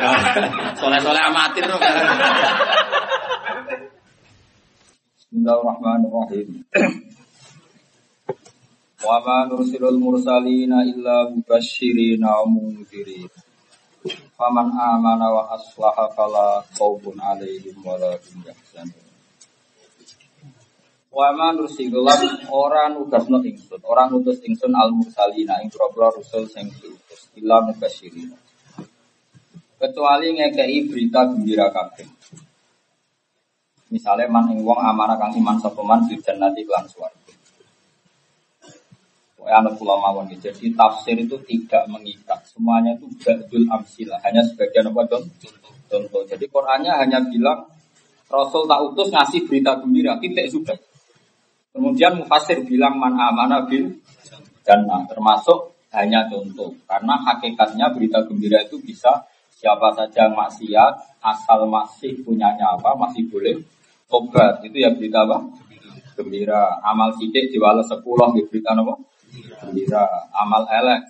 Ya, 0.00 0.16
soleh-soleh 0.80 1.20
amatir 1.20 1.60
tuh. 1.68 1.76
Bismillahirrahmanirrahim. 5.20 6.64
Wa 9.00 9.16
ma 9.24 9.48
nursilul 9.48 9.96
mursalina 9.96 10.84
illa 10.84 11.24
mubashirina 11.32 12.28
wa 12.40 12.44
mundzirin. 12.44 13.32
Faman 14.36 14.76
amana 14.76 15.26
wa 15.32 15.42
aslaha 15.56 16.04
fala 16.12 16.60
khaufun 16.76 17.16
alaihim 17.16 17.80
wa 17.80 17.96
la 17.96 18.12
hum 18.12 18.44
yahzanun. 18.44 19.04
Wa 21.08 21.32
ma 21.32 21.56
nursilul 21.56 22.04
ora 22.52 22.92
nugasno 22.92 23.40
ingsun, 23.40 23.80
ora 23.88 24.04
ngutus 24.04 24.44
ingsun 24.44 24.76
al 24.76 24.92
mursalina 24.92 25.64
ing 25.64 25.72
propro 25.72 26.12
rusul 26.20 26.44
sing 26.44 26.68
diutus 26.68 27.32
illa 27.40 27.64
mubashirina. 27.64 28.36
Kecuali 29.80 30.36
ngekei 30.36 30.92
berita 30.92 31.24
gembira 31.24 31.72
kabeh. 31.72 32.04
Misalnya 33.90 34.28
man 34.28 34.52
ing 34.52 34.60
wong 34.60 34.76
amanah 34.76 35.16
kang 35.16 35.32
iman 35.40 35.56
sapa 35.56 35.80
man 35.80 36.04
di 36.04 36.20
jannati 36.20 36.68
lan 36.68 36.84
swarga. 36.84 37.19
Anak 39.48 39.80
pulau 39.80 39.96
mawon 39.96 40.28
Jadi 40.28 40.72
tafsir 40.76 41.16
itu 41.16 41.36
tidak 41.48 41.88
mengikat. 41.88 42.44
Semuanya 42.44 42.92
itu 42.96 43.08
ba'dul 43.24 43.64
amsilah. 43.72 44.20
Hanya 44.26 44.44
sebagian 44.44 44.92
apa 44.92 45.08
contoh. 45.08 45.52
contoh. 45.88 46.22
Jadi 46.28 46.44
Qurannya 46.50 46.92
hanya 46.92 47.24
bilang 47.24 47.64
Rasul 48.30 48.68
tak 48.68 48.80
utus 48.84 49.08
ngasih 49.10 49.48
berita 49.48 49.80
gembira. 49.80 50.20
Titik 50.20 50.46
sudah. 50.52 50.78
Kemudian 51.72 52.20
Mufasir 52.20 52.62
bilang 52.66 53.00
man 53.00 53.16
amana 53.16 53.64
bil 53.64 53.90
jannah. 54.62 55.08
Termasuk 55.08 55.72
hanya 55.96 56.28
contoh. 56.28 56.76
Karena 56.84 57.16
hakikatnya 57.24 57.90
berita 57.96 58.22
gembira 58.28 58.60
itu 58.62 58.76
bisa 58.78 59.24
siapa 59.60 59.92
saja 59.92 60.32
maksiat 60.32 61.20
asal 61.20 61.68
masih 61.68 62.16
punyanya 62.24 62.80
apa 62.80 62.96
masih 62.96 63.28
boleh 63.28 63.60
tobat 64.08 64.64
itu 64.64 64.80
ya 64.80 64.88
berita 64.96 65.28
apa 65.28 65.52
gembira 66.16 66.80
amal 66.80 67.12
sidik 67.20 67.52
diwales 67.52 67.84
sepuluh 67.84 68.32
di 68.32 68.40
berita 68.48 68.72
apa 68.72 68.96
Gembira. 69.32 70.04
Amal 70.34 70.66
elek. 70.70 71.00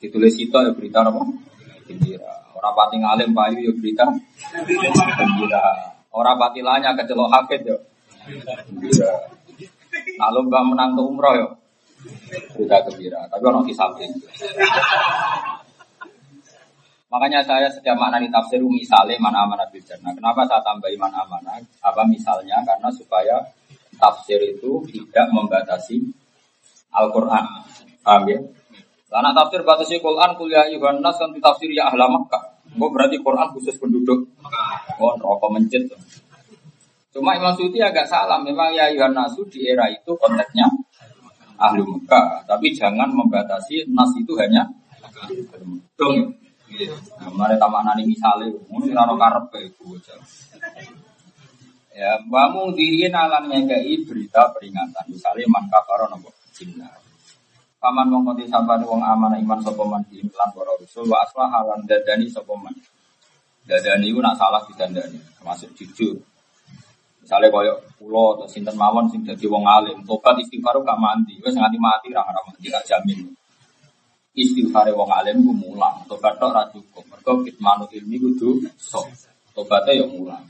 Ditulis 0.00 0.36
itu 0.36 0.52
ya 0.52 0.72
berita 0.72 1.04
apa? 1.04 1.20
Gembira. 1.88 2.32
Orang 2.56 2.74
pati 2.76 2.96
ngalim 3.00 3.30
payu 3.32 3.58
ya 3.60 3.72
berita. 3.72 4.04
Gembira. 5.16 5.64
Orang 6.12 6.36
pati 6.36 6.60
lanya 6.60 6.96
kecelok 6.96 7.28
hakit 7.32 7.60
ya. 7.64 7.76
Gembira. 8.68 9.12
Kalau 9.90 10.40
mbak 10.46 10.62
menang 10.68 10.96
ke 10.96 11.02
umroh 11.02 11.34
ya. 11.36 11.48
Berita 12.56 12.76
gembira. 12.88 13.20
Tapi 13.28 13.44
orang 13.44 13.64
kisah 13.64 13.88
Makanya 17.10 17.42
saya 17.42 17.66
setiap 17.66 17.98
makna 17.98 18.22
di 18.22 18.30
tafsir 18.30 18.62
misalnya 18.62 19.18
mana 19.18 19.42
amanah 19.42 19.66
bil 19.66 19.82
Nah, 19.82 20.14
kenapa 20.14 20.46
saya 20.46 20.62
tambahi 20.62 20.94
mana 20.94 21.26
amanah? 21.26 21.58
Apa 21.82 22.06
misalnya? 22.06 22.62
Karena 22.62 22.86
supaya 22.94 23.42
tafsir 23.98 24.38
itu 24.38 24.78
tidak 24.86 25.26
membatasi 25.34 25.98
Al-Quran. 26.90 27.44
Paham 28.02 28.22
ya? 28.26 28.38
Karena 29.10 29.34
tafsir 29.34 29.66
batasi 29.66 29.98
Quran 29.98 30.38
kuliah 30.38 30.70
Yuhan 30.70 31.02
Nas 31.02 31.18
kan 31.18 31.34
tafsir 31.34 31.70
ya 31.74 31.90
ahla 31.90 32.06
Makkah. 32.06 32.62
Oh 32.78 32.90
berarti 32.94 33.18
Quran 33.18 33.50
khusus 33.50 33.74
penduduk. 33.74 34.22
Oh 35.02 35.12
rokok 35.18 35.50
mencet. 35.50 35.90
Cuma 37.10 37.34
Imam 37.34 37.50
Suti 37.58 37.82
agak 37.82 38.06
salah. 38.06 38.38
Memang 38.38 38.70
ya 38.70 38.86
Yuhan 38.94 39.10
Nasu 39.10 39.42
di 39.50 39.66
era 39.66 39.90
itu 39.90 40.14
konteksnya 40.14 40.70
ahli 41.58 41.82
Mekah. 41.82 42.46
Tapi 42.46 42.70
jangan 42.70 43.10
membatasi 43.10 43.90
Nas 43.90 44.14
itu 44.14 44.32
hanya 44.38 44.62
dong. 45.98 46.38
Nah, 47.18 47.34
mari 47.34 47.58
tamak 47.58 47.82
nani 47.82 48.06
misalnya, 48.06 48.46
mungkin 48.70 48.94
rano 48.94 49.18
karep 49.18 49.50
itu 49.58 49.98
Ya, 51.90 52.14
bangun 52.30 52.70
diri 52.78 53.10
alam 53.10 53.50
ngekei 53.50 54.06
berita 54.06 54.54
peringatan. 54.54 55.10
Misalnya 55.10 55.50
man 55.50 55.66
kafaro 55.66 56.06
nopo 56.06 56.30
jinna. 56.60 56.92
Paman 57.80 58.12
wong 58.12 58.28
kote 58.28 58.44
sabane 58.44 58.84
wong 58.84 59.00
amanah 59.00 59.40
iman 59.40 59.64
sapa 59.64 59.80
man 59.88 60.04
di 60.12 60.20
lan 60.20 60.52
para 60.52 60.76
rasul 60.76 61.08
wa 61.08 61.24
aslah 61.24 61.48
halan 61.48 61.80
dadani 61.88 62.28
sapa 62.28 62.52
man. 62.52 62.76
Dadani 63.64 64.12
ku 64.12 64.20
nak 64.20 64.36
salah 64.36 64.60
didandani, 64.68 65.16
termasuk 65.40 65.72
jujur. 65.72 66.20
Misalnya 67.24 67.48
koyo 67.48 67.72
pulau 67.96 68.36
atau 68.36 68.48
sinten 68.48 68.76
mawon 68.76 69.08
sing 69.08 69.24
dadi 69.24 69.48
wong 69.48 69.64
alim, 69.64 70.04
tobat 70.04 70.36
istighfar 70.44 70.76
gak 70.84 71.00
mandi, 71.00 71.40
wis 71.40 71.56
nganti 71.56 71.78
mati 71.80 72.08
ra 72.12 72.20
ora 72.24 72.40
mandi 72.44 72.68
gak 72.68 72.84
jamin. 72.84 73.32
Istighfar 74.36 74.92
wong 74.92 75.08
alim 75.08 75.40
ku 75.40 75.52
mulang, 75.56 76.04
tobat 76.04 76.36
tok 76.36 76.52
ra 76.52 76.68
cukup. 76.68 77.04
Mergo 77.08 77.32
kitmanu 77.44 77.88
ilmi 77.96 78.16
kudu 78.20 78.60
sok. 78.76 79.08
Tobatnya 79.56 80.04
ya 80.04 80.06
mulang. 80.08 80.44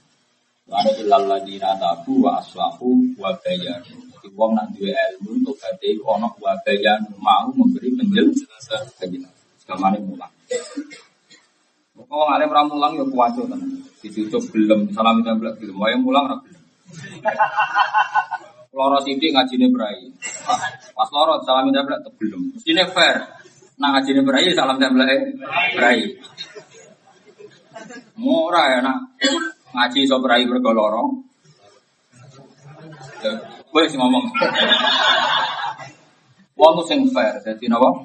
Lan 0.67 0.87
ilal 0.99 1.27
ladina 1.31 1.79
tabu 1.79 2.27
wa 2.27 2.39
aslahu 2.39 3.19
wa 3.19 3.35
bayanu. 3.43 4.10
Jadi 4.21 4.37
wong 4.37 4.53
nak 4.53 4.69
duwe 4.77 4.93
ilmu 4.93 5.41
tobaté 5.41 5.97
ana 6.05 6.29
wa 6.29 6.53
bayanu 6.61 7.09
mau 7.25 7.49
memberi 7.57 7.89
penjelasan. 7.97 8.85
Segamane 9.57 9.97
mulang. 10.05 10.29
Oh, 12.13 12.29
alim 12.29 12.53
ra 12.53 12.61
mulang 12.69 13.01
ya 13.01 13.05
kuwaco 13.09 13.49
tenan. 13.49 13.81
Dicucuk 14.05 14.53
belum, 14.53 14.93
salam 14.93 15.25
templek 15.25 15.57
belum. 15.57 15.81
Wae 15.81 15.97
mulang 15.97 16.29
ra 16.29 16.37
belum. 16.37 16.61
Loro 18.77 19.01
sithik 19.01 19.33
ngajine 19.33 19.73
brai. 19.73 20.13
Pas 20.93 21.09
loro 21.17 21.41
salam 21.41 21.73
templek 21.73 22.05
belum. 22.21 22.61
Mestine 22.61 22.85
fair. 22.93 23.25
Nah 23.81 23.89
ngajine 23.97 24.21
brai 24.21 24.53
salam 24.53 24.77
templek 24.77 25.33
brai. 25.81 26.13
Murah 28.21 28.67
ya 28.69 28.79
nak 28.85 29.17
ngaji 29.73 29.99
iso 30.05 30.21
brai 30.21 30.45
mergo 30.45 30.77
loro. 30.77 31.25
Ya, 33.71 33.87
wis 33.87 33.95
ngomong. 33.95 34.27
Wong 36.59 36.77
sing 36.91 37.07
fair, 37.15 37.39
dadi 37.39 37.71
napa? 37.71 38.03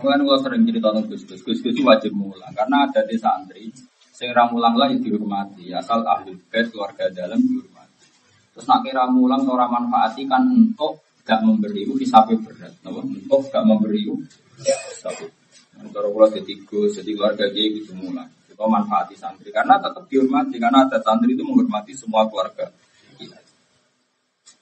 Kan 0.00 0.20
gua 0.20 0.36
sering 0.36 0.68
jadi 0.68 0.84
tolong 0.84 1.08
Gus 1.08 1.24
Gus, 1.24 1.40
Gus 1.40 1.64
Gus 1.64 1.80
wajib 1.80 2.12
mulang 2.12 2.52
karena 2.52 2.84
ada 2.84 3.00
di 3.08 3.16
santri, 3.16 3.72
sing 4.12 4.28
ra 4.36 4.48
mulang 4.52 4.76
lah 4.76 4.92
dihormati, 4.92 5.72
asal 5.72 6.04
ahli 6.04 6.36
bait 6.52 6.68
keluarga 6.68 7.08
dalam 7.08 7.40
dihormati. 7.40 8.04
Terus 8.52 8.68
nak 8.68 8.84
kira 8.84 9.08
mulang 9.08 9.48
orang 9.48 9.72
manfaati 9.72 10.28
kan 10.28 10.44
untuk 10.44 11.00
gak 11.24 11.40
memberi 11.40 11.88
itu 11.88 11.96
hisabe 11.96 12.36
berat, 12.36 12.76
napa? 12.84 13.00
Untuk 13.00 13.48
gak 13.48 13.64
memberi 13.64 14.04
itu 14.04 14.14
hisabe. 14.60 15.32
Kalau 15.80 16.12
kalau 16.12 16.28
jadi 16.28 16.52
Gus, 16.68 17.00
jadi 17.00 17.10
keluarga 17.16 17.48
dia 17.48 17.64
gitu 17.72 17.96
mulang, 17.96 18.28
itu 18.44 18.60
manfaati 18.60 19.16
santri 19.16 19.48
karena 19.48 19.80
tetap 19.80 20.04
dihormati 20.04 20.60
karena 20.60 20.84
ada 20.84 21.00
santri 21.00 21.32
itu 21.32 21.44
menghormati 21.44 21.96
semua 21.96 22.28
keluarga. 22.28 22.68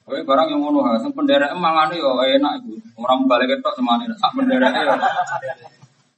Kowe 0.08 0.24
barang 0.24 0.48
yang 0.48 0.64
ngono 0.64 0.80
ha, 0.88 0.96
sing 0.96 1.12
penderek 1.12 1.52
mangane 1.52 2.00
yo 2.00 2.16
enak 2.16 2.64
iku. 2.64 2.72
Orang 2.96 3.28
balik 3.28 3.52
ketok 3.52 3.76
semane 3.76 4.08
sak 4.16 4.32
penderek 4.32 4.72
yo. 4.72 4.96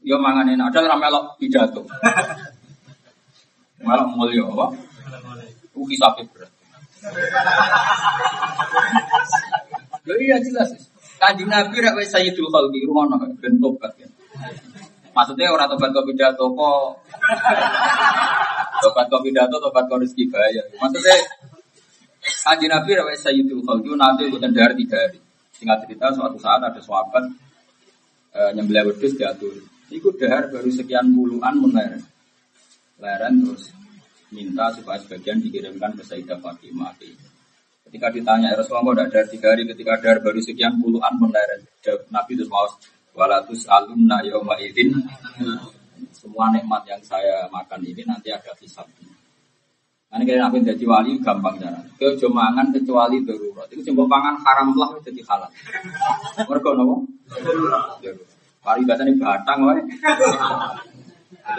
Yo 0.07 0.17
mangane 0.23 0.55
enak, 0.55 0.71
ada 0.71 0.95
melok 0.95 1.35
pidato. 1.43 1.83
Melok 3.83 4.09
mulya 4.15 4.47
apa? 4.47 4.67
Ku 5.75 5.83
hisabe 5.91 6.23
berat. 6.31 6.55
Yo 10.07 10.15
iya 10.23 10.39
jelas. 10.39 10.71
Kanjeng 11.19 11.51
Nabi 11.51 11.83
rak 11.83 11.99
wis 11.99 12.15
sayyidul 12.15 12.47
khalqi 12.47 12.87
rumono 12.87 13.19
ben 13.43 13.59
tobat 13.59 13.93
ya. 13.99 14.07
Maksudnya 15.11 15.51
orang 15.51 15.67
tobat 15.67 15.91
kok 15.91 16.07
pidato 16.07 16.47
kok 16.55 17.03
tobat 18.81 19.07
kok 19.11 19.23
pidato 19.27 19.59
tobat 19.59 19.85
kok 19.91 19.99
rezeki 19.99 20.31
bayar. 20.31 20.65
Maksudnya 20.79 21.19
Haji 22.21 22.67
Nabi 22.69 22.91
rawat 22.93 23.17
Sayyidul 23.17 23.65
Khalqi 23.65 23.97
nanti 23.97 24.29
bukan 24.29 24.53
dari 24.53 24.75
tiga 24.85 25.01
hari. 25.01 25.21
Singkat 25.57 25.79
cerita 25.89 26.07
suatu 26.13 26.37
saat 26.37 26.61
ada 26.61 26.81
sahabat 26.81 27.25
e, 28.33 28.41
nyembelih 28.57 28.93
wedhus 28.93 29.17
diatur. 29.17 29.57
Iku 29.89 30.15
dahar 30.17 30.53
baru 30.53 30.69
sekian 30.69 31.13
puluhan 31.17 31.57
menleren. 31.61 32.05
Leren 33.01 33.35
terus 33.45 33.73
minta 34.31 34.69
supaya 34.73 35.01
sebagian 35.03 35.41
dikirimkan 35.43 35.97
ke 35.97 36.05
Sayyidah 36.05 36.39
Fatimah. 36.39 36.95
Ketika 37.89 38.07
ditanya 38.15 38.55
ya 38.55 38.57
Rasulullah 38.61 38.95
kok 39.03 39.11
dari 39.11 39.29
tiga 39.35 39.49
hari 39.51 39.67
ketika 39.67 39.93
dahar 39.99 40.19
baru 40.23 40.39
sekian 40.39 40.79
puluhan 40.79 41.17
menleren. 41.19 41.61
Nabi 42.13 42.33
terus 42.39 42.49
mau 42.53 42.69
walatus 43.17 43.67
alumna 43.67 44.23
yauma 44.23 44.55
semua 46.11 46.49
nikmat 46.55 46.83
yang 46.89 47.03
saya 47.05 47.45
makan 47.53 47.81
ini 47.85 48.03
nanti 48.09 48.33
ada 48.33 48.55
hisabnya. 48.57 49.10
Karena 50.11 50.27
kalian 50.27 50.43
apa 50.43 50.57
jadi 50.75 50.85
wali 50.91 51.23
gampang 51.23 51.55
cara. 51.63 51.79
Ke 51.95 52.27
mangan 52.27 52.75
kecuali 52.75 53.23
darurat. 53.23 53.71
Itu 53.71 53.95
coba 53.95 54.19
pangan 54.19 54.35
haram 54.43 54.75
lah 54.75 54.91
jadi 55.07 55.23
halal. 55.23 55.51
Mereka 56.51 56.69
nopo. 56.75 57.07
Pari 58.61 58.83
ini 58.83 59.13
batang 59.23 59.71
wae. 59.71 59.81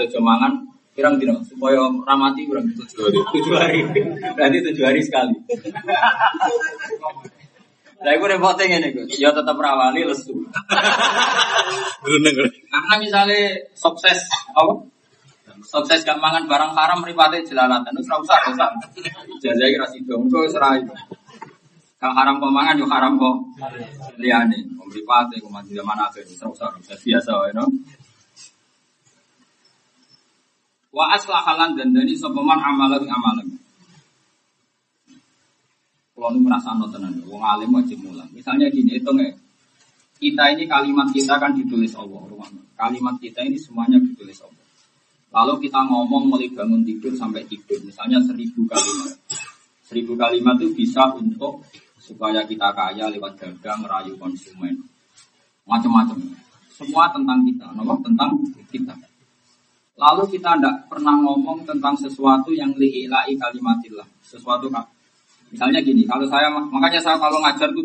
Itu 0.04 0.20
mangan 0.20 0.68
pirang 0.92 1.16
dino 1.16 1.40
supaya 1.48 1.80
ramati 2.04 2.44
kurang 2.44 2.68
tujuh 2.76 3.08
hari. 3.08 3.20
Tujuh 3.40 3.56
hari. 3.56 3.80
Berarti 4.36 4.58
tujuh 4.68 4.84
hari 4.84 5.00
sekali. 5.00 5.32
Lah 8.04 8.12
iku 8.18 8.26
repotnya 8.28 8.68
ngene 8.68 8.88
iku. 8.92 9.02
Ya 9.16 9.32
tetap 9.32 9.56
rawali 9.56 10.04
lesu. 10.04 10.36
Karena 12.04 12.96
misalnya 13.00 13.64
sukses 13.80 14.28
apa? 14.52 14.92
Sukses 15.62 16.02
gak 16.02 16.18
mangan 16.18 16.50
barang 16.50 16.74
haram 16.74 17.00
mripate 17.02 17.46
jelalatan. 17.46 17.94
Wis 17.98 18.10
ora 18.10 18.22
usah, 18.22 18.38
usah. 18.50 18.70
Jazai 19.42 19.78
ra 19.78 19.88
sida, 19.90 20.18
engko 20.18 20.46
wis 20.46 20.58
itu. 20.58 20.94
Gak 22.02 22.14
haram 22.18 22.42
kok 22.42 22.54
mangan 22.54 22.82
yo 22.82 22.86
haram 22.90 23.18
kok. 23.18 23.36
Liyane, 24.18 24.58
mripate 24.82 25.38
kok 25.38 25.52
mandi 25.54 25.78
zaman 25.78 25.98
akhir 26.02 26.26
wis 26.26 26.42
ora 26.42 26.74
usah, 26.78 26.98
biasa 26.98 27.32
wae 27.38 27.52
no. 27.54 27.66
Wa 30.92 31.16
aslahalan 31.16 31.80
dan 31.80 31.96
dari 31.96 32.14
sopeman 32.20 32.60
amalan 32.60 33.08
amalan. 33.08 33.48
Kalau 36.12 36.38
ini 36.38 36.46
merasa 36.46 36.78
tenan, 36.78 37.18
wong 37.26 37.42
alim 37.42 37.74
wajib 37.74 37.98
mulang. 38.06 38.30
Misalnya 38.30 38.70
gini, 38.70 39.02
itu 39.02 39.10
nggak. 39.10 39.34
Kita 40.22 40.54
ini 40.54 40.70
kalimat 40.70 41.10
kita 41.10 41.34
kan 41.42 41.58
ditulis 41.58 41.98
Allah. 41.98 42.22
Kalimat 42.78 43.18
kita 43.18 43.42
ini 43.42 43.58
semuanya 43.58 43.98
ditulis 43.98 44.38
Allah. 44.46 44.61
Lalu 45.32 45.54
kita 45.64 45.80
ngomong 45.88 46.28
mulai 46.28 46.52
bangun 46.52 46.84
tidur 46.84 47.16
sampai 47.16 47.48
tidur, 47.48 47.80
misalnya 47.88 48.20
seribu 48.20 48.68
kalimat. 48.68 49.16
Seribu 49.88 50.20
kalimat 50.20 50.60
itu 50.60 50.76
bisa 50.76 51.08
untuk 51.16 51.64
supaya 52.00 52.44
kita 52.44 52.76
kaya 52.76 53.08
lewat 53.08 53.40
dagang, 53.40 53.80
merayu 53.80 54.20
konsumen. 54.20 54.76
Macam-macam. 55.64 56.20
Semua 56.76 57.08
tentang 57.16 57.40
kita, 57.48 57.68
nomor 57.72 57.96
tentang 58.04 58.36
kita. 58.68 58.92
Lalu 59.96 60.24
kita 60.36 60.58
tidak 60.58 60.76
pernah 60.92 61.16
ngomong 61.16 61.64
tentang 61.64 61.96
sesuatu 61.96 62.52
yang 62.52 62.76
li'ilai 62.76 63.32
kalimatillah. 63.38 64.08
Sesuatu 64.26 64.68
Misalnya 65.52 65.84
gini, 65.84 66.08
kalau 66.08 66.24
saya 66.32 66.48
makanya 66.48 67.00
saya 67.04 67.20
kalau 67.20 67.44
ngajar 67.44 67.70
tuh. 67.76 67.84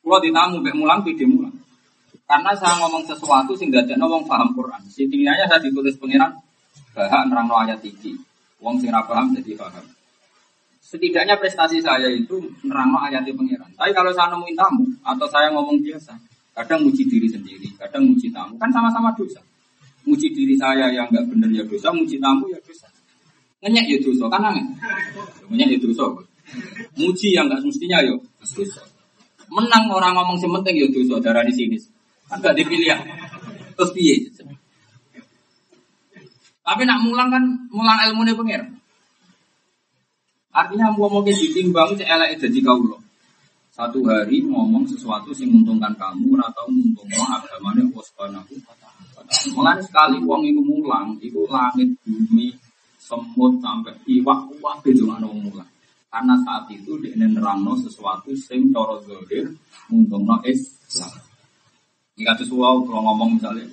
Kalau 0.00 0.18
ditamu, 0.22 0.62
bek 0.64 0.74
mulang, 0.78 1.02
beda 1.02 1.26
mulang. 1.26 1.54
Karena 2.24 2.54
saya 2.54 2.78
ngomong 2.78 3.02
sesuatu 3.04 3.52
sehingga 3.58 3.82
tidak 3.82 3.98
ngomong 4.00 4.24
paham 4.30 4.54
Quran. 4.54 4.80
Setidaknya 4.86 5.44
saya 5.50 5.60
ditulis 5.60 5.98
pengiran, 5.98 6.30
Bahak 6.94 7.30
nerangno 7.30 7.54
ayat 7.54 7.80
iki. 7.86 8.18
Wong 8.60 8.76
sing 8.76 8.92
ora 8.92 9.06
paham 9.06 9.32
jadi 9.32 9.56
paham. 9.56 9.84
Setidaknya 10.82 11.38
prestasi 11.38 11.78
saya 11.78 12.10
itu 12.10 12.42
nerangno 12.66 12.98
ayat 12.98 13.22
pengiran. 13.30 13.70
Tapi 13.78 13.94
kalau 13.94 14.10
saya 14.10 14.34
nemuin 14.34 14.56
tamu 14.58 14.84
atau 15.06 15.26
saya 15.30 15.48
ngomong 15.54 15.78
biasa, 15.80 16.12
kadang 16.58 16.82
muji 16.82 17.06
diri 17.06 17.30
sendiri, 17.30 17.70
kadang 17.78 18.10
muji 18.10 18.28
tamu, 18.34 18.58
kan 18.58 18.68
sama-sama 18.74 19.14
dosa. 19.14 19.38
Muji 20.02 20.34
diri 20.34 20.58
saya 20.58 20.90
yang 20.90 21.06
nggak 21.08 21.30
benar 21.30 21.50
ya 21.54 21.62
dosa, 21.62 21.94
muji 21.94 22.18
tamu 22.18 22.50
ya 22.50 22.58
dosa. 22.66 22.90
Ngenyek 23.62 23.86
ya 23.86 23.98
dosa, 24.02 24.24
kan 24.26 24.42
angin. 24.50 24.66
Ngenyek 25.46 25.68
ya 25.76 25.78
dosa. 25.78 26.04
Muji 26.98 27.28
yang 27.38 27.46
nggak 27.46 27.62
semestinya 27.62 28.02
ya 28.02 28.14
dosa. 28.42 28.82
Menang 29.50 29.90
orang 29.90 30.14
ngomong 30.14 30.38
sementing 30.42 30.74
ya 30.74 30.86
dosa 30.90 31.22
darah 31.22 31.46
di 31.46 31.54
sini. 31.54 31.78
Kan 32.30 32.38
gak 32.38 32.54
dipilih 32.54 32.94
ya. 32.94 32.98
Terus? 33.74 33.90
Tapi 36.60 36.82
nak 36.84 37.02
mulang 37.02 37.28
kan 37.32 37.44
mulang 37.72 37.98
ilmu 38.10 38.22
nih 38.24 38.36
pengir. 38.36 38.62
Artinya 40.50 40.90
mau 40.90 41.06
mau 41.06 41.22
ditimbang 41.22 41.94
elek 41.94 42.42
jadi 42.42 42.58
kau 42.66 42.98
Satu 43.70 44.02
hari 44.04 44.42
ngomong 44.44 44.84
sesuatu 44.84 45.30
sing 45.30 45.48
menguntungkan 45.48 45.94
kamu 45.94 46.36
atau 46.42 46.68
menguntungkan 46.68 47.38
agamanya 47.38 47.86
Allah 47.86 48.04
Subhanahu 48.04 48.54
Mulai 49.54 49.78
sekali 49.78 50.18
uang 50.26 50.42
itu 50.42 50.58
mulang, 50.58 51.14
itu 51.22 51.46
langit 51.46 51.86
bumi 52.02 52.50
semut 52.98 53.62
sampai 53.62 53.94
iwak 54.10 54.50
uang 54.58 54.78
itu 54.84 55.06
mana 55.06 55.30
mulang. 55.30 55.70
Karena 56.10 56.34
saat 56.42 56.66
itu 56.74 56.98
dia 56.98 57.14
nerangno 57.14 57.78
sesuatu 57.78 58.34
sing 58.34 58.74
coro 58.74 58.98
zohir 59.06 59.46
menguntungkan 59.86 60.42
Islam. 60.50 61.14
Jika 62.18 62.34
sesuatu 62.42 62.82
kalau 62.90 63.06
ngomong 63.06 63.38
misalnya, 63.38 63.70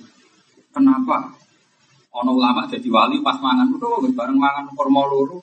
kenapa 0.70 1.34
Ono 2.18 2.30
ulama 2.34 2.66
jadi 2.66 2.88
wali 2.90 3.22
pas 3.22 3.38
mangan 3.38 3.70
udah 3.70 4.10
bareng 4.10 4.38
mangan 4.38 4.66
kurma 4.74 5.06
loro. 5.06 5.38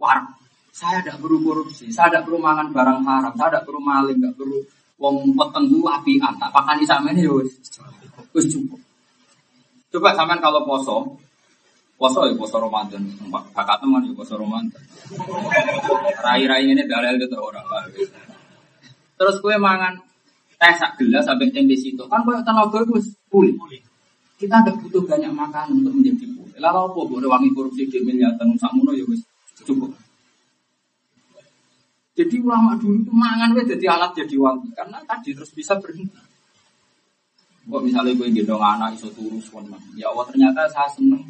War, 0.00 0.24
saya 0.72 1.04
tidak 1.04 1.20
perlu 1.20 1.38
korupsi, 1.44 1.92
saya 1.92 2.10
tidak 2.10 2.26
perlu 2.26 2.40
mangan 2.40 2.72
barang 2.72 3.00
haram, 3.04 3.32
saya 3.36 3.48
tidak 3.52 3.64
perlu 3.68 3.80
maling, 3.84 4.18
tidak 4.18 4.34
perlu 4.34 4.58
wong 4.98 5.36
peteng 5.36 5.64
ku 5.68 5.84
api 5.84 6.16
tak 6.22 6.50
pakan 6.54 6.80
di 6.80 6.86
sana 6.86 7.12
ini 7.12 7.28
wis 7.28 7.52
wis 8.32 8.46
cukup. 8.48 8.80
Coba 9.92 10.10
sampean 10.16 10.42
kalau 10.42 10.66
poso, 10.66 11.20
poso 11.94 12.26
ya 12.26 12.34
poso 12.34 12.58
Ramadan, 12.58 13.04
bakat 13.30 13.78
teman 13.78 14.02
ya 14.02 14.12
poso 14.16 14.34
Ramadan. 14.34 14.82
Rai-rai 16.24 16.66
ini 16.66 16.82
dalil 16.88 17.20
gitu 17.22 17.38
orang. 17.38 17.62
Terus 19.14 19.36
kue 19.38 19.54
mangan 19.54 19.94
teh 20.58 20.74
sak 20.74 20.98
gelas 20.98 21.22
sampai 21.28 21.54
tempe 21.54 21.78
situ, 21.78 22.02
kan 22.10 22.26
kue 22.26 22.34
tenaga 22.42 22.82
gue 22.82 23.00
pulih. 23.30 23.54
Kita 24.34 24.60
tidak 24.60 24.82
butuh 24.82 25.02
banyak 25.06 25.30
makan 25.30 25.78
untuk 25.78 25.94
menjadi 25.94 26.26
boleh. 26.34 26.58
Lalu 26.58 26.78
apa 26.90 27.00
boleh 27.06 27.28
wangi 27.30 27.50
korupsi 27.54 27.86
di 27.86 28.02
miliatan 28.02 28.58
samuno 28.58 28.90
ya 28.90 29.06
wis 29.06 29.22
cukup. 29.62 29.94
Jadi 32.14 32.38
ulama 32.38 32.78
dulu 32.78 33.02
itu 33.02 33.10
mangan 33.10 33.50
wes 33.58 33.66
jadi 33.66 33.98
alat 33.98 34.14
jadi 34.14 34.38
wali 34.38 34.70
karena 34.70 35.02
tadi 35.02 35.34
terus 35.34 35.50
bisa 35.50 35.74
berhenti. 35.82 36.14
Kok 37.64 37.82
misalnya 37.82 38.14
gue 38.14 38.28
gendong 38.28 38.60
anak 38.60 38.94
iso 38.94 39.08
turu 39.10 39.40
suwenang. 39.40 39.82
Ya 39.98 40.12
Allah 40.12 40.28
ternyata 40.28 40.68
saya 40.70 40.86
seneng 40.92 41.24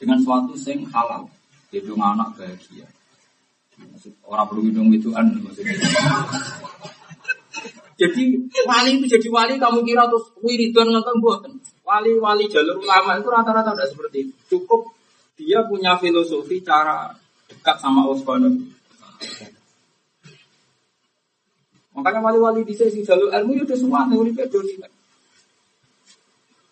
dengan 0.00 0.18
suatu 0.18 0.56
sing 0.58 0.82
halal. 0.90 1.30
Gendong 1.70 2.00
anak 2.02 2.34
bahagia. 2.34 2.86
Maksud, 3.76 4.16
orang 4.24 4.46
perlu 4.48 4.60
gendong 4.72 4.88
itu 4.96 5.12
an 5.12 5.36
maksudnya. 5.36 5.76
Jadi 7.96 8.24
wali 8.68 8.90
itu 9.00 9.06
jadi 9.08 9.28
wali 9.32 9.54
kamu 9.56 9.84
kira 9.84 10.08
terus 10.08 10.32
wiridan 10.40 10.92
nonton 10.92 11.16
buatan. 11.20 11.52
Wali-wali 11.86 12.50
jalur 12.50 12.82
ulama 12.82 13.14
itu 13.14 13.28
rata-rata 13.30 13.70
tidak 13.78 13.88
seperti 13.94 14.16
itu. 14.26 14.34
Cukup 14.50 14.90
dia 15.38 15.62
punya 15.62 15.94
filosofi 15.94 16.58
cara 16.66 17.14
dekat 17.46 17.78
sama 17.78 18.02
Allah 18.02 18.50
Makanya 21.96 22.20
wali-wali 22.20 22.66
di 22.66 22.74
sisi 22.76 23.06
jalur 23.06 23.30
ilmu 23.32 23.56
itu 23.56 23.72
ya 23.72 23.78
semua 23.78 24.04
teori 24.50 24.74
kan. 24.82 24.92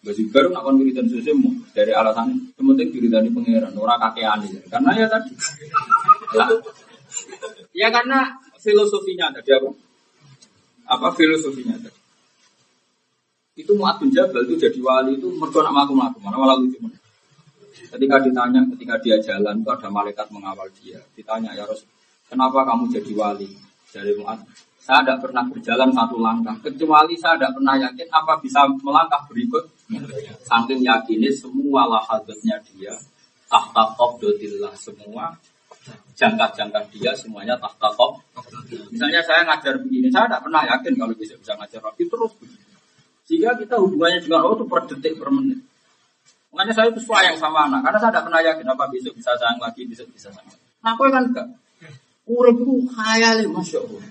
Baju 0.05 0.23
baru 0.29 0.49
nak 0.53 0.63
kon 0.69 0.77
wiridan 0.77 1.09
dari 1.73 1.93
alasan 1.97 2.37
yang 2.61 2.65
penting 2.77 2.93
wiridani 2.93 3.33
pangeran, 3.33 3.73
ora 3.73 3.97
kakean 3.97 4.45
Karena 4.69 4.91
ya 4.93 5.09
tadi. 5.09 5.33
ya 7.73 7.89
karena 7.89 8.37
filosofinya 8.61 9.33
tadi 9.33 9.49
apa? 9.57 9.73
Apa 10.93 11.09
filosofinya 11.17 11.81
tadi? 11.81 12.04
Itu 13.55 13.79
Mu'ad 13.79 14.03
bin 14.03 14.11
Jabal 14.11 14.43
itu 14.51 14.59
jadi 14.59 14.79
wali 14.83 15.15
itu 15.15 15.31
mergo 15.31 15.63
nak 15.63 15.71
mlaku-mlaku, 15.71 16.19
mana 16.19 16.37
malah 16.43 16.59
lucu. 16.59 16.79
Ketika 17.87 18.19
ditanya, 18.19 18.67
ketika 18.75 18.95
dia 18.99 19.17
jalan 19.23 19.63
itu 19.63 19.71
ada 19.71 19.87
malaikat 19.87 20.27
mengawal 20.35 20.67
dia. 20.83 20.99
Ditanya 21.15 21.55
ya 21.55 21.63
Rasul, 21.63 21.87
kenapa 22.27 22.67
kamu 22.67 22.91
jadi 22.91 23.13
wali? 23.15 23.51
Dari 23.95 24.11
Mu'ad, 24.19 24.43
saya 24.83 25.07
tidak 25.07 25.23
pernah 25.23 25.47
berjalan 25.47 25.91
satu 25.95 26.19
langkah, 26.19 26.59
kecuali 26.67 27.15
saya 27.15 27.39
tidak 27.39 27.55
pernah 27.55 27.75
yakin 27.79 28.09
apa 28.11 28.33
bisa 28.43 28.67
melangkah 28.83 29.23
berikut. 29.31 29.65
Saking 30.43 30.83
yakinnya 30.83 31.31
semua 31.31 31.87
lahadatnya 31.87 32.59
dia, 32.75 32.99
tahta 33.47 33.95
dotillah 33.95 34.75
semua, 34.75 35.31
jangka-jangka 36.19 36.81
dia 36.91 37.15
semuanya 37.15 37.55
tahta 37.63 37.87
top. 37.95 38.19
Misalnya 38.91 39.23
saya 39.23 39.47
ngajar 39.47 39.79
begini, 39.79 40.11
saya 40.11 40.27
tidak 40.27 40.43
pernah 40.43 40.63
yakin 40.67 40.93
kalau 40.99 41.15
bisa 41.15 41.39
bisa 41.39 41.55
ngajar 41.55 41.79
rapi 41.79 42.03
terus 42.11 42.35
begini. 42.43 42.64
Sehingga 43.25 43.57
kita 43.57 43.81
hubungannya 43.81 44.21
dengan 44.21 44.45
Allah 44.45 44.57
itu 44.61 44.67
per 44.69 44.85
detik 44.85 45.17
per 45.17 45.33
menit. 45.33 45.61
Makanya 46.55 46.73
saya 46.77 46.89
itu 46.93 47.03
sayang 47.03 47.35
sama 47.35 47.67
anak, 47.67 47.83
karena 47.83 47.99
saya 47.99 48.11
tidak 48.15 48.25
pernah 48.31 48.41
yakin 48.47 48.67
apa 48.71 48.85
besok 48.87 49.13
bisa 49.19 49.35
sayang 49.35 49.59
lagi, 49.59 49.83
besok 49.91 50.07
bisa 50.15 50.31
sayang. 50.31 50.55
Nah, 50.85 50.95
aku 50.95 51.09
kan 51.11 51.27
enggak. 51.27 51.49
Urip 52.25 52.57
itu 52.63 52.75
khayal 52.95 53.43
masya 53.51 53.83
Allah. 53.83 54.03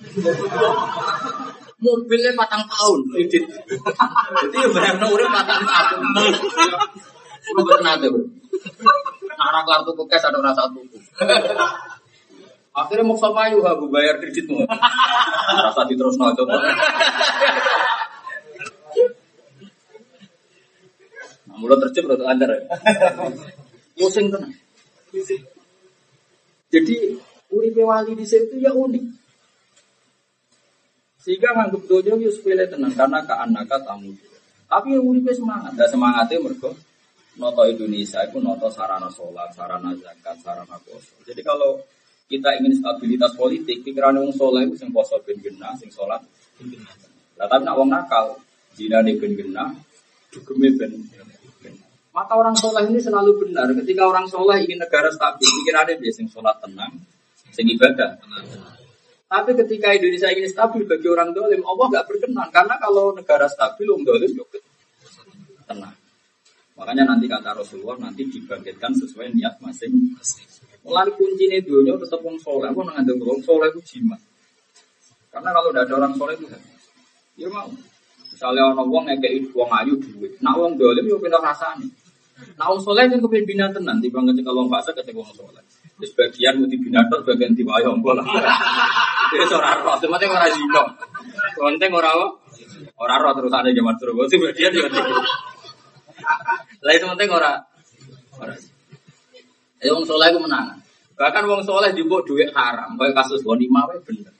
Mobilnya 1.80 2.32
patang 2.36 2.64
tahun, 2.68 3.00
edit. 3.16 3.44
Jadi 3.48 4.56
ya 4.60 4.68
benar 4.70 5.08
urip 5.08 5.30
patang 5.32 5.64
tahun. 5.64 6.00
Lu 7.54 7.62
pernah 7.64 7.94
tuh. 8.02 8.28
Nah, 9.34 9.46
anak 9.50 9.64
kartu 9.64 9.92
kekes 9.98 10.28
ada 10.30 10.40
rasa 10.44 10.68
tuku. 10.70 11.00
Akhirnya 12.74 13.06
mau 13.06 13.14
sama 13.14 13.50
yuk 13.54 13.62
aku 13.66 13.86
bayar 13.88 14.18
kreditmu. 14.18 14.66
Rasa 15.64 15.86
diterus 15.86 16.18
no 16.18 16.34
coba. 16.34 16.58
Mulut 21.58 21.80
terjep 21.88 22.10
untuk 22.10 22.28
anda. 22.28 22.50
Pusing 23.98 24.34
tenang. 24.34 24.54
Jadi 26.74 26.96
Uripe 27.54 27.86
wali 27.86 28.18
di 28.18 28.26
situ 28.26 28.58
ya 28.58 28.74
unik. 28.74 29.06
Sehingga 31.22 31.54
nganggep 31.56 31.86
dojo 31.86 32.18
yo 32.18 32.30
sepele 32.34 32.66
tenang 32.66 32.92
karena 32.98 33.22
ke 33.22 33.34
anak 33.38 33.70
tamu. 33.86 34.12
Tapi 34.66 34.98
uripe 34.98 35.30
semangat, 35.38 35.78
dan 35.78 35.86
semangatnya 35.86 36.42
mergo 36.42 36.74
noto 37.38 37.62
Indonesia 37.70 38.26
itu 38.26 38.42
noto 38.42 38.74
sarana 38.74 39.06
sholat, 39.06 39.54
sarana 39.54 39.94
zakat, 39.94 40.34
sarana 40.42 40.82
poso. 40.82 41.14
Jadi 41.22 41.46
kalau 41.46 41.78
kita 42.26 42.58
ingin 42.58 42.82
stabilitas 42.82 43.38
politik, 43.38 43.86
pikiran 43.86 44.18
wong 44.18 44.34
soleh 44.34 44.66
itu 44.66 44.74
sing 44.74 44.90
poso 44.90 45.22
ben 45.22 45.38
genah, 45.38 45.78
sing 45.78 45.94
sholat. 45.94 46.26
Lah 47.38 47.46
tapi 47.46 47.62
nak 47.62 47.78
wong 47.78 47.94
nakal, 47.94 48.34
zina 48.74 49.06
ben 49.06 49.38
genah, 49.38 49.70
dugeme 50.34 50.74
ben 50.74 50.92
maka 52.14 52.34
orang 52.38 52.54
soleh 52.54 52.86
ini 52.86 53.02
selalu 53.02 53.42
benar. 53.42 53.66
Ketika 53.74 54.06
orang 54.06 54.30
soleh 54.30 54.62
ingin 54.62 54.78
negara 54.78 55.10
stabil, 55.10 55.50
pikirannya 55.50 55.98
dia 55.98 56.14
sing 56.14 56.30
sholat 56.30 56.62
tenang, 56.62 56.94
sing 57.50 57.66
ibadah. 57.66 58.22
Tapi 59.26 59.52
ketika 59.58 59.98
Indonesia 59.98 60.30
ini 60.30 60.46
stabil 60.46 60.86
bagi 60.86 61.10
orang 61.10 61.34
dolim, 61.34 61.66
Allah 61.66 61.86
nggak 61.90 62.06
berkenan. 62.06 62.54
Karena 62.54 62.78
kalau 62.78 63.18
negara 63.18 63.50
stabil, 63.50 63.90
orang 63.90 64.06
dolim 64.06 64.30
juga 64.30 64.62
tenang. 65.66 65.98
Makanya 66.78 67.04
nanti 67.18 67.26
kata 67.26 67.58
Rasulullah 67.58 67.98
nanti 67.98 68.30
dibangkitkan 68.30 68.94
sesuai 68.94 69.34
niat 69.34 69.58
masing. 69.58 70.14
Mulai 70.86 71.10
kunci 71.18 71.50
ini 71.50 71.66
dunia 71.66 71.98
tetap 71.98 72.22
orang 72.22 72.38
soleh. 72.38 72.70
Aku 72.70 72.86
nggak 72.86 73.10
orang 73.10 73.42
soleh 73.42 73.68
itu 73.74 73.82
jimat. 73.90 74.22
Karena 75.34 75.50
kalau 75.50 75.74
tidak 75.74 75.90
ada 75.90 75.94
orang 75.98 76.14
soleh 76.14 76.38
itu 76.38 76.46
ya 77.42 77.50
mau. 77.50 77.74
Misalnya 78.30 78.70
orang 78.70 78.86
uang 78.90 79.06
ngekei 79.10 79.50
uang 79.50 79.72
ayu 79.82 79.94
duit, 79.98 80.38
nah 80.42 80.54
uang 80.58 80.78
dolim 80.78 81.06
yo 81.06 81.18
pindah 81.22 81.42
rasanya. 81.42 81.86
Nah 82.58 82.66
uang 82.70 82.82
soleh 82.82 83.10
kan 83.10 83.20
kepemimpinan 83.22 83.74
tenan, 83.74 83.98
dibangkit 84.04 84.42
kalau 84.46 84.70
fase 84.70 84.92
ketika 84.94 85.18
uang 85.18 85.34
soleh. 85.34 85.64
Sebagian 86.04 86.60
mesti 86.60 86.76
binator, 86.76 87.24
sebagian 87.24 87.56
diwayong 87.56 88.04
bola. 88.04 88.22
Itu 89.32 89.46
seorang 89.48 89.82
roh, 89.86 89.96
semuanya 89.98 90.28
orang 90.30 90.52
zino. 90.52 90.84
Konten 91.56 91.90
orang 91.94 92.14
apa? 92.18 92.28
Orang 93.00 93.20
roh 93.24 93.34
terus 93.40 93.54
ada 93.54 93.70
zaman 93.72 93.96
turun. 93.98 94.28
Sebagian 94.28 94.72
juga 94.74 94.90
Lain 96.84 97.00
semuanya 97.00 97.26
orang 97.32 97.58
orang. 98.42 98.60
Eh 99.84 99.92
wong 99.92 100.06
soleh 100.08 100.28
itu 100.32 100.40
menang. 100.40 100.80
Bahkan 101.20 101.44
wong 101.46 101.62
soleh 101.64 101.92
juga 101.92 102.24
duit 102.24 102.50
haram. 102.56 102.96
Kayak 102.96 103.20
kasus 103.20 103.44
Bonima 103.44 103.84
bener. 103.88 104.32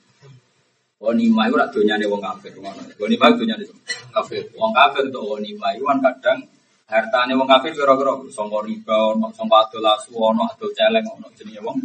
Bonima 0.96 1.44
itu 1.48 1.56
rak 1.60 1.68
nih 1.76 2.08
wong 2.08 2.22
kafir. 2.22 2.52
Bonima 2.96 3.24
itu 3.28 3.42
nih 3.44 3.68
kafir. 4.08 4.42
Wong 4.56 4.72
kafir 4.72 5.04
tuh 5.12 5.22
Bonima 5.24 5.76
itu 5.76 5.84
kan 5.84 6.00
kadang 6.00 6.38
hartane 6.84 7.32
wong 7.38 7.48
kafir 7.48 7.72
kira-kira 7.72 8.12
sangka 8.28 8.58
riba 8.64 8.96
ono 9.16 9.32
sangka 9.32 9.56
adol 9.68 9.86
asu 9.88 10.12
ono 10.16 10.44
adol 10.48 10.70
celeng 10.76 11.06
ono 11.08 11.26
jenenge 11.36 11.60
wong. 11.64 11.78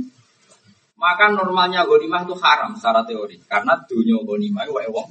Maka 0.99 1.31
normalnya 1.31 1.87
ghanimah 1.87 2.27
itu 2.27 2.35
haram 2.43 2.75
secara 2.75 3.07
teori 3.07 3.39
karena 3.47 3.79
dunia 3.87 4.19
ghanimah 4.19 4.67
wae 4.67 4.89
wong. 4.91 5.07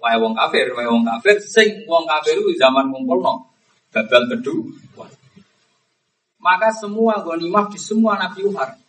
Wae 0.00 0.16
wong 0.22 0.32
kafir 0.38 0.70
wae 0.72 0.86
wong 0.86 1.02
kafir 1.02 1.36
sing 1.42 1.84
wong 1.90 2.06
kafir 2.06 2.38
itu 2.38 2.54
zaman 2.56 2.88
ngumpulno 2.88 3.50
babal 3.90 4.22
kedua 4.30 4.70
maka 6.40 6.72
semua 6.72 7.20
ghanimah 7.20 7.68
di 7.68 7.76
semua 7.76 8.16
nabi 8.16 8.46
haram 8.54 8.80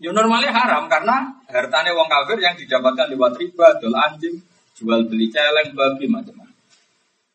Ya 0.00 0.16
normalnya 0.16 0.48
haram 0.48 0.88
karena 0.88 1.28
hartanya 1.44 1.92
wong 1.92 2.08
kafir 2.08 2.40
yang 2.40 2.56
didapatkan 2.56 3.12
lewat 3.12 3.36
riba, 3.36 3.76
dol 3.84 3.92
anjing, 3.92 4.32
jual 4.72 5.04
beli 5.04 5.28
celeng, 5.28 5.76
babi 5.76 6.08
macam-macam. 6.08 6.39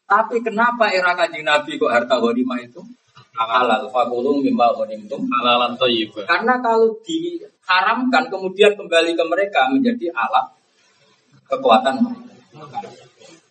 Tapi 0.06 0.38
kenapa 0.46 0.94
era 0.94 1.18
kaji 1.18 1.42
Nabi 1.42 1.82
kok 1.82 1.90
harta 1.90 2.22
ghanimah 2.22 2.62
itu 2.62 2.82
halal? 3.34 3.90
Fakulu 3.90 4.42
mimba 4.46 4.70
ghanimtum 4.78 5.26
halalan 5.26 5.74
thayyib. 5.76 6.14
Karena 6.30 6.62
kalau 6.62 6.94
diharamkan 7.02 8.30
kemudian 8.30 8.78
kembali 8.78 9.18
ke 9.18 9.24
mereka 9.26 9.66
menjadi 9.74 10.14
alat 10.14 10.46
kekuatan 11.50 12.06
mereka. 12.54 12.80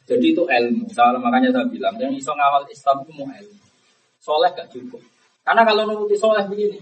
Jadi 0.05 0.26
itu 0.36 0.43
ilmu. 0.44 0.86
Soal 0.93 1.16
makanya 1.18 1.51
saya 1.51 1.66
bilang 1.66 1.97
yang 1.97 2.12
iso 2.12 2.31
ngawal 2.36 2.68
Islam 2.68 3.02
itu 3.02 3.12
mau 3.16 3.26
ilmu. 3.26 3.64
Soleh 4.20 4.51
gak 4.52 4.68
cukup. 4.72 5.01
Karena 5.44 5.60
kalau 5.60 5.85
nuruti 5.85 6.16
soleh 6.16 6.40
begini, 6.48 6.81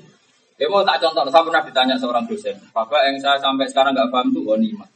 ya 0.55 0.71
mau 0.71 0.87
tak 0.87 1.03
contoh, 1.03 1.27
saya 1.27 1.43
pernah 1.43 1.63
ditanya 1.67 1.99
seorang 1.99 2.23
dosen, 2.31 2.55
Bapak 2.71 3.11
yang 3.11 3.19
saya 3.19 3.35
sampai 3.43 3.67
sekarang 3.67 3.91
nggak 3.91 4.07
paham 4.15 4.31
itu 4.31 4.41
ghanimah. 4.47 4.87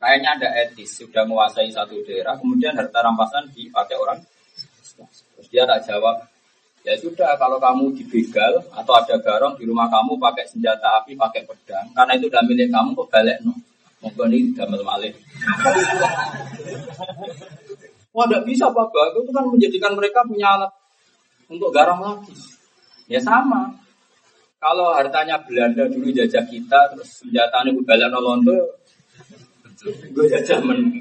Kayaknya 0.00 0.30
ada 0.40 0.48
etis, 0.64 0.96
sudah 0.96 1.28
menguasai 1.28 1.68
satu 1.68 2.00
daerah, 2.08 2.32
kemudian 2.40 2.72
harta 2.72 3.04
rampasan 3.04 3.52
dipakai 3.52 4.00
orang. 4.00 4.16
Terus 5.36 5.48
dia 5.52 5.68
tak 5.68 5.84
jawab, 5.84 6.24
ya 6.88 6.96
sudah 6.96 7.36
kalau 7.36 7.60
kamu 7.60 7.92
dibegal 8.00 8.64
atau 8.72 8.96
ada 8.96 9.20
garong 9.20 9.60
di 9.60 9.68
rumah 9.68 9.92
kamu 9.92 10.16
pakai 10.16 10.48
senjata 10.48 11.04
api, 11.04 11.20
pakai 11.20 11.44
pedang, 11.44 11.84
karena 11.92 12.16
itu 12.16 12.32
udah 12.32 12.42
milik 12.48 12.72
kamu 12.72 12.96
kok 12.96 13.12
balik 13.12 13.44
no. 13.44 13.52
Mungkin 14.00 14.32
ini 14.32 14.56
damel 14.56 14.80
malih. 14.80 15.12
Wah, 18.16 18.26
tidak 18.26 18.42
bisa 18.48 18.72
Pak 18.72 18.88
Itu 19.12 19.28
kan 19.28 19.44
menjadikan 19.44 19.92
mereka 19.92 20.24
punya 20.24 20.56
alat 20.56 20.72
untuk 21.52 21.68
garam 21.68 22.00
lagi. 22.00 22.32
Ya 23.12 23.20
sama. 23.20 23.68
Kalau 24.56 24.96
hartanya 24.96 25.36
Belanda 25.44 25.84
dulu 25.88 26.12
jajah 26.12 26.44
kita, 26.48 26.96
terus 26.96 27.20
senjatanya 27.20 28.08
no 28.08 28.20
Londo, 28.20 28.79
Gue 29.86 30.24
jajah 30.28 30.60
men. 30.60 30.92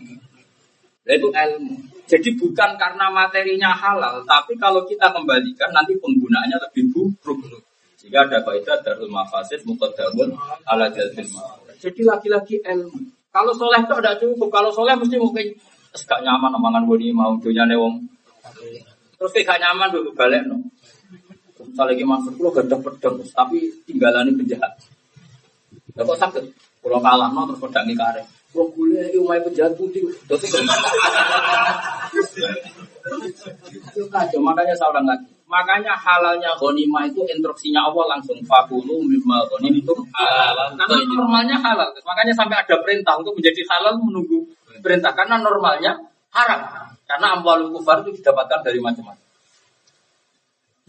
Itu 1.09 1.27
ilmu. 1.33 1.75
Jadi 2.09 2.29
bukan 2.41 2.73
karena 2.73 3.05
materinya 3.13 3.69
halal, 3.69 4.25
tapi 4.25 4.57
kalau 4.57 4.81
kita 4.81 5.13
kembalikan 5.13 5.69
nanti 5.69 5.93
penggunaannya 5.97 6.57
lebih 6.57 6.89
buruk. 6.89 7.61
Jika 7.99 8.25
ada 8.25 8.41
kaidah 8.41 8.81
darul 8.81 9.11
mafasid 9.11 9.61
mukadamun 9.67 10.33
ala 10.65 10.89
jalbil 10.89 11.27
Jadi 11.77 12.01
lagi-lagi 12.01 12.55
ilmu. 12.65 12.97
Kalau 13.29 13.53
soleh 13.53 13.77
itu 13.83 13.93
ada 13.93 14.17
cukup. 14.17 14.49
Kalau 14.49 14.73
soleh 14.73 14.97
mesti 14.97 15.21
mungkin 15.21 15.53
gak 15.93 16.21
nyaman 16.25 16.57
omongan 16.57 16.89
gue 16.89 17.13
mau 17.13 17.37
dunia 17.37 17.69
wong. 17.77 18.09
Terus 19.19 19.33
gak 19.45 19.61
nyaman 19.61 19.93
dulu 19.93 20.09
balik 20.17 20.49
no. 20.49 20.57
Misalnya 21.59 21.93
lagi 21.93 22.03
masuk 22.07 22.33
pulau 22.39 22.55
gak 22.55 22.71
pedang, 22.71 23.19
tapi 23.35 23.69
tinggalan 23.85 24.31
ini 24.31 24.41
penjahat. 24.41 24.73
Gak 25.93 26.07
kok 26.07 26.17
sakit. 26.17 26.43
Pulau 26.81 27.03
kalah 27.03 27.29
no 27.29 27.45
terus 27.51 27.61
pedangi 27.61 27.93
kare. 27.93 28.38
Kuliah 28.49 29.05
ini 29.13 29.17
umai 29.21 29.39
penjahat 29.45 29.77
putih. 29.77 30.09
Itu 33.69 34.03
kacau. 34.09 34.39
Makanya 34.41 34.73
ulang 34.89 35.05
lagi. 35.05 35.29
Makanya 35.49 35.97
halalnya 35.97 36.53
ghanimah 36.57 37.09
itu 37.09 37.25
instruksinya 37.25 37.89
Allah 37.89 38.17
langsung 38.17 38.37
fakulu 38.45 39.01
mimma 39.05 39.45
ghanim 39.49 39.81
itu 39.81 39.93
halal. 40.13 40.77
Karena 40.77 40.97
normalnya 41.09 41.57
halal. 41.57 41.89
Makanya 42.05 42.33
sampai 42.33 42.61
ada 42.61 42.75
perintah 42.81 43.17
untuk 43.17 43.37
menjadi 43.37 43.61
halal 43.69 43.97
menunggu 44.01 44.45
perintah. 44.81 45.13
Karena 45.13 45.41
normalnya 45.41 45.97
haram. 46.33 46.89
Karena 47.05 47.37
amwalul 47.37 47.73
kufar 47.73 48.05
itu 48.05 48.21
didapatkan 48.21 48.61
dari 48.61 48.77
macam-macam. 48.77 49.25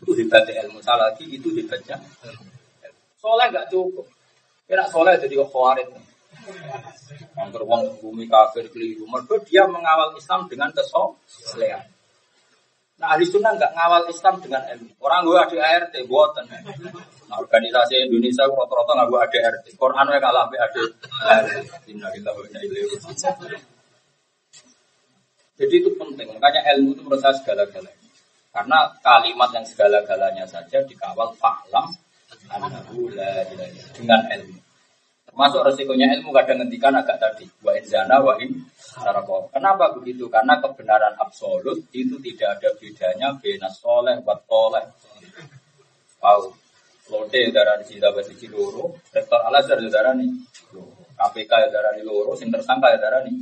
Itu 0.01 0.13
hebatnya 0.17 0.65
ilmu. 0.65 0.81
Salah 0.81 1.13
lagi 1.13 1.25
itu 1.29 1.49
hebatnya. 1.57 1.97
Soleh 3.21 3.53
nggak 3.53 3.69
cukup. 3.69 4.09
Kira 4.65 4.85
soleh 4.89 5.17
jadi 5.21 5.41
khawarid. 5.45 5.89
Angker 7.37 7.63
wong 7.65 8.01
bumi 8.01 8.25
kafir 8.29 8.69
keliru. 8.73 9.05
Mereka 9.09 9.43
dia 9.49 9.65
mengawal 9.67 10.15
Islam 10.17 10.47
dengan 10.51 10.71
kesolehan. 10.75 11.85
Nah, 13.01 13.17
ahli 13.17 13.25
sunnah 13.25 13.57
nggak 13.57 13.73
ngawal 13.73 14.05
Islam 14.13 14.45
dengan 14.45 14.61
ilmu. 14.77 14.93
Orang 15.01 15.25
gue 15.25 15.33
ada 15.33 15.57
ART, 15.57 15.97
buatan. 16.05 16.45
Nah, 17.33 17.37
organisasi 17.41 17.97
Indonesia 18.13 18.45
rata-rata 18.45 18.93
nggak 18.93 19.09
gue 19.09 19.21
ada 19.25 19.39
ART. 19.49 19.65
Quran 19.73 20.05
gue 20.05 20.21
kalah 20.21 20.45
ada 20.53 20.57
ART. 20.61 20.77
Jadi 25.61 25.75
itu 25.77 25.91
penting. 25.97 26.29
Makanya 26.37 26.61
ilmu 26.77 26.93
itu 26.93 27.01
menurut 27.01 27.25
segala-galanya. 27.25 28.09
Karena 28.53 28.79
kalimat 29.01 29.49
yang 29.57 29.65
segala-galanya 29.65 30.45
saja 30.45 30.85
dikawal 30.85 31.33
fa'lam 31.41 31.89
dengan 33.97 34.21
ilmu. 34.29 34.61
Termasuk 35.31 35.63
resikonya 35.63 36.11
ilmu 36.19 36.35
kadang 36.35 36.67
ngendikan 36.67 36.91
agak 36.99 37.23
tadi. 37.23 37.47
Wa 37.63 37.73
zana 37.87 38.19
wa 38.19 38.35
in. 38.43 38.67
Kenapa 39.55 39.95
begitu? 39.95 40.27
Karena 40.27 40.59
kebenaran 40.59 41.15
absolut 41.17 41.79
itu 41.95 42.19
tidak 42.19 42.59
ada 42.59 42.69
bedanya 42.75 43.29
bena 43.39 43.71
soleh 43.71 44.19
wa 44.27 44.35
toleh. 44.45 44.85
Wow. 46.19 46.51
Lote 47.11 47.51
darah 47.51 47.75
di 47.75 47.91
sini 47.91 47.99
dapat 47.99 48.23
siji 48.23 48.47
loro, 48.47 48.95
rektor 49.11 49.43
Al 49.43 49.59
Azhar 49.59 49.83
darah 49.83 50.15
nih, 50.15 50.31
KPK 51.19 51.53
ya 51.59 51.67
darah 51.67 51.91
di 51.99 52.07
loro, 52.07 52.39
sing 52.39 52.55
tersangka 52.55 52.87
ya 52.87 53.03
darah 53.03 53.27
nih. 53.27 53.35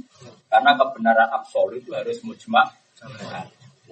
Karena 0.48 0.73
kebenaran 0.73 1.28
absolut 1.28 1.77
itu 1.77 1.93
harus 1.93 2.16
mujma. 2.24 2.65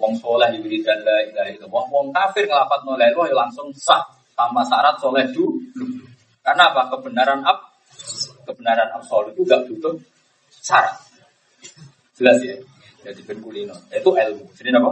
Wong 0.01 0.17
soleh 0.17 0.49
diberi 0.53 0.81
dan 0.81 1.05
la 1.05 1.21
ilaha 1.29 1.49
illallah. 1.53 1.83
Wong 1.93 2.09
kafir 2.09 2.49
ngelafat 2.49 2.81
nolai 2.89 3.13
langsung 3.13 3.69
sah 3.77 4.01
tanpa 4.33 4.65
syarat 4.65 4.97
soleh 4.97 5.29
dulu. 5.29 5.53
Karena 6.41 6.73
apa? 6.73 6.97
Kebenaran 6.97 7.45
ab 7.45 7.56
kebenaran 8.57 8.89
absolut 8.97 9.37
itu 9.37 9.45
gak 9.45 9.69
butuh 9.69 9.93
syarat. 10.49 10.97
Jelas 12.17 12.41
ya. 12.41 12.57
Jadi 13.05 13.21
ben 13.21 13.37
kulino. 13.37 13.77
Itu 13.93 14.17
ilmu. 14.17 14.49
Jadi 14.57 14.73
apa? 14.73 14.91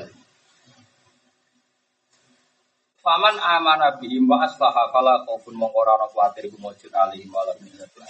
Ilmu. 0.00 0.16
Faman 3.04 3.36
amana 3.36 4.00
bihim 4.00 4.24
wa 4.24 4.48
aslaha 4.48 4.88
fala 4.88 5.20
khaufun 5.28 5.52
mongko 5.52 5.84
ora 5.84 6.00
ana 6.00 6.08
kuwatir 6.08 6.48
gumujud 6.48 6.88
alihim 6.88 7.28
wala 7.28 7.52
minnatul 7.60 8.00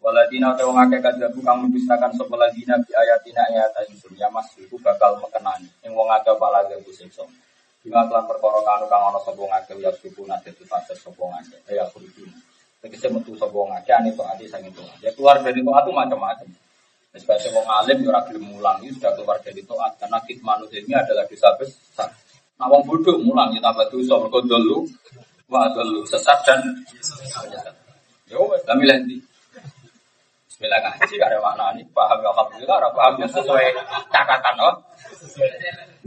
Waladina 0.00 0.56
te 0.56 0.64
wong 0.64 0.80
akeh 0.80 0.96
kadhabu 1.04 1.44
kang 1.44 1.60
mendustakan 1.60 2.08
sapa 2.16 2.32
ladina 2.40 2.74
bi 2.80 2.88
ayatina 2.96 3.44
ayat 3.52 3.84
ingsun 3.84 4.16
ya 4.16 4.32
mas 4.32 4.48
iku 4.56 4.80
bakal 4.80 5.20
mekenani 5.20 5.68
ing 5.84 5.92
wong 5.92 6.08
akeh 6.08 6.32
pala 6.40 6.64
gawe 6.64 6.90
siksa. 6.90 7.20
Bima 7.84 8.08
kelan 8.08 8.24
perkara 8.24 8.64
kanu 8.64 8.88
kang 8.88 9.12
ana 9.12 9.20
sapa 9.20 9.36
wong 9.36 9.52
akeh 9.52 9.76
ya 9.76 9.92
suku 9.92 10.24
nate 10.24 10.56
fase 10.64 10.96
sapa 10.96 11.20
wong 11.20 11.36
akeh 11.36 11.76
ya 11.76 11.84
kudu. 11.92 12.24
Tegese 12.80 13.12
metu 13.12 13.36
sapa 13.36 13.52
wong 13.52 13.76
akeh 13.76 13.92
ane 13.92 14.08
to 14.16 14.24
ati 14.24 14.48
sang 14.48 14.64
itu. 14.64 14.80
Ya 15.04 15.12
keluar 15.12 15.36
dari 15.44 15.60
toat 15.60 15.84
itu 15.84 15.92
macam-macam. 15.92 16.48
Sebagai 17.12 17.52
wong 17.52 17.66
alim 17.68 18.00
ya 18.00 18.08
ora 18.08 18.20
gelem 18.24 18.44
mulang 18.48 18.80
itu 18.80 18.96
sudah 18.96 19.12
keluar 19.20 19.36
dari 19.44 19.60
toat 19.68 19.92
karena 20.00 20.16
manusia 20.40 20.80
ini 20.80 20.96
adalah 20.96 21.28
dosa 21.28 21.52
besar. 21.60 22.08
Nah 22.56 22.66
wong 22.72 22.80
bodoh 22.88 23.20
mulang 23.20 23.52
ya 23.52 23.60
tambah 23.60 23.84
dosa 23.92 24.16
mergo 24.16 24.40
dulu 24.40 24.88
wa 25.52 25.68
dulu 25.76 26.08
sesat 26.08 26.40
dan 26.48 26.64
Yo 28.32 28.48
wis 28.48 28.64
kami 28.64 28.88
lendi. 28.88 29.20
Bismillah 30.48 30.80
ngaji 30.80 31.16
ada 31.20 31.36
mana 31.36 31.76
nih 31.76 31.84
paham 31.92 32.24
ya 32.24 32.32
alhamdulillah 32.32 32.76
ora 32.80 32.90
paham 32.96 33.12
ya 33.20 33.28
sesuai 33.28 33.76
catatan 34.08 34.56
oh. 34.64 34.74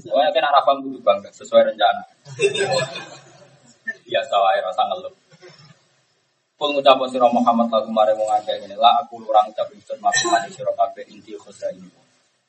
Soalnya 0.01 0.33
kan 0.33 0.49
arah 0.49 0.63
paham 0.65 0.89
bangga 1.05 1.29
sesuai 1.37 1.69
rencana. 1.69 2.01
Biasa 4.09 4.35
wae 4.41 4.59
rasa 4.65 4.81
ngeluh. 4.89 5.22
Kul 6.63 6.79
ngucap 6.79 6.95
sira 7.11 7.27
Muhammad 7.27 7.67
lagu 7.67 7.91
mare 7.91 8.15
wong 8.15 8.31
akeh 8.39 8.55
ngene 8.55 8.79
la 8.79 9.03
aku 9.03 9.19
orang 9.27 9.51
ucap 9.51 9.67
ingsun 9.75 9.99
maksud 9.99 10.31
mani 10.31 10.47
sira 10.47 10.71
kabeh 10.71 11.03
inti 11.11 11.35
ini. 11.35 11.91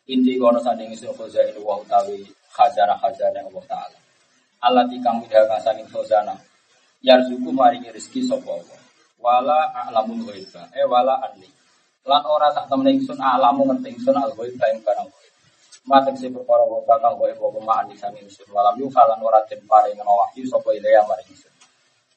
Inti 0.07 0.39
kono 0.39 0.62
sanding 0.62 0.95
sira 0.95 1.11
ini 1.51 1.59
wa 1.59 1.82
utawi 1.82 2.23
khazanah 2.55 2.95
khazanah 3.03 3.43
Allah 3.43 3.65
taala. 3.66 3.99
Allah 4.62 4.86
tikang 4.86 5.19
midha 5.19 5.43
kang 5.51 5.59
saking 5.59 5.91
khazanah. 5.91 6.39
Yarzuku 7.03 7.51
maringi 7.51 7.91
rezeki 7.91 8.23
sapa 8.23 8.55
Allah. 8.55 8.78
Wala 9.19 9.59
a'lamul 9.82 10.31
ghaiba. 10.31 10.62
Eh 10.78 10.86
wala 10.86 11.19
anni. 11.19 11.51
Lan 12.07 12.23
ora 12.23 12.55
tak 12.55 12.70
temen 12.70 12.95
ingsun 12.95 13.19
alamu 13.19 13.66
ngerti 13.66 13.99
ingsun 13.99 14.15
al 14.15 14.31
ghaiba 14.39 14.70
ing 14.70 14.78
barang 14.86 15.11
Matek 15.91 16.15
si 16.23 16.31
perkara 16.31 16.62
wa 16.62 16.78
bakal 16.86 17.19
wa 17.19 17.27
ibu 17.27 17.59
ma'ani 17.59 17.99
sami 17.99 18.23
ingsun. 18.23 18.47
Walam 18.55 18.78
yukalan 18.78 19.19
ora 19.19 19.43
den 19.51 19.59
paring 19.66 19.99
wahyu 19.99 20.47
sapa 20.47 20.70
ilaya 20.70 21.03
maring 21.03 21.35
ingsun. 21.35 21.54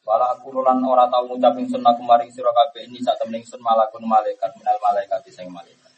Wala 0.07 0.31
aku 0.31 0.55
lan 0.63 0.79
ora 0.87 1.03
tau 1.11 1.27
ngucap 1.27 1.59
ingsun 1.59 1.83
aku 1.83 1.99
maring 1.99 2.31
sira 2.31 2.47
kabeh 2.47 2.87
ini 2.87 3.03
sak 3.03 3.19
temen 3.19 3.43
ingsun 3.43 3.59
malakun 3.59 4.07
malaikat 4.07 4.55
minal 4.55 4.79
malaikat 4.79 5.19
sing 5.27 5.51
malaikat. 5.51 5.91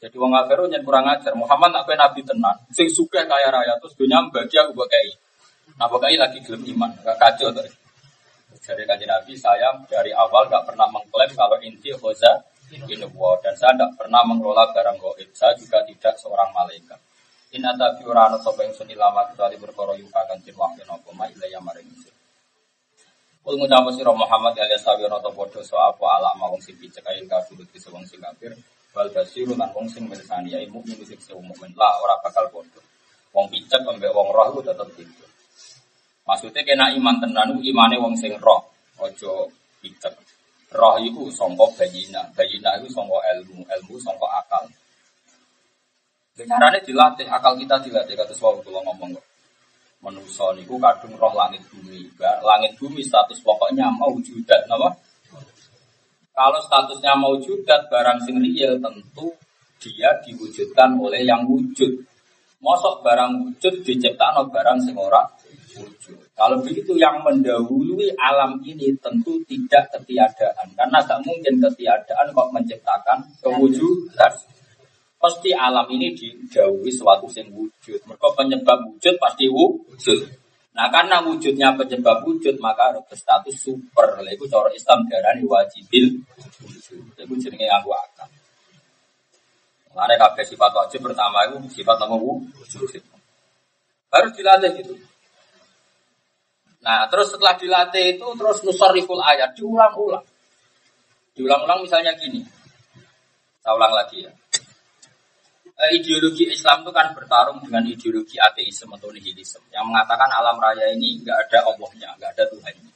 Jadi 0.00 0.16
wong 0.16 0.32
kafir 0.32 0.64
nyen 0.64 0.80
kurang 0.80 1.04
ajar. 1.12 1.36
Muhammad 1.36 1.76
nak 1.76 1.84
nabi 1.92 2.24
tenan, 2.24 2.56
sing 2.72 2.88
sugih 2.88 3.28
kaya 3.28 3.52
raya 3.52 3.76
terus 3.84 3.92
dunia 4.00 4.24
bagi 4.32 4.56
aku 4.56 4.72
kei. 4.88 5.12
Nah 5.76 5.84
mbok 5.92 6.08
lagi 6.08 6.40
gelem 6.40 6.64
iman, 6.72 6.90
kacau 7.04 7.52
to. 7.52 7.60
Jadi 8.68 8.82
kanjeng 8.88 9.08
Nabi 9.12 9.32
saya 9.36 9.76
dari 9.88 10.12
awal 10.12 10.48
gak 10.48 10.64
pernah 10.64 10.88
mengklaim 10.88 11.30
kalau 11.36 11.56
inti 11.60 11.92
khoza 11.92 12.32
ini 12.72 13.00
dan 13.40 13.54
saya 13.56 13.72
tidak 13.76 13.96
pernah 13.96 14.20
mengelola 14.24 14.68
barang 14.72 14.96
goib. 15.00 15.28
Saya 15.32 15.56
juga 15.56 15.84
tidak 15.84 16.16
seorang 16.20 16.52
malaikat. 16.52 17.00
In 17.56 17.64
atabi 17.64 18.04
ora 18.04 18.28
ana 18.28 18.36
sapa 18.40 18.60
ingsun 18.68 18.92
ilama 18.92 19.24
kecuali 19.32 19.56
perkara 19.56 19.96
yuka 19.96 20.20
kan 20.28 20.36
tin 20.44 20.52
wahyu 20.52 20.84
maring. 21.64 21.88
Kul 23.48 23.56
ngucap 23.56 23.88
sira 23.96 24.12
Muhammad 24.12 24.52
ya 24.60 24.76
sawi 24.76 25.08
ta 25.08 25.32
padha 25.32 25.64
so 25.64 25.80
apa 25.80 26.04
alama 26.20 26.52
wong 26.52 26.60
sing 26.60 26.76
picek 26.76 27.00
ae 27.08 27.24
kafir 27.24 27.56
iki 27.56 27.80
wong 27.88 28.04
sing 28.04 28.20
kafir 28.20 28.52
wal 28.92 29.08
basiru 29.08 29.56
lan 29.56 29.72
wong 29.72 29.88
sing 29.88 30.04
mirsani 30.04 30.52
ya 30.52 30.60
mukmin 30.68 31.00
sing 31.08 31.16
sing 31.16 31.40
mukmin 31.40 31.72
lah 31.72 31.96
ora 32.04 32.20
bakal 32.20 32.44
padha. 32.52 32.76
Wong 33.32 33.48
picek 33.48 33.80
ambek 33.88 34.12
wong 34.12 34.36
roh 34.36 34.52
iku 34.52 34.60
tetep 34.68 34.92
gitu. 35.00 35.24
Maksudnya 36.28 36.60
kena 36.60 36.92
iman 36.92 37.24
tenan 37.24 37.56
imane 37.64 37.96
wong 37.96 38.20
sing 38.20 38.36
roh, 38.36 38.68
ojo 39.00 39.48
picek. 39.80 40.12
Roh 40.76 41.00
iku 41.00 41.32
sangka 41.32 41.72
bayina, 41.72 42.28
bayina 42.36 42.76
iku 42.76 42.92
sangka 42.92 43.16
ilmu, 43.32 43.64
ilmu 43.64 43.94
sangka 43.96 44.28
akal. 44.44 44.68
Caranya 46.36 46.84
dilatih, 46.84 47.32
akal 47.32 47.56
kita 47.56 47.80
dilatih, 47.80 48.12
kata 48.12 48.36
kalau 48.36 48.60
ngomong 48.84 49.16
kok 49.16 49.24
manusia 49.98 50.46
niku 50.54 50.78
kadung 50.78 51.14
roh 51.18 51.34
langit 51.34 51.62
bumi. 51.70 52.06
Langit 52.20 52.78
bumi 52.78 53.02
status 53.02 53.42
pokoknya 53.42 53.90
mau 53.90 54.14
judat, 54.22 54.66
nama. 54.70 54.90
Kalau 56.38 56.60
statusnya 56.62 57.18
mau 57.18 57.34
judat 57.42 57.90
barang 57.90 58.22
sing 58.22 58.38
real 58.38 58.78
tentu 58.78 59.34
dia 59.82 60.14
diwujudkan 60.22 60.94
oleh 60.94 61.26
yang 61.26 61.42
wujud. 61.46 61.98
Mosok 62.58 63.02
barang 63.06 63.42
wujud 63.42 63.82
diciptakan 63.82 64.46
barang 64.50 64.78
sing 64.82 64.94
ora 64.94 65.22
wujud. 65.74 66.18
Kalau 66.38 66.62
begitu 66.62 66.94
yang 66.94 67.22
mendahului 67.26 68.14
alam 68.18 68.62
ini 68.62 68.94
tentu 69.02 69.42
tidak 69.50 69.90
ketiadaan. 69.90 70.70
Karena 70.78 70.98
tak 71.02 71.18
mungkin 71.26 71.58
ketiadaan 71.58 72.30
kok 72.30 72.48
menciptakan 72.54 73.18
kewujudan. 73.42 74.34
Pasti 75.18 75.50
alam 75.50 75.82
ini 75.90 76.14
dijauhi 76.14 76.94
suatu 76.94 77.26
sing 77.26 77.50
wujud. 77.50 77.98
Mereka 78.06 78.28
penyebab 78.38 78.86
wujud 78.86 79.14
pasti 79.18 79.50
wujud. 79.50 80.20
Nah 80.78 80.86
karena 80.94 81.18
wujudnya 81.18 81.74
penyebab 81.74 82.22
wujud 82.22 82.54
maka 82.62 82.94
harus 82.94 83.02
berstatus 83.10 83.58
super. 83.58 84.22
Itu 84.30 84.46
cara 84.46 84.70
Islam 84.70 85.10
darani 85.10 85.42
wajibil. 85.42 86.22
Itu 87.18 87.34
jenenge 87.34 87.66
aku 87.66 87.90
akan. 87.90 88.30
Mana 89.90 90.14
kabeh 90.14 90.46
sifat 90.46 90.70
wajib 90.70 91.02
pertama 91.02 91.50
itu 91.50 91.82
sifat 91.82 91.98
nama 91.98 92.14
wujud. 92.14 93.02
Harus 94.14 94.32
dilatih 94.38 94.70
gitu. 94.78 94.94
Nah 96.78 97.10
terus 97.10 97.34
setelah 97.34 97.58
dilatih 97.58 98.14
itu 98.14 98.26
terus 98.38 98.62
nusariful 98.62 99.18
ayat 99.18 99.50
diulang-ulang. 99.58 100.22
Diulang-ulang 101.34 101.82
misalnya 101.82 102.14
gini. 102.14 102.46
Saya 103.58 103.74
ulang 103.74 103.98
lagi 103.98 104.22
ya. 104.22 104.30
Eh, 105.78 105.94
ideologi 105.94 106.50
Islam 106.50 106.82
itu 106.82 106.90
kan 106.90 107.14
bertarung 107.14 107.62
dengan 107.62 107.86
ideologi 107.86 108.34
ateisme 108.34 108.98
atau 108.98 109.14
nihilisme 109.14 109.62
yang 109.70 109.86
mengatakan 109.86 110.26
alam 110.26 110.58
raya 110.58 110.90
ini 110.90 111.22
nggak 111.22 111.38
ada 111.46 111.70
Allahnya, 111.70 112.18
nggak 112.18 112.30
ada 112.34 112.44
Tuhannya. 112.50 112.92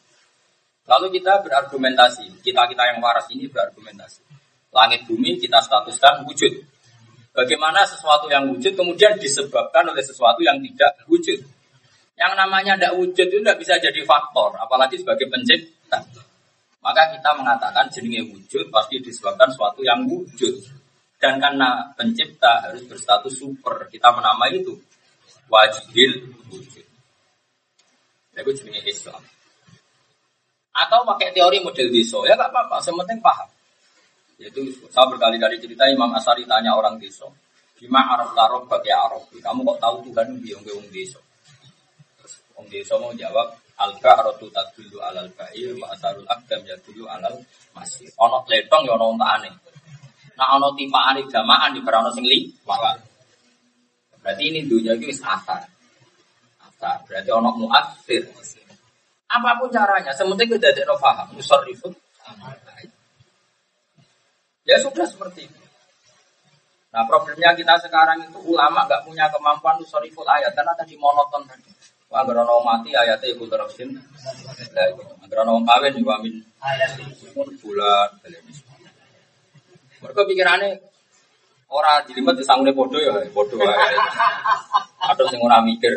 Lalu 0.90 1.06
kita 1.14 1.46
berargumentasi, 1.46 2.42
kita 2.42 2.66
kita 2.66 2.82
yang 2.90 2.98
waras 2.98 3.30
ini 3.30 3.46
berargumentasi. 3.46 4.26
Langit 4.74 5.06
bumi 5.06 5.38
kita 5.38 5.62
statuskan 5.62 6.26
wujud. 6.26 6.50
Bagaimana 7.30 7.86
sesuatu 7.86 8.26
yang 8.26 8.50
wujud 8.50 8.74
kemudian 8.74 9.14
disebabkan 9.14 9.86
oleh 9.86 10.02
sesuatu 10.02 10.42
yang 10.42 10.58
tidak 10.58 11.06
wujud. 11.06 11.38
Yang 12.18 12.32
namanya 12.34 12.74
tidak 12.74 12.98
wujud 12.98 13.26
itu 13.30 13.38
tidak 13.46 13.62
bisa 13.62 13.78
jadi 13.78 14.02
faktor, 14.02 14.58
apalagi 14.58 14.98
sebagai 14.98 15.30
pencipta. 15.30 16.02
Maka 16.82 17.14
kita 17.14 17.30
mengatakan 17.38 17.86
jenenge 17.94 18.26
wujud 18.26 18.74
pasti 18.74 18.98
disebabkan 18.98 19.54
sesuatu 19.54 19.86
yang 19.86 20.02
wujud. 20.02 20.81
Dan 21.22 21.38
karena 21.38 21.94
pencipta 21.94 22.66
harus 22.66 22.82
berstatus 22.82 23.38
super, 23.38 23.86
kita 23.86 24.10
menamai 24.10 24.58
itu 24.58 24.74
wajibul 25.46 26.34
wujud. 26.50 26.86
Itu 28.34 28.50
jenis 28.58 28.82
Islam. 28.90 29.22
Atau 30.74 31.06
pakai 31.06 31.30
teori 31.30 31.62
model 31.62 31.94
deso, 31.94 32.26
ya 32.26 32.34
nggak 32.34 32.50
apa-apa, 32.50 32.82
sementing 32.82 33.22
paham. 33.22 33.46
Yaitu 34.42 34.66
saya 34.90 35.06
berkali-kali 35.06 35.62
cerita 35.62 35.86
Imam 35.86 36.10
Asari 36.10 36.42
tanya 36.42 36.74
orang 36.74 36.98
deso, 36.98 37.30
gimana 37.78 38.18
Arab 38.18 38.34
taruh 38.34 38.62
bagi 38.66 38.90
Arab? 38.90 39.22
Kamu 39.30 39.62
kok 39.62 39.78
tahu 39.78 39.96
Tuhan 40.10 40.42
biung 40.42 40.66
biung 40.66 40.90
deso? 40.90 41.22
Terus 42.18 42.34
Om 42.58 42.66
Deso 42.66 42.98
mau 42.98 43.14
jawab, 43.14 43.54
Al-Ba'ratu 43.78 44.50
tadullu 44.50 44.98
alal 44.98 45.30
ba'ir 45.38 45.78
wa 45.78 45.94
asarul 45.94 46.26
akdam 46.26 46.66
yadullu 46.66 47.06
alal 47.06 47.38
masir. 47.78 48.10
Ono 48.18 48.42
letong 48.50 48.90
ya 48.90 48.98
ono 48.98 49.14
aneh. 49.22 49.71
Nah 50.38 50.46
ono 50.56 50.72
tipaan 50.76 51.20
jamaan 51.28 51.76
di 51.76 51.80
ono 51.80 52.10
sing 52.12 52.24
liwat. 52.24 52.96
Berarti 54.22 54.42
ini 54.48 54.64
dunia 54.64 54.94
itu 54.94 55.10
asar. 55.22 55.66
Asar. 56.62 56.96
Berarti 57.04 57.30
ono 57.34 57.50
muasir. 57.58 58.22
Apa 59.32 59.56
pun 59.56 59.72
caranya, 59.72 60.12
sementing 60.12 60.52
kita 60.52 60.76
tidak 60.76 61.00
paham. 61.00 61.32
Musarrifun. 61.32 61.92
Ya 64.62 64.76
sudah 64.78 65.08
seperti 65.08 65.50
itu. 65.50 65.62
Nah 66.92 67.02
problemnya 67.08 67.56
kita 67.56 67.80
sekarang 67.80 68.20
itu 68.20 68.38
ulama 68.44 68.84
nggak 68.84 69.08
punya 69.08 69.24
kemampuan 69.32 69.80
usariful 69.80 70.28
ayat 70.28 70.52
karena 70.52 70.76
tadi 70.76 70.94
monoton 71.00 71.42
tadi. 71.48 71.64
Wah, 72.12 72.20
agar 72.20 72.44
ono 72.44 72.60
mati 72.60 72.92
ayatnya 72.92 73.32
ikut 73.32 73.48
terusin. 73.48 73.96
Agar 75.24 75.48
ono 75.48 75.64
kawin 75.64 75.96
juga 75.96 76.20
min 76.20 76.44
bulan. 77.64 78.08
Mereka 80.02 80.20
pikirannya 80.26 80.70
orang 81.70 82.04
jelimet 82.10 82.34
di 82.36 82.44
sanggulnya 82.44 82.74
bodoh 82.74 83.00
ya, 83.00 83.14
bodoh 83.32 83.56
ya. 83.62 83.72
Atau 85.08 85.24
sing 85.30 85.38
ora 85.38 85.62
mikir. 85.62 85.94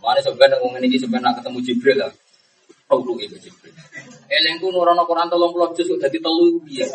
Mana 0.00 0.18
sebenarnya 0.24 0.56
ngomong 0.64 0.80
ini 0.80 0.96
sebenarnya 0.96 1.36
ketemu 1.38 1.58
Jibril 1.60 1.96
lah. 2.00 2.12
Tahu 2.88 3.14
itu 3.20 3.36
Jibril. 3.36 3.70
Elengku 4.26 4.72
nurono 4.72 5.04
Quran 5.04 5.28
tolong 5.28 5.52
pulau 5.52 5.70
juz 5.76 5.86
udah 5.92 6.08
ditelu 6.08 6.58
dia. 6.66 6.88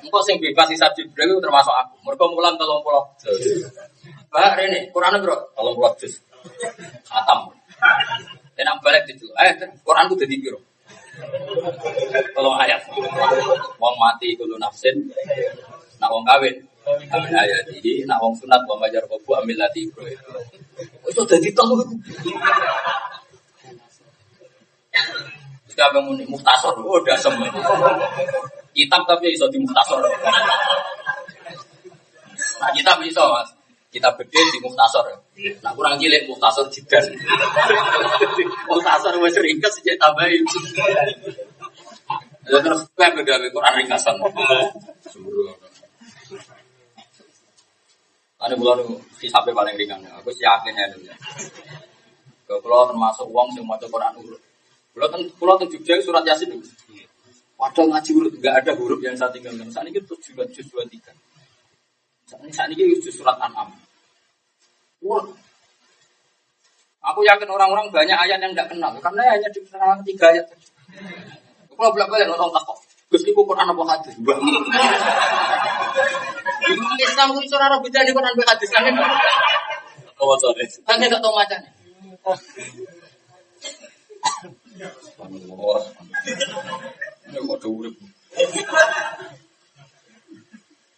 Engkau 0.00 0.22
sing 0.22 0.38
bebas 0.38 0.70
sisa 0.70 0.86
Jibril 0.94 1.42
termasuk 1.42 1.74
aku. 1.74 1.94
Mereka 2.06 2.24
mulan 2.30 2.54
tolong 2.56 2.80
pulau. 2.80 3.04
Pak 4.30 4.54
Rene, 4.54 4.86
Quran 4.94 5.18
bro, 5.18 5.36
tolong 5.58 5.74
pulau 5.74 5.92
juz. 5.98 6.22
Atam. 7.10 7.50
Enak 8.54 8.78
balik 8.80 9.04
itu. 9.10 9.26
Eh, 9.34 9.52
Quran 9.82 10.06
tuh 10.06 10.16
jadi 10.20 10.34
Tolong 12.34 12.56
ayat. 12.60 12.80
Wong 13.76 13.96
mati 14.00 14.36
kulo 14.36 14.56
nafsin. 14.56 14.96
Nak 16.00 16.10
wong 16.10 16.24
kawin. 16.24 16.56
Amin 17.12 17.34
ayat 17.34 17.68
ini. 17.76 18.04
Nak 18.08 18.18
wong 18.20 18.34
sunat 18.36 18.60
wong 18.64 18.80
ngajar 18.80 19.04
kobu 19.06 19.36
ambil 19.36 19.56
lati 19.60 19.86
bro. 19.92 20.04
Itu 21.06 21.22
jadi. 21.28 21.48
Terus 21.50 21.86
kabeh 25.76 26.02
muni 26.02 26.26
muhtasor. 26.26 26.74
Oh, 26.82 26.98
udah 26.98 27.14
semua. 27.14 27.46
Kitab 28.74 29.06
tapi 29.06 29.34
iso 29.34 29.46
di 29.50 29.58
muhtasor. 29.62 30.02
Nah, 32.60 32.70
kitab 32.76 33.00
iso, 33.06 33.22
Mas. 33.30 33.48
Kita 33.90 34.14
beda 34.14 34.40
di 34.50 34.58
muhtasor. 34.62 35.06
Nah 35.64 35.72
kurang 35.72 35.96
cilik 35.96 36.28
muhtasor 36.28 36.66
jidan. 36.68 37.04
muhtasor 38.68 39.14
wes 39.24 39.36
ringkas 39.40 39.72
sejak 39.80 39.96
tambahin. 39.96 40.44
Ya 42.50 42.58
terus 42.60 42.80
kayak 42.98 43.16
beda 43.20 43.40
Quran 43.48 43.74
ringkasan. 43.84 44.14
Ada 48.40 48.54
bulan 48.56 48.80
hisapnya 49.20 49.52
paling 49.52 49.76
ringan. 49.76 50.00
Aku 50.20 50.32
yakin 50.32 50.72
ya 50.76 50.86
dulu. 50.92 51.12
Kalau 52.50 52.88
termasuk 52.90 53.26
uang 53.30 53.48
yang 53.54 53.64
mau 53.68 53.78
Quran 53.78 54.12
urut. 54.20 54.42
Kalau 54.90 55.22
pulau 55.38 55.54
tuh 55.56 55.70
Jogja 55.70 55.96
surat 56.02 56.24
Yasin 56.26 56.50
itu. 56.52 56.68
Padahal 57.56 57.92
ngaji 57.92 58.10
urut 58.16 58.34
nggak 58.40 58.54
ada 58.64 58.72
huruf 58.76 59.00
yang 59.04 59.16
saya 59.16 59.32
tinggalkan. 59.32 59.68
Saat 59.68 59.88
ini 59.88 60.00
tujuh 60.04 60.32
juz 60.48 60.66
dua 60.72 60.84
tiga. 60.88 61.12
Saat 62.28 62.72
ini 62.72 62.96
juz 63.00 63.12
surat 63.12 63.36
An'am. 63.40 63.79
Wah. 65.00 65.24
Aku 67.00 67.24
yakin 67.24 67.48
orang-orang 67.48 67.88
banyak 67.88 68.12
ayat 68.12 68.38
yang 68.44 68.52
tidak 68.52 68.76
kenal 68.76 68.92
karena 69.00 69.32
hanya 69.32 69.48
di 69.48 69.60
tiga 70.12 70.26
ayat. 70.36 70.46
Kalau 71.72 71.90
belak 71.96 72.12
balik 72.12 72.28
nonton 72.28 72.52
takut. 72.52 72.76
Gus 73.10 73.24
iku 73.26 73.42
Quran 73.42 73.66
apa 73.66 73.82
hadis? 73.90 74.14
Islam 77.00 77.26
itu 77.34 77.40
surah 77.50 77.80
beda 77.82 78.06
di 78.06 78.12
Quran 78.14 78.34
hadis 78.46 78.70
kan? 78.70 78.84
Oh, 80.20 80.36
sorry. 80.36 80.68
Kan 80.84 81.00
tidak 81.00 81.18
tahu 81.24 81.32
macamnya. 81.32 81.72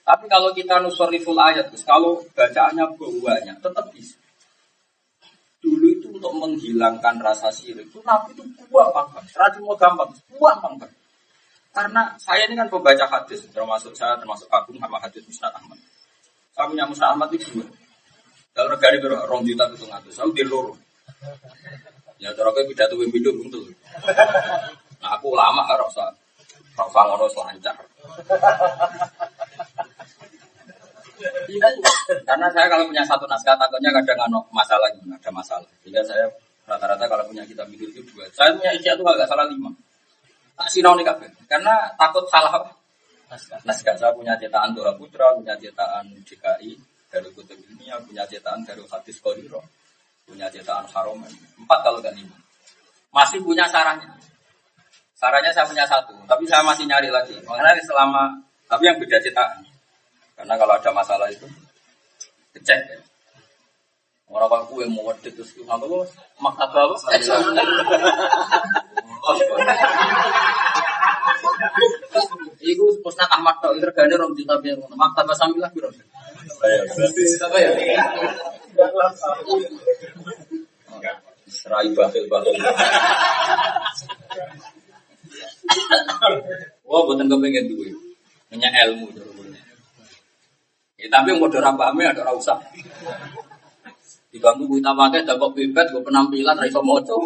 Tapi 0.02 0.24
kalau 0.26 0.50
kita 0.50 0.82
nusoriful 0.82 1.38
ayat, 1.38 1.70
kalau 1.86 2.18
bacaannya 2.34 2.84
banyak, 2.98 3.56
tetap 3.62 3.86
bisa. 3.94 4.18
Dulu 5.62 5.86
itu 5.86 6.10
untuk 6.10 6.34
menghilangkan 6.34 7.22
rasa 7.22 7.54
sirik, 7.54 7.86
itu 7.86 8.02
Nabi 8.02 8.34
itu 8.34 8.42
buah 8.66 8.90
banget. 8.90 9.30
Rajin 9.30 9.62
mau 9.62 9.78
gampang, 9.78 10.10
buah 10.34 10.58
banget. 10.58 10.90
Karena 11.70 12.18
saya 12.18 12.50
ini 12.50 12.58
kan 12.58 12.66
pembaca 12.66 13.06
hadis, 13.06 13.46
termasuk 13.48 13.94
saya, 13.94 14.18
termasuk 14.18 14.50
Agung 14.50 14.76
sama 14.82 14.98
hadis 14.98 15.22
Musnad 15.22 15.54
Ahmad. 15.54 15.78
Saya 16.50 16.66
punya 16.66 16.84
Musnad 16.84 17.14
Ahmad 17.14 17.30
itu 17.30 17.46
dua. 17.54 17.66
Kalau 18.52 18.68
negara 18.74 18.94
itu 18.98 19.08
rong 19.08 19.42
juta 19.48 19.64
itu 19.70 19.86
ngatus, 19.88 20.12
saya 20.12 20.28
di 20.34 20.44
loro. 20.44 20.76
Ya 22.20 22.30
cara 22.36 22.54
kowe 22.54 22.62
pidato 22.68 22.94
pindho 22.94 23.34
buntul. 23.34 23.66
Nah 25.02 25.10
aku 25.18 25.34
lama 25.34 25.66
ora 25.66 25.82
usah 25.88 26.06
ora 26.78 26.86
usah 26.86 27.02
ngono 27.08 27.26
selancar. 27.26 27.76
Karena 32.28 32.46
saya 32.50 32.66
kalau 32.66 32.84
punya 32.86 33.04
satu 33.06 33.24
naskah 33.28 33.54
takutnya 33.56 33.90
kadang 33.92 34.28
ada 34.28 34.38
masalah, 34.50 34.88
ada 34.90 35.30
masalah. 35.30 35.68
Sehingga 35.82 36.02
saya 36.02 36.26
rata-rata 36.66 37.04
kalau 37.06 37.24
punya 37.26 37.42
kitab 37.46 37.66
mikir 37.68 37.90
itu 37.90 38.02
dua. 38.12 38.26
Saya 38.34 38.54
punya 38.54 38.70
isi 38.74 38.88
itu 38.88 39.04
agak 39.04 39.26
salah 39.26 39.46
lima. 39.46 39.70
Tak 40.58 40.68
sinau 40.68 40.94
nih 40.94 41.06
kabeh. 41.06 41.28
Karena 41.48 41.90
takut 41.96 42.24
salah 42.28 42.52
apa? 42.52 42.70
Naskah. 43.64 43.96
saya 43.96 44.12
punya 44.12 44.36
cetakan 44.36 44.76
Dora 44.76 44.92
Putra, 44.92 45.32
punya 45.32 45.56
cetakan 45.56 46.04
DKI, 46.20 46.76
dari 47.08 47.28
Kutub 47.32 47.56
Ilmiah, 47.56 47.96
punya 48.04 48.28
cetakan 48.28 48.60
dari 48.60 48.84
Hadis 48.84 49.16
Koriro 49.24 49.64
punya 50.26 50.46
cetakan 50.48 50.86
haromen. 50.88 51.32
Empat 51.58 51.78
kalau 51.84 51.98
gak 52.00 52.14
lima. 52.14 52.36
Masih 53.12 53.42
punya 53.44 53.68
sarahnya. 53.68 54.08
Sarahnya 55.12 55.52
saya 55.54 55.68
punya 55.68 55.86
satu, 55.86 56.16
tapi 56.26 56.48
saya 56.48 56.64
masih 56.66 56.88
nyari 56.88 57.12
lagi. 57.12 57.36
Mengenai 57.46 57.78
selama, 57.84 58.32
tapi 58.66 58.88
yang 58.90 58.98
beda 58.98 59.20
cetakan. 59.22 59.62
Karena 60.42 60.58
kalau 60.58 60.74
ada 60.74 60.90
masalah 60.90 61.30
itu, 61.30 61.46
kecek 62.50 62.74
ya. 62.82 62.98
Orang 64.26 64.50
apa 64.50 64.66
kue 64.66 64.82
mau 64.90 65.06
wedit 65.06 65.38
terus 65.38 65.54
apa 65.70 65.86
bos? 65.86 66.10
Maktab 66.42 66.74
apa? 66.74 66.98
Iku 72.58 72.84
pusat 73.06 73.30
Ahmad 73.30 73.54
tok 73.62 73.78
regane 73.78 74.18
rom 74.18 74.34
juta 74.34 74.58
biar 74.58 74.82
maktab 74.98 75.30
samilah 75.30 75.70
piro? 75.70 75.94
Apa 75.94 77.56
ya? 77.62 78.02
Serai 81.46 81.94
batil 81.94 82.26
batil. 82.26 82.56
Wah, 86.82 87.00
buatan 87.06 87.30
kepengen 87.30 87.70
duwe. 87.70 87.94
Punya 88.50 88.68
ilmu 88.90 89.06
Ya, 91.02 91.10
tapi 91.10 91.34
mau 91.34 91.50
dorang 91.50 91.74
pahamnya 91.74 92.14
ada 92.14 92.30
usah. 92.30 92.62
Di 94.30 94.38
bangku 94.38 94.70
kita 94.78 94.94
pakai 94.94 95.26
dapat 95.26 95.50
pipet, 95.50 95.86
gue 95.90 96.02
penampilan, 96.06 96.54
raiso 96.54 96.78
moco. 96.78 97.18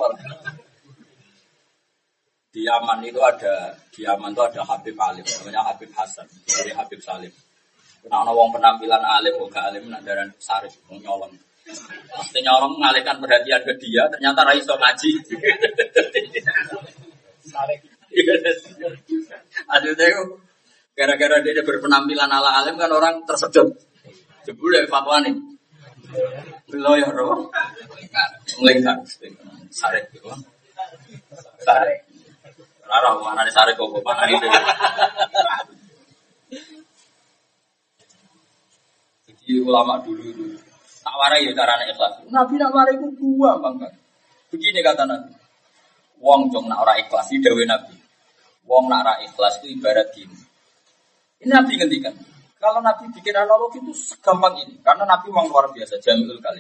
di 2.57 2.65
Yaman 2.65 3.05
itu 3.05 3.21
ada 3.21 3.77
di 3.93 4.01
Yaman 4.01 4.33
itu 4.33 4.41
ada 4.41 4.65
Habib 4.65 4.97
Alim, 4.97 5.21
namanya 5.29 5.61
Habib 5.69 5.93
Hasan, 5.93 6.25
dari 6.49 6.73
Habib 6.73 7.05
Salim. 7.05 7.29
Nah, 8.09 8.25
ada 8.25 8.33
wong 8.33 8.49
penampilan 8.49 9.03
alim, 9.05 9.37
gak 9.53 9.69
alim, 9.69 9.93
nak 9.93 10.01
darah 10.07 10.25
sarif, 10.41 10.73
wong 10.89 11.05
nyolong. 11.05 11.37
Pasti 12.17 12.39
nyolong 12.41 12.81
mengalihkan 12.81 13.21
perhatian 13.21 13.61
ke 13.61 13.77
dia, 13.77 14.09
ternyata 14.09 14.47
Raiso 14.47 14.73
ngaji. 14.79 15.11
Aduh, 19.75 19.93
itu 19.93 20.07
gara-gara 20.97 21.45
dia 21.45 21.61
berpenampilan 21.61 22.33
ala 22.33 22.65
alim 22.65 22.81
kan 22.81 22.89
orang 22.89 23.23
tersedot. 23.29 23.77
Jebul 24.49 24.73
ya 24.73 24.89
fatwa 24.89 25.21
nih. 25.21 25.37
Belum 26.73 26.97
ya, 26.97 27.13
roh. 27.13 27.53
Melengkar. 28.65 28.97
Sarif 29.69 30.09
gitu. 30.17 30.33
Sarif. 31.61 32.01
Rara 32.87 33.19
mana 33.19 33.43
nih 33.43 33.53
sare 33.53 33.75
kok 33.75 33.91
mana 34.07 34.25
itu. 34.31 34.47
Jadi 39.27 39.47
ulama 39.59 39.99
dulu 40.07 40.23
itu 40.23 40.45
tak 41.03 41.15
warai 41.19 41.47
ya 41.47 41.53
caranya 41.55 41.91
ikhlas. 41.91 42.23
Nabi 42.31 42.55
nak 42.63 42.71
warai 42.71 42.95
ku 42.95 43.11
gua 43.19 43.59
bangga. 43.59 43.91
Begini 44.55 44.87
kata 44.87 45.03
Nabi. 45.03 45.35
Wong 46.23 46.47
jong 46.55 46.71
nak 46.71 46.87
ora 46.87 46.95
ikhlas 47.03 47.35
dewe 47.35 47.67
Nabi. 47.67 47.95
Wong 48.71 48.87
nak 48.87 49.03
ora 49.03 49.15
ikhlas 49.27 49.59
itu 49.63 49.75
ibarat 49.75 50.15
gini. 50.15 50.46
Ini 51.47 51.55
Nabi 51.55 51.79
ngendikan. 51.79 52.15
Kalau 52.59 52.83
Nabi 52.83 53.07
bikin 53.15 53.39
analogi 53.39 53.79
itu 53.79 53.95
segampang 53.95 54.59
ini, 54.59 54.83
karena 54.83 55.07
Nabi 55.07 55.31
memang 55.31 55.47
luar 55.47 55.71
biasa, 55.71 56.03
jamil 56.03 56.43
kali. 56.43 56.59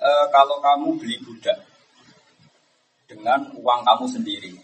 E, 0.00 0.08
kalau 0.32 0.56
kamu 0.64 0.96
beli 0.96 1.20
budak 1.20 1.60
dengan 3.04 3.52
uang 3.52 3.80
kamu 3.84 4.04
sendiri, 4.08 4.56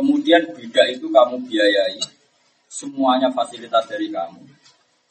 Kemudian 0.00 0.56
budak 0.56 0.86
itu 0.96 1.12
kamu 1.12 1.36
biayai, 1.44 2.00
semuanya 2.70 3.28
fasilitas 3.34 3.84
dari 3.84 4.08
kamu. 4.08 4.48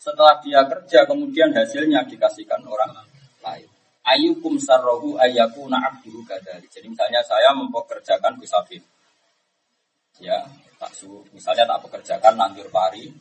Setelah 0.02 0.42
dia 0.42 0.66
kerja, 0.66 1.06
kemudian 1.06 1.54
hasilnya 1.54 2.08
dikasihkan 2.10 2.64
orang 2.66 2.98
lain. 3.44 3.70
Ayukum 4.02 4.58
sarrohu 4.58 5.20
ayyaku 5.22 5.70
na'abduhu 5.70 6.26
kadari. 6.26 6.66
Jadi 6.72 6.90
misalnya 6.90 7.22
saya 7.22 7.54
mempekerjakan 7.54 8.40
Gusafir. 8.42 8.82
Ya, 10.18 10.42
tak 10.80 10.92
su, 10.96 11.20
misalnya 11.36 11.68
tak 11.68 11.84
pekerjakan 11.84 12.40
nandur 12.40 12.72
pari, 12.72 13.12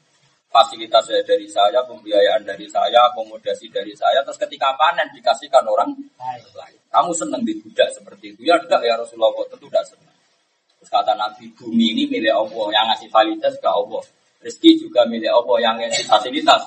fasilitas 0.46 1.10
dari 1.26 1.50
saya, 1.50 1.82
pembiayaan 1.84 2.46
dari 2.46 2.70
saya, 2.70 3.10
akomodasi 3.10 3.68
dari 3.68 3.92
saya, 3.98 4.22
terus 4.22 4.38
ketika 4.38 4.72
panen 4.78 5.10
dikasihkan 5.12 5.66
orang 5.66 5.90
lain. 6.54 6.78
Kamu 6.88 7.10
senang 7.12 7.42
di 7.44 7.58
budak 7.58 7.90
seperti 7.92 8.32
itu? 8.32 8.48
Ya 8.48 8.56
enggak 8.56 8.80
ya 8.86 8.94
Rasulullah, 8.96 9.34
tentu 9.50 9.66
tidak 9.68 9.84
senang. 9.84 10.16
Terus 10.78 10.90
kata 10.94 11.12
Nabi, 11.18 11.50
bumi 11.58 11.98
ini 11.98 12.02
milik 12.06 12.32
Allah, 12.32 12.66
yang 12.70 12.86
ngasih 12.94 13.10
fasilitas 13.10 13.54
ke 13.58 13.68
Allah. 13.68 14.02
Rezeki 14.38 14.86
juga 14.86 15.02
milik 15.10 15.34
Allah, 15.34 15.56
yang 15.58 15.74
ngasih 15.82 16.06
fasilitas 16.06 16.62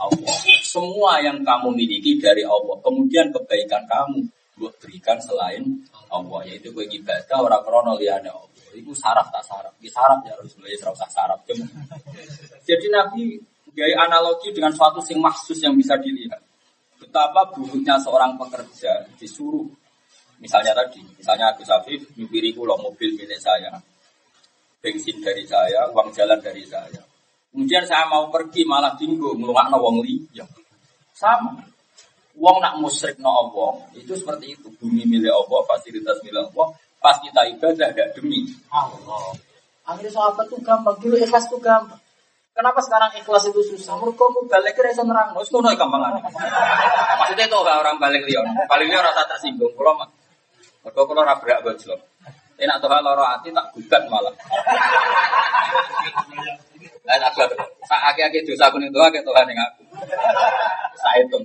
Allah. 0.00 0.36
Semua 0.64 1.20
yang 1.20 1.44
kamu 1.44 1.76
miliki 1.76 2.16
dari 2.16 2.40
Allah. 2.46 2.78
Kemudian 2.80 3.28
kebaikan 3.34 3.84
kamu 3.84 4.24
buat 4.56 4.72
berikan 4.80 5.20
selain 5.20 5.60
Allah, 6.10 6.40
yaitu 6.46 6.74
gue 6.74 6.86
ibadah 6.86 7.38
orang 7.38 7.62
krono 7.62 7.94
liane 7.96 8.30
Allah. 8.30 8.50
Itu 8.70 8.94
saraf 8.94 9.30
tak 9.34 9.42
saraf, 9.42 9.74
di 9.82 9.90
saraf 9.90 10.22
ya 10.22 10.34
harus 10.38 10.54
belajar 10.54 10.90
serasa 10.90 11.06
saraf. 11.10 11.38
Jadi 12.68 12.86
Nabi 12.90 13.38
gaya 13.74 14.06
analogi 14.06 14.50
dengan 14.50 14.70
suatu 14.74 15.02
sing 15.02 15.18
maksus 15.18 15.58
yang 15.62 15.74
bisa 15.74 15.98
dilihat. 15.98 16.42
Betapa 17.00 17.48
buruknya 17.54 17.96
seorang 17.96 18.36
pekerja 18.36 19.08
disuruh 19.16 19.66
Misalnya 20.40 20.72
tadi, 20.72 21.04
misalnya 21.20 21.52
Agus 21.52 21.68
Afif 21.68 22.00
nyupiri 22.16 22.56
pulau 22.56 22.80
mobil 22.80 23.12
milik 23.12 23.36
saya, 23.36 23.76
bensin 24.80 25.20
dari 25.20 25.44
saya, 25.44 25.84
uang 25.92 26.08
jalan 26.16 26.40
dari 26.40 26.64
saya. 26.64 27.04
Kemudian 27.52 27.84
saya 27.84 28.08
mau 28.08 28.32
pergi 28.32 28.64
malah 28.64 28.96
tinggu 28.96 29.36
ngelungakno 29.36 29.76
wong 29.76 30.00
liya. 30.00 30.48
Sama. 31.12 31.60
Wong 32.38 32.56
nak 32.62 32.78
musrik 32.78 33.18
no 33.18 33.30
Allah, 33.30 33.70
itu 33.98 34.14
seperti 34.14 34.54
itu. 34.54 34.68
Bumi 34.78 35.02
milik 35.06 35.34
Allah, 35.34 35.60
fasilitas 35.66 36.22
milik 36.22 36.50
Allah. 36.50 36.68
Pas 37.00 37.16
kita 37.18 37.48
ibadah 37.56 37.88
gak 37.96 38.08
demi 38.14 38.44
Allah. 38.70 39.34
Akhirnya 39.88 40.12
sahabat 40.12 40.46
tuh 40.46 40.60
gampang, 40.62 40.94
dulu 41.00 41.16
ikhlas 41.18 41.48
tuh 41.50 41.58
gampang. 41.58 41.98
Kenapa 42.54 42.78
sekarang 42.84 43.10
ikhlas 43.16 43.48
itu 43.48 43.60
susah? 43.74 43.96
Mereka 43.96 44.20
mau 44.20 44.44
balik 44.44 44.76
ke 44.76 44.84
rasa 44.84 45.02
nerang, 45.02 45.32
itu 45.32 45.58
gampang 45.58 46.00
Maksudnya 47.18 47.44
itu 47.48 47.56
orang 47.56 47.96
balik 47.96 48.22
lion, 48.28 48.46
balik 48.68 48.86
lion 48.86 49.00
rasa 49.00 49.24
tersinggung. 49.26 49.72
Kalau 49.74 49.96
mereka 50.80 51.00
kalau 51.04 51.22
rabrak 51.24 51.60
gojlok. 51.60 52.00
Enak 52.60 52.76
tuh 52.76 52.92
loro 52.92 53.24
hati 53.24 53.48
tak 53.52 53.72
gugat 53.72 54.04
malah. 54.12 54.32
Enak 57.08 57.30
tuh. 57.32 57.48
Sak 57.88 58.00
aki-aki 58.12 58.44
dosa 58.44 58.68
aku 58.68 58.76
ning 58.76 58.92
doa 58.92 59.08
ke 59.08 59.24
Tuhan 59.24 59.48
yang 59.48 59.60
aku. 59.64 59.82
Saya 61.00 61.24
hitung. 61.24 61.44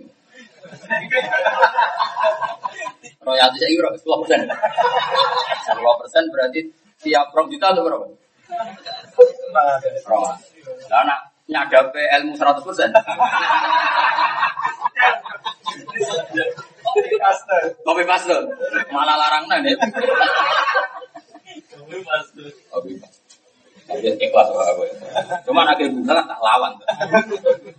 Royalti 3.25 3.57
saya 3.57 3.69
kira 3.73 3.89
10 3.97 4.21
persen. 4.21 4.41
10 4.45 5.99
persen 6.01 6.23
berarti 6.29 6.59
tiap 7.01 7.33
rom 7.33 7.49
juta 7.49 7.73
atau 7.73 7.81
berapa? 7.85 8.05
Rom. 10.05 10.23
Nah, 10.89 11.03
nak 11.05 11.19
nyadape 11.49 12.01
ilmu 12.21 12.33
100 12.37 12.65
persen. 12.65 12.89
Kopi 17.81 18.03
paste. 18.05 18.37
Malah 18.93 19.15
larang 19.17 19.45
nih. 19.49 19.73
Kopi 21.73 21.97
paste. 22.05 22.43
Kopi 22.69 22.93
paste. 23.01 23.25
Tapi 23.85 24.09
ikhlas 24.17 24.49
lah 24.49 24.73
gue. 24.81 24.89
Cuma 25.45 25.61
akhir 25.69 25.93
buka 25.93 26.17
tak 26.17 26.41
lawan. 26.41 26.73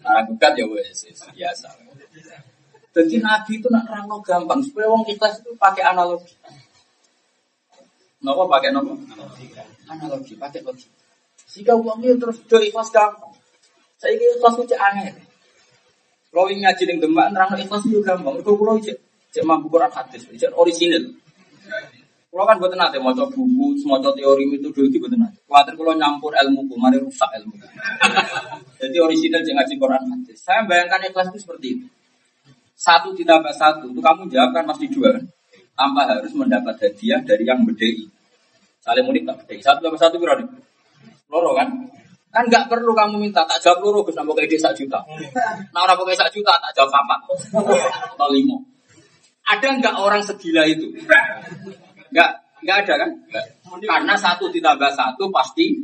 Karena 0.07 0.23
buka 0.23 0.49
ya 0.55 0.65
wes 0.71 1.03
biasa. 1.35 1.69
Jadi 2.97 3.21
Nabi 3.21 3.61
itu 3.61 3.69
nak 3.69 3.85
rangno 3.93 4.25
gampang 4.25 4.65
supaya 4.65 4.89
wong 4.89 5.05
ikhlas 5.05 5.45
itu 5.45 5.53
pakai 5.61 5.85
analogi. 5.85 6.33
Nopo 8.25 8.49
pakai 8.49 8.73
nopo? 8.73 8.97
Analogi, 9.93 10.33
pakai 10.41 10.65
logika. 10.65 10.97
Jika 11.53 11.77
uang 11.77 12.01
itu 12.01 12.17
terus 12.17 12.41
do 12.49 12.57
ikhlas 12.57 12.89
gampang. 12.89 13.37
Saya 14.01 14.17
kira 14.17 14.41
ikhlas 14.41 14.57
itu 14.65 14.73
aneh. 14.81 15.13
Kalau 16.33 16.49
ingin 16.49 16.65
ngaji 16.65 16.83
dengan 16.89 17.01
demak, 17.05 17.27
nerang 17.37 17.53
ikhlas 17.61 17.85
itu 17.85 18.01
gampang. 18.01 18.41
Kalau 18.41 18.57
kalau 18.57 18.81
Cek 18.81 19.45
mampu 19.45 19.69
Quran 19.69 19.93
hadis, 19.93 20.25
cek 20.25 20.57
orisinil. 20.57 21.13
Kalau 22.33 22.45
kan 22.49 22.57
buat 22.57 22.73
nanti 22.73 22.97
mau 22.97 23.13
coba 23.13 23.29
buku, 23.37 23.85
mau 23.85 24.01
coba 24.01 24.17
teori 24.17 24.49
itu 24.49 24.73
dulu 24.73 24.89
buat 25.05 25.13
nanti. 25.13 25.37
Khawatir 25.45 25.77
kalau 25.77 25.93
nyampur 25.93 26.33
ilmu 26.33 26.65
mari 26.81 26.97
rusak 26.97 27.29
ilmu. 27.37 27.53
Jadi 28.81 28.97
orisinil 28.97 29.45
cek 29.45 29.53
ngaji 29.53 29.75
Quran 29.77 30.03
hadis. 30.09 30.41
Saya 30.41 30.65
bayangkan 30.65 31.05
ikhlas 31.05 31.29
itu 31.37 31.45
seperti 31.45 31.67
itu. 31.77 31.87
Satu 32.87 33.11
ditambah 33.19 33.51
satu, 33.51 33.91
itu 33.91 33.99
kamu 33.99 34.31
jawab 34.31 34.55
kan 34.55 34.63
pasti 34.71 34.87
dua 34.87 35.11
kan? 35.11 35.27
Tanpa 35.75 36.07
harus 36.07 36.31
mendapat 36.39 36.79
hadiah 36.79 37.19
dari 37.27 37.43
yang 37.43 37.67
bedei. 37.67 38.07
Saling 38.79 39.03
mudik 39.03 39.27
tak 39.27 39.43
bedei. 39.43 39.59
Satu 39.59 39.83
tambah 39.83 39.99
satu 39.99 40.23
berapa? 40.23 40.47
Loro 41.27 41.51
kan? 41.59 41.67
Kan 42.31 42.47
nggak 42.47 42.71
perlu 42.71 42.95
kamu 42.95 43.19
minta 43.19 43.43
tak 43.43 43.59
jawab 43.59 43.83
loro, 43.83 44.07
Gus 44.07 44.15
nambah 44.15 44.39
kayak 44.39 44.55
sak 44.63 44.79
juta. 44.79 45.03
Nah 45.75 45.81
orang 45.83 45.99
pakai 45.99 46.15
sak 46.15 46.31
juta 46.31 46.55
tak 46.63 46.73
jawab 46.79 46.95
apa? 46.95 47.17
Atau 48.15 48.29
lima. 48.31 48.55
Ada 49.51 49.83
nggak 49.83 49.95
orang 49.99 50.23
segila 50.23 50.63
itu? 50.63 50.87
Nggak, 52.15 52.31
nggak 52.63 52.77
ada 52.87 52.95
kan? 53.03 53.11
Karena 53.83 54.15
satu 54.15 54.47
ditambah 54.53 54.91
satu 54.95 55.27
pasti 55.35 55.75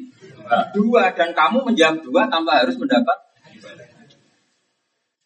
dua 0.70 1.10
dan 1.18 1.34
kamu 1.34 1.66
menjawab 1.66 1.98
dua 2.06 2.30
tanpa 2.30 2.62
harus 2.62 2.78
mendapat. 2.78 3.31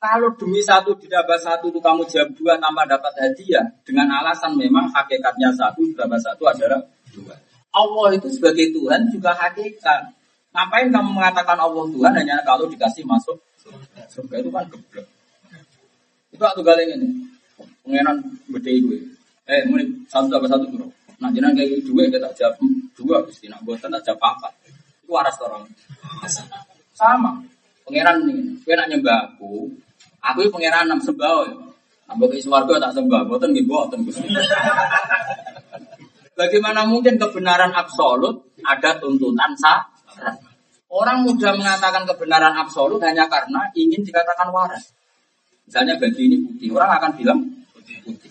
Kalau 0.06 0.30
demi 0.38 0.62
satu 0.62 0.94
ditambah 0.94 1.34
satu 1.42 1.66
itu 1.66 1.82
kamu 1.82 2.06
jawab 2.06 2.30
dua 2.38 2.54
tanpa 2.62 2.86
dapat 2.86 3.10
hadiah 3.18 3.66
dengan 3.82 4.06
alasan 4.06 4.54
memang 4.54 4.86
hakikatnya 4.94 5.50
satu 5.50 5.82
ditambah 5.82 6.20
satu 6.22 6.46
adalah 6.46 6.78
dua. 7.10 7.34
Allah 7.74 8.14
itu 8.14 8.30
sebagai 8.30 8.70
Tuhan 8.70 9.10
juga 9.10 9.34
hakikat. 9.34 10.14
Ngapain 10.54 10.94
kamu 10.94 11.10
mengatakan 11.10 11.58
Allah 11.58 11.84
Tuhan 11.90 12.12
hanya 12.22 12.38
kalau 12.46 12.70
dikasih 12.70 13.02
masuk 13.02 13.34
surga 14.06 14.46
itu 14.46 14.50
kan 14.54 14.62
geblek. 14.70 15.06
Itu 16.30 16.42
waktu 16.46 16.62
galeng 16.62 16.90
ini. 17.02 17.08
Pengenan 17.82 18.22
beda 18.46 18.70
gue. 18.70 18.98
Eh, 19.50 19.62
mulai 19.66 19.90
satu 20.06 20.30
tambah 20.30 20.46
satu 20.46 20.70
bro. 20.70 20.86
Nah, 21.18 21.34
jangan 21.34 21.50
kayak 21.58 21.82
dua 21.82 22.06
kita 22.06 22.30
jawab 22.30 22.54
dua, 22.94 23.16
gusti 23.26 23.50
nak 23.50 23.58
buat 23.66 23.82
tak 23.82 24.06
jawab 24.06 24.22
apa. 24.22 24.54
Itu 25.02 25.10
waras 25.10 25.34
orang. 25.42 25.66
Sama. 26.94 27.42
Pangeran 27.82 28.22
ini, 28.22 28.54
gue 28.62 28.74
nak 28.74 28.86
nyembah. 28.86 29.34
Aku 30.32 30.42
ini 30.42 30.50
pangeran 30.50 30.90
enam 30.90 31.00
sembah. 31.00 31.38
Ya. 31.46 31.54
Ambil 32.06 32.30
ke 32.30 32.38
suarga 32.38 32.78
tak 32.78 32.94
sembah, 32.94 33.26
gitu, 33.26 33.66
buatan 33.66 34.06
gusti. 34.06 34.30
Bagaimana 36.38 36.86
mungkin 36.86 37.18
kebenaran 37.18 37.74
absolut 37.74 38.46
ada 38.62 38.94
tuntutan 39.02 39.58
sah? 39.58 39.82
Orang 40.86 41.26
mudah 41.26 41.58
mengatakan 41.58 42.06
kebenaran 42.06 42.54
absolut 42.54 43.02
hanya 43.02 43.26
karena 43.26 43.66
ingin 43.74 44.06
dikatakan 44.06 44.54
waras. 44.54 44.94
Misalnya 45.66 45.98
baju 45.98 46.20
ini 46.22 46.36
putih, 46.46 46.70
orang 46.78 46.90
akan 46.94 47.10
bilang 47.18 47.38
putih. 47.74 48.30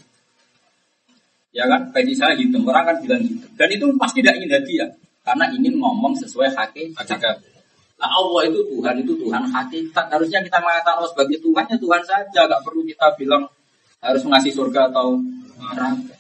Ya 1.52 1.68
kan? 1.68 1.92
Bagi 1.92 2.16
saya 2.16 2.32
hitam, 2.40 2.64
orang 2.64 2.96
kan 2.96 2.98
bilang 3.04 3.22
hitam. 3.28 3.52
Dan 3.60 3.68
itu 3.76 3.86
pasti 4.00 4.24
tidak 4.24 4.40
ingin 4.40 4.52
hadiah. 4.56 4.90
Karena 5.26 5.52
ingin 5.52 5.76
ngomong 5.84 6.16
sesuai 6.16 6.56
hakikat. 6.56 7.55
Nah 7.96 8.10
Allah 8.12 8.42
itu 8.52 8.60
Tuhan, 8.76 8.96
itu 9.00 9.14
Tuhan 9.16 9.44
hakikat. 9.48 10.06
Harusnya 10.12 10.40
kita 10.44 10.60
mengatakan 10.60 11.00
Allah 11.00 11.12
sebagai 11.12 11.40
Tuhan, 11.40 11.64
ya 11.68 11.78
Tuhan 11.80 12.02
saja. 12.04 12.42
Gak 12.48 12.62
perlu 12.64 12.84
kita 12.84 13.16
bilang 13.16 13.48
harus 14.04 14.24
ngasih 14.28 14.52
surga 14.52 14.92
atau 14.92 15.16
neraka. 15.58 16.16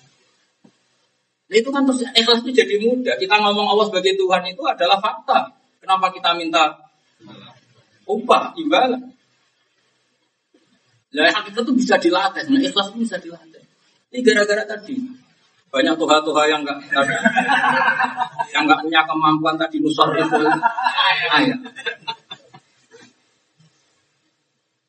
Nah, 1.46 1.56
itu 1.62 1.70
kan 1.70 1.86
terus 1.86 2.02
ikhlas 2.02 2.42
itu 2.42 2.52
jadi 2.58 2.76
mudah. 2.82 3.16
Kita 3.22 3.38
ngomong 3.38 3.70
Allah 3.70 3.86
sebagai 3.86 4.18
Tuhan 4.18 4.42
itu 4.50 4.64
adalah 4.66 4.98
fakta. 4.98 5.54
Kenapa 5.78 6.10
kita 6.10 6.34
minta 6.34 6.74
upah, 8.10 8.58
imbalan? 8.58 9.14
Nah, 11.14 11.32
hakikat 11.32 11.62
itu 11.62 11.74
bisa 11.78 11.96
dilatih. 12.02 12.50
Nah, 12.50 12.60
ikhlas 12.66 12.90
itu 12.90 12.98
bisa 13.06 13.16
dilatih. 13.22 13.62
Ini 14.10 14.20
gara-gara 14.26 14.64
tadi. 14.66 15.25
Banyak 15.74 15.96
tuha-tuha 16.00 16.44
yang 16.48 16.62
enggak 16.64 16.80
yang 18.54 18.64
enggak 18.64 18.80
punya 18.84 19.02
kemampuan 19.04 19.56
tadi 19.60 19.78
nusor 19.84 20.12
itu 20.16 20.40
ayat. 21.34 21.60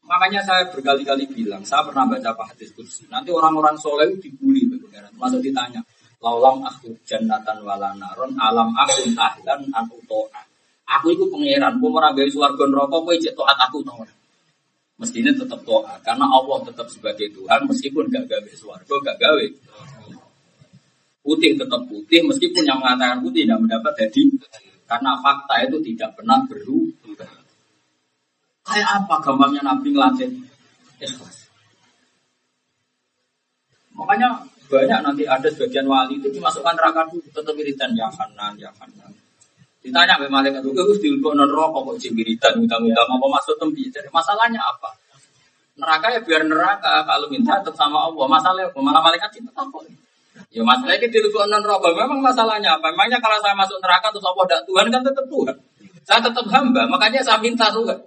Makanya 0.06 0.38
saya 0.46 0.62
berkali-kali 0.70 1.26
bilang, 1.34 1.66
saya 1.66 1.82
pernah 1.82 2.06
baca 2.06 2.30
Pak 2.30 2.54
hadis 2.54 2.70
kursi. 2.78 3.10
Nanti 3.10 3.34
orang-orang 3.34 3.74
soleh 3.74 4.06
dibully 4.22 4.62
itu 4.62 4.78
Masuk 5.18 5.42
ditanya, 5.42 5.82
laulam 6.22 6.62
aku 6.62 6.92
jannatan 7.02 7.64
walanaron 7.66 8.36
alam 8.38 8.70
aku 8.76 9.10
tahlan 9.16 9.60
aku 9.74 9.96
toa. 10.06 10.42
Aku 10.86 11.10
itu 11.10 11.26
pangeran, 11.26 11.82
mau 11.82 11.90
ora 11.98 12.14
gawe 12.14 12.30
swarga 12.30 12.62
neraka 12.70 13.02
kowe 13.02 13.16
cek 13.18 13.34
taat 13.34 13.58
aku 13.66 13.82
to 13.82 13.90
Mestinya 15.02 15.34
tetap 15.34 15.60
toa, 15.66 15.98
karena 16.06 16.24
Allah 16.30 16.62
tetap 16.62 16.86
sebagai 16.86 17.28
Tuhan 17.34 17.66
meskipun 17.66 18.06
gak 18.06 18.30
gawe 18.30 18.50
swarga, 18.54 18.94
gak 19.02 19.18
gawe 19.18 19.44
putih 21.26 21.58
tetap 21.58 21.82
putih 21.90 22.22
meskipun 22.22 22.62
yang 22.62 22.78
mengatakan 22.78 23.18
putih 23.18 23.42
tidak 23.42 23.58
mendapat 23.58 23.92
jadi 23.98 24.22
karena 24.86 25.18
fakta 25.18 25.66
itu 25.66 25.76
tidak 25.82 26.14
pernah 26.14 26.38
berubah. 26.46 27.32
Kayak 28.66 28.88
apa 29.02 29.14
gampangnya 29.18 29.62
Nabi 29.66 29.90
ngelatih 29.90 30.30
ikhlas? 31.02 31.50
Makanya 33.98 34.46
banyak 34.66 34.98
nanti 35.02 35.22
ada 35.26 35.46
sebagian 35.50 35.86
wali 35.86 36.18
itu 36.18 36.30
dimasukkan 36.30 36.74
neraka 36.74 37.06
dulu 37.10 37.26
tetap 37.30 37.54
wiridan 37.54 37.94
ya 37.94 38.06
kanan 38.10 38.54
ya 38.58 38.70
kanan. 38.74 39.10
Ditanya 39.82 40.18
sama 40.18 40.42
malaikat 40.42 40.66
itu, 40.66 40.74
"Gus 40.74 40.98
dilebok 40.98 41.38
rokok 41.38 41.94
kok 41.94 41.96
cibiritan 42.02 42.58
utang-utang 42.58 43.06
apa 43.06 43.26
masuk 43.30 43.54
tembi?" 43.54 43.86
Jadi 43.86 44.10
masalahnya 44.10 44.58
apa? 44.58 44.90
Neraka 45.78 46.10
ya 46.10 46.18
biar 46.26 46.42
neraka 46.42 47.06
kalau 47.06 47.30
minta 47.30 47.62
tetap 47.62 47.78
sama 47.78 48.10
Allah. 48.10 48.26
Masalahnya 48.26 48.66
apa? 48.66 48.78
Malah 48.82 49.02
malaikat 49.06 49.30
itu 49.38 49.50
apa? 49.54 49.78
Ya 50.56 50.64
masalahnya 50.64 51.04
di 51.04 51.20
non 51.20 51.60
rokok. 51.60 51.92
Memang 51.92 52.24
masalahnya 52.24 52.80
apa? 52.80 52.88
Memangnya 52.88 53.20
kalau 53.20 53.36
saya 53.44 53.52
masuk 53.52 53.76
neraka 53.84 54.08
terus 54.08 54.24
Allah 54.24 54.44
tidak 54.48 54.64
Tuhan 54.64 54.88
kan 54.88 55.04
tetap 55.04 55.28
Tuhan. 55.28 55.56
Saya 56.08 56.20
tetap 56.24 56.46
hamba, 56.48 56.88
makanya 56.88 57.20
saya 57.20 57.36
minta 57.44 57.68
Tuhan. 57.68 57.98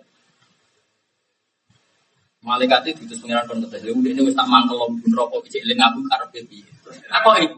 Malaikat 2.41 2.89
itu 2.89 3.05
itu 3.05 3.13
pengiran 3.21 3.45
kontes. 3.45 3.77
Ya 3.85 3.93
udah 3.93 4.09
ini 4.09 4.25
wis 4.25 4.33
tak 4.33 4.49
mangkel 4.49 4.81
pun 4.81 5.11
rokok 5.13 5.45
cek 5.45 5.61
eling 5.61 5.77
aku 5.77 6.01
karep 6.09 6.29
piye. 6.49 6.65
Apa 7.13 7.37
ini? 7.37 7.53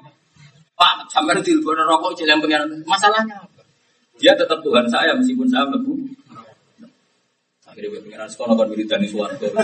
Pak 0.76 1.08
sampai 1.08 1.40
di 1.40 1.56
non 1.56 1.88
rokok 1.88 2.12
cek 2.12 2.28
eling 2.28 2.44
pengiran. 2.44 2.68
Masalahnya 2.84 3.48
apa? 3.48 3.64
Dia 4.20 4.36
tetap 4.36 4.60
Tuhan 4.60 4.92
saya 4.92 5.16
meskipun 5.16 5.48
saya 5.48 5.72
mlebu. 5.72 5.96
Akhirnya 7.64 8.04
pengiran 8.04 8.28
sekolah 8.28 8.60
kan 8.60 8.68
wiridani 8.68 9.08
suwarga. 9.08 9.48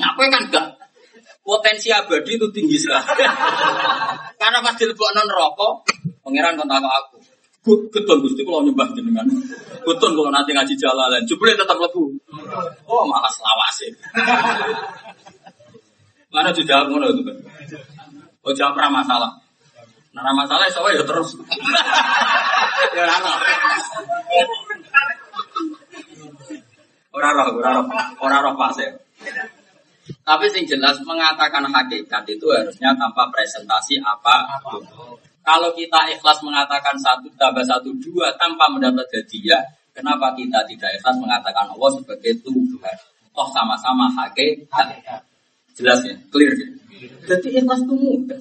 Ngapain 0.00 0.30
kan 0.32 0.42
enggak 0.48 0.77
potensi 1.48 1.88
abadi 1.88 2.36
itu 2.36 2.44
tinggi 2.52 2.76
sekali. 2.76 3.24
Karena 4.40 4.60
pas 4.60 4.76
dilebok 4.76 5.16
non 5.16 5.28
rokok, 5.32 5.72
pangeran 6.20 6.60
kontak 6.60 6.84
aku. 6.84 7.16
Betul 7.88 8.20
gusti 8.20 8.44
kalau 8.44 8.64
nyembah 8.64 8.88
jenengan. 8.92 9.24
Betul 9.84 10.12
kalau 10.12 10.28
nanti 10.28 10.52
ngaji 10.52 10.76
jalalan, 10.76 11.24
jebule 11.24 11.56
tetap 11.56 11.80
lebu. 11.80 12.12
Oh 12.84 13.04
malah 13.08 13.32
selawase. 13.32 13.88
Mana 16.32 16.52
tidak 16.52 16.92
ngono 16.92 17.08
itu 17.08 17.24
kan? 17.24 17.36
Oh 18.44 18.52
jawab 18.52 18.76
pernah 18.76 19.00
masalah. 19.00 19.32
Nah 20.12 20.32
masalah 20.36 20.68
soalnya 20.68 21.00
ya 21.00 21.04
terus. 21.08 21.32
ya 22.96 23.02
ora. 23.04 23.16
Ora 27.08 27.28
roh, 27.34 27.48
ora 27.56 27.70
roh, 27.80 27.86
ora 28.20 28.36
roh 28.44 28.54
pas 28.54 28.76
ya. 28.76 28.92
Tapi 30.28 30.44
sing 30.52 30.68
jelas 30.68 31.00
mengatakan 31.08 31.64
hakikat 31.64 32.20
itu 32.28 32.46
harusnya 32.52 32.92
tanpa 32.92 33.32
presentasi 33.32 33.96
apa. 34.04 34.44
Kalau 35.40 35.72
kita 35.72 36.04
ikhlas 36.12 36.44
mengatakan 36.44 36.92
satu 37.00 37.32
tambah 37.40 37.64
satu 37.64 37.88
dua 37.96 38.28
tanpa 38.36 38.68
mendapat 38.68 39.08
hadiah, 39.08 39.64
kenapa 39.96 40.36
kita 40.36 40.60
tidak 40.68 41.00
ikhlas 41.00 41.16
mengatakan 41.16 41.72
Allah 41.72 41.90
sebagai 41.96 42.44
Tuhan? 42.44 42.96
Toh 43.32 43.48
sama-sama 43.56 44.12
hakikat. 44.12 45.00
Jelas 45.72 46.04
ya, 46.04 46.12
clear 46.28 46.52
ya. 46.52 46.68
Jadi 47.24 47.64
ikhlas 47.64 47.80
itu 47.88 47.94
mudah. 47.96 48.40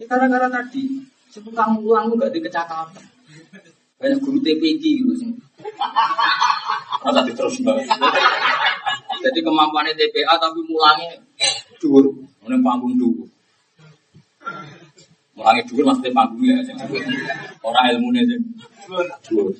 Ini 0.00 0.04
karena-karena 0.08 0.48
tadi, 0.48 0.88
seputar 1.28 1.68
ulang 1.76 2.16
nggak 2.16 2.32
dikecakapan. 2.32 3.04
Banyak 4.00 4.18
guru 4.24 4.40
TPG 4.40 5.04
gitu 5.04 5.12
sih. 5.20 5.28
Rasa 7.04 7.20
terus 7.28 7.60
banget. 7.60 7.92
Jadi 9.22 9.38
kemampuannya 9.44 9.92
TPA 9.94 10.34
tapi 10.40 10.60
mulangnya 10.66 11.14
dur, 11.78 12.04
ini 12.48 12.56
panggung 12.64 12.94
dur. 12.98 13.28
Mulangnya 15.34 15.62
dur 15.68 15.82
maksudnya 15.84 16.10
panggungnya 16.16 16.54
aja. 16.64 16.72
Orang 17.62 17.84
ilmunya 17.94 18.20
aja. 18.24 18.36
Dur. 19.28 19.52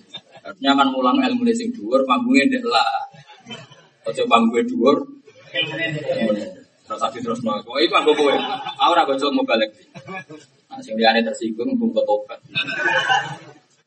Artinya 0.44 0.72
kan 0.76 0.88
mulang 0.92 1.16
ilmunya 1.20 1.54
sing 1.54 1.70
dur, 1.70 2.00
panggungnya 2.08 2.58
dek 2.58 2.64
lah. 2.68 3.08
Ojo 4.08 4.22
panggungnya 4.28 4.64
dur. 4.66 4.96
Terus 6.84 7.00
tadi 7.00 7.18
terus 7.24 7.40
mau, 7.40 7.56
oh 7.56 7.78
itu 7.80 7.88
panggung 7.88 8.12
gue. 8.12 8.36
Aku 8.76 8.92
ragu 8.92 9.16
coba 9.16 9.32
mau 9.32 9.44
balik. 9.48 9.72
Nah, 10.68 10.76
sing 10.84 11.00
dia 11.00 11.16
tersinggung, 11.24 11.72
bung 11.80 11.96
tobat. 11.96 12.36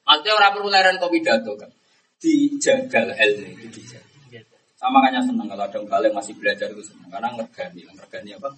Artinya 0.07 0.33
orang 0.39 0.51
perlu 0.55 0.69
leren 0.71 0.97
kopi 0.97 1.19
pidato 1.21 1.53
kan. 1.59 1.69
Dijaga 2.17 3.13
ilmu 3.13 3.69
itu. 3.69 3.81
Sama 4.77 5.01
makanya 5.01 5.25
senang 5.25 5.49
kalau 5.49 5.65
ada 5.65 5.79
balik 5.89 6.13
masih 6.13 6.37
belajar 6.37 6.69
itu 6.69 6.85
senang 6.85 7.09
karena 7.09 7.33
ngergani, 7.33 7.81
ngergani 7.97 8.29
apa? 8.37 8.53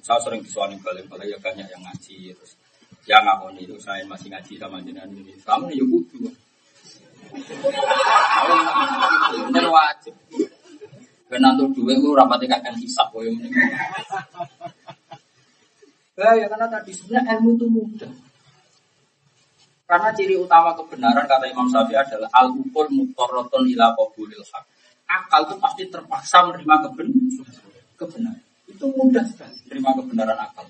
Saya 0.00 0.16
sering 0.24 0.40
disuani 0.40 0.80
balik 0.80 1.04
balik 1.12 1.28
ya 1.28 1.36
banyak 1.36 1.68
yang 1.68 1.82
ngaji 1.84 2.32
terus 2.32 2.56
yang 3.04 3.20
aku 3.28 3.52
itu 3.60 3.76
saya 3.76 4.00
masih 4.08 4.32
ngaji 4.32 4.56
sama 4.56 4.80
jenengan 4.80 5.12
ini. 5.12 5.36
Kamu 5.44 5.68
nih 5.68 5.76
ya 5.76 5.84
kudu. 5.84 6.20
Bener 9.52 9.66
wajib. 9.68 10.14
Karena 11.28 11.52
untuk 11.56 11.84
dua 11.84 12.00
itu 12.00 12.08
rapati 12.16 12.48
kakek 12.48 12.76
hisap 12.80 13.12
Ya, 16.12 16.44
karena 16.48 16.68
tadi 16.68 16.92
sebenarnya 16.96 17.40
ilmu 17.40 17.56
itu 17.56 17.66
mudah. 17.68 18.12
Karena 19.88 20.08
ciri 20.16 20.36
utama 20.40 20.72
kebenaran 20.72 21.28
kata 21.28 21.44
Imam 21.48 21.68
Syafi'i 21.68 22.00
adalah 22.00 22.28
al-ukul 22.36 22.88
mutorroton 22.88 23.68
ila 23.68 23.92
qabulil 23.92 24.40
haq 24.40 24.71
akal 25.20 25.44
itu 25.44 25.56
pasti 25.60 25.82
terpaksa 25.92 26.48
menerima 26.48 26.74
keben 26.88 27.08
kebenaran. 28.00 28.40
Itu 28.68 28.84
mudah 28.88 29.24
sekali 29.28 29.56
menerima 29.68 29.90
kebenaran 30.00 30.38
akal. 30.40 30.64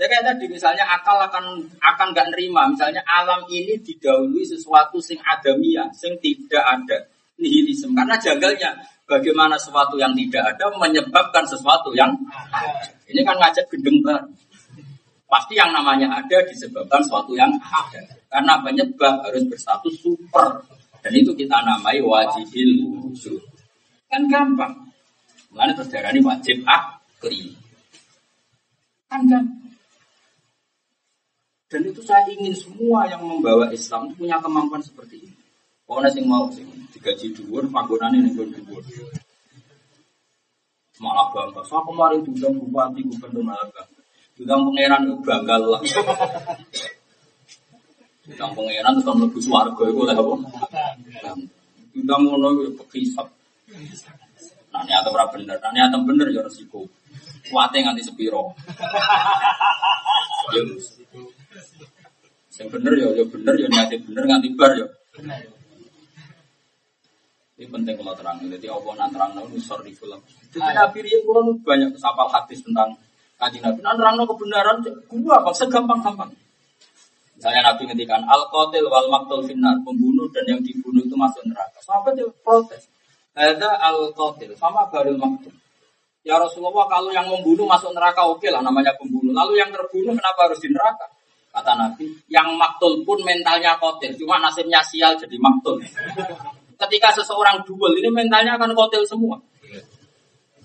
Ya 0.00 0.08
kayak 0.08 0.24
tadi 0.34 0.50
misalnya 0.50 0.82
akal 0.88 1.20
akan 1.20 1.62
akan 1.78 2.06
nggak 2.10 2.34
nerima 2.34 2.66
misalnya 2.66 3.04
alam 3.06 3.46
ini 3.46 3.78
didahului 3.78 4.42
sesuatu 4.42 4.98
sing 4.98 5.20
adamia, 5.22 5.86
sing 5.94 6.18
tidak 6.18 6.64
ada 6.64 6.98
nihilisme 7.38 7.94
karena 7.94 8.18
janggalnya 8.18 8.70
bagaimana 9.06 9.54
sesuatu 9.60 10.00
yang 10.00 10.10
tidak 10.16 10.56
ada 10.56 10.72
menyebabkan 10.74 11.44
sesuatu 11.44 11.92
yang 11.92 12.10
ada. 12.30 12.88
Ini 13.06 13.20
kan 13.22 13.36
ngajak 13.36 13.68
gendeng 13.68 14.00
baru. 14.00 14.32
Pasti 15.28 15.56
yang 15.56 15.72
namanya 15.72 16.12
ada 16.20 16.38
disebabkan 16.44 17.00
sesuatu 17.00 17.32
yang 17.36 17.52
ada. 17.60 18.00
Karena 18.32 18.60
penyebab 18.64 19.24
harus 19.28 19.44
berstatus 19.48 20.00
super 20.00 20.64
dan 21.02 21.12
itu 21.18 21.34
kita 21.34 21.58
namai 21.66 21.98
wajibul 21.98 22.70
wujud. 23.10 23.42
Kan 24.06 24.30
gampang. 24.30 24.70
Mulanya 25.50 25.74
terus 25.74 25.90
ini 25.90 26.22
wajib 26.22 26.62
akli. 26.62 27.58
Kan 29.10 29.26
gampang. 29.26 29.74
Dan 31.66 31.88
itu 31.88 32.04
saya 32.04 32.28
ingin 32.30 32.54
semua 32.54 33.08
yang 33.10 33.24
membawa 33.26 33.72
Islam 33.74 34.14
punya 34.14 34.38
kemampuan 34.38 34.84
seperti 34.84 35.26
ini. 35.26 35.34
Pokoknya 35.88 36.12
sing 36.14 36.24
mau 36.28 36.46
sing 36.52 36.68
digaji 36.94 37.32
dhuwur, 37.34 37.66
panggonane 37.72 38.22
ning 38.22 38.36
dhuwur. 38.36 38.84
Malah 41.02 41.34
bangga. 41.34 41.66
Saya 41.66 41.82
kemarin 41.82 42.22
diundang 42.22 42.54
bupati 42.62 43.00
gubernur 43.10 43.42
malah 43.42 43.66
bangga. 43.74 43.98
Diundang 44.38 44.60
pangeran 44.70 45.02
bangga 45.26 45.56
lah. 45.58 45.82
Diundang 48.32 48.56
pangeran 48.56 48.96
terus 48.96 49.12
mlebu 49.12 49.38
swarga 49.44 49.82
iku 49.92 50.02
lha 50.08 50.16
apa? 50.16 50.34
Diundang 51.92 52.20
ngono 52.24 52.46
iku 52.56 52.60
ya 52.64 52.72
bekisap. 52.80 53.26
Nah, 54.72 54.82
niat 54.88 55.04
ora 55.04 55.28
bener, 55.28 55.60
nah 55.60 55.68
niat 55.68 55.92
bener 56.00 56.32
ya 56.32 56.40
resiko. 56.40 56.88
kuate 57.52 57.76
nganti 57.84 58.00
sepiro. 58.00 58.56
Yo. 60.56 60.62
Sing 62.48 62.66
bener 62.72 62.92
yo 62.96 63.12
yo 63.12 63.24
bener 63.28 63.54
yo 63.60 63.66
niate 63.68 64.00
bener 64.00 64.24
nganti 64.24 64.48
bar 64.56 64.72
yo. 64.72 64.88
Ini 67.60 67.68
penting 67.68 67.94
kalau 68.00 68.16
terang. 68.16 68.40
Jadi 68.40 68.66
Allah 68.66 68.92
nak 68.96 69.08
terang 69.12 69.30
nusor 69.36 69.84
di 69.84 69.92
film. 69.92 70.18
Jadi 70.50 70.72
Nabi 70.72 70.98
Rian 71.04 71.20
kurang 71.28 71.60
banyak 71.60 71.94
sapal 72.00 72.26
hadis 72.32 72.64
tentang 72.64 72.96
kaji 73.36 73.60
Nabi. 73.60 73.78
Nak 73.84 73.94
terang 74.00 74.16
kebenaran, 74.24 74.76
gua 75.06 75.44
apa 75.44 75.50
segampang-gampang. 75.52 76.32
Misalnya 77.42 77.74
Nabi 77.74 77.90
ngendikan 77.90 78.22
al 78.22 78.46
qatil 78.54 78.86
wal 78.86 79.10
maktul 79.10 79.42
finnar, 79.42 79.74
pembunuh 79.82 80.30
dan 80.30 80.46
yang 80.46 80.62
dibunuh 80.62 81.02
itu 81.02 81.18
masuk 81.18 81.42
neraka. 81.42 81.74
Sahabat 81.82 82.14
dia 82.14 82.30
protes. 82.38 82.86
Ada 83.34 83.82
al 83.82 84.14
qatil 84.14 84.54
sama 84.54 84.86
baril 84.86 85.18
maktul. 85.18 85.50
Ya 86.22 86.38
Rasulullah 86.38 86.86
kalau 86.86 87.10
yang 87.10 87.26
membunuh 87.26 87.66
masuk 87.66 87.90
neraka 87.98 88.22
oke 88.30 88.46
lah 88.46 88.62
namanya 88.62 88.94
pembunuh. 88.94 89.34
Lalu 89.34 89.58
yang 89.58 89.74
terbunuh 89.74 90.14
kenapa 90.14 90.46
harus 90.46 90.62
di 90.62 90.70
neraka? 90.70 91.10
Kata 91.50 91.74
Nabi, 91.74 92.14
yang 92.30 92.54
maktul 92.54 93.02
pun 93.02 93.18
mentalnya 93.26 93.74
kotil, 93.74 94.14
cuma 94.22 94.38
nasibnya 94.38 94.78
sial 94.78 95.18
jadi 95.18 95.34
maktul. 95.42 95.82
Ketika 96.86 97.10
seseorang 97.10 97.66
duel, 97.66 97.98
ini 97.98 98.22
mentalnya 98.22 98.54
akan 98.54 98.70
kotil 98.70 99.02
semua. 99.02 99.34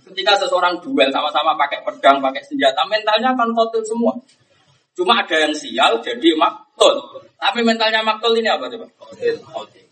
Ketika 0.06 0.46
seseorang 0.46 0.78
duel 0.78 1.10
sama-sama 1.10 1.58
pakai 1.58 1.82
pedang, 1.82 2.22
pakai 2.22 2.46
senjata, 2.46 2.86
mentalnya 2.86 3.34
akan 3.34 3.50
kotil 3.58 3.82
semua. 3.82 4.14
Cuma 4.94 5.26
ada 5.26 5.42
yang 5.42 5.58
sial 5.58 5.98
jadi 6.06 6.38
maktul. 6.78 6.94
Tapi 7.42 7.60
mentalnya 7.66 8.06
maktul 8.06 8.38
ini 8.38 8.50
apa 8.54 8.70
coba? 8.70 8.86
Kotil. 9.02 9.42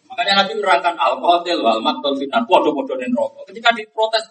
Makanya 0.06 0.34
Nabi 0.46 0.52
menerangkan 0.62 0.94
al-qatil 0.94 1.58
wal 1.66 1.82
maktul 1.82 2.14
finar. 2.14 2.46
Podo-podo 2.46 2.94
rokok. 2.94 3.50
Ketika 3.50 3.74
diprotes, 3.74 4.26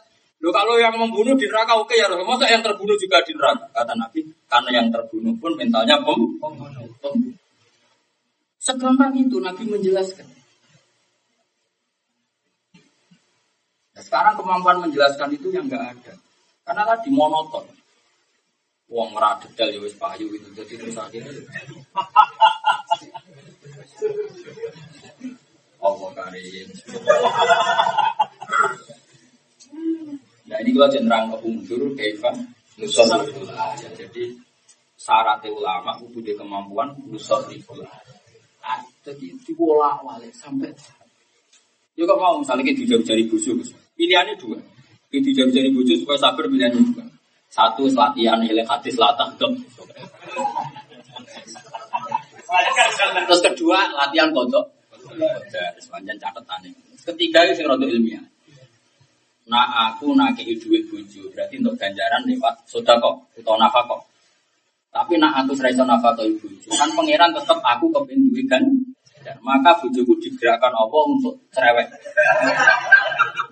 Loh 0.45 0.53
kalau 0.53 0.77
yang 0.77 0.93
membunuh 0.93 1.33
di 1.41 1.49
neraka 1.49 1.73
oke 1.73 1.97
ya 1.97 2.05
Rasul. 2.05 2.29
Masa 2.29 2.45
yang 2.45 2.61
terbunuh 2.61 2.93
juga 3.01 3.17
di 3.25 3.33
neraka? 3.33 3.65
Kata 3.73 3.97
Nabi, 3.97 4.29
karena 4.45 4.71
yang 4.77 4.93
terbunuh 4.93 5.33
pun 5.41 5.57
mentalnya 5.57 5.97
pem 6.05 6.21
pembunuh. 6.37 7.33
Segampang 8.61 9.17
itu 9.17 9.41
Nabi 9.41 9.65
menjelaskan. 9.65 10.29
Nah, 13.97 14.03
sekarang 14.05 14.37
kemampuan 14.37 14.85
menjelaskan 14.85 15.33
itu 15.33 15.49
yang 15.49 15.65
enggak 15.65 15.97
ada. 15.97 16.13
Karena 16.61 16.83
tadi 16.93 17.09
monoton. 17.09 17.65
Wong 18.93 19.17
ora 19.17 19.41
dedal 19.41 19.73
ya 19.73 19.81
wis 19.81 19.97
payu 19.97 20.29
itu 20.29 20.49
jadi 20.53 20.77
terus 20.77 20.97
akhirnya. 21.01 21.33
Allah 25.85 26.11
karim. 26.17 26.69
Nah 30.45 30.57
ini 30.61 30.71
kalau 30.77 30.89
cenderang 30.93 31.25
ke 31.33 31.37
unsur 31.45 31.81
kaifan 31.97 32.37
nusor 32.81 33.07
ya, 33.11 33.91
Jadi 33.97 34.37
syarat 34.97 35.45
ulama 35.49 35.97
itu 36.01 36.07
punya 36.13 36.33
kemampuan 36.37 36.89
nusor 37.09 37.45
di 37.49 37.61
ah, 38.65 38.81
Jadi 39.05 39.33
dibolak 39.45 40.01
balik 40.05 40.33
sampai 40.33 40.73
Ya 41.95 42.03
kok 42.11 42.19
mau? 42.19 42.43
Misalnya 42.43 42.67
kita 42.67 42.83
dijari-jari 42.83 43.31
busu 43.31 43.55
Pilihannya 43.95 44.35
dua. 44.35 44.59
Kita 45.15 45.31
dijari-jari 45.31 45.71
busu 45.71 46.03
supaya 46.03 46.19
sabar 46.19 46.51
pilihannya 46.51 46.83
dua. 46.91 47.07
Satu 47.47 47.87
latihan 47.87 48.43
hilang 48.43 48.67
hati 48.67 48.91
selatah 48.91 49.31
Terus 53.29 53.41
kedua 53.41 53.79
latihan 53.95 54.31
kodok. 54.31 54.67
Sepanjang 55.79 56.17
catatan 56.17 56.73
Ketiga 57.05 57.45
itu 57.45 57.61
sing 57.61 57.69
ilmiah. 57.69 58.25
Nah 59.45 59.93
aku 59.93 60.17
nak 60.17 60.33
duit 60.41 60.89
buju 60.89 61.29
berarti 61.29 61.61
untuk 61.61 61.77
ganjaran 61.77 62.25
lewat 62.25 62.65
sodako 62.65 63.29
atau 63.37 63.61
nafako. 63.61 64.01
Tapi 64.89 65.21
nak 65.21 65.45
aku 65.45 65.53
seraiso 65.53 65.85
nafako 65.85 66.25
ibu 66.25 66.49
kan 66.73 66.89
pangeran 66.97 67.29
tetap 67.37 67.61
aku 67.61 67.93
kepingin 67.93 68.33
duit 68.33 68.49
kan. 68.49 68.65
Maka 69.45 69.77
bujuku 69.81 70.21
digerakkan 70.21 70.73
Allah 70.73 71.03
untuk 71.09 71.37
cerewet. 71.53 71.89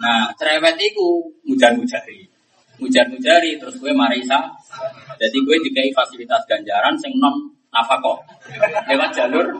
Nah 0.01 0.33
cerewet 0.41 0.77
itu 0.81 1.29
mujar 1.45 1.77
mujari, 1.77 2.25
mujar 2.81 3.05
mujari 3.13 3.61
terus 3.61 3.77
gue 3.77 3.93
marisa. 3.93 4.49
Jadi 5.21 5.37
gue 5.45 5.57
dikai 5.61 5.93
fasilitas 5.93 6.41
ganjaran 6.49 6.97
sing 6.97 7.21
non 7.21 7.53
nafako 7.73 8.21
lewat 8.87 9.11
jalur. 9.17 9.57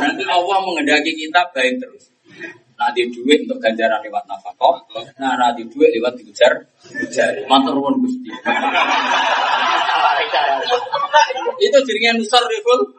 Nanti 0.00 0.24
Allah 0.24 0.58
mengendaki 0.64 1.12
kita 1.12 1.52
baik 1.52 1.78
terus. 1.78 2.08
Di 2.82 3.06
duit 3.14 3.46
untuk 3.46 3.62
ganjaran 3.62 4.02
lewat 4.02 4.26
nafkah, 4.26 4.82
nah 5.14 5.54
di 5.54 5.62
duit 5.70 5.94
lewat 5.94 6.18
diujar, 6.18 6.50
ujar, 6.98 7.30
matur 7.46 7.78
nuwun 7.78 8.02
gusti. 8.02 8.26
Itu 11.62 11.78
jadinya 11.86 12.18
nusar 12.18 12.42
riful. 12.50 12.90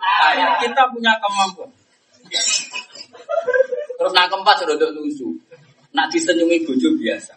Kita 0.64 0.88
punya 0.88 1.20
kemampuan. 1.20 1.68
Terus 4.00 4.12
nak 4.16 4.32
keempat 4.32 4.56
sudah 4.64 4.88
nusu. 4.96 5.36
Nak 5.92 6.08
disenyumi 6.16 6.64
bojo 6.64 6.96
biasa. 6.96 7.36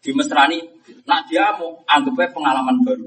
Di 0.00 0.16
mesrani, 0.16 0.64
nak 1.04 1.28
dia 1.28 1.52
mau 1.60 1.76
anggapnya 1.84 2.32
pengalaman 2.32 2.80
baru. 2.88 3.04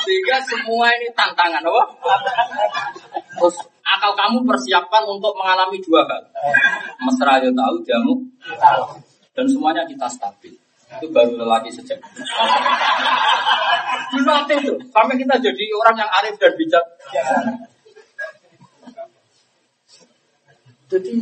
Sehingga 0.00 0.36
semua 0.48 0.88
ini 0.96 1.12
tantangan, 1.12 1.60
apa? 1.60 1.84
Terus 3.36 3.56
akal 3.84 4.12
kamu 4.16 4.46
persiapkan 4.46 5.04
untuk 5.08 5.34
mengalami 5.36 5.78
dua 5.82 6.06
hal. 6.08 6.22
Mesra 7.04 7.40
ya 7.42 7.50
tahu, 7.50 7.76
jamu 7.84 8.14
dan 9.34 9.46
semuanya 9.48 9.82
kita 9.88 10.06
stabil. 10.08 10.54
Itu 10.90 11.06
baru 11.14 11.38
lelaki 11.38 11.70
sejak. 11.70 12.02
Dilatih 14.10 14.58
itu 14.58 14.74
sampai 14.90 15.14
kita 15.14 15.38
jadi 15.38 15.64
orang 15.78 15.96
yang 16.02 16.10
arif 16.10 16.34
dan 16.36 16.52
bijak. 16.58 16.84
Jadi 20.90 21.14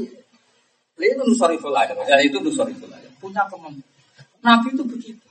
itu 0.99 1.23
nusariful 1.23 1.77
aja, 1.77 1.93
ya 2.09 2.17
itu 2.25 2.41
nusariful 2.41 2.89
aja. 2.89 3.07
Punya 3.21 3.45
kemampuan. 3.47 3.85
Nabi 4.41 4.73
itu 4.73 4.83
begitu. 4.89 5.28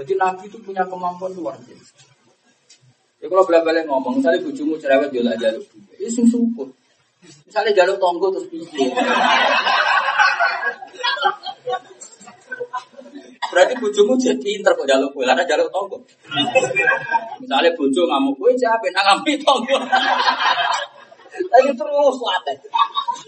Jadi 0.00 0.16
Nabi 0.16 0.48
itu 0.48 0.56
punya 0.64 0.80
kemampuan 0.88 1.28
luar 1.36 1.60
biasa. 1.60 2.08
Ya 3.20 3.28
kalau 3.28 3.44
balik 3.44 3.84
ngomong, 3.84 4.16
misalnya 4.16 4.40
bujumu 4.40 4.80
cerewet 4.80 5.12
jual 5.12 5.28
aja 5.28 5.52
lu, 5.52 5.60
itu 6.00 6.08
sing 6.08 6.24
syukur. 6.24 6.72
Misalnya 7.44 7.76
jalur 7.76 8.00
tonggo 8.00 8.32
terus 8.32 8.48
piye. 8.48 8.88
Berarti 13.52 13.74
bujumu 13.76 14.16
jadi 14.16 14.40
pinter 14.40 14.72
kok 14.72 14.88
jalur 14.88 15.12
kue, 15.12 15.28
karena 15.28 15.44
jalur 15.44 15.68
tonggo. 15.68 16.00
Misalnya 17.44 17.76
bujuk 17.76 18.08
ngamuk 18.08 18.40
kue, 18.40 18.56
siapa 18.56 18.88
yang 18.88 19.04
ngambil 19.04 19.36
tonggo. 19.44 19.76
Lagi 21.52 21.72
terus 21.76 22.16
latih. 22.24 22.56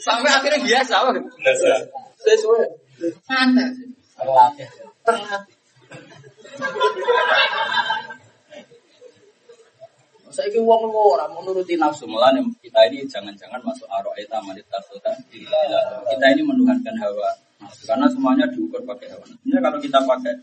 Sampai 0.01 0.33
akhirnya 0.33 0.65
biasa, 0.65 0.95
biasa. 1.37 1.85
Sesuai. 2.17 2.65
Santai. 3.29 3.69
Terlatih. 4.17 4.69
Terlatih. 5.05 5.62
Saya 10.33 10.49
ini 10.49 10.65
uang 10.65 10.89
orang 10.89 11.29
menuruti 11.37 11.77
nafsu 11.77 12.09
malah 12.09 12.33
kita 12.65 12.81
ini 12.89 13.05
jangan-jangan 13.05 13.61
masuk 13.61 13.85
aroeta 13.93 14.41
manita 14.41 14.81
sultan. 14.89 15.13
Kita 15.29 16.27
ini 16.33 16.41
menuhankan 16.41 16.97
hawa 16.97 17.31
karena 17.85 18.09
semuanya 18.09 18.49
diukur 18.49 18.81
pakai 18.89 19.13
hawa. 19.13 19.29
Ini 19.45 19.61
kalau 19.61 19.77
kita 19.77 20.01
pakai 20.09 20.35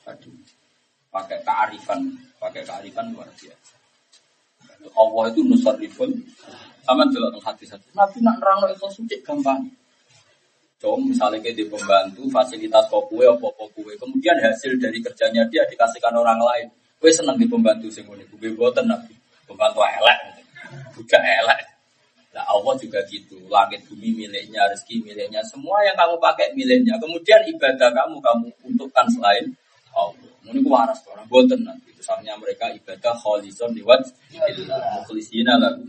tadi 0.00 0.32
pakai 1.12 1.38
kearifan, 1.44 2.08
pakai 2.40 2.64
kearifan 2.64 3.12
luar 3.12 3.28
biasa. 3.36 3.76
Allah 4.96 5.24
itu 5.28 5.40
nusarifun 5.44 6.10
sama 6.88 7.04
jelas 7.12 7.36
hati-hati. 7.44 7.92
Nabi 7.92 8.18
nak 8.24 8.40
nerang 8.40 8.64
itu 8.72 8.88
suci 8.88 9.20
gampang. 9.20 9.60
Coba 10.78 10.94
misalnya 11.02 11.42
kayak 11.42 11.58
di 11.58 11.66
pembantu 11.66 12.22
fasilitas 12.30 12.86
kue 12.86 13.26
apa 13.26 13.48
kue, 13.74 13.92
kemudian 13.98 14.38
hasil 14.38 14.78
dari 14.78 15.02
kerjanya 15.02 15.42
dia 15.50 15.66
dikasihkan 15.66 16.14
orang 16.14 16.38
lain. 16.38 16.70
Gue 17.02 17.10
seneng 17.10 17.34
di 17.34 17.50
pembantu 17.50 17.90
sing 17.90 18.06
ngene, 18.06 18.22
gue 18.30 18.50
buatan 18.54 18.86
nabi. 18.86 19.10
Pembantu 19.42 19.82
elek, 19.82 20.18
budak 20.94 21.18
elek. 21.18 21.60
Nah 22.30 22.46
Allah 22.46 22.74
juga 22.78 23.02
gitu, 23.10 23.42
langit 23.50 23.82
bumi 23.90 24.14
miliknya, 24.14 24.70
rezeki 24.70 25.02
miliknya, 25.02 25.42
semua 25.42 25.82
yang 25.82 25.98
kamu 25.98 26.14
pakai 26.22 26.54
miliknya. 26.54 26.94
Kemudian 27.02 27.42
ibadah 27.50 27.90
kamu 27.90 28.22
kamu 28.22 28.46
untukkan 28.70 29.06
selain 29.10 29.50
Allah. 29.98 30.30
Ini 30.46 30.62
waras 30.62 31.02
orang 31.10 31.26
boten 31.26 31.60
nanti. 31.66 31.90
Misalnya 31.90 32.38
mereka 32.38 32.70
ibadah 32.70 33.12
kholison 33.18 33.74
liwat 33.74 34.00
mukhlisina 34.94 35.58
lagu. 35.58 35.82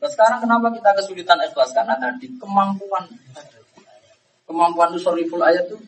Nah 0.00 0.10
sekarang 0.10 0.38
kenapa 0.44 0.68
kita 0.74 0.90
kesulitan 0.98 1.38
ikhlas? 1.44 1.70
Karena 1.72 1.94
tadi 1.96 2.28
kemampuan 2.36 3.04
kemampuan 4.44 4.92
nusoriful 4.92 5.40
ayat 5.40 5.64
itu 5.70 5.78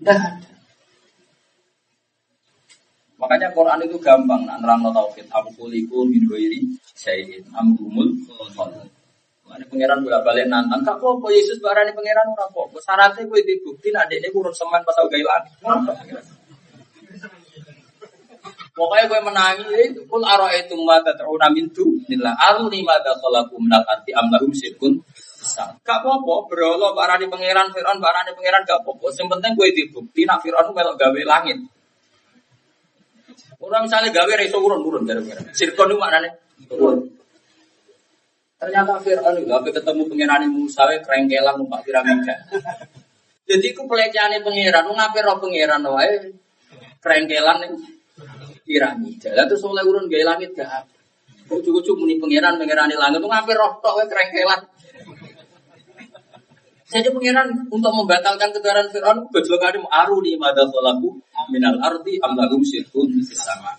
tidak 0.00 0.16
ada. 0.16 0.50
Makanya 3.20 3.52
Quran 3.52 3.84
itu 3.84 4.00
gampang, 4.00 4.48
nah 4.48 4.56
nerang 4.56 4.80
tauhid. 4.88 5.28
Aku 5.28 5.52
kuliku 5.52 6.08
min 6.08 6.24
ghairi 6.24 6.64
syai'in 6.96 7.44
amrumul 7.52 8.16
Mana 9.44 9.66
pangeran 9.66 10.06
bolak 10.06 10.22
balik 10.22 10.46
nantang, 10.46 10.86
kak 10.86 11.02
kok 11.02 11.26
Yesus 11.26 11.58
barani 11.58 11.90
pangeran 11.90 12.32
ora 12.32 12.46
kok. 12.46 12.70
Syaratnya 12.80 13.26
gue 13.26 13.42
dibukti 13.42 13.90
nanti 13.90 14.22
ini 14.22 14.30
kurun 14.30 14.54
semen 14.54 14.78
pas 14.86 14.94
gay 15.10 15.26
lagi. 15.26 15.50
Pokoknya 18.80 19.12
gue 19.12 19.20
menangi 19.20 19.92
itu 19.92 20.00
kul 20.08 20.24
aro 20.24 20.48
itu 20.48 20.72
mata 20.80 21.12
teruna 21.12 21.52
mintu 21.52 21.84
nila 22.08 22.32
aruni 22.32 22.80
mata 22.80 23.12
kolaku 23.20 23.60
menal 23.60 23.84
arti 23.84 24.08
amlahum 24.16 24.48
sirkun 24.56 24.96
Gak 25.84 25.98
apa-apa, 26.04 26.46
berolo 26.52 26.92
barani 26.92 27.26
pangeran 27.28 27.72
Fir'aun 27.72 27.98
barani 27.98 28.36
pangeran 28.36 28.62
gak 28.64 28.84
apa-apa. 28.84 29.08
Yang 29.12 29.28
penting 29.36 29.52
gue 29.56 29.68
dibukti 29.72 30.22
nak 30.28 30.40
Fir'aun 30.44 30.72
melok 30.72 30.96
gawe 31.00 31.20
langit. 31.26 31.58
Orang 33.60 33.84
misalnya 33.88 34.12
gawe 34.12 34.32
reso 34.36 34.60
urun 34.60 34.84
urun 34.84 35.04
dari 35.08 35.20
pangeran. 35.24 35.44
Sirkun 35.52 35.92
itu 35.92 35.96
maknanya 36.00 36.30
urun. 36.76 37.08
Ternyata 38.60 39.00
Fir'aun 39.00 39.36
apa 39.44 39.68
ketemu 39.68 40.02
pangeran 40.08 40.42
Musa 40.48 40.82
kerengkelan 41.04 41.54
numpak 41.56 41.80
piramida. 41.84 42.36
Jadi 43.48 43.68
ku 43.74 43.88
pelecehan 43.88 44.36
pangeran, 44.44 44.88
ngapain 44.88 45.24
roh 45.24 45.36
pangeran 45.40 45.82
wae 45.88 46.36
kerengkelan 47.00 47.58
ning 47.64 47.72
piramida. 48.64 49.30
Lah 49.36 49.44
terus 49.48 49.62
oleh 49.64 49.84
urun 49.84 50.06
gawe 50.06 50.24
langit 50.36 50.54
gak. 50.56 50.86
Ujuk-ujuk 51.50 51.98
muni 51.98 52.14
pangeran 52.22 52.54
pangeran 52.62 52.94
langit, 52.94 53.18
lu 53.18 53.26
ngapain 53.26 53.58
roh 53.58 53.82
tok 53.82 53.98
wae 53.98 54.06
kerengkelan. 54.06 54.60
Jadi 56.90 57.08
pangeran 57.10 57.48
untuk 57.70 57.92
membatalkan 57.94 58.50
kebenaran 58.50 58.90
Fir'aun, 58.90 59.26
gojlokan 59.30 59.82
aruni 59.90 60.34
madasolaku 60.38 61.22
minal 61.50 61.78
arti 61.82 62.18
amlahum 62.22 62.62
sirkun 62.62 63.14
sama. 63.26 63.74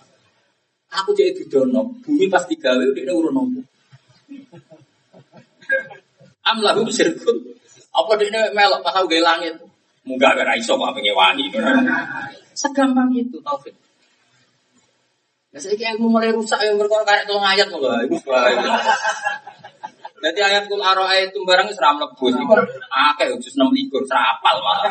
Aku 0.92 1.16
jadi 1.16 1.32
didono, 1.32 1.96
bumi 2.04 2.28
pasti 2.28 2.60
gawe 2.60 2.84
udah 2.84 3.14
urun 3.16 3.32
nopo. 3.32 3.60
Amlahum 6.44 6.88
sirkun. 6.92 7.36
Apa 7.92 8.16
dia 8.20 8.52
melok 8.52 8.80
pas 8.84 9.00
gawe 9.00 9.20
langit? 9.20 9.60
Munggah 10.02 10.34
gara 10.34 10.58
iso 10.58 10.74
kok 10.74 10.92
pengen 10.96 11.14
wangi. 11.14 11.46
Segampang 12.52 13.12
itu 13.14 13.38
taufik. 13.40 13.76
Nah, 15.52 15.60
saya 15.60 15.76
kayak 15.76 16.00
mulai 16.00 16.32
rusak 16.32 16.56
yang 16.64 16.80
berkorban 16.80 17.04
kayak 17.04 17.24
tolong 17.28 17.44
ayat 17.44 17.68
loh. 17.68 17.92
Ibu 18.08 18.16
Jadi 20.22 20.38
ayat 20.38 20.70
kul 20.70 20.78
aroa 20.78 21.12
itu 21.18 21.42
barang 21.44 21.68
seram 21.74 21.98
lebus. 21.98 22.32
Akeh 22.88 23.26
jus 23.42 23.58
6 23.58 23.68
likur 23.74 24.00
serapal 24.08 24.62
malah. 24.62 24.88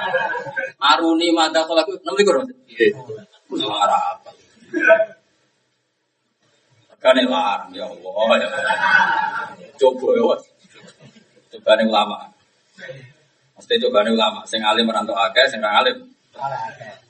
Aruni 0.77 1.31
mata 1.31 1.63
kalau 1.63 1.81
aku 1.81 1.97
6 1.97 2.19
likur. 2.19 2.45
Iya. 2.67 2.93
Suara 3.47 3.97
apa? 4.11 4.29
Kane 7.01 7.25
larang 7.25 7.71
ya 7.73 7.87
Allah 7.87 8.37
ya. 8.37 8.47
Coba 9.79 10.13
ya. 10.13 10.35
Coba 11.57 11.71
nih 11.79 11.87
ulama. 11.87 12.27
Mesti 13.55 13.79
coba 13.87 14.03
nih 14.03 14.13
ulama. 14.13 14.43
Sing 14.43 14.61
alim 14.61 14.83
merantau 14.85 15.15
akeh, 15.15 15.47
sing 15.47 15.63
alim. 15.63 16.10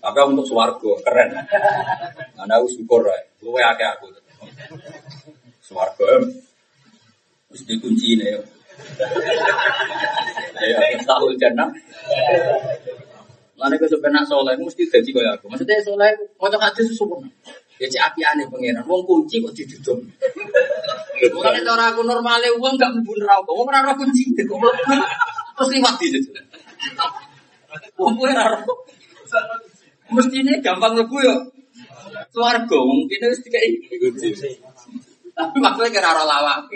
Tapi 0.01 0.17
untuk 0.25 0.45
swargo 0.45 0.97
keren. 1.05 1.29
Ana 2.37 2.57
aku 2.57 2.67
syukur 2.69 3.05
ya. 3.05 3.17
Luwe 3.45 3.61
akeh 3.61 3.87
aku. 3.87 4.05
Swargo 5.61 6.05
Terus 7.51 7.67
dikunci 7.67 8.15
ini 8.15 8.31
ya. 8.31 8.39
Tahu 11.03 11.35
jannah. 11.35 11.67
Mana 13.59 13.77
ke 13.77 13.85
sebenarnya 13.85 14.25
soleh, 14.25 14.57
mesti 14.57 14.89
jadi 14.89 15.09
kaya 15.13 15.37
aku. 15.37 15.45
Maksudnya 15.51 15.83
soleh, 15.83 16.09
mau 16.39 16.49
hadis 16.49 16.95
sempurna. 16.97 17.29
Ya 17.77 17.85
cek 17.89 18.01
api 18.13 18.21
aneh 18.25 18.45
pengiran, 18.49 18.85
wong 18.85 19.05
kunci 19.05 19.41
kok 19.41 19.53
ditutup. 19.53 19.97
Bukan 21.33 21.65
orang 21.65 21.93
aku 21.93 22.01
normalnya, 22.05 22.49
uang 22.57 22.77
gak 22.77 22.89
mlebu 22.93 23.13
neraka, 23.21 23.51
wong 23.53 23.67
ora 23.69 23.93
kunci. 23.93 24.33
Terus 24.33 25.69
liwat 25.77 25.95
di 26.01 26.07
situ. 26.09 26.29
Wong 28.01 28.17
kuwi 28.17 28.33
ora 28.33 28.61
Mesti 30.11 30.35
ini 30.43 30.59
gampang 30.59 30.99
mlebu 30.99 31.17
ya. 31.23 31.37
Swarga 32.31 32.77
mungkin 32.83 33.31
wis 33.31 33.41
dikai 33.43 33.79
kunci. 33.99 34.35
Tapi 35.31 35.57
maksudnya 35.63 35.89
kira 35.89 36.11
roh 36.11 36.27
lawak. 36.27 36.67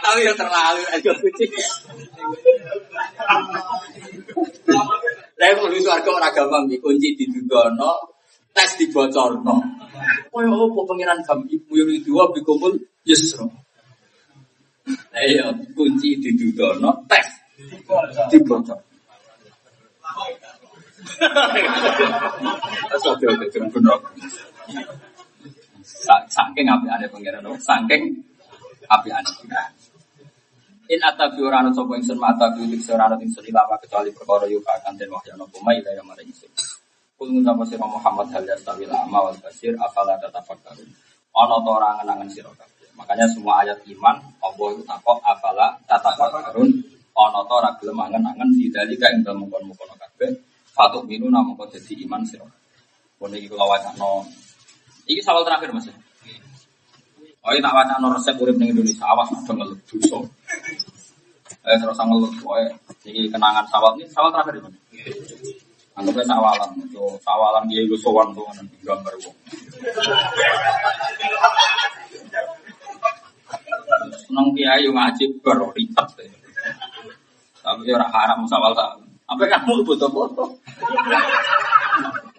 Tapi 0.00 0.20
ya 0.24 0.32
terlalu 0.38 0.82
aja 0.94 1.12
kucing. 1.18 1.50
Saya 5.40 5.56
mau 5.56 5.72
di 5.72 5.80
suarga 5.80 6.10
orang 6.12 6.32
gampang 6.36 6.64
dikunci 6.68 7.16
di 7.16 7.24
dudono, 7.32 8.14
tes 8.52 8.76
dibocorno. 8.78 9.56
Oh 10.30 10.40
ya 10.40 10.52
pengiran 10.86 11.18
kami 11.26 11.58
ibu 11.58 11.72
yang 11.74 11.90
dua 12.06 12.30
bikumpul 12.30 12.76
yusro. 13.08 13.48
Ayo 15.14 15.52
kunci 15.76 16.18
di 16.22 16.30
dudono, 16.38 17.04
tes 17.10 17.28
dibocor. 18.30 18.78
Terus 22.90 23.04
oke 23.08 23.24
cuma 23.52 23.66
bener. 23.72 23.98
Saking 26.30 26.66
api 26.70 26.86
ada 26.88 27.06
pangeran, 27.10 27.46
saking 27.60 28.02
api 28.88 29.08
ada. 29.10 29.32
In 30.90 30.98
atabi 31.06 31.38
ora 31.46 31.62
ana 31.62 31.70
sapa 31.70 31.94
ingsun 31.94 32.18
mata 32.18 32.50
bi 32.50 32.66
lik 32.66 32.82
ora 32.90 33.06
ana 33.06 33.16
ingsun 33.22 33.46
ilama 33.46 33.78
kecuali 33.78 34.10
perkara 34.10 34.50
yuk 34.50 34.66
akan 34.66 34.98
den 34.98 35.06
wahya 35.14 35.38
ana 35.38 35.46
puma 35.46 35.70
ila 35.70 35.90
yang 35.94 36.02
mari 36.02 36.26
ingsun. 36.26 36.50
Kul 37.14 37.30
ngucap 37.30 37.62
sira 37.68 37.86
Muhammad 37.86 38.26
hal 38.32 38.42
yastawi 38.48 38.88
lama 38.90 39.28
wal 39.28 39.38
basir 39.38 39.76
afala 39.78 40.18
tatafakkarun. 40.18 40.90
Ana 41.36 41.56
ta 41.62 41.70
ora 41.70 41.88
ngenangen 42.00 42.28
sira 42.32 42.50
kabeh. 42.50 42.79
Makanya 42.98 43.26
semua 43.30 43.62
ayat 43.64 43.78
iman 43.86 44.16
Allah 44.42 44.66
itu 44.74 44.82
takok 44.86 45.18
afala 45.22 45.74
tatafakkarun 45.86 46.70
ana 47.14 47.40
ta 47.44 47.54
ora 47.58 47.70
gelem 47.76 47.98
angen-angen 48.00 48.48
didalika 48.56 49.12
ing 49.12 49.20
dalem 49.26 49.44
mukon-mukon 49.44 49.92
kabeh 49.98 50.30
Fatuk 50.70 51.04
minu 51.04 51.26
namun 51.28 51.58
kau 51.58 51.66
jadi 51.66 51.92
iman 52.06 52.22
sih. 52.22 52.38
Kau 52.38 53.26
ini 53.28 53.50
kalau 53.50 53.66
no, 53.98 54.24
Iki 55.10 55.20
sawal 55.20 55.42
terakhir 55.42 55.74
mas. 55.74 55.90
Oh 57.40 57.50
ini 57.50 57.64
tak 57.64 57.98
no 57.98 58.14
resep 58.14 58.38
urip 58.38 58.54
ning 58.54 58.70
Indonesia 58.70 59.04
awas 59.10 59.32
ada 59.34 59.52
ngeluh 59.52 59.74
dosa. 59.88 60.18
Eh 61.66 61.76
terus 61.76 61.98
ngeluh, 61.98 62.30
oh 62.46 62.56
ini 63.02 63.26
kenangan 63.26 63.66
sawal 63.66 63.98
ini 63.98 64.06
sawal 64.06 64.30
terakhir 64.30 64.62
mas. 64.62 64.76
Anggapnya 65.98 66.24
sawalan, 66.32 66.70
itu 66.80 67.02
sawalan 67.20 67.66
dia 67.66 67.82
itu 67.82 67.98
sowan 67.98 68.30
tuh 68.32 68.46
nanti 68.54 68.78
gambar 68.80 69.10
wong. 69.20 69.36
Seneng 74.08 74.56
kiai 74.56 74.88
ngaji 74.88 75.24
baru 75.44 75.68
ribet. 75.76 76.08
Tapi 77.60 77.88
orang 77.92 78.12
haram 78.12 78.40
sawal 78.48 78.72
tak 78.72 78.96
apa 79.30 79.46
kamu 79.46 79.86
butuh 79.86 80.10
foto? 80.10 80.58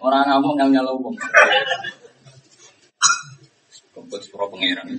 Orang 0.02 0.26
kamu 0.28 0.48
yang 0.58 0.70
nyala 0.74 0.90
umum. 0.92 1.14
Kompos 3.94 4.28
pro 4.28 4.50
pangeran. 4.50 4.92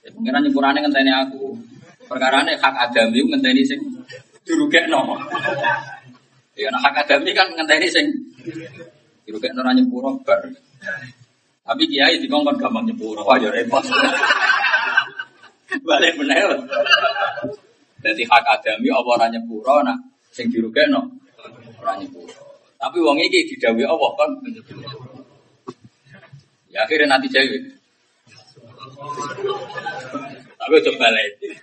Ya 0.00 0.08
pangeran 0.14 0.40
nyepurane 0.46 0.78
ngenteni 0.80 1.12
aku. 1.12 1.58
Perkarane 2.06 2.56
hak 2.56 2.74
adami 2.88 3.18
ngenteni 3.28 3.62
sing 3.66 3.80
dirugekno. 4.46 5.20
Ya 6.56 6.70
nah 6.72 6.80
hak 6.80 7.04
adami 7.04 7.34
kan 7.36 7.50
ngenteni 7.52 7.88
sing 7.92 8.06
dirugekno 9.26 9.60
ora 9.60 9.76
nyepuro 9.76 10.16
bar. 10.24 10.48
Tapi 11.70 11.86
kiai 11.86 12.18
dikongkon 12.18 12.58
gampang 12.58 12.82
nyepuro, 12.82 13.22
wah 13.22 13.38
ya 13.38 13.46
repot. 13.46 13.78
Balik 15.86 16.18
menel. 16.18 16.66
Jadi 18.02 18.26
hak 18.26 18.44
adami 18.58 18.90
apa 18.90 19.06
ora 19.14 19.30
nyepuro 19.30 19.86
nak 19.86 19.94
sing 20.34 20.50
dirugekno 20.50 20.98
ora 21.78 21.94
nyepuro. 21.94 22.34
Tapi 22.74 22.98
wong 22.98 23.22
iki 23.22 23.54
didhawuhi 23.54 23.86
Allah 23.86 24.10
kan 24.18 24.30
Ya 26.74 26.82
akhirnya 26.82 27.14
nanti 27.14 27.30
jauh. 27.30 27.62
Tapi 30.58 30.74
coba 30.90 31.06
lagi. 31.14 31.54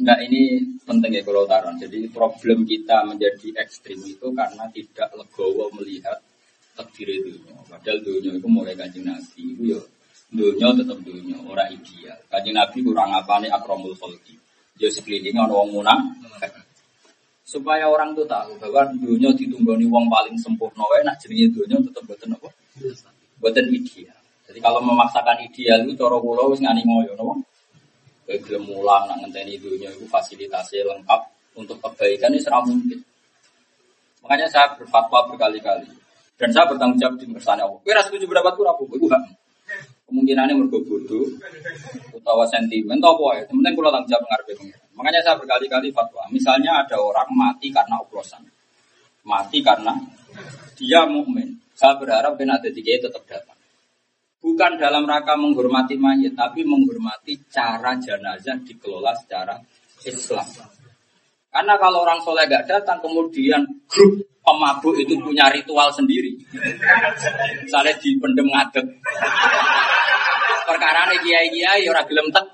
Enggak 0.00 0.18
ini 0.28 0.64
penting 0.88 1.12
ya 1.12 1.22
kalau 1.28 1.44
taruh. 1.44 1.76
Jadi 1.76 2.08
problem 2.08 2.64
kita 2.64 3.04
menjadi 3.04 3.52
ekstrim 3.60 4.00
itu 4.00 4.32
karena 4.32 4.64
tidak 4.72 5.12
legowo 5.12 5.68
melihat 5.76 6.24
takdir 6.76 7.08
itu. 7.08 7.40
Padahal 7.66 7.98
dunia 8.04 8.36
itu 8.36 8.46
mulai 8.46 8.76
kaji 8.76 9.00
nabi 9.02 9.42
itu 9.56 9.62
ya 9.74 9.80
dunia 10.30 10.74
tetap 10.74 10.98
dunia, 11.02 11.38
orang 11.46 11.70
ideal. 11.70 12.18
Kaji 12.30 12.50
Nabi 12.50 12.78
kurang 12.82 13.10
apa 13.14 13.38
nih 13.38 13.50
akromul 13.50 13.94
kholki. 13.94 14.34
Dia 14.76 14.90
sekeliling 14.90 15.38
orang 15.38 15.70
munang. 15.70 16.00
Supaya 17.46 17.86
orang 17.86 18.10
tuh 18.18 18.26
tahu 18.26 18.58
bahwa 18.58 18.90
dunia 18.98 19.30
ditunggoni 19.30 19.86
wong 19.86 20.10
paling 20.10 20.34
sempurna 20.34 20.82
wae 20.90 21.06
nak 21.06 21.22
dunia 21.22 21.78
tetap 21.78 22.02
boten 22.02 22.34
apa? 22.34 22.50
Boten 23.38 23.70
ideal. 23.70 24.18
Jadi 24.46 24.58
kalau 24.58 24.82
memaksakan 24.82 25.46
ideal 25.46 25.86
itu 25.86 25.94
cara 25.94 26.18
kula 26.18 26.50
wis 26.50 26.58
ngani 26.58 26.82
ngoyo 26.82 27.14
napa? 27.14 27.34
Kowe 28.26 28.36
gelem 28.42 28.66
mulang 28.66 29.06
nak 29.06 29.22
ngenteni 29.22 29.54
dunia 29.62 29.86
itu 29.94 30.02
fasilitasnya 30.10 30.82
lengkap 30.90 31.20
untuk 31.54 31.78
kebaikan 31.78 32.34
ini 32.34 32.42
serah 32.42 32.62
mungkin. 32.66 32.98
Makanya 34.26 34.50
saya 34.50 34.74
berfatwa 34.74 35.30
berkali-kali. 35.30 35.86
Dan 36.36 36.48
saya 36.52 36.68
bertanggung 36.68 37.00
jawab 37.00 37.16
di 37.16 37.24
kersane 37.32 37.64
Allah. 37.64 37.80
Kowe 37.80 37.92
ra 37.96 38.02
setuju 38.04 38.28
pendapatku 38.28 38.60
apa-apa, 38.60 38.94
iku. 38.96 39.08
Kemungkinannya 40.06 40.54
mergo 40.54 40.78
bodoh 40.86 41.26
utawa 42.14 42.46
sentimen 42.46 43.02
atau 43.02 43.18
apa 43.18 43.42
ya. 43.42 43.42
Penting 43.50 43.74
kula 43.74 43.90
tanggung 43.90 44.10
jawab 44.14 44.24
ngarepe 44.30 44.52
pengiran. 44.54 44.86
Makanya 44.94 45.20
saya 45.26 45.34
berkali-kali 45.42 45.88
fatwa. 45.90 46.22
Misalnya 46.30 46.86
ada 46.86 46.96
orang 47.02 47.26
mati 47.34 47.74
karena 47.74 47.98
oplosan. 47.98 48.46
Mati 49.26 49.58
karena 49.66 49.98
dia 50.78 51.02
mukmin. 51.10 51.58
Saya 51.74 51.98
berharap 51.98 52.38
ben 52.38 52.48
ada 52.48 52.70
tiga 52.70 52.96
tetap 53.02 53.26
datang. 53.26 53.58
Bukan 54.40 54.78
dalam 54.78 55.02
rangka 55.04 55.34
menghormati 55.34 55.98
mayat, 55.98 56.38
tapi 56.38 56.62
menghormati 56.62 57.34
cara 57.50 57.98
jenazah 57.98 58.54
dikelola 58.62 59.10
secara 59.18 59.58
Islam. 60.06 60.46
Karena 61.50 61.74
kalau 61.82 62.06
orang 62.06 62.22
soleh 62.22 62.46
gak 62.46 62.70
datang, 62.70 63.02
kemudian 63.02 63.66
grup 63.90 64.22
pemabuk 64.46 64.94
itu 65.02 65.18
punya 65.18 65.50
ritual 65.50 65.90
sendiri. 65.90 66.25
Misalnya 67.64 67.94
di 68.00 68.10
pendem 68.20 68.46
ngadeg. 68.48 68.86
Perkara 70.66 71.06
ini 71.10 71.16
kiai 71.22 71.48
kiai 71.52 71.82
orang 71.86 72.06
gelem 72.10 72.26
tek. 72.34 72.46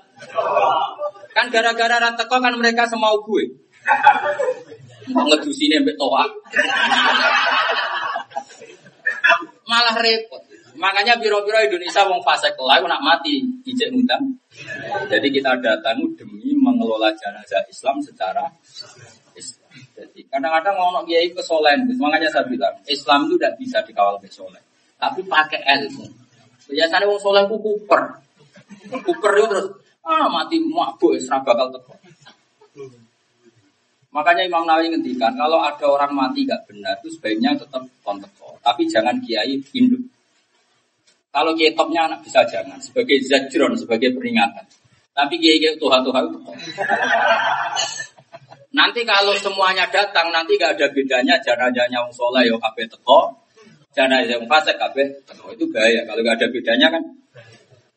Kan 1.33 1.49
gara-gara 1.49 1.97
rateko 1.97 2.35
kan 2.37 2.53
mereka 2.55 2.85
semau 2.85 3.17
gue. 3.25 3.45
Ngedusi 5.09 5.67
ini 5.67 5.83
mbak 5.83 5.97
toa. 5.97 6.23
Malah 9.67 9.97
repot. 9.97 10.43
Makanya 10.73 11.21
biro-biro 11.21 11.61
Indonesia 11.61 12.01
wong 12.09 12.21
fase 12.25 12.49
kelai 12.57 12.81
nak 12.81 13.01
mati 13.01 13.39
ijek 13.65 13.93
ngundang. 13.93 14.25
Jadi 15.09 15.27
kita 15.29 15.53
datang 15.61 16.01
demi 16.17 16.53
mengelola 16.57 17.13
jenazah 17.13 17.61
Islam 17.69 18.01
secara. 18.01 18.45
Kadang-kadang 20.33 20.73
ngomong 20.81 21.05
kiai 21.05 21.29
kesolen, 21.29 21.85
makanya 21.93 22.25
saya 22.33 22.49
bilang 22.49 22.73
Islam 22.89 23.29
itu 23.29 23.37
tidak 23.37 23.53
bisa 23.61 23.77
dikawal 23.85 24.17
kesolen, 24.17 24.65
tapi 24.97 25.21
pakai 25.29 25.61
ilmu. 25.61 26.09
Biasanya 26.73 27.05
wong 27.05 27.21
soleh 27.21 27.45
ku 27.45 27.61
kuper, 27.61 28.17
kuper 28.89 29.31
itu 29.37 29.45
terus 29.53 29.67
ah 30.01 30.25
mati 30.33 30.57
mabuk 30.57 31.21
serah 31.21 31.37
bakal 31.45 31.69
teko. 31.69 31.93
Makanya 34.09 34.49
Imam 34.49 34.65
Nawawi 34.65 34.89
ngendikan 34.89 35.37
kalau 35.37 35.61
ada 35.61 35.85
orang 35.85 36.17
mati 36.17 36.49
gak 36.49 36.65
benar 36.65 36.97
itu 37.05 37.13
sebaiknya 37.13 37.53
tetap 37.53 37.85
konteko, 38.01 38.57
tapi 38.65 38.89
jangan 38.89 39.21
kiai 39.21 39.61
induk. 39.77 40.01
Kalau 41.29 41.53
kiai 41.53 41.77
topnya 41.77 42.09
anak 42.09 42.25
bisa 42.25 42.41
jangan 42.49 42.81
sebagai 42.81 43.21
zajron, 43.21 43.77
sebagai 43.77 44.17
peringatan. 44.17 44.65
Tapi 45.13 45.37
kiai 45.37 45.61
kiai 45.61 45.77
Tuhan 45.77 46.01
Tuhan 46.01 46.25
itu 46.25 46.39
Nanti 48.73 49.05
kalau 49.05 49.37
semuanya 49.37 49.85
datang, 49.85 50.33
nanti 50.33 50.57
gak 50.57 50.73
ada 50.73 50.89
bedanya 50.89 51.37
jenazahnya 51.37 52.01
wong 52.01 52.09
soleh 52.09 52.49
yo 52.49 52.57
kabeh 52.57 52.89
teko, 52.89 53.29
jenazah 53.93 54.41
wong 54.41 54.49
fasik 54.49 54.81
kabeh 54.81 55.13
teko. 55.29 55.53
Itu 55.53 55.69
bahaya 55.69 56.01
kalau 56.09 56.25
gak 56.25 56.41
ada 56.41 56.47
bedanya 56.49 56.87
kan. 56.89 57.03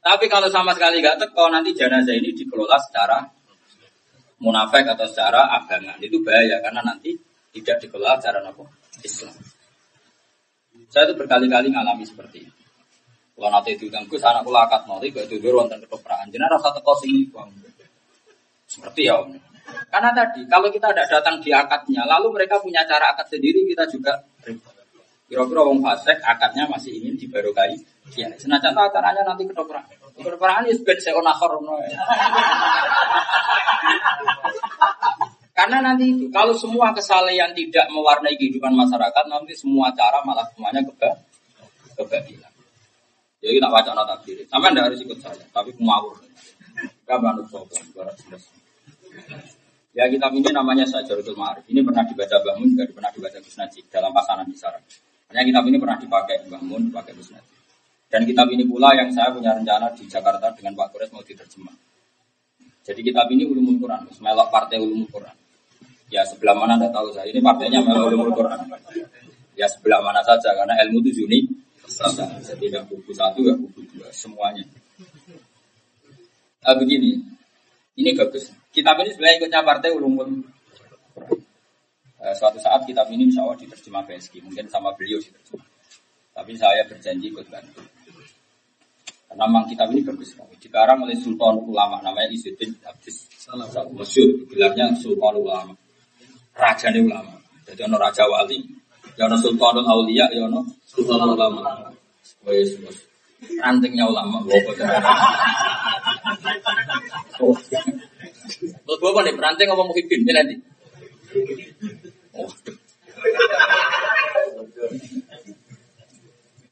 Tapi 0.04 0.28
kalau 0.28 0.52
sama 0.52 0.76
sekali 0.76 1.00
gak 1.00 1.16
teko, 1.16 1.48
nanti 1.48 1.72
jenazah 1.72 2.12
ini 2.12 2.36
dikelola 2.36 2.76
secara 2.76 3.24
munafik 4.44 4.84
atau 4.84 5.08
secara 5.08 5.48
abangan. 5.48 5.96
Itu 6.04 6.20
bahaya 6.20 6.60
karena 6.60 6.84
nanti 6.84 7.16
tidak 7.56 7.80
dikelola 7.80 8.20
secara 8.20 8.44
apa? 8.44 8.64
Islam. 9.00 9.32
Saya 10.92 11.08
itu 11.08 11.16
berkali-kali 11.16 11.72
ngalami 11.72 12.04
seperti 12.04 12.44
itu. 12.44 12.52
Kalau 13.32 13.48
nanti 13.48 13.76
itu 13.76 13.88
Gus 13.88 14.24
anak 14.24 14.44
kula 14.44 14.68
akad 14.68 14.84
nanti 14.84 15.08
gak 15.08 15.24
itu 15.24 15.40
wonten 15.48 15.80
ketoprakan. 15.80 16.28
Jenazah 16.28 16.60
rasa 16.60 16.68
teko 16.76 16.92
sini 17.00 17.24
bang. 17.32 17.48
Seperti 18.68 19.08
ya 19.08 19.24
om. 19.24 19.55
Karena 19.90 20.10
tadi 20.14 20.46
kalau 20.46 20.68
kita 20.70 20.92
tidak 20.92 21.08
datang 21.10 21.36
di 21.42 21.50
akadnya, 21.50 22.06
lalu 22.06 22.34
mereka 22.34 22.58
punya 22.62 22.86
cara 22.86 23.14
akad 23.14 23.26
sendiri, 23.30 23.66
kita 23.66 23.86
juga 23.90 24.12
Kira-kira 25.26 25.58
wong 25.66 25.82
fasik 25.82 26.22
akadnya 26.22 26.70
masih 26.70 27.02
ingin 27.02 27.18
dibarokai. 27.18 27.74
Ya, 28.14 28.30
senajan 28.38 28.78
acaranya 28.78 29.26
nanti 29.26 29.42
kedokteran. 29.42 29.82
Kedokteran 30.14 30.70
itu 30.70 30.86
ben 30.86 30.94
saya 31.02 31.18
Karena 35.56 35.82
nanti 35.82 36.14
itu, 36.14 36.30
kalau 36.30 36.54
semua 36.54 36.94
kesalahan 36.94 37.50
tidak 37.58 37.90
mewarnai 37.90 38.38
kehidupan 38.38 38.70
masyarakat, 38.70 39.24
nanti 39.26 39.56
semua 39.58 39.90
cara 39.98 40.22
malah 40.22 40.46
semuanya 40.54 40.78
keba 40.86 41.10
kebagian. 41.98 42.52
Jadi 43.42 43.52
kita 43.58 43.66
baca 43.66 43.90
nota 43.98 44.14
diri. 44.22 44.46
Sampai 44.46 44.70
tidak 44.70 44.94
harus 44.94 45.00
ikut 45.02 45.18
saya, 45.18 45.42
tapi 45.50 45.74
kumawur. 45.74 46.14
Gak 47.08 47.18
bantu 47.18 47.42
sopan, 47.50 47.82
Ya 49.96 50.04
kitab 50.12 50.28
ini 50.36 50.44
namanya 50.52 50.84
Sajarul 50.84 51.24
Ma'arif. 51.32 51.64
Ini 51.72 51.80
pernah 51.80 52.04
dibaca 52.04 52.36
Bangun, 52.44 52.68
juga 52.76 52.84
pernah 52.92 53.08
dibaca 53.16 53.38
Gus 53.40 53.56
dalam 53.88 54.12
pasangan 54.12 54.44
di 54.44 54.52
Sarang. 54.52 54.84
Hanya 55.32 55.42
kitab 55.48 55.64
ini 55.64 55.80
pernah 55.80 55.96
dipakai 55.96 56.44
Bangun, 56.52 56.92
dipakai 56.92 57.16
Gus. 57.16 57.32
Dan 58.12 58.28
kitab 58.28 58.52
ini 58.52 58.68
pula 58.68 58.92
yang 58.92 59.08
saya 59.08 59.32
punya 59.32 59.56
rencana 59.56 59.88
di 59.96 60.04
Jakarta 60.04 60.52
dengan 60.52 60.76
Pak 60.76 60.92
Kures 60.92 61.08
mau 61.16 61.24
diterjemah. 61.24 61.72
Jadi 62.84 63.00
kitab 63.02 63.26
ini 63.32 63.48
ulumul 63.48 63.80
Quran, 63.80 64.04
melok 64.20 64.48
partai 64.52 64.78
ulumul 64.78 65.08
Quran. 65.08 65.32
Ya 66.12 66.22
sebelah 66.28 66.54
mana 66.54 66.78
tidak 66.78 66.92
tahu 66.92 67.08
saya. 67.16 67.26
Ini 67.32 67.40
partainya 67.40 67.80
melok 67.80 68.12
ulumul 68.12 68.36
Quran. 68.36 68.68
Ya 69.56 69.64
sebelah 69.66 70.04
mana 70.04 70.20
saja 70.22 70.52
karena 70.52 70.76
ilmu 70.86 71.00
itu 71.08 71.24
unik. 71.24 71.44
Jadi 72.44 72.64
tidak 72.68 72.84
buku 72.92 73.16
satu 73.16 73.40
ya 73.42 73.56
buku 73.56 73.80
dua 73.96 74.12
semuanya. 74.12 74.62
Nah, 76.66 76.74
begini, 76.76 77.14
ini 77.96 78.10
bagus. 78.12 78.50
Kitab 78.76 79.00
ini 79.00 79.08
sebenarnya 79.08 79.36
ikutnya 79.40 79.60
partai 79.64 79.88
ulumul 79.88 80.28
eh, 82.20 82.34
suatu 82.36 82.60
saat 82.60 82.84
kitab 82.84 83.08
ini 83.08 83.32
insya 83.32 83.40
Allah 83.48 83.56
diterjemah 83.56 84.04
PSG, 84.04 84.44
mungkin 84.44 84.68
sama 84.68 84.92
beliau 84.92 85.16
sih 85.16 85.32
Tapi 86.36 86.52
saya 86.60 86.84
berjanji 86.84 87.32
ikut 87.32 87.48
bantu. 87.48 87.80
Karena 89.32 89.48
memang 89.48 89.64
kitab 89.64 89.88
ini 89.96 90.04
bagus 90.04 90.36
sekali. 90.36 90.52
Dikarang 90.60 91.08
oleh 91.08 91.16
Sultan 91.16 91.56
Ulama, 91.64 92.04
namanya 92.04 92.28
Izzuddin 92.28 92.76
Abdis. 92.84 93.24
Satu 93.40 93.96
masyur, 93.96 94.44
bilangnya 94.44 94.92
Sultan 95.00 95.40
Ulama. 95.40 95.72
Raja 96.52 96.92
ulama. 96.92 97.36
Jadi 97.64 97.80
ono 97.84 97.96
Raja 97.96 98.28
Wali, 98.28 98.60
ya 99.16 99.24
ono 99.24 99.36
Sultanul 99.40 99.88
Aulia, 99.88 100.28
ya 100.28 100.44
ono 100.44 100.60
Sultan 100.84 101.32
Ulama. 101.32 101.88
Wes, 102.44 102.76
rantingnya 103.56 104.04
ulama, 104.04 104.44
Oh. 107.36 107.52
Terus 108.56 108.98
bapak 109.00 109.22
nih 109.28 109.34
peranting 109.36 109.68
apa 109.68 109.82
muhibin 109.84 110.20
ini 110.24 110.32
nanti? 110.32 110.54
Oh. 112.36 112.50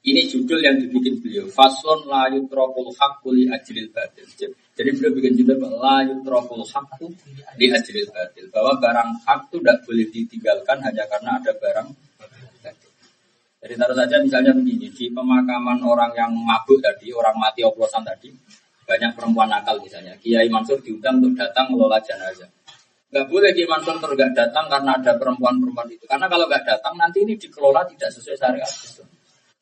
Ini 0.05 0.21
judul 0.29 0.61
yang 0.61 0.77
dibikin 0.77 1.17
beliau. 1.17 1.49
Fason 1.49 2.05
layu 2.05 2.45
trokul 2.45 2.93
hakku 2.93 3.33
li 3.33 3.49
ajril 3.49 3.89
batil. 3.89 4.29
Jadi 4.77 4.91
beliau 5.01 5.13
bikin 5.17 5.33
judul 5.33 5.65
layu 5.81 6.21
trokul 6.21 6.61
hakku 6.61 7.09
li 7.57 7.73
ajril 7.73 8.13
batil. 8.13 8.45
Bahwa 8.53 8.77
barang 8.77 9.11
hak 9.25 9.49
itu 9.49 9.57
tidak 9.65 9.79
boleh 9.89 10.07
ditinggalkan 10.13 10.77
hanya 10.85 11.05
karena 11.09 11.41
ada 11.41 11.53
barang 11.57 11.89
Jadi 13.65 13.81
taruh 13.81 13.97
saja 13.97 14.21
misalnya 14.21 14.53
begini, 14.53 14.93
di 14.93 15.09
pemakaman 15.09 15.81
orang 15.81 16.13
yang 16.13 16.37
mabuk 16.37 16.85
tadi, 16.85 17.09
orang 17.17 17.33
mati 17.41 17.65
oplosan 17.65 18.05
tadi, 18.05 18.29
banyak 18.85 19.11
perempuan 19.17 19.49
nakal 19.49 19.81
misalnya. 19.81 20.13
Kiai 20.21 20.49
Mansur 20.53 20.79
diundang 20.85 21.21
untuk 21.21 21.35
datang 21.41 21.73
mengelola 21.73 21.99
jenazah. 22.05 22.49
Gak 23.11 23.27
boleh 23.33 23.51
Kiai 23.57 23.69
Mansur 23.69 23.97
terus 23.99 24.17
gak 24.17 24.33
datang 24.37 24.69
karena 24.69 24.97
ada 25.01 25.13
perempuan-perempuan 25.17 25.89
itu. 25.89 26.05
Karena 26.05 26.29
kalau 26.29 26.45
gak 26.47 26.65
datang 26.69 26.95
nanti 27.01 27.25
ini 27.25 27.35
dikelola 27.41 27.87
tidak 27.89 28.13
sesuai 28.13 28.37
syariat 28.37 28.73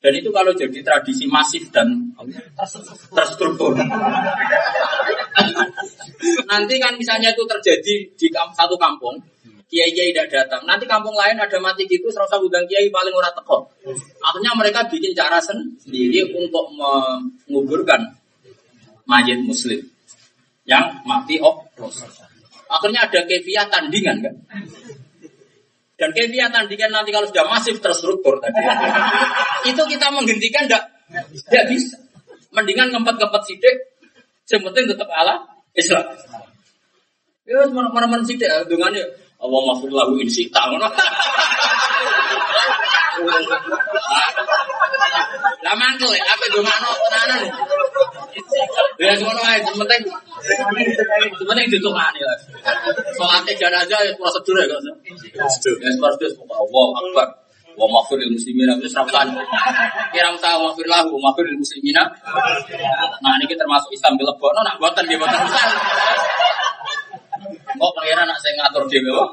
Dan 0.03 0.19
itu 0.19 0.35
kalau 0.35 0.51
jadi 0.51 0.83
tradisi 0.83 1.23
masif 1.31 1.71
dan 1.71 1.87
terstruktur. 3.15 3.71
nanti 6.51 6.75
kan 6.75 6.93
misalnya 6.99 7.31
itu 7.31 7.47
terjadi 7.47 7.95
di 8.11 8.27
satu 8.51 8.75
kampung, 8.75 9.15
kiai 9.71 9.95
kiai 9.95 10.11
tidak 10.11 10.27
datang. 10.27 10.67
Nanti 10.67 10.83
kampung 10.83 11.15
lain 11.15 11.39
ada 11.39 11.55
mati 11.63 11.87
gitu, 11.87 12.11
serasa 12.11 12.35
undang 12.35 12.67
kiai 12.67 12.91
paling 12.91 13.15
ora 13.15 13.31
teko. 13.31 13.63
Akhirnya 14.19 14.51
mereka 14.59 14.83
bikin 14.91 15.15
cara 15.15 15.39
sendiri 15.39 16.35
untuk 16.35 16.67
menguburkan 16.75 18.03
mayat 19.07 19.39
muslim 19.43 19.79
yang 20.63 21.03
mati 21.03 21.39
oplos. 21.39 22.03
Akhirnya 22.71 23.05
ada 23.05 23.19
kefiah 23.27 23.67
tandingan 23.67 24.23
kan. 24.23 24.35
Dan 25.99 26.09
kefiah 26.15 26.49
tandingan 26.49 26.91
nanti 26.91 27.11
kalau 27.11 27.27
sudah 27.27 27.45
masif 27.51 27.77
terstruktur 27.83 28.39
tadi. 28.39 28.59
itu 29.71 29.79
kita 29.79 30.07
menghentikan 30.11 30.67
enggak 30.67 30.83
enggak 31.51 31.65
bisa. 31.69 31.97
Mendingan 32.53 32.93
ngempet-ngempet 32.93 33.41
sidik, 33.49 33.97
sementing 34.45 34.85
tetap 34.85 35.09
ala 35.09 35.41
Islam. 35.73 36.05
Ya, 37.43 37.65
mana-mana 37.73 38.21
sidik, 38.23 38.47
dengan 38.69 38.93
Allah 39.41 39.59
maafir 39.67 39.91
lahu 39.91 40.15
insita. 40.21 40.69
Lah 45.63 45.75
mantul 45.79 46.11
ya, 46.11 46.23
apa 46.27 46.43
dongano 46.51 46.89
tenanan. 46.91 47.41
Ya 48.99 49.13
ngono 49.17 49.41
ae, 49.41 49.59
penting 49.63 50.01
penting 51.39 51.67
ditungani 51.71 52.19
lah. 52.21 52.37
Salate 53.15 53.51
jenazah 53.55 53.99
ya 54.03 54.11
prosedur 54.17 54.59
ya 54.59 54.65
kok. 54.67 54.81
Ya 55.33 55.47
seperti 55.47 56.23
itu, 56.29 56.43
Allah 56.47 56.87
Akbar. 56.99 57.27
Wa 57.73 57.89
maghfiril 57.89 58.29
muslimina 58.29 58.77
itu 58.77 58.85
serautan. 58.85 59.33
Kira 60.13 60.29
usah 60.29 60.61
maghfir 60.61 60.85
lahu, 60.85 61.17
maghfiril 61.17 61.57
muslimina. 61.57 62.05
Nah 63.25 63.33
ini 63.41 63.57
termasuk 63.57 63.89
Islam 63.89 64.13
dilebokno 64.13 64.61
nak 64.61 64.77
boten 64.77 65.09
dia 65.09 65.17
boten 65.17 65.41
usah. 65.41 65.65
Kok 67.73 67.91
pengira 67.97 68.29
nak 68.29 68.37
saya 68.37 68.53
ngatur 68.61 68.85
dhewe 68.85 69.09
kok. 69.09 69.29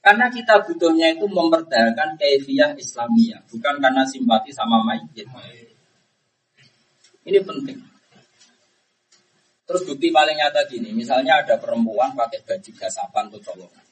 Karena 0.00 0.32
kita 0.32 0.64
butuhnya 0.64 1.12
itu 1.12 1.28
memperdayakan 1.28 2.16
kefiah 2.16 2.72
Islamiyah, 2.72 3.44
bukan 3.52 3.74
karena 3.84 4.00
simpati 4.08 4.48
sama 4.48 4.80
mayit. 4.80 5.28
Ini 7.28 7.38
penting. 7.44 7.78
Terus 9.68 9.86
bukti 9.86 10.08
paling 10.08 10.40
nyata 10.40 10.64
gini, 10.66 10.90
misalnya 10.96 11.44
ada 11.44 11.60
perempuan 11.60 12.16
pakai 12.16 12.40
baju 12.42 12.70
gasapan 12.74 13.28
atau 13.28 13.40
colongan. 13.44 13.84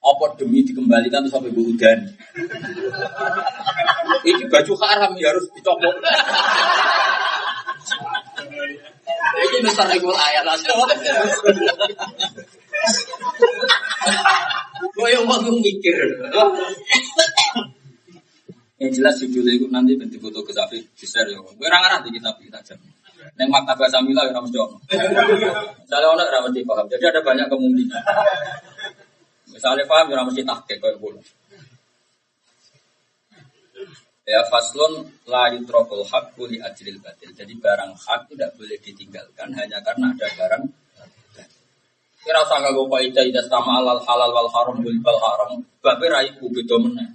Apa 0.00 0.38
demi 0.38 0.62
dikembalikan 0.62 1.26
tuh 1.26 1.34
sampai 1.34 1.50
udan. 1.50 1.98
Ini 4.22 4.44
baju 4.46 4.72
haram 4.86 5.12
ya 5.18 5.34
harus 5.34 5.50
dicopot. 5.50 5.98
Ini 9.36 9.58
besar 9.66 9.90
ibu 9.92 10.14
ayat 10.14 10.46
Gue 14.96 15.08
yang 15.12 15.24
mau 15.24 15.40
mikir. 15.40 15.96
Yang 18.76 18.90
jelas 19.00 19.14
judulnya 19.20 19.52
itu 19.56 19.66
nanti 19.72 19.96
bentuk 19.96 20.20
foto 20.20 20.44
ke 20.44 20.52
Safi 20.52 20.78
share 20.96 21.32
ya. 21.32 21.40
Gue 21.40 21.68
ngarang 21.68 22.04
di 22.04 22.12
kitab 22.12 22.36
kita 22.36 22.60
aja. 22.60 22.76
Neng 23.40 23.48
maktabah 23.48 23.88
Samila 23.88 24.28
ya 24.28 24.36
mesti 24.36 24.56
ono. 24.60 24.76
Misalnya 25.82 26.08
ono 26.12 26.22
ora 26.22 26.38
mesti 26.44 26.60
paham. 26.62 26.86
Jadi 26.86 27.04
ada 27.08 27.20
banyak 27.24 27.46
kemungkinan. 27.48 28.02
Misalnya 29.50 29.84
paham 29.88 30.06
ya 30.12 30.22
mesti 30.22 30.42
tahqiq 30.44 30.78
kayak 30.78 30.96
gue. 31.00 31.24
Ya 34.26 34.42
faslun 34.50 35.06
la 35.30 35.54
yutrokul 35.54 36.04
hak 36.04 36.36
li 36.50 36.58
ajlil 36.60 36.98
batil. 37.00 37.30
Jadi 37.32 37.52
barang 37.56 37.92
hak 37.96 38.28
tidak 38.34 38.52
boleh 38.60 38.76
ditinggalkan 38.82 39.54
hanya 39.56 39.78
karena 39.80 40.12
ada 40.12 40.28
barang 40.36 40.64
Kira 42.26 42.42
usah 42.42 42.58
gue 42.58 42.86
faidah 42.90 43.22
ida 43.22 43.38
sama 43.46 43.78
alal 43.78 44.02
halal 44.02 44.34
wal 44.34 44.50
haram 44.50 44.82
bil 44.82 44.98
bal 44.98 45.14
haram. 45.14 45.62
Bapak 45.78 46.10
rai 46.10 46.26
ku 46.34 46.50
beda 46.50 46.74
meneh. 46.82 47.06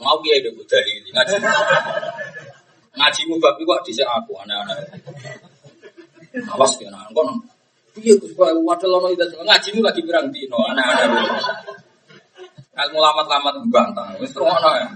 Mau 0.00 0.16
deh 0.24 0.40
dari 0.40 0.92
ini 1.04 1.12
ngaji. 1.12 1.36
Ngajimu 2.96 3.36
babi 3.36 3.62
kok 3.68 3.84
di 3.84 3.92
aku 4.00 4.32
aneh-aneh. 4.40 4.88
Awas 6.48 6.80
ya 6.80 6.88
nah, 6.88 7.04
kono. 7.12 7.36
Iya 7.98 8.14
Gus 8.16 8.32
Pak, 8.32 8.56
wadal 8.64 8.96
ono 8.96 9.12
itu 9.12 9.36
ngajimu 9.36 9.84
lagi 9.84 10.00
pirang 10.00 10.32
dino 10.32 10.56
aneh-aneh. 10.64 11.28
Ilmu 12.78 12.98
lamat-lamat 13.04 13.54
bantah, 13.68 14.16
wis 14.16 14.32
ono 14.32 14.70
ya. 14.80 14.88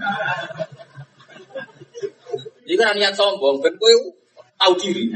Jadi 2.63 2.73
kan 2.79 2.95
niat 2.95 3.13
sombong, 3.13 3.59
ben 3.59 3.75
kowe 3.75 3.91
tahu 4.55 4.73
diri. 4.81 5.11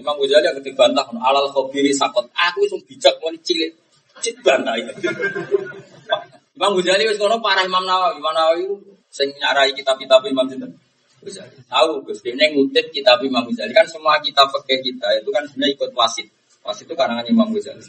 Imam 0.00 0.16
Ghazali 0.16 0.48
ketika 0.60 0.88
bantah 0.88 1.06
alal 1.20 1.52
khobiri 1.52 1.92
sakot. 1.92 2.26
Aku 2.32 2.64
itu 2.64 2.80
bijak 2.88 3.20
mau 3.20 3.30
cilik, 3.44 3.72
cik 4.24 4.40
bantah 4.40 4.74
itu. 4.80 4.92
Imam 6.56 6.72
Ghazali 6.80 7.04
wis 7.04 7.20
ngono 7.20 7.38
parah 7.44 7.62
Imam 7.68 7.84
Nawawi. 7.84 8.16
Imam 8.18 8.32
Nawawi 8.32 8.64
sing 9.12 9.28
nyarai 9.36 9.76
kitab-kitab 9.76 10.24
Imam 10.24 10.48
Ghazali. 10.48 11.56
Tahu 11.68 11.90
Gus, 12.08 12.24
dia 12.24 12.32
ngutip 12.32 12.88
kitab 12.90 13.20
Imam 13.20 13.44
Ghazali 13.44 13.76
kan 13.76 13.84
semua 13.84 14.16
kitab 14.24 14.48
fikih 14.48 14.80
kita 14.80 15.20
itu 15.20 15.28
kan 15.28 15.44
sebenarnya 15.44 15.76
ikut 15.76 15.90
wasit. 15.92 16.26
Wasit 16.64 16.88
itu 16.88 16.96
karangan 16.96 17.28
Imam 17.28 17.52
Ghazali. 17.52 17.84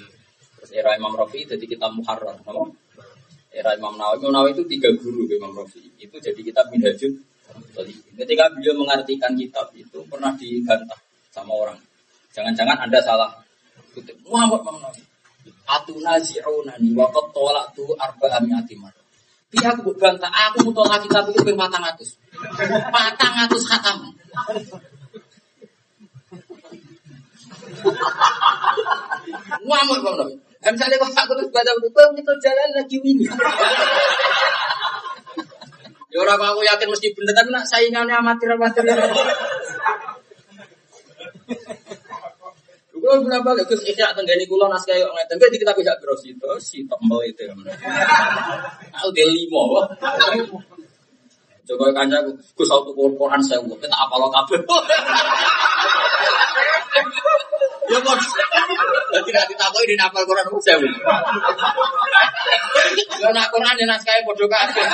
Terus 0.61 0.71
era 0.77 0.93
Imam 0.93 1.17
Rafi 1.17 1.41
jadi 1.41 1.65
kitab 1.65 1.89
Muharrar, 1.97 2.37
apa? 2.37 2.63
Era 3.49 3.73
Imam 3.73 3.97
Nawawi, 3.97 4.21
Imam 4.21 4.31
Nawawi 4.35 4.51
itu 4.53 4.63
tiga 4.69 4.93
guru 4.93 5.25
Imam 5.25 5.57
Rafi. 5.57 5.81
Itu 5.97 6.21
jadi 6.21 6.37
kitab 6.37 6.69
Minhajul. 6.69 7.17
Ketika 8.15 8.47
beliau 8.53 8.77
mengartikan 8.77 9.33
kitab 9.35 9.73
itu 9.75 10.05
pernah 10.07 10.31
dibantah 10.37 11.01
sama 11.33 11.51
orang. 11.51 11.79
Jangan-jangan 12.31 12.77
Anda 12.87 12.99
salah. 13.03 13.31
Kutip 13.91 14.15
Muhammad 14.23 14.63
Nawawi. 14.63 15.03
Atuna 15.67 16.19
zi'unani 16.19 16.91
wa 16.95 17.07
qad 17.11 17.31
tu 17.75 17.95
arba'a 17.95 18.39
mi'ati 18.43 18.75
mar. 18.79 18.91
Dia 19.51 19.75
aku 19.75 19.91
bantah, 19.99 20.31
aku 20.31 20.71
mau 20.71 20.79
tolak 20.79 21.03
kitab 21.03 21.27
itu 21.27 21.43
ping 21.43 21.59
400. 21.59 21.99
400 22.55 23.67
khatam. 23.67 23.97
Muhammad 29.67 29.99
Bang 30.07 30.15
Nabi. 30.23 30.35
Misalnya 30.61 30.95
kalau 31.01 31.15
aku 31.19 31.33
terus 31.35 31.49
baca 31.51 31.71
itu, 31.73 31.89
bang 31.91 32.11
kita 32.15 32.33
jalan 32.37 32.69
lagi 32.77 32.97
ini. 33.01 33.25
Ya 36.11 36.21
aku 36.27 36.61
yakin 36.63 36.87
mesti 36.91 37.07
bener, 37.15 37.33
tapi 37.33 37.49
nak 37.49 37.65
saingannya 37.67 38.15
amatir-amatir. 38.19 38.83
Kulo 43.11 43.27
bilang 43.27 43.43
balik 43.43 43.67
Gus 43.67 43.83
Ihya 43.83 44.15
tenggani 44.15 44.47
kulo 44.47 44.71
naskah 44.71 44.95
yo 44.95 45.11
ngeten. 45.11 45.35
Jadi 45.35 45.59
kita 45.59 45.75
bisa 45.75 45.91
biro 45.99 46.15
situ, 46.15 46.47
si 46.63 46.87
tembel 46.87 47.27
itu. 47.27 47.43
Aku 47.43 49.11
dia 49.11 49.27
limo. 49.27 49.83
Coba 51.67 51.91
kanca 51.91 52.23
Gus 52.55 52.71
auto 52.71 52.95
Quran 52.95 53.43
saya 53.43 53.59
buat 53.67 53.83
kita 53.83 53.91
apa 53.91 54.15
lo 54.15 54.31
kabeh. 54.31 54.63
Ya. 57.91 57.99
Jadi 57.99 59.27
tidak 59.27 59.43
ditakoi 59.51 59.91
di 59.91 59.99
nafal 59.99 60.23
Quran 60.23 60.47
saya 60.63 60.79
buat. 60.79 60.95
Ya 63.19 63.27
nak 63.35 63.51
Quran 63.51 63.75
di 63.75 63.83
naskah 63.91 64.23
bodoh 64.23 64.47
kabeh. 64.47 64.87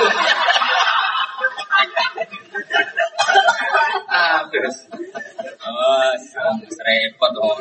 Ah, 4.08 4.44
terus. 4.48 4.88
Oh, 5.64 6.12
repot 6.84 7.30
dong. 7.32 7.58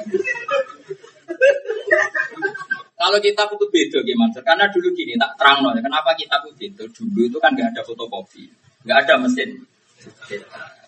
Kalau 2.97 3.17
kita 3.21 3.41
itu 3.45 3.65
beda 3.69 3.99
gimana? 4.01 4.39
Karena 4.41 4.65
dulu 4.73 4.89
gini 4.97 5.13
tak 5.15 5.37
terang 5.37 5.61
loh. 5.61 5.71
Kenapa 5.77 6.17
kita 6.17 6.41
itu 6.43 6.49
beda? 6.57 6.83
Dulu 6.91 7.21
itu 7.29 7.37
kan 7.37 7.53
nggak 7.53 7.77
ada 7.77 7.81
fotokopi, 7.85 8.49
nggak 8.83 8.97
ada 9.05 9.13
mesin. 9.21 9.61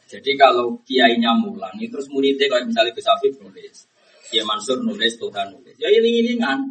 Jadi 0.09 0.31
kalau 0.33 0.81
kiainya 0.89 1.37
mulang, 1.37 1.77
itu 1.77 1.93
terus 1.93 2.09
muridnya 2.09 2.49
kalau 2.49 2.65
misalnya 2.65 2.89
bisa 2.97 3.13
nulis, 3.21 3.85
Kiai 4.29 4.41
Mansur 4.41 4.81
nulis, 4.81 5.13
Tuhan 5.21 5.53
nulis. 5.53 5.77
Ya 5.77 5.89
ini 5.93 6.33
kan. 6.41 6.65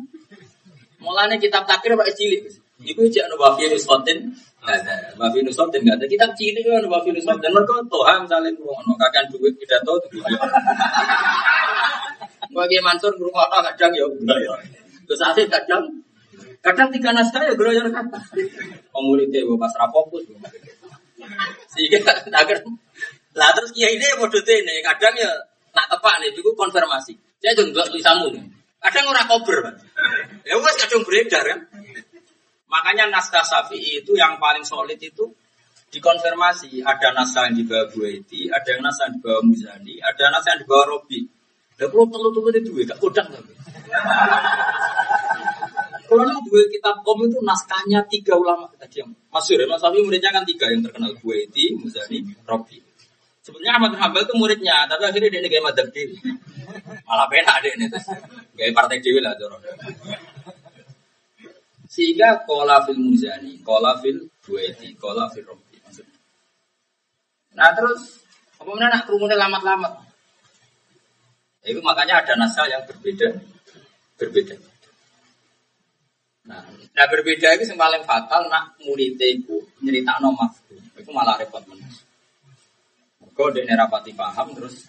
Mulanya 0.98 1.39
kitab 1.39 1.62
takir 1.62 1.94
pak 1.94 2.10
cilik. 2.18 2.50
Iku 2.82 3.07
jangan 3.10 3.39
wafi 3.39 3.70
nusotin, 3.70 4.34
wafi 5.18 5.38
nusotin 5.46 5.80
nggak 5.86 5.96
ada. 6.02 6.06
Kitab 6.06 6.30
cilik 6.34 6.62
kan 6.66 6.84
wafi 6.90 7.10
nusotin. 7.14 7.50
Mereka 7.50 7.74
Tuhan 7.86 8.16
misalnya 8.26 8.50
kurang, 8.58 8.98
kakek 8.98 9.24
duit 9.30 9.54
pidato 9.56 9.92
tuh. 10.02 10.10
Bagi 12.54 12.80
Mansur 12.80 13.12
rumah 13.14 13.46
kadang 13.50 13.92
ya 13.94 14.06
ya. 14.42 14.54
Terus 15.06 15.20
asih 15.20 15.46
kadang 15.46 15.84
kadang 16.64 16.88
tiga 16.90 17.14
naskah 17.14 17.44
ya 17.46 17.54
geroyor 17.54 17.86
kata. 17.92 18.18
Komunitas 18.90 19.46
gue 19.46 19.58
pas 19.60 19.72
rapokus. 19.78 20.26
Sehingga 21.70 22.02
agar 22.40 22.58
lah 23.38 23.50
terus 23.54 23.70
kiai 23.70 23.94
ini 23.94 24.06
model 24.18 24.42
ini 24.42 24.82
kadang 24.82 25.14
ya 25.14 25.30
nak 25.70 25.86
tepak 25.86 26.14
nih 26.18 26.34
itu 26.34 26.50
konfirmasi. 26.56 27.14
Saya 27.38 27.54
juga 27.54 27.86
tulisanmu. 27.86 28.58
Kadang 28.78 29.10
orang 29.10 29.26
kober, 29.26 29.58
ya 30.46 30.54
wes 30.54 30.76
kadang 30.78 31.02
beredar 31.02 31.42
kan. 31.42 31.60
Makanya 32.68 33.08
naskah 33.08 33.44
Syafi'i 33.44 34.05
itu 34.05 34.12
yang 34.12 34.36
paling 34.36 34.62
solid 34.62 35.00
itu 35.00 35.24
dikonfirmasi. 35.88 36.84
Ada 36.84 37.16
naskah 37.16 37.48
yang 37.48 37.64
dibawa 37.64 37.88
Buaiti, 37.88 38.52
ada 38.52 38.68
yang 38.68 38.84
naskah 38.84 39.08
yang 39.08 39.14
dibawa 39.20 39.40
Muzani, 39.44 39.94
ada 40.05 40.22
naskah 40.28 40.50
yang 40.56 40.62
dibawa 40.68 40.84
Robi. 40.84 41.20
Lah 41.78 41.86
kalau 41.88 42.06
telu-telu 42.10 42.48
itu 42.58 42.60
duwe 42.74 42.82
gak 42.82 42.98
kodang 42.98 43.28
tapi. 43.30 43.55
Kalau 46.08 46.24
dua 46.24 46.62
kitab 46.72 47.05
kom 47.05 47.20
itu 47.28 47.38
naskahnya 47.44 48.00
tiga 48.08 48.32
ulama 48.32 48.64
tadi 48.80 49.05
yang 49.05 49.12
masuk 49.28 49.60
ya, 49.60 49.68
Mas 49.68 49.76
Safi 49.84 50.00
muridnya 50.00 50.32
kan 50.32 50.40
tiga 50.42 50.72
yang 50.72 50.80
terkenal 50.80 51.12
Buaiti, 51.20 51.76
Muzani, 51.76 52.24
Robi. 52.48 52.80
Sebenarnya 53.44 53.80
Ahmad 53.80 53.92
Hambal 53.97 54.28
itu 54.28 54.34
muridnya, 54.36 54.84
tapi 54.84 55.08
akhirnya 55.08 55.28
dia 55.32 55.48
gaya 55.48 55.64
madhab. 55.64 55.88
Malah 57.08 57.26
beda 57.32 57.64
deh 57.64 57.72
ini, 57.80 57.86
gaya 58.56 58.70
partai 58.76 59.00
dewi 59.00 59.24
lah 59.24 59.32
jorok. 59.40 59.60
Sehingga 61.99 62.47
kola 62.47 62.78
fil 62.86 63.02
Muzani, 63.02 63.59
kola 63.67 63.99
fil 63.99 64.31
Buaiti, 64.47 64.94
kola 64.94 65.27
fil 65.35 65.43
maksudnya. 65.83 66.15
Nah 67.59 67.75
terus, 67.75 68.23
apa 68.55 68.70
nak 68.70 69.02
kerumunnya 69.02 69.35
lama-lama? 69.35 70.07
Itu 71.67 71.83
makanya 71.83 72.23
ada 72.23 72.39
naskah 72.39 72.70
yang 72.70 72.86
berbeda, 72.86 73.35
berbeda. 74.15 74.55
Nah, 76.47 76.62
nah 76.70 77.07
berbeda 77.10 77.59
itu 77.59 77.67
yang 77.67 77.77
paling 77.83 78.07
fatal 78.07 78.47
nak 78.47 78.78
murid 78.86 79.18
itu 79.18 79.59
nyerita 79.83 80.23
no 80.23 80.39
itu 80.94 81.10
malah 81.10 81.35
repot 81.35 81.67
menas. 81.67 82.07
Kau 83.35 83.51
udah 83.51 83.67
nerapati 83.67 84.15
paham 84.15 84.55
terus 84.55 84.86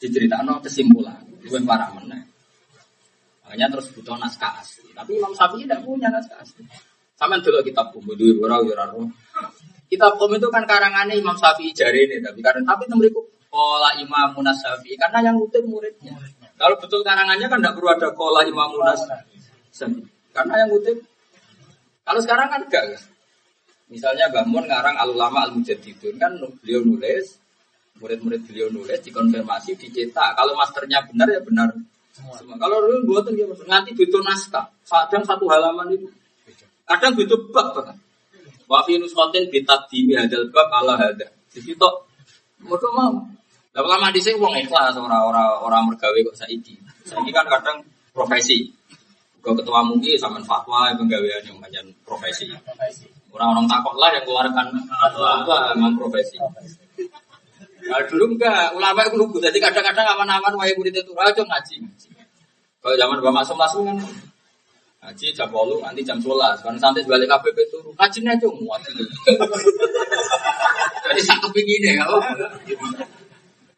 Diceritakan 0.00 0.64
kesimpulan, 0.64 1.20
gue 1.44 1.60
parah 1.68 1.92
meneh. 1.92 2.29
Makanya 3.50 3.66
terus 3.66 3.90
butuh 3.90 4.14
naskah 4.14 4.62
asli. 4.62 4.94
Tapi 4.94 5.18
Imam 5.18 5.34
Syafi'i 5.34 5.66
tidak 5.66 5.82
punya 5.82 6.06
naskah 6.06 6.38
asli. 6.38 6.62
Sama 7.18 7.34
dulu 7.42 7.58
kitab 7.66 7.90
Kum, 7.90 8.06
itu 8.14 8.38
ora 8.38 8.62
ora 8.62 8.94
Kitab 9.90 10.14
Kum 10.22 10.30
itu 10.38 10.46
kan 10.54 10.62
karangannya 10.70 11.18
Imam 11.18 11.34
Syafi'i 11.34 11.74
jari 11.74 12.06
ini, 12.06 12.22
tapi 12.22 12.38
karena 12.46 12.62
tapi 12.62 12.86
temeriku 12.86 13.26
Kola 13.50 13.90
Imam 13.98 14.38
Munas 14.38 14.54
Syafi'i 14.62 14.94
karena 14.94 15.26
yang 15.26 15.34
ngutip 15.34 15.66
muridnya. 15.66 16.14
Kalau 16.54 16.78
betul 16.78 17.02
karangannya 17.02 17.50
kan 17.50 17.58
tidak 17.58 17.74
perlu 17.74 17.90
ada 17.90 18.08
Kola 18.14 18.46
Imam 18.46 18.70
Munas 18.70 19.02
Syafi'i. 19.02 20.06
Karena 20.30 20.54
yang 20.62 20.70
ngutip. 20.70 21.02
Kalau 22.06 22.20
sekarang 22.22 22.54
kan 22.54 22.62
enggak. 22.62 23.02
Misalnya 23.90 24.30
Mbah 24.30 24.46
ngarang 24.46 24.94
Al-Ulama 24.94 25.50
Al-Mujaddidun 25.50 26.22
kan 26.22 26.38
beliau 26.62 26.86
nulis 26.86 27.42
murid-murid 27.98 28.46
beliau 28.46 28.68
nulis 28.72 29.02
dikonfirmasi 29.02 29.76
dicetak 29.76 30.38
kalau 30.38 30.56
masternya 30.56 31.04
benar 31.04 31.28
ya 31.28 31.42
benar 31.44 31.68
semua. 32.14 32.36
Kalau 32.58 32.76
dulu 32.84 33.14
buatan 33.14 33.32
dia 33.38 33.46
nanti 33.70 33.94
butuh 33.94 34.22
naskah. 34.22 34.66
Kadang 34.86 35.22
satu 35.24 35.46
halaman 35.46 35.94
itu. 35.94 36.06
Kadang 36.84 37.14
butuh 37.14 37.38
bab 37.54 37.72
bahkan 37.76 37.96
wa 38.70 38.78
fi 38.86 39.02
nusqatin 39.02 39.50
bi 39.50 39.66
taqdimi 39.66 40.14
hadzal 40.14 40.46
bab 40.54 40.70
ala 40.70 40.94
hadza. 40.94 41.26
Jadi 41.50 41.74
tok. 41.74 42.06
Mau 42.62 42.78
mau. 42.94 43.14
Lah 43.70 43.86
lama 43.86 44.10
di 44.10 44.18
sini 44.18 44.34
uang 44.38 44.54
ikhlas 44.66 44.98
orang-orang 44.98 45.62
orang 45.62 45.82
mergawe 45.90 46.18
kok 46.26 46.36
saiki. 46.38 46.74
Saiki 47.06 47.30
kan 47.30 47.46
kadang 47.46 47.86
profesi. 48.10 48.66
Kau 49.40 49.56
ketua 49.56 49.80
mungkin 49.86 50.18
sama 50.20 50.42
fatwa 50.44 50.92
penggawean 50.98 51.40
yang 51.46 51.56
banyak 51.56 51.86
profesi. 52.04 52.50
Orang-orang 53.30 53.64
takut 53.70 53.94
lah 53.96 54.10
yang 54.12 54.24
keluarkan 54.26 54.66
fatwa 54.90 55.72
memang 55.78 55.94
profesi. 55.96 56.36
Nah, 57.90 58.06
dulu 58.06 58.38
enggak, 58.38 58.70
ulama 58.78 59.02
itu 59.02 59.18
lugu. 59.18 59.42
Jadi 59.42 59.58
kadang-kadang 59.58 60.14
aman-aman 60.14 60.54
wae 60.54 60.70
murid 60.78 60.94
itu 60.94 61.10
rajo 61.10 61.42
ngaji. 61.42 61.76
Kalau 62.80 62.94
zaman 62.94 63.18
Bapak 63.18 63.42
masuk 63.42 63.56
masuk 63.58 63.82
kan 63.82 63.98
ngaji 65.00 65.26
jam 65.34 65.50
bolu 65.50 65.82
nanti 65.82 66.06
jam 66.06 66.22
sholat. 66.22 66.54
Kan 66.62 66.78
santai 66.78 67.02
balik 67.02 67.26
KPP 67.26 67.58
itu 67.66 67.78
ngaji 67.98 68.18
aja 68.30 68.46
muat. 68.46 68.80
Jadi 71.10 71.20
satu 71.26 71.50
begini 71.50 71.98
ya. 71.98 72.06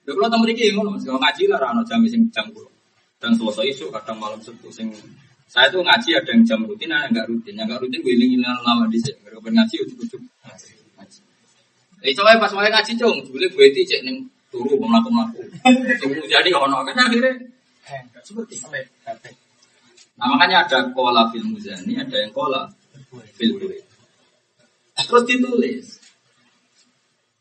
Lha 0.02 0.12
kula 0.12 0.28
temen 0.28 0.50
iki 0.52 0.76
ngono 0.76 0.99
Mas, 0.99 1.08
ngaji 1.08 1.42
lah 1.49 1.73
ana 1.73 1.81
jam 1.89 2.05
sing 2.05 2.28
jam 2.28 2.44
kulo. 2.52 2.68
Dan 3.16 3.32
selesai 3.32 3.65
isu 3.73 3.89
kadang 3.89 4.20
malam 4.20 4.36
sepuh 4.44 4.68
sing 4.68 4.92
saya 5.47 5.68
tuh 5.73 5.81
ngaji 5.84 6.16
ada 6.16 6.31
yang 6.32 6.42
jam 6.44 6.60
rutin, 6.65 6.91
ada 6.92 7.07
yang 7.07 7.12
enggak 7.12 7.26
rutin. 7.28 7.55
Yang 7.57 7.66
enggak 7.70 7.81
rutin 7.84 7.99
gue 8.02 8.12
iling-ilingan 8.12 8.60
lama 8.65 8.84
di 8.89 8.99
sini. 9.00 9.20
Mereka 9.24 9.49
ngaji 9.52 9.74
ujuk-ujuk. 9.89 10.23
Eh 12.03 12.13
coba 12.19 12.35
pas 12.35 12.51
mulai 12.51 12.71
ngaji 12.75 12.99
dong, 12.99 13.23
boleh 13.31 13.47
gue 13.47 13.65
itu 13.71 13.87
cek 13.87 14.03
neng 14.03 14.27
turu 14.51 14.75
mau 14.83 14.91
melaku 14.91 15.09
melaku. 15.15 15.41
Tunggu 16.03 16.27
jadi 16.27 16.51
ono 16.51 16.83
kan 16.83 16.99
akhirnya 16.99 17.33
seperti 18.27 18.59
Nah 20.19 20.27
makanya 20.29 20.67
ada 20.67 20.91
kola 20.93 21.31
fil 21.31 21.47
muzani, 21.47 21.95
ada 21.97 22.17
yang 22.19 22.35
kola 22.35 22.67
fil 23.39 23.55
Terus 24.93 25.25
ditulis. 25.25 25.87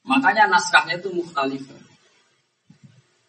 Makanya 0.08 0.50
naskahnya 0.50 0.98
itu 0.98 1.10
mukhtalif. 1.14 1.62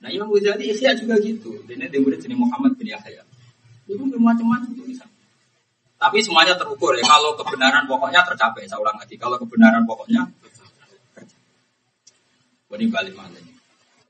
Nah 0.02 0.08
Imam 0.10 0.30
Ghazali 0.30 0.72
Ihya 0.72 0.96
juga 0.98 1.14
gitu. 1.20 1.52
Ini 1.68 1.86
dia 1.90 2.00
murid 2.00 2.18
jenis 2.22 2.38
Muhammad 2.38 2.74
bin 2.74 2.90
Yahya. 2.90 3.22
Itu 3.86 4.02
macam-macam 4.18 4.72
tulisan. 4.72 5.10
Tapi 6.00 6.18
semuanya 6.18 6.58
terukur 6.58 6.96
ya. 6.98 7.06
Kalau 7.06 7.38
kebenaran 7.38 7.86
pokoknya 7.86 8.26
tercapai. 8.26 8.66
Saya 8.66 8.82
ulang 8.82 8.98
lagi. 8.98 9.14
Kalau 9.14 9.38
kebenaran 9.38 9.86
pokoknya 9.86 10.26
ini 12.76 12.86
balik 12.88 13.14
ini? 13.16 13.52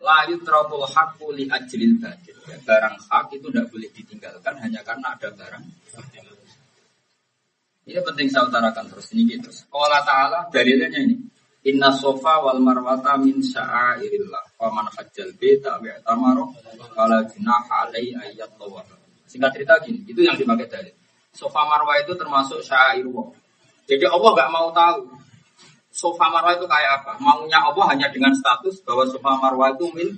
Layu 0.02 0.36
terapul 0.42 0.82
hakku 0.82 1.30
li 1.30 1.46
ajlil 1.46 2.02
badil. 2.02 2.36
Ya, 2.50 2.58
barang 2.66 2.96
hak 3.06 3.30
itu 3.38 3.46
tidak 3.54 3.70
boleh 3.70 3.90
ditinggalkan 3.94 4.54
hanya 4.58 4.82
karena 4.82 5.14
ada 5.14 5.30
barang. 5.30 5.64
Ini 7.82 7.98
penting 8.02 8.26
saya 8.30 8.46
utarakan 8.46 8.86
terus 8.90 9.10
ini 9.14 9.38
gitu. 9.38 9.50
Allah 9.74 10.02
Taala 10.02 10.38
dalilnya 10.50 10.90
ini. 10.98 11.18
Inna 11.62 11.94
sofa 11.94 12.42
wal 12.42 12.58
marwata 12.58 13.14
min 13.22 13.38
sya'airillah. 13.38 14.58
Wa 14.58 14.74
man 14.74 14.90
hajjal 14.90 15.30
beta 15.38 15.78
wa 15.78 15.94
tamaro 16.02 16.50
junaha 17.30 17.86
alai 17.86 18.10
ayat. 18.18 18.50
Singkat 19.30 19.50
cerita 19.54 19.78
gini, 19.86 20.02
itu 20.10 20.20
yang 20.26 20.34
dipakai 20.34 20.66
dalil. 20.66 20.94
Sofa 21.30 21.62
marwah 21.62 21.96
itu 22.02 22.12
termasuk 22.18 22.58
syairullah. 22.66 23.32
Jadi 23.86 24.04
Allah 24.06 24.30
gak 24.34 24.50
mau 24.50 24.68
tahu 24.74 24.98
sofa 25.92 26.32
marwah 26.32 26.56
itu 26.56 26.64
kayak 26.64 27.04
apa? 27.04 27.20
Maunya 27.20 27.60
Allah 27.60 27.84
hanya 27.92 28.08
dengan 28.08 28.32
status 28.32 28.80
bahwa 28.82 29.04
sofa 29.04 29.36
marwah 29.36 29.76
itu 29.76 29.86
min 29.92 30.08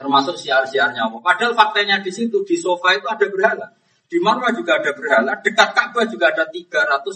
termasuk 0.00 0.34
siar-siarnya 0.40 1.06
Allah. 1.06 1.20
Padahal 1.20 1.52
faktanya 1.52 2.00
di 2.00 2.10
situ 2.10 2.40
di 2.42 2.56
sofa 2.56 2.96
itu 2.96 3.06
ada 3.06 3.28
berhala. 3.28 3.70
Di 4.08 4.18
marwah 4.18 4.50
juga 4.56 4.80
ada 4.80 4.90
berhala. 4.96 5.38
Dekat 5.44 5.76
Ka'bah 5.76 6.04
juga 6.08 6.32
ada 6.32 6.48
360. 6.48 7.14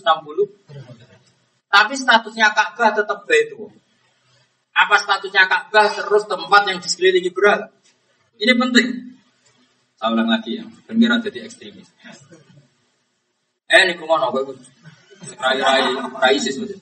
Tapi 1.66 1.94
statusnya 1.96 2.52
Ka'bah 2.52 2.94
tetap 2.94 3.24
itu. 3.32 3.68
Apa 4.76 4.96
statusnya 5.00 5.48
Ka'bah 5.48 5.88
terus 5.90 6.24
tempat 6.28 6.62
yang 6.68 6.78
disekelilingi 6.78 7.32
berhala? 7.32 7.72
Ini 8.36 8.52
penting. 8.54 8.88
Saya 9.96 10.12
ulang 10.12 10.28
lagi 10.28 10.60
ya, 10.60 10.64
biar 10.92 11.24
jadi 11.24 11.48
ekstremis. 11.48 11.88
Eh, 13.66 13.80
ini 13.82 13.96
kumon, 13.96 14.20
gue 14.28 14.54
rai-rai, 15.40 15.96
rai 16.20 16.36
sis 16.38 16.60
betul. 16.60 16.78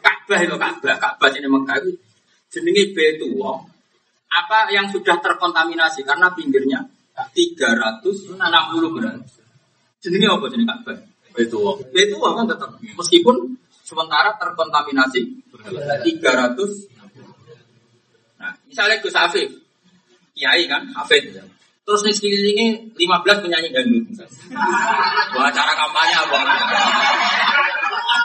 Ka'bah 0.00 0.38
itu 0.40 0.56
Ka'bah, 0.56 0.94
Ka'bah 0.96 1.28
ini 1.36 1.48
Mekah 1.50 1.76
itu 1.84 1.90
jenenge 2.50 2.94
Betuwa. 2.96 3.60
Apa 4.30 4.70
yang 4.70 4.86
sudah 4.86 5.18
terkontaminasi 5.18 6.06
karena 6.06 6.30
pinggirnya 6.32 6.80
360 7.34 8.38
gram. 8.96 9.18
Jenenge 10.00 10.26
apa 10.30 10.44
jenenge 10.48 10.68
Ka'bah? 10.70 10.96
Betuwa. 11.34 11.70
Betuwa 11.90 12.28
kan 12.38 12.46
tetap 12.48 12.70
meskipun 12.80 13.36
sementara 13.84 14.34
terkontaminasi 14.38 15.20
300 15.50 16.90
Nah, 18.40 18.56
misalnya 18.64 18.96
Gus 19.04 19.12
Afif, 19.12 19.52
Kiai 20.32 20.64
kan, 20.64 20.88
Hafid 20.96 21.28
Terus 21.90 22.06
nih 22.06 22.14
sekelilingnya 22.14 22.68
15 22.94 23.42
penyanyi 23.42 23.74
dangdut 23.74 24.06
misalnya. 24.06 24.30
Wah, 25.34 25.50
cara 25.50 25.74
kampanye 25.74 26.14
apa? 26.22 26.38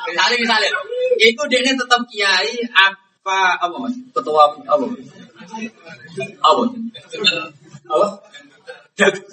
misalnya, 0.05 0.37
misalnya. 0.37 0.69
Itu 1.17 1.41
dia 1.49 1.65
tetap 1.65 2.05
kiai 2.05 2.61
apa 2.77 3.57
apa 3.57 3.73
mas? 3.81 3.97
Ketua 4.13 4.53
apa? 4.53 4.61
Apa? 4.69 4.85
Apa? 6.45 6.61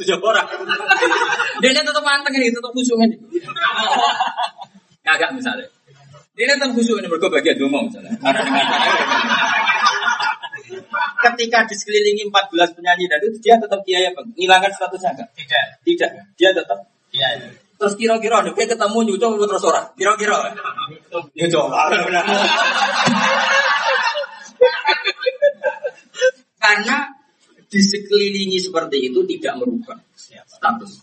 Tujuh 0.00 0.16
orang. 0.16 0.48
Dia 1.60 1.84
tetap 1.84 2.00
manteng 2.00 2.32
ini, 2.32 2.48
tetap 2.48 2.72
khusyuk 2.72 3.04
ini. 3.04 3.20
Kagak 5.04 5.36
misalnya. 5.36 5.68
Dia 6.32 6.56
tetap 6.56 6.72
khusyuk 6.72 7.04
ini, 7.04 7.12
bagian 7.12 7.60
dulu 7.60 7.84
misalnya 7.84 8.16
ketika 11.22 11.58
disekelilingi 11.68 12.28
14 12.28 12.76
penyanyi 12.76 13.04
dan 13.08 13.18
itu 13.22 13.38
dia 13.40 13.56
tetap 13.58 13.80
kiai 13.82 14.10
apa? 14.10 14.22
Ngilangkan 14.36 14.72
statusnya 14.74 15.10
enggak? 15.16 15.28
Tidak. 15.36 15.64
Tidak. 15.84 16.10
Dia 16.36 16.50
tetap 16.52 16.78
kiai. 17.12 17.38
Terus 17.82 17.98
kira-kira 17.98 18.46
ada 18.46 18.54
kayak 18.54 18.78
ketemu 18.78 18.98
nyucuk 19.10 19.42
terus 19.42 19.64
orang. 19.66 19.86
Kira-kira. 19.98 20.38
Ya 21.34 21.46
coba. 21.50 21.90
Karena 26.62 27.10
disekelilingi 27.66 28.62
seperti 28.62 29.10
itu 29.10 29.26
tidak 29.26 29.58
merubah 29.58 29.98
status. 30.46 31.02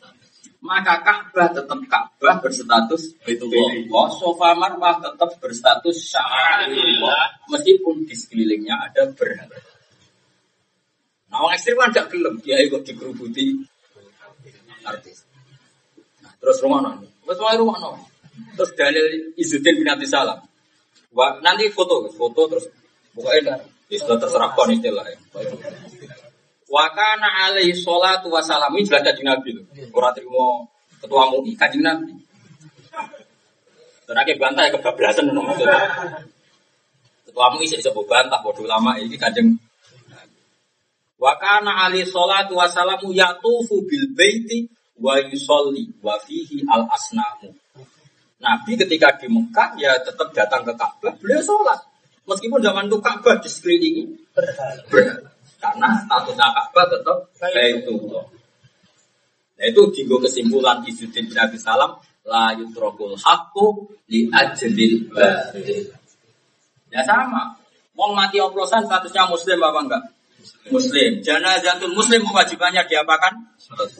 Maka 0.60 1.00
Ka'bah 1.04 1.56
tetap 1.56 1.80
Ka'bah 1.88 2.44
berstatus 2.44 3.16
Baitullah. 3.24 4.08
Sofa 4.12 4.52
Marwah 4.56 5.00
tetap 5.00 5.36
berstatus 5.40 6.16
Sya'irullah. 6.16 7.48
Meskipun 7.48 8.04
di 8.04 8.16
sekelilingnya 8.16 8.76
ada 8.76 9.08
berhala. 9.16 9.56
Nah, 11.30 11.46
orang 11.46 11.54
ekstrim 11.54 11.78
kan 11.78 11.94
gak 11.94 12.10
gelem, 12.10 12.42
dia 12.42 12.58
ikut 12.66 12.82
dikerubuti 12.82 13.54
artis. 14.82 15.30
Nah, 16.26 16.34
terus 16.42 16.58
rumah 16.66 16.82
nong, 16.82 17.06
terus 17.06 17.38
rumah 17.38 17.78
nong, 17.78 18.02
terus 18.58 18.74
dalil 18.74 19.30
Izzuddin 19.38 19.78
bin 19.78 19.86
Abdi 19.86 20.10
Salam. 20.10 20.42
Wah, 21.14 21.38
nanti 21.46 21.70
foto, 21.70 22.10
foto 22.14 22.50
terus 22.50 22.66
pokoknya 23.14 23.62
istilah 23.90 24.18
terserah 24.22 24.54
kon 24.58 24.74
istilah 24.74 25.06
ya. 25.06 25.18
Wakana 26.70 27.50
alaihi 27.50 27.74
sholatu 27.74 28.30
wassalam 28.30 28.70
ini 28.78 28.86
jelas 28.86 29.02
kajian 29.02 29.26
Nabi 29.26 29.58
loh. 29.58 29.66
Orang 29.90 30.14
terima 30.14 30.66
ketua 31.02 31.26
MUI 31.34 31.58
kajian 31.58 31.82
Nabi. 31.82 32.14
Bantah 34.38 34.70
ya 34.70 34.74
kebablasan 34.78 35.34
maksudnya. 35.34 35.82
Ketua 37.26 37.46
MUI 37.58 37.66
bisa 37.66 37.90
bantah 37.90 38.38
bodoh 38.46 38.70
lama 38.70 38.98
ini 39.02 39.18
kajian 39.18 39.58
Wa 41.20 41.36
kana 41.36 41.86
ali 41.86 42.08
salatu 42.08 42.56
wassalamu 42.56 43.12
yatufu 43.12 43.84
bil 43.84 44.08
baiti 44.16 44.72
wa 45.04 45.20
yusolli 45.20 45.92
wa 46.00 46.16
fihi 46.16 46.64
al 46.72 46.88
asnamu. 46.88 47.52
Nabi 48.40 48.80
ketika 48.80 49.20
di 49.20 49.28
Mekah 49.28 49.76
ya 49.76 50.00
tetap 50.00 50.32
datang 50.32 50.64
ke 50.64 50.72
Ka'bah, 50.80 51.12
beliau 51.20 51.44
sholat. 51.44 51.76
Meskipun 52.24 52.64
zaman 52.64 52.88
itu 52.88 52.98
Ka'bah 53.04 53.36
di 53.44 53.52
sekelilingi. 53.52 54.04
Karena 55.60 56.00
statusnya 56.08 56.48
Ka'bah 56.56 56.86
tetap 56.88 57.18
Baitullah. 57.36 58.24
Nah 59.60 59.66
itu 59.68 59.82
juga 59.92 60.24
kesimpulan 60.24 60.80
Izzuddin 60.88 61.28
bin 61.28 61.36
Abi 61.36 61.60
Salam 61.60 62.00
la 62.24 62.56
yutrakul 62.56 63.20
haqqu 63.20 63.92
li 64.08 64.32
ajlil 64.32 65.12
batil. 65.12 65.92
Ya 66.88 67.04
sama. 67.04 67.60
Wong 67.92 68.16
mati 68.16 68.40
oplosan 68.40 68.88
statusnya 68.88 69.28
muslim 69.28 69.60
apa 69.60 69.80
enggak? 69.84 70.04
Muslim. 70.70 71.12
Janazatul 71.26 71.94
muslim 71.98 72.22
kewajibannya 72.24 72.86
diapakan? 72.86 73.34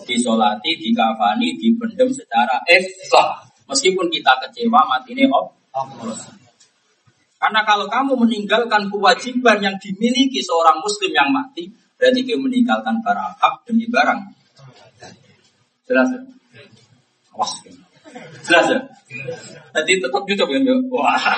Disolati, 0.06 0.78
dikafani, 0.78 1.58
dipendem 1.58 2.10
secara 2.14 2.62
ikhlas. 2.70 3.50
Meskipun 3.70 4.10
kita 4.10 4.34
kecewa 4.46 4.82
mati 4.90 5.14
ini 5.14 5.30
oplosan. 5.30 6.38
Karena 7.40 7.64
kalau 7.64 7.88
kamu 7.88 8.20
meninggalkan 8.20 8.92
kewajiban 8.92 9.64
yang 9.64 9.76
dimiliki 9.80 10.44
seorang 10.44 10.84
muslim 10.84 11.14
yang 11.14 11.30
mati, 11.32 11.72
berarti 11.96 12.26
kamu 12.28 12.50
meninggalkan 12.50 13.00
barang 13.00 13.32
hak 13.40 13.56
demi 13.64 13.88
barang. 13.88 14.20
Jelas 15.88 16.08
ya? 16.12 16.22
Wah, 17.34 17.52
jelas 18.44 18.66
ya? 18.68 18.80
Tadi 19.72 19.92
tetap 20.04 20.24
YouTube 20.28 20.52
kan? 20.52 20.62
Wah. 20.92 21.16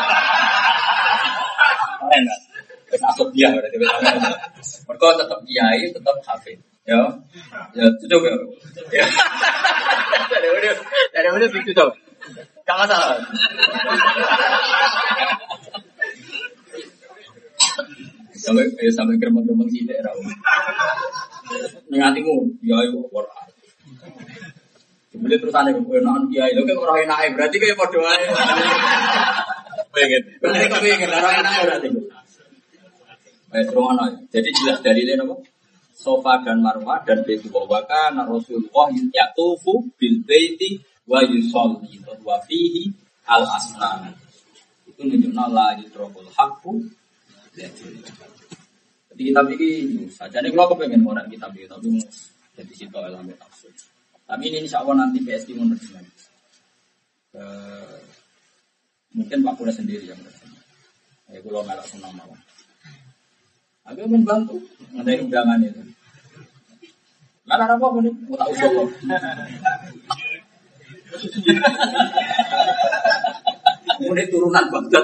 Keren 2.02 2.51
asal 3.00 3.28
dia 3.32 3.48
berarti. 3.54 3.78
Mereka 3.80 5.08
tetap 5.20 5.40
kiai, 5.48 5.84
tetap 5.88 6.16
hafid. 6.28 6.60
Ya, 6.84 7.00
ya 7.78 7.86
tutup 8.02 8.26
ya. 8.26 8.34
Ya. 8.92 9.06
Dari 10.32 10.48
mana? 10.50 10.72
Dari 11.14 11.30
mana 11.30 11.46
tutup? 11.48 11.90
Gak 12.66 12.78
masalah. 12.78 13.22
sampai 18.42 18.66
eh, 18.82 18.90
sampai 18.90 19.16
geremeng-geremeng 19.22 19.70
sih 19.70 19.86
daerah. 19.86 20.12
Nengatimu, 21.94 22.58
ya 22.66 22.76
ayo 22.82 23.06
war. 23.14 23.30
Kemudian 25.12 25.38
terus 25.44 25.54
aneh, 25.54 25.76
enak 25.76 26.32
ya 26.34 26.48
itu 26.50 26.64
kan 26.64 26.78
orang 26.80 27.06
enak 27.06 27.36
berarti 27.38 27.56
kayak 27.62 27.78
podo 27.78 28.02
aja. 28.02 28.32
Pengen, 29.92 30.24
berarti 30.40 30.66
kau 30.72 30.80
pengen 30.80 31.10
orang 31.12 31.36
enak 31.44 31.54
berarti. 31.68 31.88
Baik, 33.52 33.68
terus 33.68 34.12
Jadi 34.32 34.50
jelas 34.56 34.80
dari 34.80 35.04
ini 35.04 35.20
apa? 35.20 35.36
Sofa 35.92 36.40
dan 36.42 36.64
Marwah 36.64 37.04
dan 37.04 37.22
Baitu 37.28 37.52
Waka 37.52 38.16
na 38.16 38.24
Rasulullah 38.26 38.90
yatufu 38.90 39.92
bil 40.00 40.24
baiti 40.24 40.80
wa 41.06 41.20
yusolli 41.22 42.00
wa 42.24 42.40
fihi 42.48 42.90
al 43.28 43.44
asnan. 43.44 44.16
Itu 44.88 45.04
menunjukkan 45.04 45.48
la 45.52 45.78
yutrokul 45.78 46.32
hakku 46.32 46.90
jadi 47.52 49.28
kita 49.28 49.42
bikin 49.44 50.08
saja 50.08 50.40
nih 50.40 50.56
kalau 50.56 50.72
kepengen 50.72 51.04
orang 51.04 51.28
kita 51.28 51.52
bikin 51.52 51.68
tapi 51.68 52.00
jadi 52.56 52.74
situ 52.74 52.96
dalam 52.96 53.28
tafsir. 53.36 53.72
Tapi 54.24 54.44
ini 54.48 54.64
insya 54.64 54.80
Allah 54.80 55.04
nanti 55.04 55.20
PSD 55.20 55.52
mau 55.60 55.68
menerjemah. 55.68 56.00
Uh, 57.32 58.00
mungkin 59.12 59.44
Pak 59.44 59.54
Pura 59.60 59.72
sendiri 59.76 60.08
yang 60.08 60.16
menerjemah. 60.16 60.64
Ya 61.36 61.40
kalau 61.44 61.64
melak 61.68 61.88
senang 61.92 62.16
mau. 62.16 62.32
Aku 63.82 64.00
ingin 64.06 64.22
bantu 64.22 64.62
ngadai 64.94 65.26
undangan 65.26 65.58
itu. 65.66 65.82
Mana 67.50 67.66
apa 67.66 67.82
pun 67.82 68.06
itu 68.06 68.34
tak 68.38 68.48
usul. 68.54 68.86
Ini 74.02 74.24
turunan 74.30 74.66
Baghdad. 74.70 75.04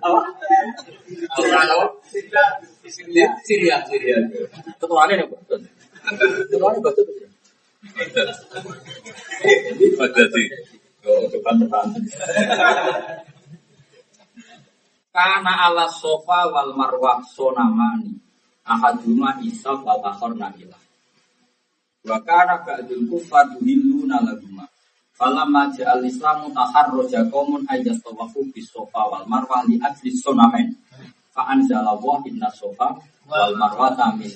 Apa? 0.00 0.20
Turunan 1.34 1.66
apa? 1.66 1.86
Syria, 3.42 3.82
Syria. 3.84 4.16
Ketuanya 4.78 5.26
apa? 5.26 5.36
Ketuanya 6.46 6.80
Baghdad. 6.80 7.06
Baghdad. 9.98 10.30
Oh, 11.00 11.24
depan 11.32 11.54
depan. 11.64 11.86
Karena 15.10 15.66
ala 15.66 15.90
sofa 15.90 16.46
wal 16.54 16.70
marwah 16.78 17.18
sonamani 17.26 18.14
ahaduma 18.62 19.42
isa 19.42 19.74
wal 19.74 19.98
akhor 20.06 20.38
nabilah. 20.38 20.78
Wa 22.06 22.22
kana 22.22 22.62
ba'dul 22.62 23.10
kufar 23.10 23.58
yuhilluna 23.58 24.22
laguma. 24.22 24.70
Falamma 25.18 25.68
ja'al 25.74 26.06
islamu 26.06 26.48
taharroja 26.54 27.28
qaumun 27.28 27.66
ayas 27.68 28.00
tawafu 28.00 28.46
bis 28.54 28.70
sofa 28.70 29.10
wal 29.10 29.26
marwah 29.26 29.66
li 29.66 29.76
ajli 29.76 30.14
sonamen. 30.14 30.78
Fa 31.34 31.50
anzalallahu 31.52 32.24
inna 32.30 32.48
sofa 32.54 32.94
wal 33.26 33.52
marwah 33.58 34.14
min 34.14 34.30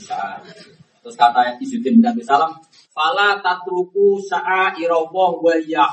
Terus 1.05 1.20
kata 1.20 1.61
Izzuddin 1.61 2.01
bin 2.01 2.09
Abi 2.09 2.25
Salam, 2.25 2.57
Fala 2.89 3.36
tatruku 3.44 4.17
sa'a 4.25 4.73
irawah 4.81 5.36
wa 5.36 5.53
ya 5.61 5.85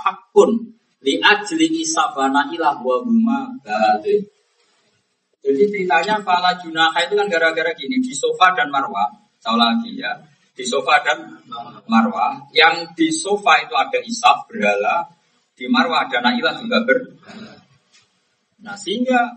li 1.03 1.19
ajli 1.19 1.67
isabana 1.83 2.47
ilah 2.47 2.79
wa 2.79 2.95
huma 3.03 3.51
batin. 3.59 4.23
Jadi 5.41 5.63
ceritanya 5.73 6.21
Fala 6.21 6.53
Junaha 6.61 7.01
itu 7.01 7.17
kan 7.17 7.25
gara-gara 7.25 7.73
gini, 7.73 7.97
di 7.97 8.13
sofa 8.13 8.53
dan 8.53 8.69
marwah, 8.69 9.09
tahu 9.41 9.57
lagi 9.57 9.97
ya, 9.97 10.13
di 10.53 10.61
sofa 10.61 11.01
dan 11.01 11.41
marwah. 11.89 12.45
Yang 12.53 12.93
di 12.93 13.09
sofa 13.09 13.57
itu 13.65 13.73
ada 13.73 13.99
isaf 14.05 14.45
berhala, 14.45 15.09
di 15.57 15.65
marwah 15.65 16.05
ada 16.05 16.21
nailah 16.21 16.61
juga 16.61 16.85
berhala. 16.85 17.57
Nah 18.61 18.77
sehingga 18.77 19.33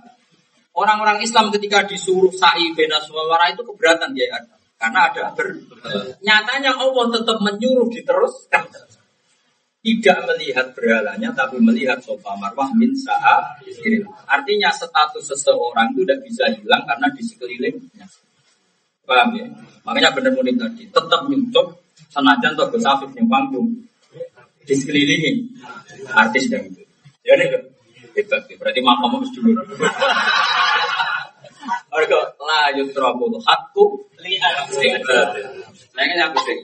orang-orang 0.76 1.24
Islam 1.24 1.48
ketika 1.48 1.88
disuruh 1.88 2.28
sa'i 2.28 2.76
bena 2.76 3.00
suara 3.00 3.48
itu 3.48 3.64
keberatan 3.64 4.12
dia 4.12 4.28
ada. 4.28 4.54
Karena 4.74 5.08
ada 5.08 5.32
ber. 5.32 5.48
Nyatanya 6.20 6.76
Allah 6.76 7.04
tetap 7.08 7.40
menyuruh 7.40 7.88
diteruskan. 7.88 8.68
Tidak 9.84 10.18
melihat 10.24 10.72
berhalanya, 10.72 11.28
tapi 11.36 11.60
melihat 11.60 12.00
sofa 12.00 12.32
marwah 12.40 12.72
min 12.72 12.88
sa'a. 12.96 13.60
Artinya 14.24 14.72
status 14.72 15.20
seseorang 15.28 15.92
itu 15.92 16.08
tidak 16.08 16.24
bisa 16.24 16.48
hilang 16.56 16.80
karena 16.88 17.04
di 17.12 17.20
sekelilingnya. 17.20 18.08
Paham 19.04 19.36
ya? 19.36 19.44
Makanya 19.84 20.16
benar 20.16 20.32
murid 20.32 20.56
tadi, 20.56 20.88
tetap 20.88 21.28
nyucuk 21.28 21.76
senajan 22.08 22.56
tuh 22.56 22.72
Gus 22.72 22.88
Afif 22.88 23.12
yang 23.12 23.28
panggung. 23.28 23.68
Di 24.64 24.72
sekelilingi 24.72 25.60
artis 26.08 26.48
yang 26.48 26.64
itu. 26.64 26.80
Ya 27.20 27.36
nih, 27.36 27.52
hebat. 28.16 28.48
Berarti 28.56 28.80
makam 28.80 29.20
harus 29.20 29.28
dulu. 29.36 29.52
Mereka 31.92 32.18
lanjut 32.40 32.88
terobol 32.96 33.36
hakku 33.44 34.08
lihat. 34.24 34.72
Lainnya 35.92 36.32
aku 36.32 36.40
sih. 36.48 36.58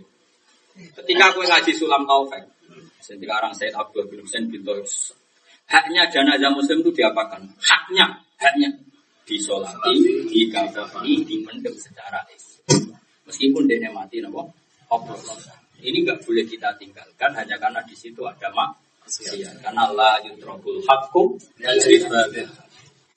Ketika 0.96 1.28
aku 1.28 1.44
ngaji 1.44 1.72
sulam 1.76 2.08
taufik, 2.08 2.40
sekarang 3.18 3.52
saya 3.56 3.74
Abdul 3.74 4.06
bin 4.06 4.22
Husain 4.22 4.46
bin 4.46 4.62
Haknya 5.70 6.02
jenazah 6.10 6.50
muslim 6.50 6.82
itu 6.82 6.90
diapakan? 6.90 7.46
Haknya, 7.62 8.06
haknya 8.42 8.70
disolati, 9.22 10.26
dikafani, 10.26 11.22
dipendem 11.22 11.74
secara 11.78 12.18
Islam. 12.34 12.98
Meskipun 13.26 13.70
dia 13.70 13.90
mati 13.94 14.18
nopo. 14.18 14.50
Ini 15.80 16.02
nggak 16.02 16.26
boleh 16.26 16.44
kita 16.44 16.74
tinggalkan 16.76 17.30
hanya 17.38 17.56
karena 17.56 17.80
di 17.86 17.94
situ 17.94 18.26
ada 18.26 18.50
mak 18.52 18.74
karena 19.62 19.90
Allah 19.90 20.22
yutrobul 20.22 20.82
hakum 20.86 21.34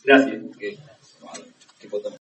Jelas 0.02 0.22
ya? 0.26 0.38
Oke. 0.42 0.70